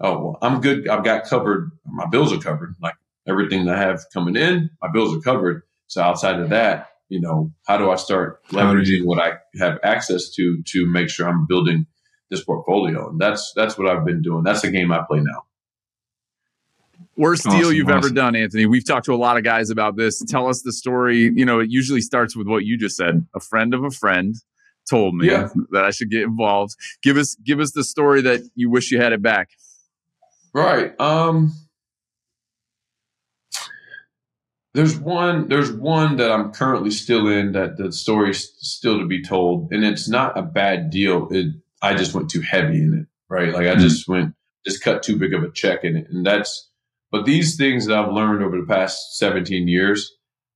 oh, 0.00 0.18
well, 0.24 0.38
I'm 0.42 0.60
good. 0.60 0.88
I've 0.88 1.04
got 1.04 1.24
covered. 1.24 1.70
My 1.86 2.06
bills 2.06 2.32
are 2.32 2.38
covered. 2.38 2.74
Like 2.80 2.94
everything 3.28 3.64
that 3.66 3.76
I 3.76 3.80
have 3.80 4.00
coming 4.12 4.36
in, 4.36 4.70
my 4.80 4.88
bills 4.92 5.16
are 5.16 5.20
covered. 5.20 5.62
So 5.86 6.02
outside 6.02 6.40
of 6.40 6.50
that, 6.50 6.88
you 7.08 7.20
know, 7.20 7.52
how 7.66 7.76
do 7.76 7.90
I 7.90 7.96
start 7.96 8.42
leveraging 8.48 9.04
what 9.04 9.20
I 9.22 9.34
have 9.58 9.78
access 9.84 10.30
to 10.30 10.62
to 10.68 10.86
make 10.86 11.08
sure 11.10 11.28
I'm 11.28 11.46
building 11.46 11.86
this 12.30 12.42
portfolio? 12.44 13.10
And 13.10 13.20
that's 13.20 13.52
that's 13.54 13.76
what 13.76 13.86
I've 13.88 14.04
been 14.04 14.22
doing. 14.22 14.42
That's 14.44 14.62
the 14.62 14.70
game 14.70 14.90
I 14.92 15.02
play 15.06 15.20
now. 15.20 15.44
Worst 17.16 17.44
deal 17.44 17.70
you've 17.72 17.90
ever 17.90 18.08
done, 18.08 18.34
Anthony. 18.34 18.64
We've 18.64 18.86
talked 18.86 19.04
to 19.06 19.14
a 19.14 19.16
lot 19.16 19.36
of 19.36 19.44
guys 19.44 19.68
about 19.68 19.96
this. 19.96 20.22
Tell 20.28 20.48
us 20.48 20.62
the 20.62 20.72
story. 20.72 21.30
You 21.34 21.44
know, 21.44 21.60
it 21.60 21.70
usually 21.70 22.00
starts 22.00 22.34
with 22.34 22.46
what 22.46 22.64
you 22.64 22.78
just 22.78 22.96
said. 22.96 23.26
A 23.34 23.40
friend 23.40 23.74
of 23.74 23.84
a 23.84 23.90
friend 23.90 24.34
told 24.88 25.14
me 25.14 25.26
Yeah. 25.26 25.50
that 25.72 25.84
I 25.84 25.90
should 25.90 26.10
get 26.10 26.22
involved. 26.22 26.74
Give 27.02 27.18
us 27.18 27.34
give 27.44 27.60
us 27.60 27.72
the 27.72 27.84
story 27.84 28.22
that 28.22 28.40
you 28.54 28.70
wish 28.70 28.90
you 28.90 28.98
had 28.98 29.12
it 29.12 29.20
back. 29.20 29.50
Right. 30.54 30.98
Um 30.98 31.52
there's 34.74 34.96
one 34.98 35.48
there's 35.48 35.70
one 35.72 36.16
that 36.16 36.30
I'm 36.30 36.52
currently 36.52 36.90
still 36.90 37.28
in 37.28 37.52
that 37.52 37.76
the 37.76 37.92
story's 37.92 38.52
still 38.58 38.98
to 38.98 39.06
be 39.06 39.22
told 39.22 39.70
and 39.72 39.84
it's 39.84 40.08
not 40.08 40.38
a 40.38 40.42
bad 40.42 40.90
deal. 40.90 41.28
It 41.30 41.48
I 41.82 41.94
just 41.94 42.14
went 42.14 42.30
too 42.30 42.40
heavy 42.40 42.78
in 42.78 42.94
it, 42.94 43.06
right? 43.28 43.52
Like 43.52 43.66
I 43.66 43.74
just 43.74 44.08
went 44.08 44.34
just 44.66 44.82
cut 44.82 45.02
too 45.02 45.18
big 45.18 45.34
of 45.34 45.42
a 45.42 45.50
check 45.50 45.84
in 45.84 45.96
it. 45.96 46.06
And 46.10 46.24
that's 46.24 46.70
but 47.10 47.26
these 47.26 47.56
things 47.56 47.86
that 47.86 47.98
I've 47.98 48.12
learned 48.12 48.42
over 48.42 48.56
the 48.58 48.66
past 48.66 49.18
17 49.18 49.68
years, 49.68 50.10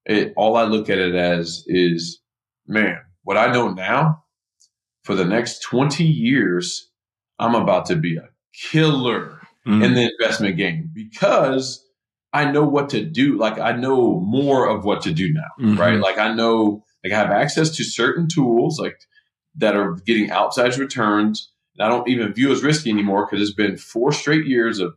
it 0.06 0.32
all 0.36 0.56
I 0.56 0.64
look 0.64 0.88
at 0.88 0.98
it 0.98 1.14
as 1.14 1.64
is 1.66 2.20
man, 2.66 2.98
what 3.22 3.36
I 3.36 3.52
know 3.52 3.68
now 3.72 4.24
for 5.04 5.14
the 5.14 5.24
next 5.24 5.60
20 5.60 6.04
years, 6.04 6.90
I'm 7.38 7.54
about 7.54 7.86
to 7.86 7.96
be 7.96 8.16
a 8.16 8.28
killer 8.70 9.40
Mhm. 9.66 9.84
in 9.84 9.94
the 9.94 10.10
investment 10.12 10.56
game 10.56 10.90
because 10.94 11.84
I 12.36 12.50
know 12.50 12.64
what 12.64 12.90
to 12.90 13.02
do. 13.04 13.38
Like 13.38 13.58
I 13.58 13.72
know 13.72 14.20
more 14.20 14.68
of 14.68 14.84
what 14.84 15.00
to 15.02 15.12
do 15.12 15.32
now, 15.32 15.50
Mhm. 15.64 15.78
right? 15.78 15.98
Like 15.98 16.18
I 16.18 16.34
know, 16.34 16.84
like 17.02 17.12
I 17.12 17.16
have 17.16 17.30
access 17.30 17.70
to 17.76 17.84
certain 17.84 18.28
tools, 18.28 18.78
like 18.78 18.96
that 19.56 19.74
are 19.74 19.94
getting 20.04 20.28
outsized 20.28 20.78
returns. 20.78 21.50
And 21.78 21.86
I 21.86 21.88
don't 21.88 22.08
even 22.08 22.34
view 22.34 22.52
as 22.52 22.62
risky 22.62 22.90
anymore 22.90 23.26
because 23.26 23.40
it's 23.42 23.56
been 23.56 23.76
four 23.76 24.12
straight 24.12 24.46
years 24.46 24.78
of 24.80 24.94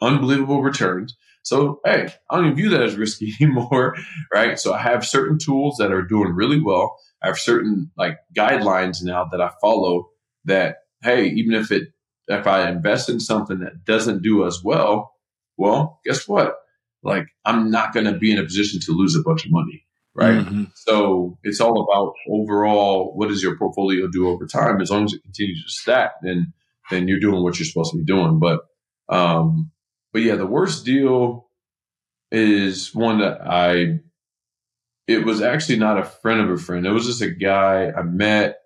unbelievable 0.00 0.62
returns. 0.62 1.16
So 1.42 1.80
hey, 1.84 2.08
I 2.30 2.36
don't 2.36 2.46
even 2.46 2.56
view 2.56 2.70
that 2.70 2.82
as 2.82 2.96
risky 2.96 3.32
anymore, 3.40 3.94
right? 4.32 4.58
So 4.58 4.72
I 4.74 4.78
have 4.78 5.04
certain 5.06 5.38
tools 5.38 5.76
that 5.78 5.92
are 5.92 6.02
doing 6.02 6.32
really 6.34 6.60
well. 6.60 6.96
I 7.22 7.26
have 7.28 7.38
certain 7.38 7.90
like 7.96 8.16
guidelines 8.36 9.02
now 9.02 9.26
that 9.30 9.40
I 9.40 9.50
follow 9.60 10.08
that 10.44 10.76
hey, 11.02 11.26
even 11.26 11.54
if 11.54 11.70
it 11.70 11.88
if 12.28 12.46
I 12.46 12.68
invest 12.68 13.08
in 13.08 13.20
something 13.20 13.60
that 13.60 13.84
doesn't 13.84 14.22
do 14.22 14.46
as 14.46 14.60
well, 14.64 15.12
well, 15.56 16.00
guess 16.04 16.26
what? 16.28 16.54
Like 17.02 17.26
I'm 17.44 17.70
not 17.70 17.92
going 17.94 18.06
to 18.06 18.18
be 18.18 18.32
in 18.32 18.38
a 18.38 18.44
position 18.44 18.80
to 18.80 18.92
lose 18.92 19.14
a 19.16 19.22
bunch 19.22 19.44
of 19.44 19.52
money, 19.52 19.84
right? 20.14 20.44
Mhm. 20.44 20.70
So 20.74 21.38
it's 21.44 21.60
all 21.60 21.82
about 21.82 22.14
overall 22.28 23.12
what 23.16 23.28
does 23.28 23.42
your 23.42 23.56
portfolio 23.56 24.08
do 24.08 24.28
over 24.28 24.46
time? 24.46 24.80
As 24.80 24.90
long 24.90 25.04
as 25.04 25.12
it 25.14 25.22
continues 25.22 25.64
to 25.64 25.70
stack, 25.70 26.12
then 26.22 26.52
then 26.90 27.06
you're 27.06 27.20
doing 27.20 27.42
what 27.42 27.58
you're 27.58 27.66
supposed 27.66 27.92
to 27.92 27.98
be 27.98 28.04
doing. 28.04 28.38
But 28.38 28.60
um, 29.08 29.70
but 30.12 30.22
yeah, 30.22 30.34
the 30.36 30.46
worst 30.46 30.84
deal 30.84 31.48
is 32.30 32.94
one 32.94 33.20
that 33.20 33.40
I. 33.46 34.00
It 35.06 35.24
was 35.24 35.40
actually 35.40 35.78
not 35.78 35.98
a 35.98 36.04
friend 36.04 36.40
of 36.40 36.50
a 36.50 36.58
friend. 36.58 36.84
It 36.84 36.90
was 36.90 37.06
just 37.06 37.22
a 37.22 37.30
guy 37.30 37.90
I 37.90 38.02
met, 38.02 38.58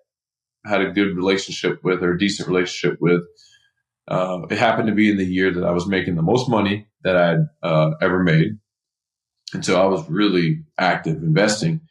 had 0.65 0.81
a 0.81 0.91
good 0.91 1.15
relationship 1.15 1.81
with 1.83 2.03
or 2.03 2.13
a 2.13 2.17
decent 2.19 2.49
relationship 2.49 2.99
with. 2.99 3.21
Uh, 4.07 4.41
it 4.49 4.57
happened 4.57 4.87
to 4.87 4.93
be 4.93 5.09
in 5.09 5.17
the 5.17 5.25
year 5.25 5.51
that 5.53 5.63
I 5.63 5.71
was 5.71 5.87
making 5.87 6.15
the 6.15 6.21
most 6.21 6.49
money 6.49 6.87
that 7.03 7.15
I'd 7.15 7.47
uh, 7.61 7.91
ever 8.01 8.21
made. 8.21 8.57
And 9.53 9.63
so 9.63 9.81
I 9.81 9.85
was 9.85 10.09
really 10.09 10.63
active 10.77 11.23
investing. 11.23 11.81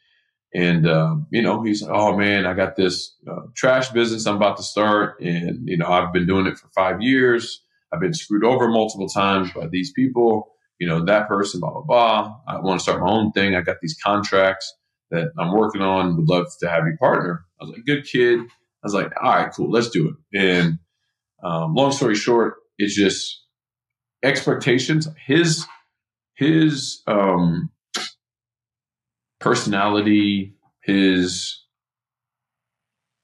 And, 0.53 0.87
uh, 0.87 1.15
you 1.31 1.41
know, 1.41 1.63
he's 1.63 1.81
like, 1.81 1.91
oh 1.91 2.15
man, 2.15 2.45
I 2.45 2.53
got 2.53 2.75
this 2.75 3.15
uh, 3.27 3.47
trash 3.55 3.89
business 3.89 4.27
I'm 4.27 4.35
about 4.35 4.57
to 4.57 4.63
start. 4.63 5.19
And, 5.19 5.67
you 5.67 5.77
know, 5.77 5.87
I've 5.87 6.13
been 6.13 6.27
doing 6.27 6.45
it 6.45 6.57
for 6.57 6.67
five 6.75 7.01
years. 7.01 7.63
I've 7.91 7.99
been 7.99 8.13
screwed 8.13 8.43
over 8.43 8.67
multiple 8.67 9.07
times 9.07 9.51
by 9.51 9.67
these 9.67 9.91
people, 9.93 10.51
you 10.79 10.87
know, 10.87 11.05
that 11.05 11.27
person, 11.27 11.59
blah, 11.59 11.71
blah, 11.71 11.81
blah. 11.81 12.35
I 12.47 12.59
want 12.59 12.79
to 12.79 12.83
start 12.83 13.01
my 13.01 13.09
own 13.09 13.31
thing. 13.31 13.55
I 13.55 13.61
got 13.61 13.77
these 13.81 13.97
contracts 14.03 14.71
that 15.09 15.29
I'm 15.39 15.51
working 15.51 15.81
on. 15.81 16.17
Would 16.17 16.29
love 16.29 16.47
to 16.59 16.69
have 16.69 16.85
you 16.85 16.97
partner. 16.97 17.45
I 17.59 17.65
was 17.65 17.73
like, 17.73 17.85
good 17.85 18.05
kid. 18.05 18.39
I 18.39 18.45
was 18.83 18.93
like, 18.93 19.11
all 19.21 19.33
right, 19.33 19.51
cool, 19.53 19.71
let's 19.71 19.89
do 19.89 20.09
it. 20.09 20.39
And 20.39 20.79
um, 21.43 21.73
long 21.75 21.91
story 21.91 22.15
short, 22.15 22.55
it's 22.77 22.95
just 22.95 23.41
expectations. 24.23 25.07
His 25.27 25.65
his 26.35 27.01
um, 27.07 27.69
personality, 29.39 30.55
his 30.81 31.63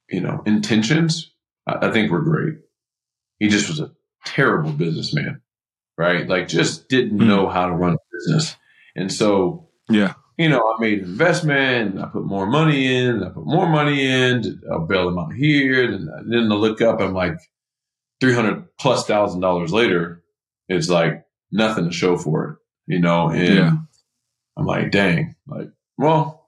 you 0.09 0.21
know 0.21 0.41
intentions, 0.45 1.31
I, 1.67 1.87
I 1.87 1.91
think 1.91 2.11
were 2.11 2.21
great. 2.21 2.55
He 3.39 3.47
just 3.47 3.69
was 3.69 3.79
a 3.79 3.91
terrible 4.25 4.71
businessman, 4.71 5.41
right? 5.97 6.27
Like 6.27 6.47
just 6.47 6.89
didn't 6.89 7.19
Hmm. 7.19 7.27
know 7.27 7.49
how 7.49 7.67
to 7.67 7.73
run 7.73 7.93
a 7.93 7.97
business, 8.13 8.55
and 8.95 9.11
so 9.11 9.69
Yeah. 9.89 10.13
you 10.37 10.49
know, 10.49 10.59
I 10.59 10.79
made 10.81 10.99
an 10.99 11.05
investment, 11.05 11.99
I 11.99 12.07
put 12.07 12.25
more 12.25 12.45
money 12.45 12.93
in, 12.95 13.23
I 13.23 13.29
put 13.29 13.45
more 13.45 13.67
money 13.67 14.05
in, 14.05 14.61
I'll 14.71 14.85
bail 14.85 15.05
them 15.05 15.19
out 15.19 15.33
here. 15.33 15.91
And 15.91 16.07
then 16.31 16.51
I 16.51 16.55
look 16.55 16.81
up, 16.81 17.01
I'm 17.01 17.13
like 17.13 17.37
300 18.21 18.65
plus 18.77 19.05
thousand 19.05 19.41
dollars 19.41 19.71
later, 19.71 20.23
it's 20.67 20.89
like 20.89 21.25
nothing 21.51 21.85
to 21.85 21.91
show 21.91 22.17
for 22.17 22.45
it, 22.87 22.93
you 22.93 22.99
know? 22.99 23.29
And 23.29 23.55
Yeah. 23.55 23.71
I'm 24.57 24.65
like, 24.65 24.91
dang, 24.91 25.35
like, 25.47 25.69
well, 25.97 26.47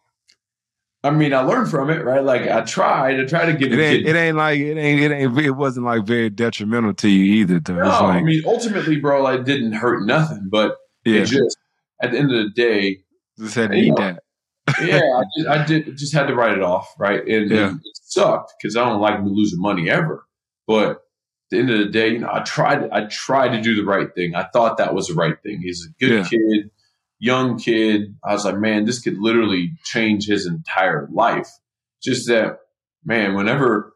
I 1.03 1.09
mean, 1.09 1.34
I 1.34 1.41
learned 1.41 1.72
from 1.72 1.89
it, 1.89 2.03
right? 2.05 2.24
Like 2.24 2.43
I 2.43 2.61
tried, 2.61 3.19
I 3.19 3.26
tried 3.26 3.47
to 3.47 3.53
get 3.53 3.72
It 3.74 3.80
ain't. 3.80 4.07
It 4.07 4.15
ain't 4.15 4.38
like 4.38 4.59
it 4.59 4.78
ain't. 4.78 4.99
It 5.01 5.11
ain't. 5.11 5.39
It 5.39 5.51
wasn't 5.51 5.86
like 5.88 6.05
very 6.05 6.30
detrimental 6.30 6.93
to 6.95 7.09
you 7.09 7.24
either. 7.41 7.59
Though. 7.59 7.76
no, 7.78 7.84
like, 7.88 8.01
I 8.17 8.22
mean, 8.22 8.43
ultimately, 8.45 8.97
bro, 8.97 9.24
like, 9.24 9.43
didn't 9.45 9.72
hurt 9.72 10.05
nothing, 10.05 10.47
but 10.51 10.76
yeah. 11.03 11.22
it 11.22 11.26
just, 11.26 11.57
at 12.03 12.11
the 12.11 12.19
end 12.19 12.32
of 12.32 12.43
the 12.43 12.51
day, 12.51 12.99
Just 13.39 13.55
had 13.55 13.72
to 13.72 13.78
eat 13.78 13.89
know, 13.89 13.95
that. 13.95 14.24
yeah, 14.84 14.99
I, 14.99 15.24
just, 15.38 15.47
I 15.47 15.65
did 15.65 15.97
just 15.97 16.13
had 16.13 16.28
to 16.28 16.36
write 16.36 16.55
it 16.55 16.61
off, 16.61 16.93
right? 16.99 17.26
And, 17.28 17.49
Yeah. 17.49 17.69
and 17.69 17.78
it 17.80 17.97
sucked 18.03 18.53
because 18.61 18.78
I 18.78 18.84
don't 18.88 19.01
like 19.01 19.19
losing 19.24 19.59
money 19.59 19.89
ever. 19.89 20.28
But 20.67 20.99
the 21.52 21.60
end 21.60 21.70
of 21.70 21.78
the 21.80 21.86
day, 21.86 22.10
you 22.14 22.20
know, 22.20 22.30
I 22.32 22.39
tried. 22.39 22.89
I 22.91 23.06
tried 23.06 23.49
to 23.49 23.62
do 23.62 23.76
the 23.76 23.84
right 23.86 24.08
thing. 24.16 24.34
I 24.36 24.47
thought 24.52 24.78
that 24.78 24.95
was 24.95 25.08
the 25.08 25.14
right 25.14 25.36
thing. 25.43 25.62
He's 25.62 25.86
a 25.86 25.91
good 26.04 26.12
Yeah. 26.12 26.28
kid, 26.28 26.72
young 27.20 27.60
kid. 27.60 28.16
I 28.24 28.34
was 28.34 28.45
like, 28.45 28.58
man, 28.58 28.86
this 28.86 29.02
could 29.02 29.18
literally 29.20 29.74
change 29.84 30.26
his 30.26 30.47
entire 30.47 31.08
life. 31.12 31.49
Just 32.02 32.28
that, 32.28 32.58
man. 33.06 33.36
Whenever, 33.36 33.93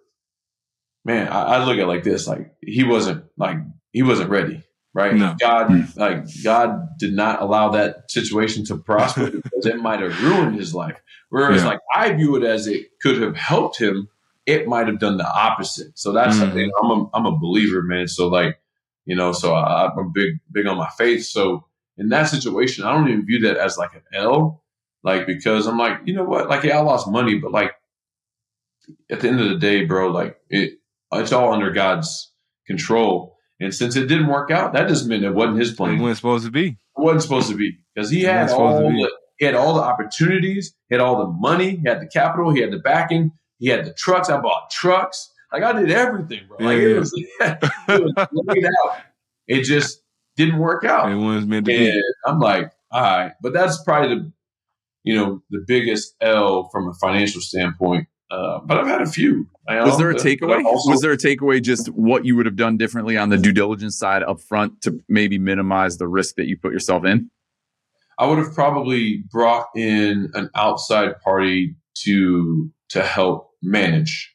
man, 1.03 1.29
I, 1.29 1.55
I 1.55 1.65
look 1.65 1.77
at 1.77 1.83
it 1.83 1.87
like 1.87 2.03
this: 2.03 2.27
like 2.27 2.53
he 2.61 2.83
wasn't 2.83 3.25
like 3.37 3.57
he 3.91 4.03
wasn't 4.03 4.29
ready. 4.29 4.61
Right? 4.93 5.13
No. 5.13 5.35
God, 5.37 5.67
mm. 5.67 5.97
like 5.97 6.23
God 6.41 6.87
did 6.99 7.13
not 7.13 7.41
allow 7.41 7.69
that 7.71 8.09
situation 8.09 8.63
to 8.65 8.77
prosper 8.77 9.29
because 9.29 9.65
it 9.65 9.75
might 9.77 9.99
have 9.99 10.23
ruined 10.23 10.55
his 10.55 10.73
life. 10.73 11.01
Whereas, 11.29 11.63
Yeah. 11.63 11.67
like 11.67 11.79
I 11.93 12.13
view 12.13 12.37
it 12.37 12.43
as 12.43 12.67
it 12.67 12.87
could 13.01 13.21
have 13.21 13.35
helped 13.35 13.77
him, 13.77 14.07
it 14.45 14.67
might 14.67 14.87
have 14.87 14.99
done 14.99 15.17
the 15.17 15.27
opposite. 15.27 15.97
So 15.97 16.11
that's 16.11 16.39
the 16.39 16.51
thing. 16.51 16.69
Mm. 16.69 16.83
I'm 16.83 16.91
a 16.91 17.09
I'm 17.13 17.25
a 17.25 17.37
believer, 17.37 17.81
man. 17.81 18.07
So 18.07 18.27
like, 18.27 18.59
you 19.05 19.15
know, 19.15 19.31
so 19.31 19.53
I, 19.53 19.91
I'm 19.91 20.11
big 20.13 20.35
big 20.51 20.67
on 20.67 20.77
my 20.77 20.89
faith. 20.97 21.25
So 21.25 21.65
in 21.97 22.09
that 22.09 22.23
situation, 22.23 22.85
I 22.85 22.93
don't 22.93 23.09
even 23.09 23.25
view 23.25 23.39
that 23.41 23.57
as 23.57 23.77
like 23.77 23.93
an 23.93 24.03
L, 24.13 24.63
like 25.03 25.25
because 25.25 25.67
I'm 25.67 25.77
like, 25.77 25.99
you 26.05 26.13
know 26.13 26.23
what, 26.23 26.49
like 26.49 26.63
yeah, 26.63 26.77
I 26.77 26.81
lost 26.81 27.07
money, 27.07 27.35
but 27.39 27.51
like 27.51 27.71
at 29.09 29.21
the 29.21 29.29
end 29.29 29.39
of 29.39 29.49
the 29.49 29.57
day, 29.57 29.85
bro, 29.85 30.09
like 30.11 30.37
it 30.49 30.79
it's 31.13 31.31
all 31.31 31.53
under 31.53 31.71
God's 31.71 32.31
control. 32.67 33.37
And 33.59 33.73
since 33.73 33.95
it 33.95 34.07
didn't 34.07 34.27
work 34.27 34.51
out, 34.51 34.73
that 34.73 34.89
just 34.89 35.07
meant 35.07 35.23
it 35.23 35.33
wasn't 35.33 35.59
his 35.59 35.73
plan. 35.73 35.95
It 35.95 36.01
wasn't 36.01 36.17
supposed 36.17 36.45
to 36.45 36.51
be. 36.51 36.67
It 36.67 36.77
wasn't 36.97 37.21
supposed 37.23 37.49
to 37.49 37.55
be 37.55 37.77
because 37.93 38.09
he 38.09 38.23
had 38.23 38.43
wasn't 38.43 38.49
supposed 38.51 38.79
to 38.79 38.83
all 38.83 38.91
be. 38.91 39.03
the 39.03 39.11
he 39.37 39.45
had 39.45 39.55
all 39.55 39.73
the 39.73 39.81
opportunities, 39.81 40.73
he 40.87 40.95
had 40.95 41.01
all 41.01 41.17
the 41.17 41.31
money, 41.31 41.77
he 41.77 41.87
had 41.87 42.01
the 42.01 42.07
capital, 42.07 42.53
he 42.53 42.61
had 42.61 42.71
the 42.71 42.79
backing, 42.79 43.31
he 43.59 43.67
had 43.69 43.85
the 43.85 43.93
trucks. 43.93 44.29
I 44.29 44.39
bought 44.39 44.69
trucks. 44.71 45.31
like 45.51 45.63
I 45.63 45.73
did 45.73 45.91
everything, 45.91 46.41
bro. 46.47 46.57
Like 46.65 46.77
it 46.79 46.99
was, 46.99 47.11
it 47.39 47.57
was 47.87 48.43
laid 48.47 48.65
out. 48.65 48.97
It 49.47 49.63
just 49.63 50.01
didn't 50.35 50.57
work 50.59 50.83
out. 50.83 51.11
It 51.11 51.15
was 51.15 51.45
meant 51.45 51.65
to 51.67 51.73
And 51.73 51.93
be. 51.93 52.01
I'm 52.25 52.39
like, 52.39 52.71
all 52.91 53.01
right, 53.01 53.31
but 53.41 53.53
that's 53.53 53.81
probably 53.83 54.15
the, 54.15 54.31
you 55.03 55.15
know, 55.15 55.41
the 55.49 55.63
biggest 55.67 56.15
L 56.21 56.69
from 56.71 56.87
a 56.89 56.93
financial 56.95 57.41
standpoint. 57.41 58.07
Uh, 58.31 58.59
but 58.65 58.77
I've 58.79 58.87
had 58.87 59.01
a 59.01 59.05
few. 59.05 59.47
I 59.67 59.81
Was 59.83 59.97
there 59.99 60.09
a 60.09 60.15
takeaway? 60.15 60.63
also- 60.65 60.89
was 60.91 61.01
there 61.01 61.11
a 61.11 61.17
takeaway 61.17 61.61
just 61.61 61.87
what 61.89 62.25
you 62.25 62.35
would 62.35 62.47
have 62.47 62.55
done 62.55 62.75
differently 62.77 63.15
on 63.17 63.29
the 63.29 63.37
due 63.37 63.51
diligence 63.53 63.97
side 63.97 64.23
up 64.23 64.41
front 64.41 64.81
to 64.81 64.99
maybe 65.07 65.37
minimize 65.37 65.97
the 65.97 66.07
risk 66.07 66.35
that 66.35 66.47
you 66.47 66.57
put 66.57 66.73
yourself 66.73 67.05
in? 67.05 67.29
I 68.17 68.25
would 68.27 68.39
have 68.39 68.53
probably 68.53 69.23
brought 69.31 69.67
in 69.75 70.31
an 70.33 70.49
outside 70.55 71.19
party 71.21 71.75
to 72.03 72.71
to 72.89 73.01
help 73.03 73.49
manage, 73.61 74.33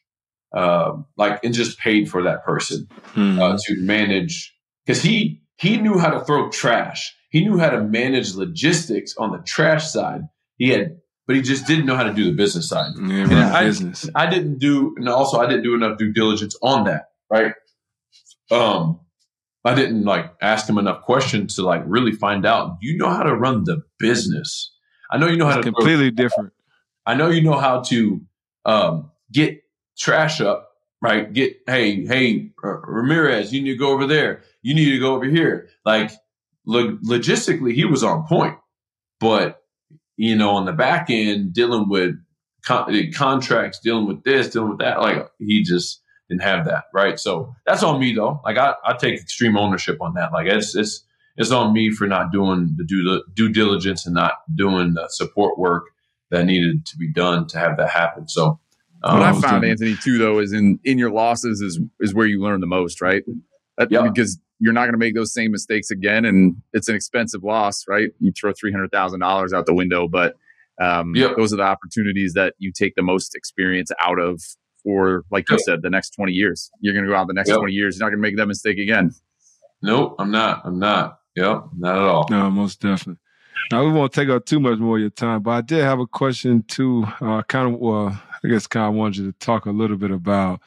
um, 0.55 1.05
like 1.17 1.43
and 1.43 1.53
just 1.53 1.79
paid 1.79 2.09
for 2.09 2.23
that 2.23 2.43
person 2.43 2.87
Hmm. 3.13 3.39
uh, 3.39 3.57
to 3.65 3.75
manage 3.81 4.53
because 4.85 5.01
he 5.01 5.41
he 5.57 5.77
knew 5.77 5.97
how 5.97 6.09
to 6.09 6.23
throw 6.25 6.49
trash. 6.49 7.13
He 7.29 7.41
knew 7.45 7.57
how 7.57 7.69
to 7.69 7.81
manage 7.81 8.33
logistics 8.35 9.15
on 9.17 9.31
the 9.31 9.37
trash 9.45 9.89
side. 9.89 10.21
He 10.57 10.69
had, 10.69 10.97
but 11.27 11.35
he 11.37 11.41
just 11.41 11.65
didn't 11.67 11.85
know 11.85 11.95
how 11.95 12.03
to 12.03 12.13
do 12.13 12.25
the 12.25 12.33
business 12.33 12.67
side. 12.67 12.91
yeah, 13.01 13.23
and 13.23 13.33
I- 13.33 13.63
business. 13.65 14.09
I 14.15 14.25
didn't 14.29 14.57
do, 14.59 14.93
and 14.97 15.07
also 15.07 15.39
I 15.39 15.45
didn't 15.47 15.63
do 15.63 15.73
enough 15.73 15.97
due 15.97 16.11
diligence 16.11 16.55
on 16.61 16.83
that. 16.85 17.05
Right. 17.29 17.53
Um, 18.49 18.99
I 19.63 19.75
didn't 19.75 20.03
like 20.03 20.33
ask 20.41 20.67
him 20.67 20.77
enough 20.77 21.03
questions 21.03 21.55
to 21.55 21.61
like 21.63 21.83
really 21.85 22.11
find 22.11 22.45
out. 22.45 22.77
You 22.81 22.97
know 22.97 23.09
how 23.09 23.23
to 23.23 23.33
run 23.35 23.63
the 23.63 23.83
business. 23.99 24.73
I 25.11 25.17
know 25.17 25.27
you 25.27 25.37
know 25.37 25.45
how 25.45 25.59
It's 25.59 25.67
to 25.67 25.71
completely 25.71 26.11
different. 26.11 26.51
I 27.05 27.13
know 27.15 27.29
you 27.29 27.41
know 27.41 27.57
how 27.57 27.81
to 27.81 28.21
um, 28.65 29.11
get 29.31 29.61
trash 29.97 30.41
up, 30.41 30.69
right? 31.01 31.31
Get 31.31 31.57
hey, 31.67 32.05
hey, 32.05 32.51
uh, 32.63 32.79
Ramirez, 32.81 33.53
you 33.53 33.61
need 33.61 33.71
to 33.71 33.77
go 33.77 33.91
over 33.91 34.07
there. 34.07 34.43
You 34.61 34.75
need 34.75 34.91
to 34.91 34.99
go 34.99 35.15
over 35.15 35.25
here. 35.25 35.69
Like 35.85 36.11
lo- 36.65 36.97
logistically, 37.05 37.73
he 37.73 37.85
was 37.85 38.03
on 38.03 38.25
point, 38.27 38.57
but 39.19 39.61
you 40.17 40.35
know, 40.35 40.51
on 40.51 40.65
the 40.65 40.73
back 40.73 41.09
end, 41.09 41.53
dealing 41.53 41.89
with 41.89 42.15
con- 42.63 42.93
uh, 42.95 43.17
contracts, 43.17 43.79
dealing 43.79 44.07
with 44.07 44.23
this, 44.23 44.49
dealing 44.49 44.69
with 44.69 44.79
that, 44.79 45.01
like 45.01 45.27
he 45.39 45.63
just 45.63 46.01
didn't 46.29 46.43
have 46.43 46.65
that, 46.65 46.85
right? 46.93 47.19
So 47.19 47.53
that's 47.65 47.83
on 47.83 47.99
me 47.99 48.13
though. 48.13 48.39
Like 48.45 48.57
I, 48.57 48.75
I 48.85 48.93
take 48.93 49.19
extreme 49.19 49.57
ownership 49.57 50.01
on 50.01 50.13
that. 50.15 50.31
Like 50.31 50.47
it's 50.47 50.75
it's 50.75 51.05
it's 51.37 51.51
on 51.51 51.73
me 51.73 51.91
for 51.91 52.07
not 52.07 52.31
doing 52.31 52.73
the 52.77 52.83
due 52.83 53.23
due 53.33 53.49
diligence 53.49 54.05
and 54.05 54.15
not 54.15 54.33
doing 54.55 54.93
the 54.93 55.07
support 55.09 55.57
work 55.57 55.85
that 56.31 56.45
needed 56.45 56.85
to 56.87 56.97
be 56.97 57.11
done 57.11 57.47
to 57.47 57.59
have 57.59 57.77
that 57.77 57.89
happen. 57.89 58.27
So, 58.27 58.59
um, 59.03 59.19
what 59.19 59.23
I 59.27 59.31
was 59.31 59.43
found, 59.43 59.61
doing- 59.61 59.71
Anthony, 59.71 59.95
too, 59.95 60.17
though, 60.17 60.39
is 60.39 60.53
in 60.53 60.79
in 60.83 60.97
your 60.97 61.11
losses 61.11 61.61
is 61.61 61.79
is 61.99 62.13
where 62.13 62.25
you 62.25 62.41
learn 62.41 62.59
the 62.61 62.67
most, 62.67 63.01
right? 63.01 63.23
That, 63.77 63.91
Yeah. 63.91 64.01
Because 64.07 64.39
you're 64.59 64.73
not 64.73 64.81
going 64.81 64.93
to 64.93 64.97
make 64.99 65.15
those 65.15 65.33
same 65.33 65.51
mistakes 65.51 65.89
again, 65.89 66.23
and 66.25 66.55
it's 66.73 66.87
an 66.87 66.95
expensive 66.95 67.43
loss, 67.43 67.85
right? 67.87 68.09
You 68.19 68.31
throw 68.31 68.51
three 68.53 68.71
hundred 68.71 68.91
thousand 68.91 69.19
dollars 69.21 69.53
out 69.53 69.65
the 69.65 69.73
window, 69.73 70.07
but 70.07 70.35
um, 70.79 71.15
Yep. 71.15 71.35
those 71.37 71.51
are 71.53 71.57
the 71.57 71.63
opportunities 71.63 72.33
that 72.33 72.53
you 72.59 72.71
take 72.71 72.95
the 72.95 73.01
most 73.03 73.35
experience 73.35 73.91
out 73.99 74.19
of 74.19 74.41
for, 74.83 75.23
like 75.31 75.49
you 75.49 75.59
said, 75.59 75.81
the 75.83 75.89
next 75.89 76.11
twenty 76.11 76.31
years. 76.33 76.69
You're 76.79 76.93
going 76.93 77.05
to 77.05 77.11
go 77.11 77.15
out 77.15 77.27
the 77.27 77.33
next 77.33 77.49
Yep. 77.49 77.57
twenty 77.57 77.73
years. 77.73 77.97
You're 77.97 78.05
not 78.05 78.11
going 78.11 78.21
to 78.21 78.27
make 78.27 78.37
that 78.37 78.47
mistake 78.47 78.77
again. 78.77 79.11
nope, 79.81 80.15
I'm 80.19 80.29
not. 80.31 80.61
I'm 80.65 80.77
not. 80.79 81.19
Yep, 81.35 81.63
not 81.77 81.95
at 81.95 82.01
all. 82.03 82.27
No, 82.29 82.49
most 82.51 82.81
definitely. 82.81 83.19
Now 83.71 83.85
we 83.85 83.91
won't 83.91 84.11
take 84.13 84.29
up 84.29 84.45
too 84.45 84.59
much 84.59 84.79
more 84.79 84.95
of 84.97 85.01
your 85.01 85.09
time, 85.09 85.41
but 85.43 85.51
I 85.51 85.61
did 85.61 85.83
have 85.83 85.99
a 85.99 86.07
question 86.07 86.63
too. 86.63 87.05
Uh, 87.19 87.41
kind 87.43 87.73
of, 87.73 87.79
well, 87.79 88.21
I 88.43 88.47
guess, 88.47 88.67
kind 88.67 88.87
of 88.87 88.93
wanted 88.95 89.17
you 89.17 89.31
to 89.31 89.37
talk 89.39 89.65
a 89.65 89.71
little 89.71 89.97
bit 89.97 90.11
about. 90.11 90.61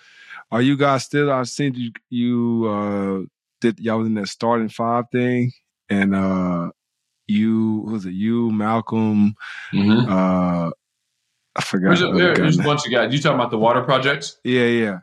Are 0.50 0.62
you 0.62 0.76
guys 0.76 1.04
still? 1.04 1.32
I've 1.32 1.48
seen 1.48 1.74
you. 1.74 1.90
You 2.10 2.66
uh, 2.68 3.26
did 3.60 3.80
y'all 3.80 3.98
was 3.98 4.06
in 4.06 4.14
that 4.14 4.28
starting 4.28 4.68
five 4.68 5.04
thing, 5.10 5.52
and 5.88 6.14
uh, 6.14 6.70
you 7.26 7.84
was 7.86 8.06
it? 8.06 8.12
You, 8.12 8.50
Malcolm. 8.50 9.34
Mm-hmm. 9.72 10.10
Uh, 10.12 10.70
I 11.56 11.62
forgot. 11.62 11.88
There's, 11.88 12.02
a, 12.02 12.12
there- 12.12 12.34
there's 12.36 12.58
a 12.58 12.62
bunch 12.62 12.86
of 12.86 12.92
guys. 12.92 13.12
You 13.12 13.20
talking 13.20 13.38
about 13.38 13.50
the 13.50 13.58
water 13.58 13.82
projects? 13.82 14.38
Yeah, 14.44 14.66
yeah. 14.66 14.98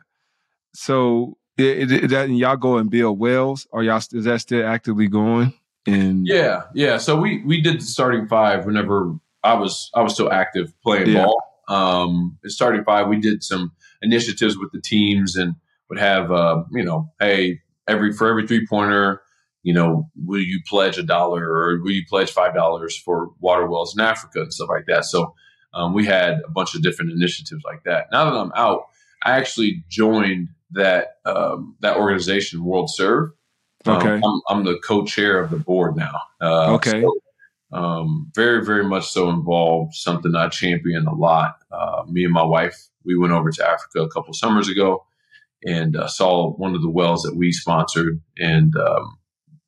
So, 0.74 1.36
it, 1.58 1.92
it, 1.92 2.08
that 2.10 2.26
and 2.26 2.38
y'all 2.38 2.56
go 2.56 2.78
and 2.78 2.88
build 2.90 3.18
wells, 3.18 3.66
or 3.70 3.82
y'all 3.82 3.98
is 4.12 4.24
that 4.24 4.40
still 4.40 4.66
actively 4.66 5.08
going? 5.08 5.52
And 5.86 6.26
Yeah, 6.26 6.64
yeah. 6.74 6.98
So 6.98 7.16
we 7.20 7.42
we 7.44 7.60
did 7.60 7.80
the 7.80 7.84
starting 7.84 8.26
five 8.28 8.64
whenever 8.66 9.14
I 9.42 9.54
was 9.54 9.90
I 9.94 10.02
was 10.02 10.14
still 10.14 10.30
active 10.32 10.72
playing 10.82 11.10
Yeah. 11.10 11.24
ball. 11.24 11.42
Um, 11.68 12.38
in 12.44 12.50
starting 12.50 12.84
five, 12.84 13.08
we 13.08 13.20
did 13.20 13.42
some 13.42 13.72
initiatives 14.02 14.58
with 14.58 14.72
the 14.72 14.80
teams 14.80 15.36
and 15.36 15.54
would 15.88 15.98
have 15.98 16.30
uh, 16.30 16.64
you 16.72 16.84
know, 16.84 17.12
hey, 17.20 17.60
every 17.88 18.12
for 18.12 18.28
every 18.28 18.46
three 18.46 18.66
pointer, 18.66 19.22
you 19.62 19.72
know, 19.72 20.08
will 20.24 20.40
you 20.40 20.60
pledge 20.68 20.98
a 20.98 21.02
dollar 21.02 21.44
or 21.44 21.80
will 21.82 21.90
you 21.92 22.02
pledge 22.08 22.30
five 22.30 22.54
dollars 22.54 22.96
for 22.96 23.30
water 23.40 23.66
wells 23.66 23.94
in 23.96 24.04
Africa 24.04 24.42
and 24.42 24.52
stuff 24.52 24.68
like 24.68 24.86
that. 24.86 25.04
So 25.04 25.34
um, 25.74 25.94
we 25.94 26.04
had 26.06 26.40
a 26.46 26.50
bunch 26.50 26.74
of 26.74 26.82
different 26.82 27.12
initiatives 27.12 27.62
like 27.64 27.84
that. 27.84 28.06
Now 28.12 28.26
that 28.26 28.36
I'm 28.36 28.52
out, 28.54 28.82
I 29.24 29.32
actually 29.32 29.84
joined 29.88 30.48
that 30.72 31.16
um, 31.24 31.76
that 31.80 31.96
organization, 31.96 32.64
World 32.64 32.90
Serve. 32.90 33.30
Um, 33.86 33.96
Okay. 33.96 34.20
I'm, 34.24 34.40
I'm 34.48 34.64
the 34.64 34.78
co-chair 34.78 35.40
of 35.42 35.50
the 35.50 35.58
board 35.58 35.96
now. 35.96 36.20
Uh, 36.40 36.74
Okay. 36.74 37.02
so, 37.02 37.76
um, 37.76 38.30
very, 38.34 38.64
very 38.64 38.84
much 38.84 39.08
so 39.08 39.30
involved. 39.30 39.94
Something 39.94 40.34
I 40.34 40.48
champion 40.48 41.06
a 41.06 41.14
lot. 41.14 41.56
Uh, 41.70 42.02
me 42.08 42.24
and 42.24 42.32
my 42.32 42.44
wife, 42.44 42.76
we 43.04 43.16
went 43.16 43.32
over 43.32 43.50
to 43.50 43.68
Africa 43.68 44.02
a 44.02 44.10
couple 44.10 44.34
summers 44.34 44.68
ago 44.68 45.04
and 45.64 45.96
uh, 45.96 46.06
saw 46.08 46.52
one 46.52 46.74
of 46.74 46.82
the 46.82 46.90
wells 46.90 47.22
that 47.22 47.36
we 47.36 47.52
sponsored, 47.52 48.20
and 48.36 48.74
um, 48.76 49.16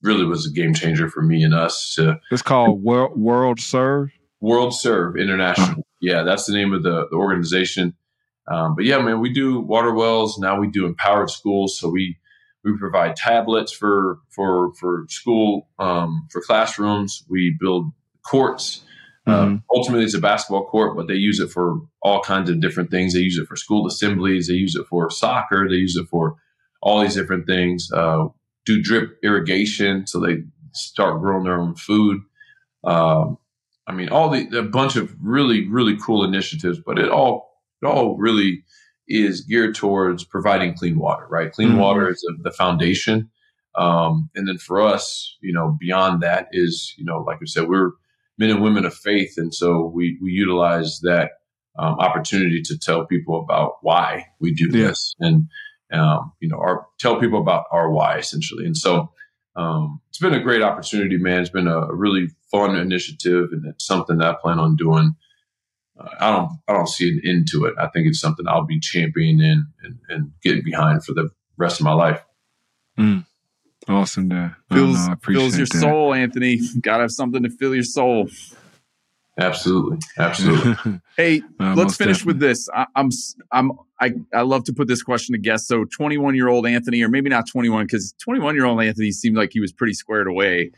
really 0.02 0.24
was 0.24 0.44
a 0.46 0.50
game 0.50 0.74
changer 0.74 1.08
for 1.08 1.22
me 1.22 1.42
and 1.44 1.54
us. 1.54 1.94
To 1.94 2.20
it's 2.30 2.42
called 2.42 2.82
World, 2.82 3.18
World 3.18 3.60
Serve. 3.60 4.10
World 4.40 4.74
Serve 4.74 5.16
International. 5.16 5.86
Yeah, 6.00 6.22
that's 6.24 6.44
the 6.46 6.52
name 6.52 6.74
of 6.74 6.82
the, 6.82 7.06
the 7.10 7.16
organization. 7.16 7.94
Um, 8.46 8.74
but 8.74 8.84
yeah, 8.84 8.98
man, 8.98 9.20
we 9.20 9.32
do 9.32 9.60
water 9.60 9.94
wells 9.94 10.36
now. 10.38 10.60
We 10.60 10.68
do 10.68 10.84
empowered 10.84 11.30
schools, 11.30 11.78
so 11.78 11.88
we 11.88 12.18
we 12.64 12.76
provide 12.78 13.16
tablets 13.16 13.72
for 13.72 14.18
for 14.34 14.72
for 14.74 15.04
school 15.08 15.68
um, 15.78 16.26
for 16.30 16.40
classrooms. 16.40 17.24
We 17.28 17.56
build 17.60 17.92
courts. 18.26 18.84
Uh, 19.26 19.46
Mhm. 19.46 19.62
ultimately, 19.74 20.04
it's 20.04 20.14
a 20.14 20.20
basketball 20.20 20.66
court, 20.66 20.96
but 20.96 21.08
they 21.08 21.14
use 21.14 21.40
it 21.40 21.50
for 21.50 21.80
all 22.02 22.20
kinds 22.20 22.50
of 22.50 22.60
different 22.60 22.90
things. 22.90 23.14
They 23.14 23.20
use 23.20 23.38
it 23.38 23.46
for 23.48 23.56
school 23.56 23.86
assemblies. 23.86 24.48
They 24.48 24.54
use 24.54 24.76
it 24.76 24.86
for 24.86 25.08
soccer. 25.10 25.66
They 25.68 25.76
use 25.76 25.96
it 25.96 26.06
for 26.10 26.36
all 26.82 27.00
these 27.00 27.14
different 27.14 27.46
things. 27.46 27.90
Uh, 27.92 28.26
do 28.66 28.82
drip 28.82 29.18
irrigation, 29.22 30.06
so 30.06 30.20
they 30.20 30.42
start 30.72 31.20
growing 31.20 31.44
their 31.44 31.58
own 31.58 31.74
food. 31.74 32.20
Um, 32.84 33.38
I 33.86 33.92
mean, 33.92 34.08
all 34.10 34.28
the 34.30 34.46
a 34.58 34.62
bunch 34.62 34.96
of 34.96 35.14
really 35.22 35.68
really 35.68 35.96
cool 35.96 36.24
initiatives, 36.24 36.78
but 36.84 36.98
it 36.98 37.08
all 37.08 37.62
it 37.82 37.86
all 37.86 38.16
really 38.18 38.62
is 39.08 39.42
geared 39.42 39.74
towards 39.74 40.24
providing 40.24 40.74
clean 40.74 40.98
water. 40.98 41.26
Right, 41.28 41.52
clean 41.52 41.70
Mhm. 41.72 41.78
water 41.78 42.08
is 42.08 42.20
the, 42.20 42.36
the 42.42 42.50
foundation, 42.52 43.30
um, 43.76 44.30
and 44.34 44.46
then 44.48 44.58
for 44.58 44.80
us, 44.80 45.36
you 45.40 45.52
know, 45.52 45.76
beyond 45.78 46.22
that 46.22 46.48
is 46.52 46.94
you 46.96 47.04
know, 47.04 47.18
like 47.18 47.38
I 47.42 47.46
said, 47.46 47.68
we're 47.68 47.92
men 48.38 48.50
and 48.50 48.62
women 48.62 48.84
of 48.84 48.94
faith, 48.94 49.34
and 49.36 49.54
so 49.54 49.86
we 49.94 50.18
we 50.22 50.30
utilize 50.32 51.00
that 51.02 51.32
um, 51.78 51.94
opportunity 51.98 52.62
to 52.62 52.78
tell 52.78 53.04
people 53.06 53.40
about 53.40 53.74
why 53.82 54.26
we 54.40 54.54
do 54.54 54.68
Yeah. 54.72 54.88
this, 54.88 55.14
and 55.20 55.48
um, 55.92 56.32
you 56.40 56.48
know, 56.48 56.56
our 56.58 56.86
tell 56.98 57.20
people 57.20 57.40
about 57.40 57.64
our 57.70 57.90
why 57.90 58.16
essentially, 58.18 58.64
and 58.66 58.76
so 58.76 59.10
um, 59.56 60.00
it's 60.08 60.18
been 60.18 60.34
a 60.34 60.40
great 60.42 60.62
opportunity, 60.62 61.16
man. 61.16 61.40
It's 61.40 61.50
been 61.50 61.68
a 61.68 61.92
really 61.94 62.28
fun 62.50 62.74
initiative, 62.76 63.50
and 63.52 63.64
it's 63.66 63.86
something 63.86 64.18
that 64.18 64.28
I 64.28 64.34
plan 64.40 64.58
on 64.58 64.74
doing. 64.76 65.14
I 66.20 66.30
don't, 66.30 66.50
I 66.68 66.72
don't 66.72 66.88
see 66.88 67.08
an 67.10 67.20
end 67.24 67.46
to 67.52 67.66
it. 67.66 67.74
I 67.78 67.86
think 67.88 68.06
it's 68.08 68.20
something 68.20 68.46
I'll 68.48 68.64
be 68.66 68.80
championing 68.80 69.64
and, 69.82 69.98
and 70.08 70.32
getting 70.42 70.64
behind 70.64 71.04
for 71.04 71.12
the 71.12 71.30
rest 71.56 71.80
of 71.80 71.84
my 71.84 71.92
life. 71.92 72.20
Awesome, 73.88 74.28
there. 74.28 74.56
Fills, 74.72 74.96
I 75.08 75.12
appreciate 75.12 75.40
fills 75.42 75.58
your 75.58 75.66
that. 75.66 75.78
soul, 75.80 76.14
Anthony. 76.14 76.58
Got 76.80 76.96
to 76.98 77.02
have 77.02 77.10
something 77.12 77.42
to 77.42 77.50
fill 77.50 77.74
your 77.74 77.84
soul. 77.84 78.28
Absolutely, 79.38 79.98
absolutely. 80.16 81.00
Hey, 81.16 81.42
Uh, 81.60 81.74
let's 81.76 81.96
finish 81.96 82.18
definitely. 82.18 82.32
with 82.34 82.40
this. 82.40 82.68
I, 82.74 82.86
I'm 82.96 83.08
I'm 83.52 83.72
I, 84.00 84.12
I 84.32 84.42
love 84.42 84.64
to 84.64 84.72
put 84.72 84.88
this 84.88 85.02
question 85.02 85.32
to 85.34 85.38
guests. 85.38 85.68
So 85.68 85.84
21 85.84 86.34
year 86.34 86.48
old 86.48 86.66
Anthony, 86.66 87.02
or 87.02 87.08
maybe 87.08 87.30
not 87.30 87.48
21, 87.48 87.86
because 87.86 88.14
21 88.22 88.54
year 88.54 88.64
old 88.64 88.80
Anthony 88.82 89.10
seemed 89.12 89.36
like 89.36 89.50
he 89.52 89.60
was 89.60 89.72
pretty 89.72 89.92
squared 89.92 90.26
away. 90.28 90.70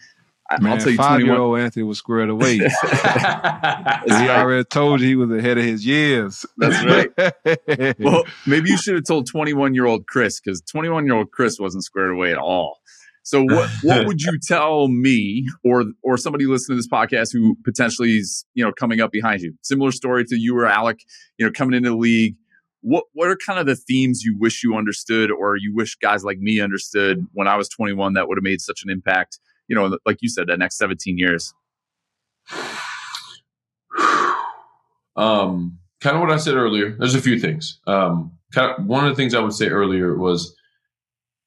I, 0.49 0.61
Man, 0.61 0.73
I'll 0.73 0.79
tell 0.79 0.91
you, 0.91 0.97
five 0.97 1.21
21. 1.21 1.27
year 1.27 1.43
old 1.43 1.59
Anthony 1.59 1.83
was 1.83 1.99
squared 1.99 2.31
away. 2.31 2.55
he 2.59 2.65
right. 2.65 4.31
already 4.31 4.65
told 4.65 5.01
you 5.01 5.09
he 5.09 5.17
was 5.17 5.31
ahead 5.31 5.59
of 5.59 5.65
his 5.65 5.85
years. 5.85 6.47
That's 6.57 6.85
right. 6.85 7.97
Well, 7.99 8.25
maybe 8.47 8.71
you 8.71 8.79
should 8.79 8.95
have 8.95 9.05
told 9.05 9.27
21 9.27 9.75
year 9.75 9.87
old 9.87 10.07
Kris 10.07 10.41
because 10.41 10.61
21 10.63 11.07
year 11.07 11.17
old 11.17 11.33
Kris 11.33 11.59
wasn't 11.59 11.85
squared 11.85 12.13
away 12.13 12.31
at 12.31 12.39
all. 12.39 12.79
So 13.23 13.43
what 13.43 13.69
what 13.83 14.07
would 14.07 14.21
you 14.21 14.39
tell 14.41 14.87
me 14.87 15.49
or 15.65 15.85
or 16.05 16.17
somebody 16.17 16.47
listening 16.47 16.77
to 16.77 16.79
this 16.79 16.89
podcast 16.89 17.33
who 17.33 17.57
potentially 17.65 18.19
is 18.19 18.45
you 18.55 18.65
know 18.65 18.71
coming 18.73 19.01
up 19.01 19.11
behind 19.11 19.41
you? 19.41 19.55
Similar 19.63 19.91
story 19.91 20.25
to 20.27 20.37
you 20.37 20.57
or 20.57 20.67
Alec, 20.67 21.01
you 21.39 21.45
know, 21.45 21.51
coming 21.51 21.75
into 21.77 21.91
the 21.91 21.97
league. 21.97 22.37
what 22.83 23.05
what 23.15 23.29
are 23.29 23.37
kind 23.37 23.59
of 23.59 23.67
the 23.67 23.75
themes 23.75 24.23
you 24.23 24.37
wish 24.39 24.63
you 24.63 24.77
understood 24.77 25.33
or 25.33 25.57
you 25.57 25.75
wish 25.75 25.97
guys 25.97 26.23
like 26.23 26.39
me 26.39 26.61
understood 26.61 27.27
when 27.33 27.49
I 27.49 27.57
was 27.57 27.69
21 27.69 28.13
that 28.13 28.29
would 28.29 28.39
have 28.39 28.45
made 28.45 28.61
such 28.61 28.83
an 28.85 28.91
impact, 28.91 29.41
you 29.69 29.77
know, 29.77 29.99
like 30.07 30.19
you 30.21 30.29
said, 30.29 30.47
that 30.49 30.59
next 30.59 30.79
17 30.79 31.19
years? 31.19 31.55
um, 35.17 35.79
kind 36.01 36.17
of 36.17 36.21
what 36.21 36.31
I 36.31 36.37
said 36.37 36.55
earlier. 36.55 36.97
There's 36.99 37.15
a 37.15 37.23
few 37.23 37.39
things. 37.39 37.81
Um, 37.87 38.33
kind 38.53 38.73
of, 38.73 38.87
one 38.87 39.05
of 39.05 39.11
the 39.11 39.17
things 39.17 39.35
I 39.35 39.41
would 39.41 39.55
say 39.55 39.69
earlier 39.69 40.17
was 40.17 40.55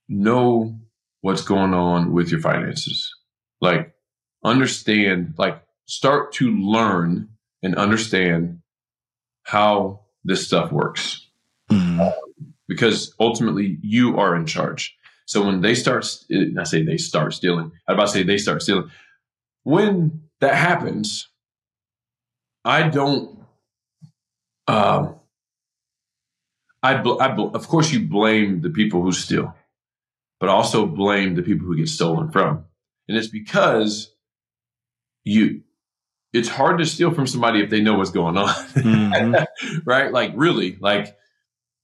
know 0.08 0.78
what's 1.22 1.42
going 1.42 1.74
on 1.74 2.14
with 2.14 2.30
your 2.30 2.42
finances. 2.42 3.10
Like 3.62 3.94
understand, 4.44 5.36
like 5.38 5.62
start 5.86 6.34
to 6.34 6.52
learn 6.52 7.30
and 7.62 7.76
understand 7.76 8.60
how 9.44 10.02
this 10.24 10.46
stuff 10.46 10.72
works. 10.72 11.28
Mm-hmm. 11.72 12.08
Because 12.68 13.14
ultimately 13.20 13.78
you 13.82 14.18
are 14.18 14.36
in 14.36 14.46
charge. 14.46 14.96
So 15.30 15.46
when 15.46 15.62
they 15.62 15.76
start, 15.76 16.08
I 16.58 16.64
say 16.64 16.82
they 16.82 16.98
start 16.98 17.36
stealing. 17.36 17.72
I 17.88 17.94
about 17.94 18.08
to 18.08 18.14
say 18.14 18.24
they 18.24 18.40
start 18.40 18.64
stealing. 18.64 18.90
When 19.62 20.24
that 20.42 20.56
happens, 20.56 21.30
I 22.66 22.90
don't. 22.90 23.38
Um, 24.68 25.20
I, 26.82 26.96
I, 26.96 27.36
of 27.36 27.68
course, 27.68 27.92
you 27.92 28.08
blame 28.08 28.62
the 28.62 28.72
people 28.72 29.04
who 29.04 29.12
steal, 29.12 29.54
but 30.40 30.50
also 30.50 30.88
blame 30.88 31.36
the 31.36 31.44
people 31.44 31.68
who 31.68 31.78
get 31.78 31.90
stolen 31.90 32.32
from, 32.32 32.66
and 33.08 33.16
it's 33.16 33.28
because 33.28 34.12
you. 35.26 35.62
It's 36.34 36.50
hard 36.50 36.80
to 36.80 36.88
steal 36.88 37.14
from 37.14 37.28
somebody 37.28 37.62
if 37.62 37.70
they 37.70 37.82
know 37.82 38.00
what's 38.00 38.10
going 38.10 38.36
on, 38.36 38.48
mm-hmm. 38.50 39.80
right? 39.86 40.12
Like 40.12 40.32
really, 40.34 40.76
like 40.80 41.16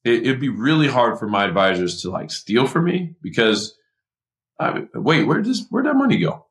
it, 0.06 0.28
would 0.28 0.40
be 0.40 0.50
really 0.50 0.88
hard 0.88 1.18
for 1.18 1.28
my 1.28 1.46
advisors 1.46 2.04
to 2.04 2.12
like 2.12 2.30
steal 2.30 2.68
from 2.68 2.86
me 2.86 3.16
because, 3.22 3.76
I, 4.60 4.84
wait, 4.94 5.24
where 5.24 5.42
does 5.42 5.66
where'd 5.70 5.88
that 5.88 5.96
money 5.96 6.20
go? 6.20 6.46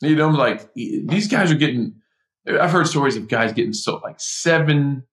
You 0.00 0.16
know, 0.16 0.28
I'm 0.28 0.34
like 0.34 0.72
these 0.74 1.28
guys 1.28 1.52
are 1.52 1.56
getting. 1.56 1.96
I've 2.48 2.72
heard 2.72 2.86
stories 2.86 3.16
of 3.16 3.28
guys 3.28 3.52
getting 3.52 3.72
so 3.72 3.96
like 3.96 4.16
seven 4.18 5.04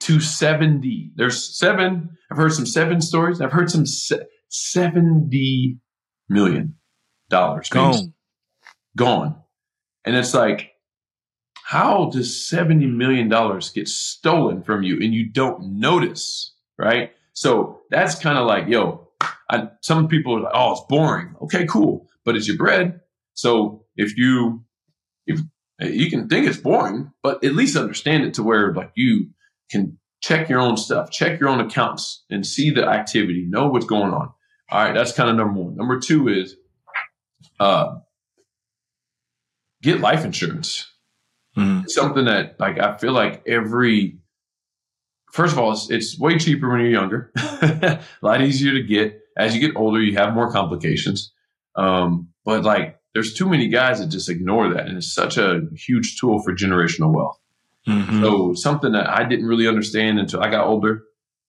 to 0.00 0.20
seventy. 0.20 1.12
There's 1.16 1.58
seven. 1.58 2.16
I've 2.30 2.38
heard 2.38 2.52
some 2.52 2.66
seven 2.66 3.00
stories. 3.00 3.40
I've 3.40 3.52
heard 3.52 3.70
some 3.70 3.84
se- 3.84 4.26
seventy 4.48 5.78
million 6.28 6.76
dollars 7.28 7.68
gone, 7.68 8.14
gone, 8.96 9.36
and 10.04 10.16
it's 10.16 10.34
like, 10.34 10.70
how 11.64 12.10
does 12.10 12.48
seventy 12.48 12.86
million 12.86 13.28
dollars 13.28 13.70
get 13.70 13.88
stolen 13.88 14.62
from 14.62 14.82
you 14.82 14.94
and 14.94 15.12
you 15.12 15.28
don't 15.28 15.78
notice? 15.78 16.51
Right. 16.78 17.12
So 17.34 17.80
that's 17.90 18.18
kind 18.18 18.38
of 18.38 18.46
like, 18.46 18.68
yo, 18.68 19.08
I, 19.50 19.68
some 19.80 20.08
people 20.08 20.36
are 20.36 20.40
like, 20.40 20.52
oh, 20.54 20.72
it's 20.72 20.82
boring. 20.88 21.34
Okay, 21.42 21.66
cool, 21.66 22.08
but 22.24 22.36
it's 22.36 22.48
your 22.48 22.56
bread. 22.56 23.00
So 23.34 23.84
if 23.96 24.16
you 24.16 24.64
if 25.26 25.40
you 25.80 26.10
can 26.10 26.28
think 26.28 26.46
it's 26.46 26.58
boring, 26.58 27.12
but 27.22 27.44
at 27.44 27.54
least 27.54 27.76
understand 27.76 28.24
it 28.24 28.34
to 28.34 28.42
where 28.42 28.72
like 28.74 28.92
you 28.94 29.30
can 29.70 29.98
check 30.22 30.48
your 30.48 30.60
own 30.60 30.76
stuff, 30.76 31.10
check 31.10 31.40
your 31.40 31.48
own 31.48 31.60
accounts, 31.60 32.24
and 32.30 32.46
see 32.46 32.70
the 32.70 32.86
activity, 32.86 33.46
know 33.48 33.68
what's 33.68 33.86
going 33.86 34.12
on. 34.12 34.32
All 34.70 34.84
right, 34.84 34.94
that's 34.94 35.12
kind 35.12 35.28
of 35.28 35.36
number 35.36 35.60
one. 35.60 35.76
Number 35.76 36.00
two 36.00 36.28
is 36.28 36.56
uh, 37.60 37.96
get 39.82 40.00
life 40.00 40.24
insurance. 40.24 40.88
Mm-hmm. 41.54 41.86
something 41.86 42.24
that 42.24 42.58
like 42.58 42.78
I 42.78 42.96
feel 42.96 43.12
like 43.12 43.46
every 43.46 44.16
first 45.32 45.54
of 45.54 45.58
all, 45.58 45.72
it's, 45.72 45.90
it's 45.90 46.18
way 46.18 46.38
cheaper 46.38 46.70
when 46.70 46.80
you're 46.80 46.90
younger, 46.90 47.32
a 47.36 48.00
lot 48.22 48.42
easier 48.42 48.72
to 48.72 48.82
get. 48.82 49.18
As 49.36 49.54
you 49.54 49.60
get 49.60 49.76
older, 49.76 50.00
you 50.00 50.16
have 50.16 50.34
more 50.34 50.52
complications. 50.52 51.32
Um, 51.74 52.28
but 52.44 52.64
like 52.64 53.00
there's 53.14 53.34
too 53.34 53.48
many 53.48 53.68
guys 53.68 53.98
that 53.98 54.08
just 54.08 54.28
ignore 54.28 54.72
that. 54.74 54.86
And 54.86 54.98
it's 54.98 55.12
such 55.12 55.38
a 55.38 55.62
huge 55.74 56.18
tool 56.20 56.42
for 56.42 56.54
generational 56.54 57.14
wealth. 57.14 57.38
Mm-hmm. 57.88 58.22
So 58.22 58.54
something 58.54 58.92
that 58.92 59.08
I 59.08 59.24
didn't 59.24 59.46
really 59.46 59.66
understand 59.66 60.18
until 60.18 60.42
I 60.42 60.50
got 60.50 60.66
older. 60.66 61.02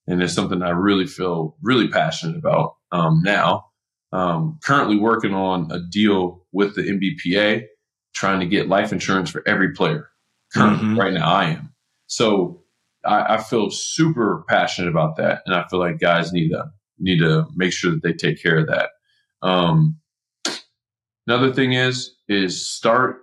And 0.07 0.21
it's 0.21 0.33
something 0.33 0.61
I 0.61 0.71
really 0.71 1.05
feel 1.05 1.55
really 1.61 1.87
passionate 1.89 2.37
about 2.37 2.75
um, 2.91 3.21
now. 3.23 3.67
Um, 4.11 4.59
currently 4.63 4.97
working 4.97 5.33
on 5.33 5.71
a 5.71 5.79
deal 5.79 6.45
with 6.51 6.75
the 6.75 6.83
NBPA, 6.83 7.63
trying 8.13 8.41
to 8.41 8.45
get 8.45 8.67
life 8.69 8.93
insurance 8.93 9.29
for 9.29 9.43
every 9.47 9.73
player. 9.73 10.09
Currently, 10.53 10.87
mm-hmm. 10.87 10.99
right 10.99 11.13
now, 11.13 11.27
I 11.27 11.45
am. 11.45 11.73
So 12.07 12.62
I, 13.05 13.35
I 13.35 13.37
feel 13.41 13.69
super 13.69 14.45
passionate 14.47 14.89
about 14.89 15.17
that, 15.17 15.41
and 15.45 15.55
I 15.55 15.67
feel 15.67 15.79
like 15.79 15.99
guys 15.99 16.31
need 16.33 16.49
to 16.49 16.65
need 16.99 17.19
to 17.19 17.45
make 17.55 17.73
sure 17.73 17.91
that 17.91 18.03
they 18.03 18.13
take 18.13 18.41
care 18.41 18.59
of 18.59 18.67
that. 18.67 18.89
Um, 19.41 19.99
Another 21.25 21.53
thing 21.53 21.73
is 21.73 22.15
is 22.27 22.69
start 22.69 23.21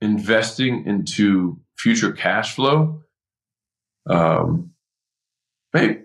investing 0.00 0.84
into 0.86 1.60
future 1.76 2.12
cash 2.12 2.54
flow. 2.54 3.02
Um, 4.08 4.72
babe, 5.72 6.02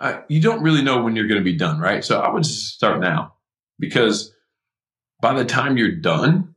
I, 0.00 0.22
you 0.28 0.40
don't 0.40 0.62
really 0.62 0.82
know 0.82 1.02
when 1.02 1.16
you're 1.16 1.28
going 1.28 1.40
to 1.40 1.44
be 1.44 1.56
done, 1.56 1.78
right? 1.80 2.04
So 2.04 2.20
I 2.20 2.30
would 2.30 2.44
just 2.44 2.74
start 2.74 3.00
now 3.00 3.34
because 3.78 4.34
by 5.20 5.34
the 5.34 5.44
time 5.44 5.76
you're 5.76 5.96
done, 5.96 6.54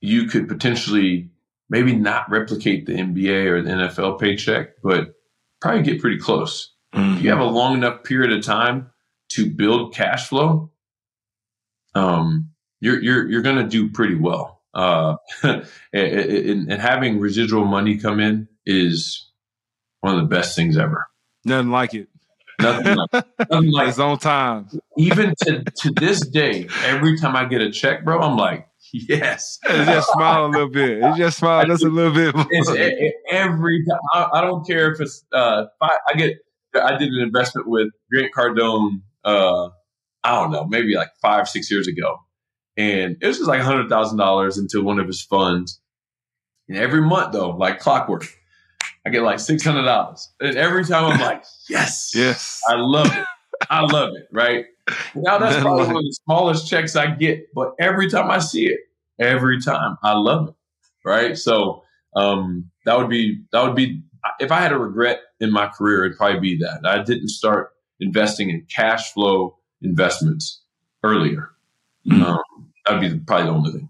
you 0.00 0.26
could 0.26 0.48
potentially 0.48 1.30
maybe 1.68 1.94
not 1.94 2.30
replicate 2.30 2.86
the 2.86 2.92
NBA 2.92 3.46
or 3.46 3.62
the 3.62 3.70
NFL 3.70 4.20
paycheck, 4.20 4.70
but 4.82 5.14
probably 5.60 5.82
get 5.82 6.00
pretty 6.00 6.18
close. 6.18 6.74
Mm-hmm. 6.94 7.16
If 7.16 7.22
you 7.22 7.30
have 7.30 7.40
a 7.40 7.44
long 7.44 7.74
enough 7.74 8.04
period 8.04 8.32
of 8.32 8.44
time 8.44 8.90
to 9.30 9.50
build 9.50 9.94
cash 9.94 10.28
flow, 10.28 10.70
um, 11.94 12.50
you're 12.80 13.02
you're 13.02 13.28
you're 13.28 13.42
going 13.42 13.56
to 13.56 13.68
do 13.68 13.90
pretty 13.90 14.14
well. 14.14 14.62
Uh, 14.74 15.16
and, 15.42 16.70
and, 16.70 16.72
having 16.72 17.18
residual 17.18 17.64
money 17.64 17.96
come 17.96 18.20
in 18.20 18.46
is 18.66 19.30
one 20.00 20.14
of 20.14 20.20
the 20.20 20.26
best 20.26 20.54
things 20.54 20.76
ever. 20.76 21.06
Nothing 21.46 21.70
like 21.70 21.94
it. 21.94 22.08
Nothing 22.60 22.96
like, 22.96 23.24
nothing 23.50 23.70
like 23.70 23.88
it's 23.88 23.98
on 23.98 24.18
time. 24.18 24.68
Even 24.98 25.34
to 25.44 25.64
to 25.64 25.90
this 25.92 26.20
day, 26.26 26.68
every 26.84 27.18
time 27.18 27.34
I 27.36 27.46
get 27.46 27.62
a 27.62 27.70
check, 27.70 28.04
bro, 28.04 28.20
I'm 28.20 28.36
like, 28.36 28.68
yes. 28.92 29.58
It 29.64 29.84
just 29.84 30.12
smile 30.12 30.46
a 30.46 30.48
little 30.48 30.70
bit. 30.70 30.98
It 30.98 31.16
just 31.16 31.38
smile 31.38 31.66
just 31.66 31.84
a 31.84 31.88
little 31.88 32.12
bit. 32.12 32.34
It's 32.50 32.70
every 33.30 33.84
time. 33.84 34.00
I, 34.12 34.38
I, 34.38 34.40
don't 34.42 34.66
care 34.66 34.92
if 34.92 35.00
it's 35.00 35.24
uh, 35.32 35.66
five, 35.78 35.98
I 36.08 36.14
get. 36.14 36.36
I 36.74 36.96
did 36.98 37.08
an 37.08 37.22
investment 37.22 37.68
with 37.68 37.88
Grant 38.10 38.32
Cardone. 38.34 39.00
Uh, 39.24 39.70
I 40.26 40.32
don't 40.32 40.50
know, 40.50 40.66
maybe 40.66 40.94
like 40.94 41.10
five, 41.22 41.48
six 41.48 41.70
years 41.70 41.86
ago. 41.86 42.18
And 42.76 43.16
it 43.20 43.26
was 43.26 43.38
just 43.38 43.48
like 43.48 43.62
$100,000 43.62 44.58
into 44.58 44.82
one 44.82 44.98
of 44.98 45.06
his 45.06 45.22
funds. 45.22 45.80
And 46.68 46.76
every 46.76 47.00
month, 47.00 47.32
though, 47.32 47.50
like 47.50 47.78
clockwork, 47.78 48.26
I 49.06 49.10
get 49.10 49.22
like 49.22 49.38
$600. 49.38 50.26
And 50.40 50.56
every 50.56 50.84
time 50.84 51.04
I'm 51.04 51.20
like, 51.20 51.44
yes, 51.70 52.12
yes, 52.14 52.60
I 52.68 52.74
love 52.74 53.06
it. 53.06 53.24
I 53.70 53.80
love 53.82 54.14
it. 54.16 54.26
Right. 54.32 54.66
Now 55.14 55.38
that's 55.38 55.60
probably 55.60 55.86
one 55.86 55.96
of 55.96 56.02
the 56.02 56.18
smallest 56.24 56.68
checks 56.68 56.96
I 56.96 57.10
get, 57.10 57.52
but 57.54 57.74
every 57.78 58.10
time 58.10 58.30
I 58.30 58.38
see 58.38 58.66
it, 58.66 58.80
every 59.18 59.60
time 59.60 59.98
I 60.02 60.12
love 60.12 60.48
it. 60.48 60.54
Right. 61.04 61.36
So, 61.38 61.82
um, 62.14 62.70
that 62.84 62.98
would 62.98 63.08
be, 63.08 63.40
that 63.52 63.62
would 63.62 63.76
be, 63.76 64.02
if 64.40 64.50
I 64.50 64.60
had 64.60 64.72
a 64.72 64.78
regret 64.78 65.20
in 65.40 65.52
my 65.52 65.68
career, 65.68 66.04
it'd 66.04 66.16
probably 66.16 66.40
be 66.40 66.58
that 66.58 66.80
I 66.84 67.02
didn't 67.02 67.28
start 67.28 67.72
investing 68.00 68.50
in 68.50 68.66
cash 68.74 69.12
flow 69.12 69.56
investments 69.82 70.62
earlier. 71.04 71.50
Mm. 72.10 72.22
Um, 72.22 72.72
that'd 72.86 73.00
be 73.00 73.18
probably 73.20 73.46
the 73.46 73.52
only 73.52 73.72
thing. 73.72 73.88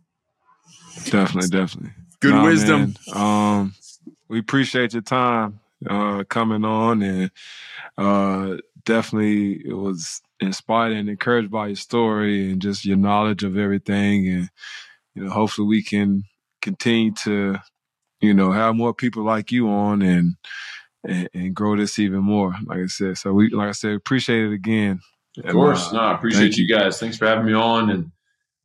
Definitely, 1.10 1.48
definitely. 1.48 1.90
Good 2.20 2.34
nah, 2.34 2.44
wisdom. 2.44 2.94
Um, 3.12 3.74
we 4.28 4.38
appreciate 4.38 4.92
your 4.92 5.02
time 5.02 5.60
uh, 5.88 6.24
coming 6.24 6.64
on, 6.64 7.02
and 7.02 7.30
uh, 7.96 8.56
definitely 8.86 9.60
it 9.66 9.74
was 9.74 10.22
inspired 10.40 10.92
and 10.92 11.08
encouraged 11.08 11.50
by 11.50 11.66
your 11.66 11.76
story 11.76 12.50
and 12.50 12.62
just 12.62 12.86
your 12.86 12.96
knowledge 12.96 13.44
of 13.44 13.58
everything, 13.58 14.28
and 14.28 14.48
you 15.14 15.24
know, 15.24 15.30
hopefully 15.30 15.68
we 15.68 15.82
can 15.82 16.22
continue 16.62 17.12
to, 17.24 17.56
you 18.20 18.32
know, 18.32 18.52
have 18.52 18.74
more 18.74 18.94
people 18.94 19.24
like 19.24 19.52
you 19.52 19.68
on 19.68 20.00
and 20.00 20.34
and, 21.06 21.28
and 21.34 21.54
grow 21.54 21.76
this 21.76 21.98
even 21.98 22.20
more. 22.20 22.54
Like 22.64 22.78
I 22.78 22.86
said, 22.86 23.18
so 23.18 23.32
we, 23.32 23.50
like 23.50 23.68
I 23.68 23.72
said, 23.72 23.92
appreciate 23.92 24.44
it 24.44 24.52
again. 24.52 25.00
Of 25.44 25.52
course. 25.52 25.92
no, 25.92 26.00
I 26.00 26.14
appreciate 26.14 26.56
you. 26.56 26.64
you. 26.64 26.74
guys. 26.74 26.98
Thanks 26.98 27.18
for 27.18 27.26
having 27.26 27.44
me 27.44 27.52
on. 27.52 27.90
And, 27.90 28.12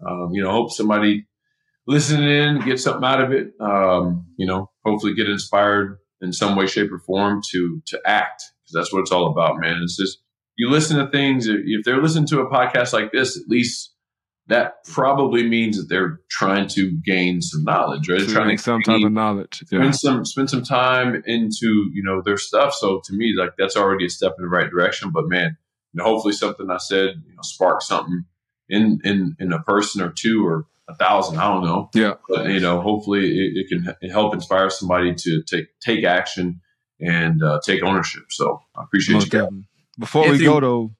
um, 0.07 0.29
you 0.31 0.41
know, 0.41 0.51
hope 0.51 0.71
somebody 0.71 1.27
listening 1.85 2.29
in 2.29 2.61
get 2.61 2.79
something 2.79 3.03
out 3.03 3.21
of 3.21 3.31
it. 3.31 3.51
Um, 3.59 4.27
you 4.37 4.47
know, 4.47 4.69
hopefully 4.85 5.13
get 5.13 5.29
inspired 5.29 5.97
in 6.21 6.31
some 6.31 6.55
way, 6.55 6.67
shape, 6.67 6.91
or 6.91 6.99
form 6.99 7.41
to 7.51 7.81
to 7.87 7.99
act 8.05 8.43
because 8.71 8.85
that's 8.85 8.93
what 8.93 9.01
it's 9.01 9.11
all 9.11 9.27
about, 9.27 9.59
man. 9.59 9.81
It's 9.83 9.97
just 9.97 10.19
you 10.57 10.69
listen 10.69 10.97
to 10.97 11.09
things. 11.09 11.47
If 11.47 11.83
they're 11.83 12.01
listening 12.01 12.27
to 12.27 12.41
a 12.41 12.49
podcast 12.49 12.93
like 12.93 13.11
this, 13.11 13.37
at 13.37 13.47
least 13.47 13.93
that 14.47 14.83
probably 14.85 15.47
means 15.47 15.77
that 15.77 15.87
they're 15.87 16.19
trying 16.29 16.67
to 16.67 16.91
gain 17.05 17.41
some 17.41 17.63
knowledge, 17.63 18.09
right? 18.09 18.27
Trying 18.27 18.57
to 18.57 18.61
some 18.61 18.81
gain- 18.81 18.99
type 18.99 19.05
of 19.05 19.11
knowledge. 19.11 19.63
Yeah. 19.71 19.79
spend 19.79 19.95
some 19.95 20.25
spend 20.25 20.49
some 20.49 20.63
time 20.63 21.21
into 21.25 21.89
you 21.93 22.03
know 22.03 22.21
their 22.23 22.37
stuff. 22.37 22.73
So 22.73 23.01
to 23.05 23.13
me, 23.13 23.33
like 23.37 23.51
that's 23.57 23.77
already 23.77 24.05
a 24.05 24.09
step 24.09 24.33
in 24.37 24.43
the 24.43 24.49
right 24.49 24.69
direction. 24.69 25.11
But 25.11 25.27
man, 25.27 25.57
you 25.93 25.99
know, 25.99 26.03
hopefully 26.03 26.33
something 26.33 26.69
I 26.69 26.77
said 26.77 27.21
you 27.27 27.35
know 27.35 27.41
sparked 27.41 27.83
something 27.83 28.25
in 28.69 28.99
in 29.03 29.35
in 29.39 29.53
a 29.53 29.61
person 29.61 30.01
or 30.01 30.11
two 30.11 30.45
or 30.45 30.65
a 30.89 30.95
thousand. 30.95 31.37
I 31.37 31.47
don't 31.47 31.63
know. 31.63 31.89
Yeah. 31.93 32.15
But 32.27 32.49
you 32.49 32.59
know, 32.59 32.81
hopefully 32.81 33.25
it, 33.31 33.51
it 33.55 33.67
can 33.69 34.09
help 34.09 34.33
inspire 34.33 34.69
somebody 34.69 35.15
to 35.15 35.43
take 35.43 35.67
take 35.79 36.03
action 36.03 36.61
and 37.01 37.43
uh, 37.43 37.59
take 37.65 37.83
ownership. 37.83 38.23
So 38.29 38.61
I 38.75 38.83
appreciate 38.83 39.15
Most 39.15 39.25
you. 39.25 39.29
guys. 39.31 39.41
definitely. 39.43 39.67
Before 39.99 40.23
Anthony- 40.25 40.39
we 40.39 40.45
go 40.45 40.59
though, 40.59 40.91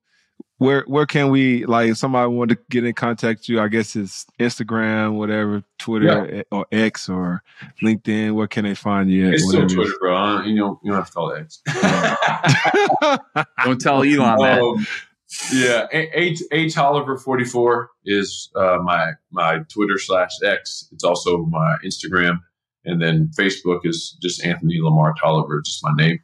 where 0.57 0.83
where 0.85 1.07
can 1.07 1.29
we 1.29 1.65
like 1.65 1.89
if 1.89 1.97
somebody 1.97 2.29
wanted 2.29 2.55
to 2.57 2.61
get 2.69 2.83
in 2.85 2.93
contact 2.93 3.39
with 3.39 3.49
you? 3.49 3.59
I 3.61 3.67
guess 3.67 3.95
it's 3.95 4.27
Instagram, 4.39 5.13
whatever, 5.13 5.63
Twitter 5.79 6.35
eh, 6.39 6.43
or 6.51 6.67
X 6.71 7.09
or 7.09 7.41
LinkedIn. 7.81 8.33
Where 8.33 8.47
can 8.47 8.65
they 8.65 8.75
find 8.75 9.09
you? 9.09 9.29
At, 9.29 9.33
It's 9.35 9.47
still 9.47 9.67
Twitter, 9.67 9.91
bro. 9.99 10.15
I 10.15 10.37
don't- 10.37 10.47
You 10.49 10.55
know, 10.55 10.79
you 10.83 10.91
don't 10.91 10.99
have 10.99 11.07
to 11.07 11.13
call 11.13 11.31
it 11.31 11.41
X. 11.41 11.61
Don't 13.65 13.79
tell 13.81 14.03
Elon 14.03 14.37
that. 14.39 14.61
Um, 14.61 14.85
yeah, 15.53 15.87
A- 15.91 16.19
H 16.19 16.41
H 16.51 16.77
Oliver 16.77 17.17
forty 17.17 17.45
four 17.45 17.89
is 18.05 18.49
uh, 18.55 18.77
my 18.83 19.11
my 19.31 19.59
Twitter 19.69 19.97
slash 19.97 20.31
X. 20.43 20.87
It's 20.91 21.03
also 21.03 21.45
my 21.45 21.77
Instagram, 21.85 22.39
and 22.85 23.01
then 23.01 23.29
Facebook 23.37 23.81
is 23.85 24.17
just 24.21 24.43
Anthony 24.45 24.79
Lamar 24.81 25.13
Tolliver, 25.21 25.61
just 25.61 25.83
my 25.83 25.91
name. 25.95 26.19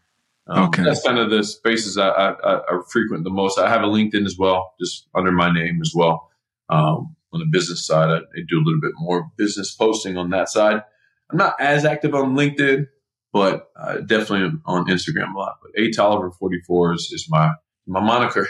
Um, 0.47 0.65
Okay. 0.69 0.84
that's 0.84 1.03
kind 1.05 1.17
of 1.19 1.29
the 1.29 1.43
spaces 1.43 1.97
I, 1.97 2.07
I, 2.09 2.29
I 2.31 2.57
I 2.59 2.79
frequent 2.89 3.23
the 3.25 3.29
most. 3.29 3.59
I 3.59 3.69
have 3.69 3.81
a 3.81 3.88
LinkedIn 3.88 4.25
as 4.25 4.38
well, 4.38 4.73
just 4.79 5.07
under 5.13 5.31
my 5.31 5.53
name 5.53 5.79
as 5.81 5.91
well. 5.95 6.29
Um, 6.69 7.15
on 7.34 7.39
the 7.41 7.45
business 7.51 7.85
side, 7.85 8.09
I, 8.09 8.17
I 8.17 8.41
do 8.47 8.57
a 8.57 8.63
little 8.63 8.79
bit 8.81 8.93
more 8.97 9.29
business 9.38 9.75
posting 9.75 10.17
on 10.17 10.29
that 10.29 10.49
side. 10.49 10.81
I'm 11.29 11.38
not 11.38 11.59
as 11.59 11.84
active 11.84 12.15
on 12.15 12.35
LinkedIn, 12.35 12.88
but 13.34 13.67
uh, 13.75 13.97
definitely 13.97 14.57
on 14.65 14.85
Instagram 14.88 15.35
a 15.35 15.38
lot. 15.38 15.57
But 15.61 15.71
A 15.81 15.91
Tolliver 15.91 16.31
forty 16.31 16.61
four 16.65 16.93
is, 16.93 17.09
is 17.13 17.27
my 17.29 17.51
my 17.85 17.99
moniker. 17.99 18.47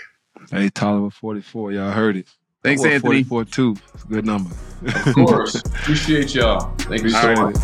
A 0.51 0.69
Tolliver 0.69 1.09
forty 1.09 1.41
four. 1.41 1.71
Y'all 1.71 1.89
heard 1.91 2.17
it. 2.17 2.27
Thanks, 2.63 2.84
Anthony. 2.84 3.23
four 3.23 3.43
too. 3.45 3.75
It's 3.95 4.03
a 4.03 4.07
good 4.07 4.25
number. 4.25 4.51
Of 4.85 5.15
course. 5.15 5.55
Appreciate 5.65 6.35
y'all. 6.35 6.71
Thank 6.77 7.03
you 7.03 7.09
so 7.09 7.34
much. 7.34 7.55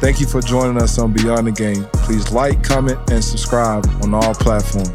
Thank 0.00 0.20
you 0.20 0.26
for 0.26 0.40
joining 0.40 0.80
us 0.80 0.98
on 0.98 1.12
Beyond 1.12 1.48
the 1.48 1.52
Game. 1.52 1.84
Please 2.04 2.30
like, 2.30 2.62
comment, 2.62 2.98
and 3.10 3.22
subscribe 3.22 3.84
on 4.02 4.14
all 4.14 4.34
platforms. 4.34 4.90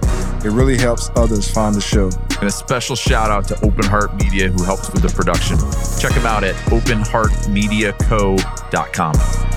It 0.46 0.52
really 0.52 0.78
helps 0.78 1.10
others 1.16 1.50
find 1.50 1.76
the 1.76 1.82
show. 1.82 2.10
And 2.40 2.48
a 2.48 2.52
special 2.52 2.96
shout 2.96 3.30
out 3.30 3.48
to 3.50 3.56
Open 3.66 3.86
Heart 3.86 4.16
Media 4.16 4.50
who 4.50 4.64
helps 4.64 4.90
with 4.92 5.02
the 5.02 5.10
production. 5.10 5.58
Check 6.00 6.14
them 6.14 6.26
out 6.26 6.44
at 6.44 6.56
openheartmediaco.com. 6.66 9.53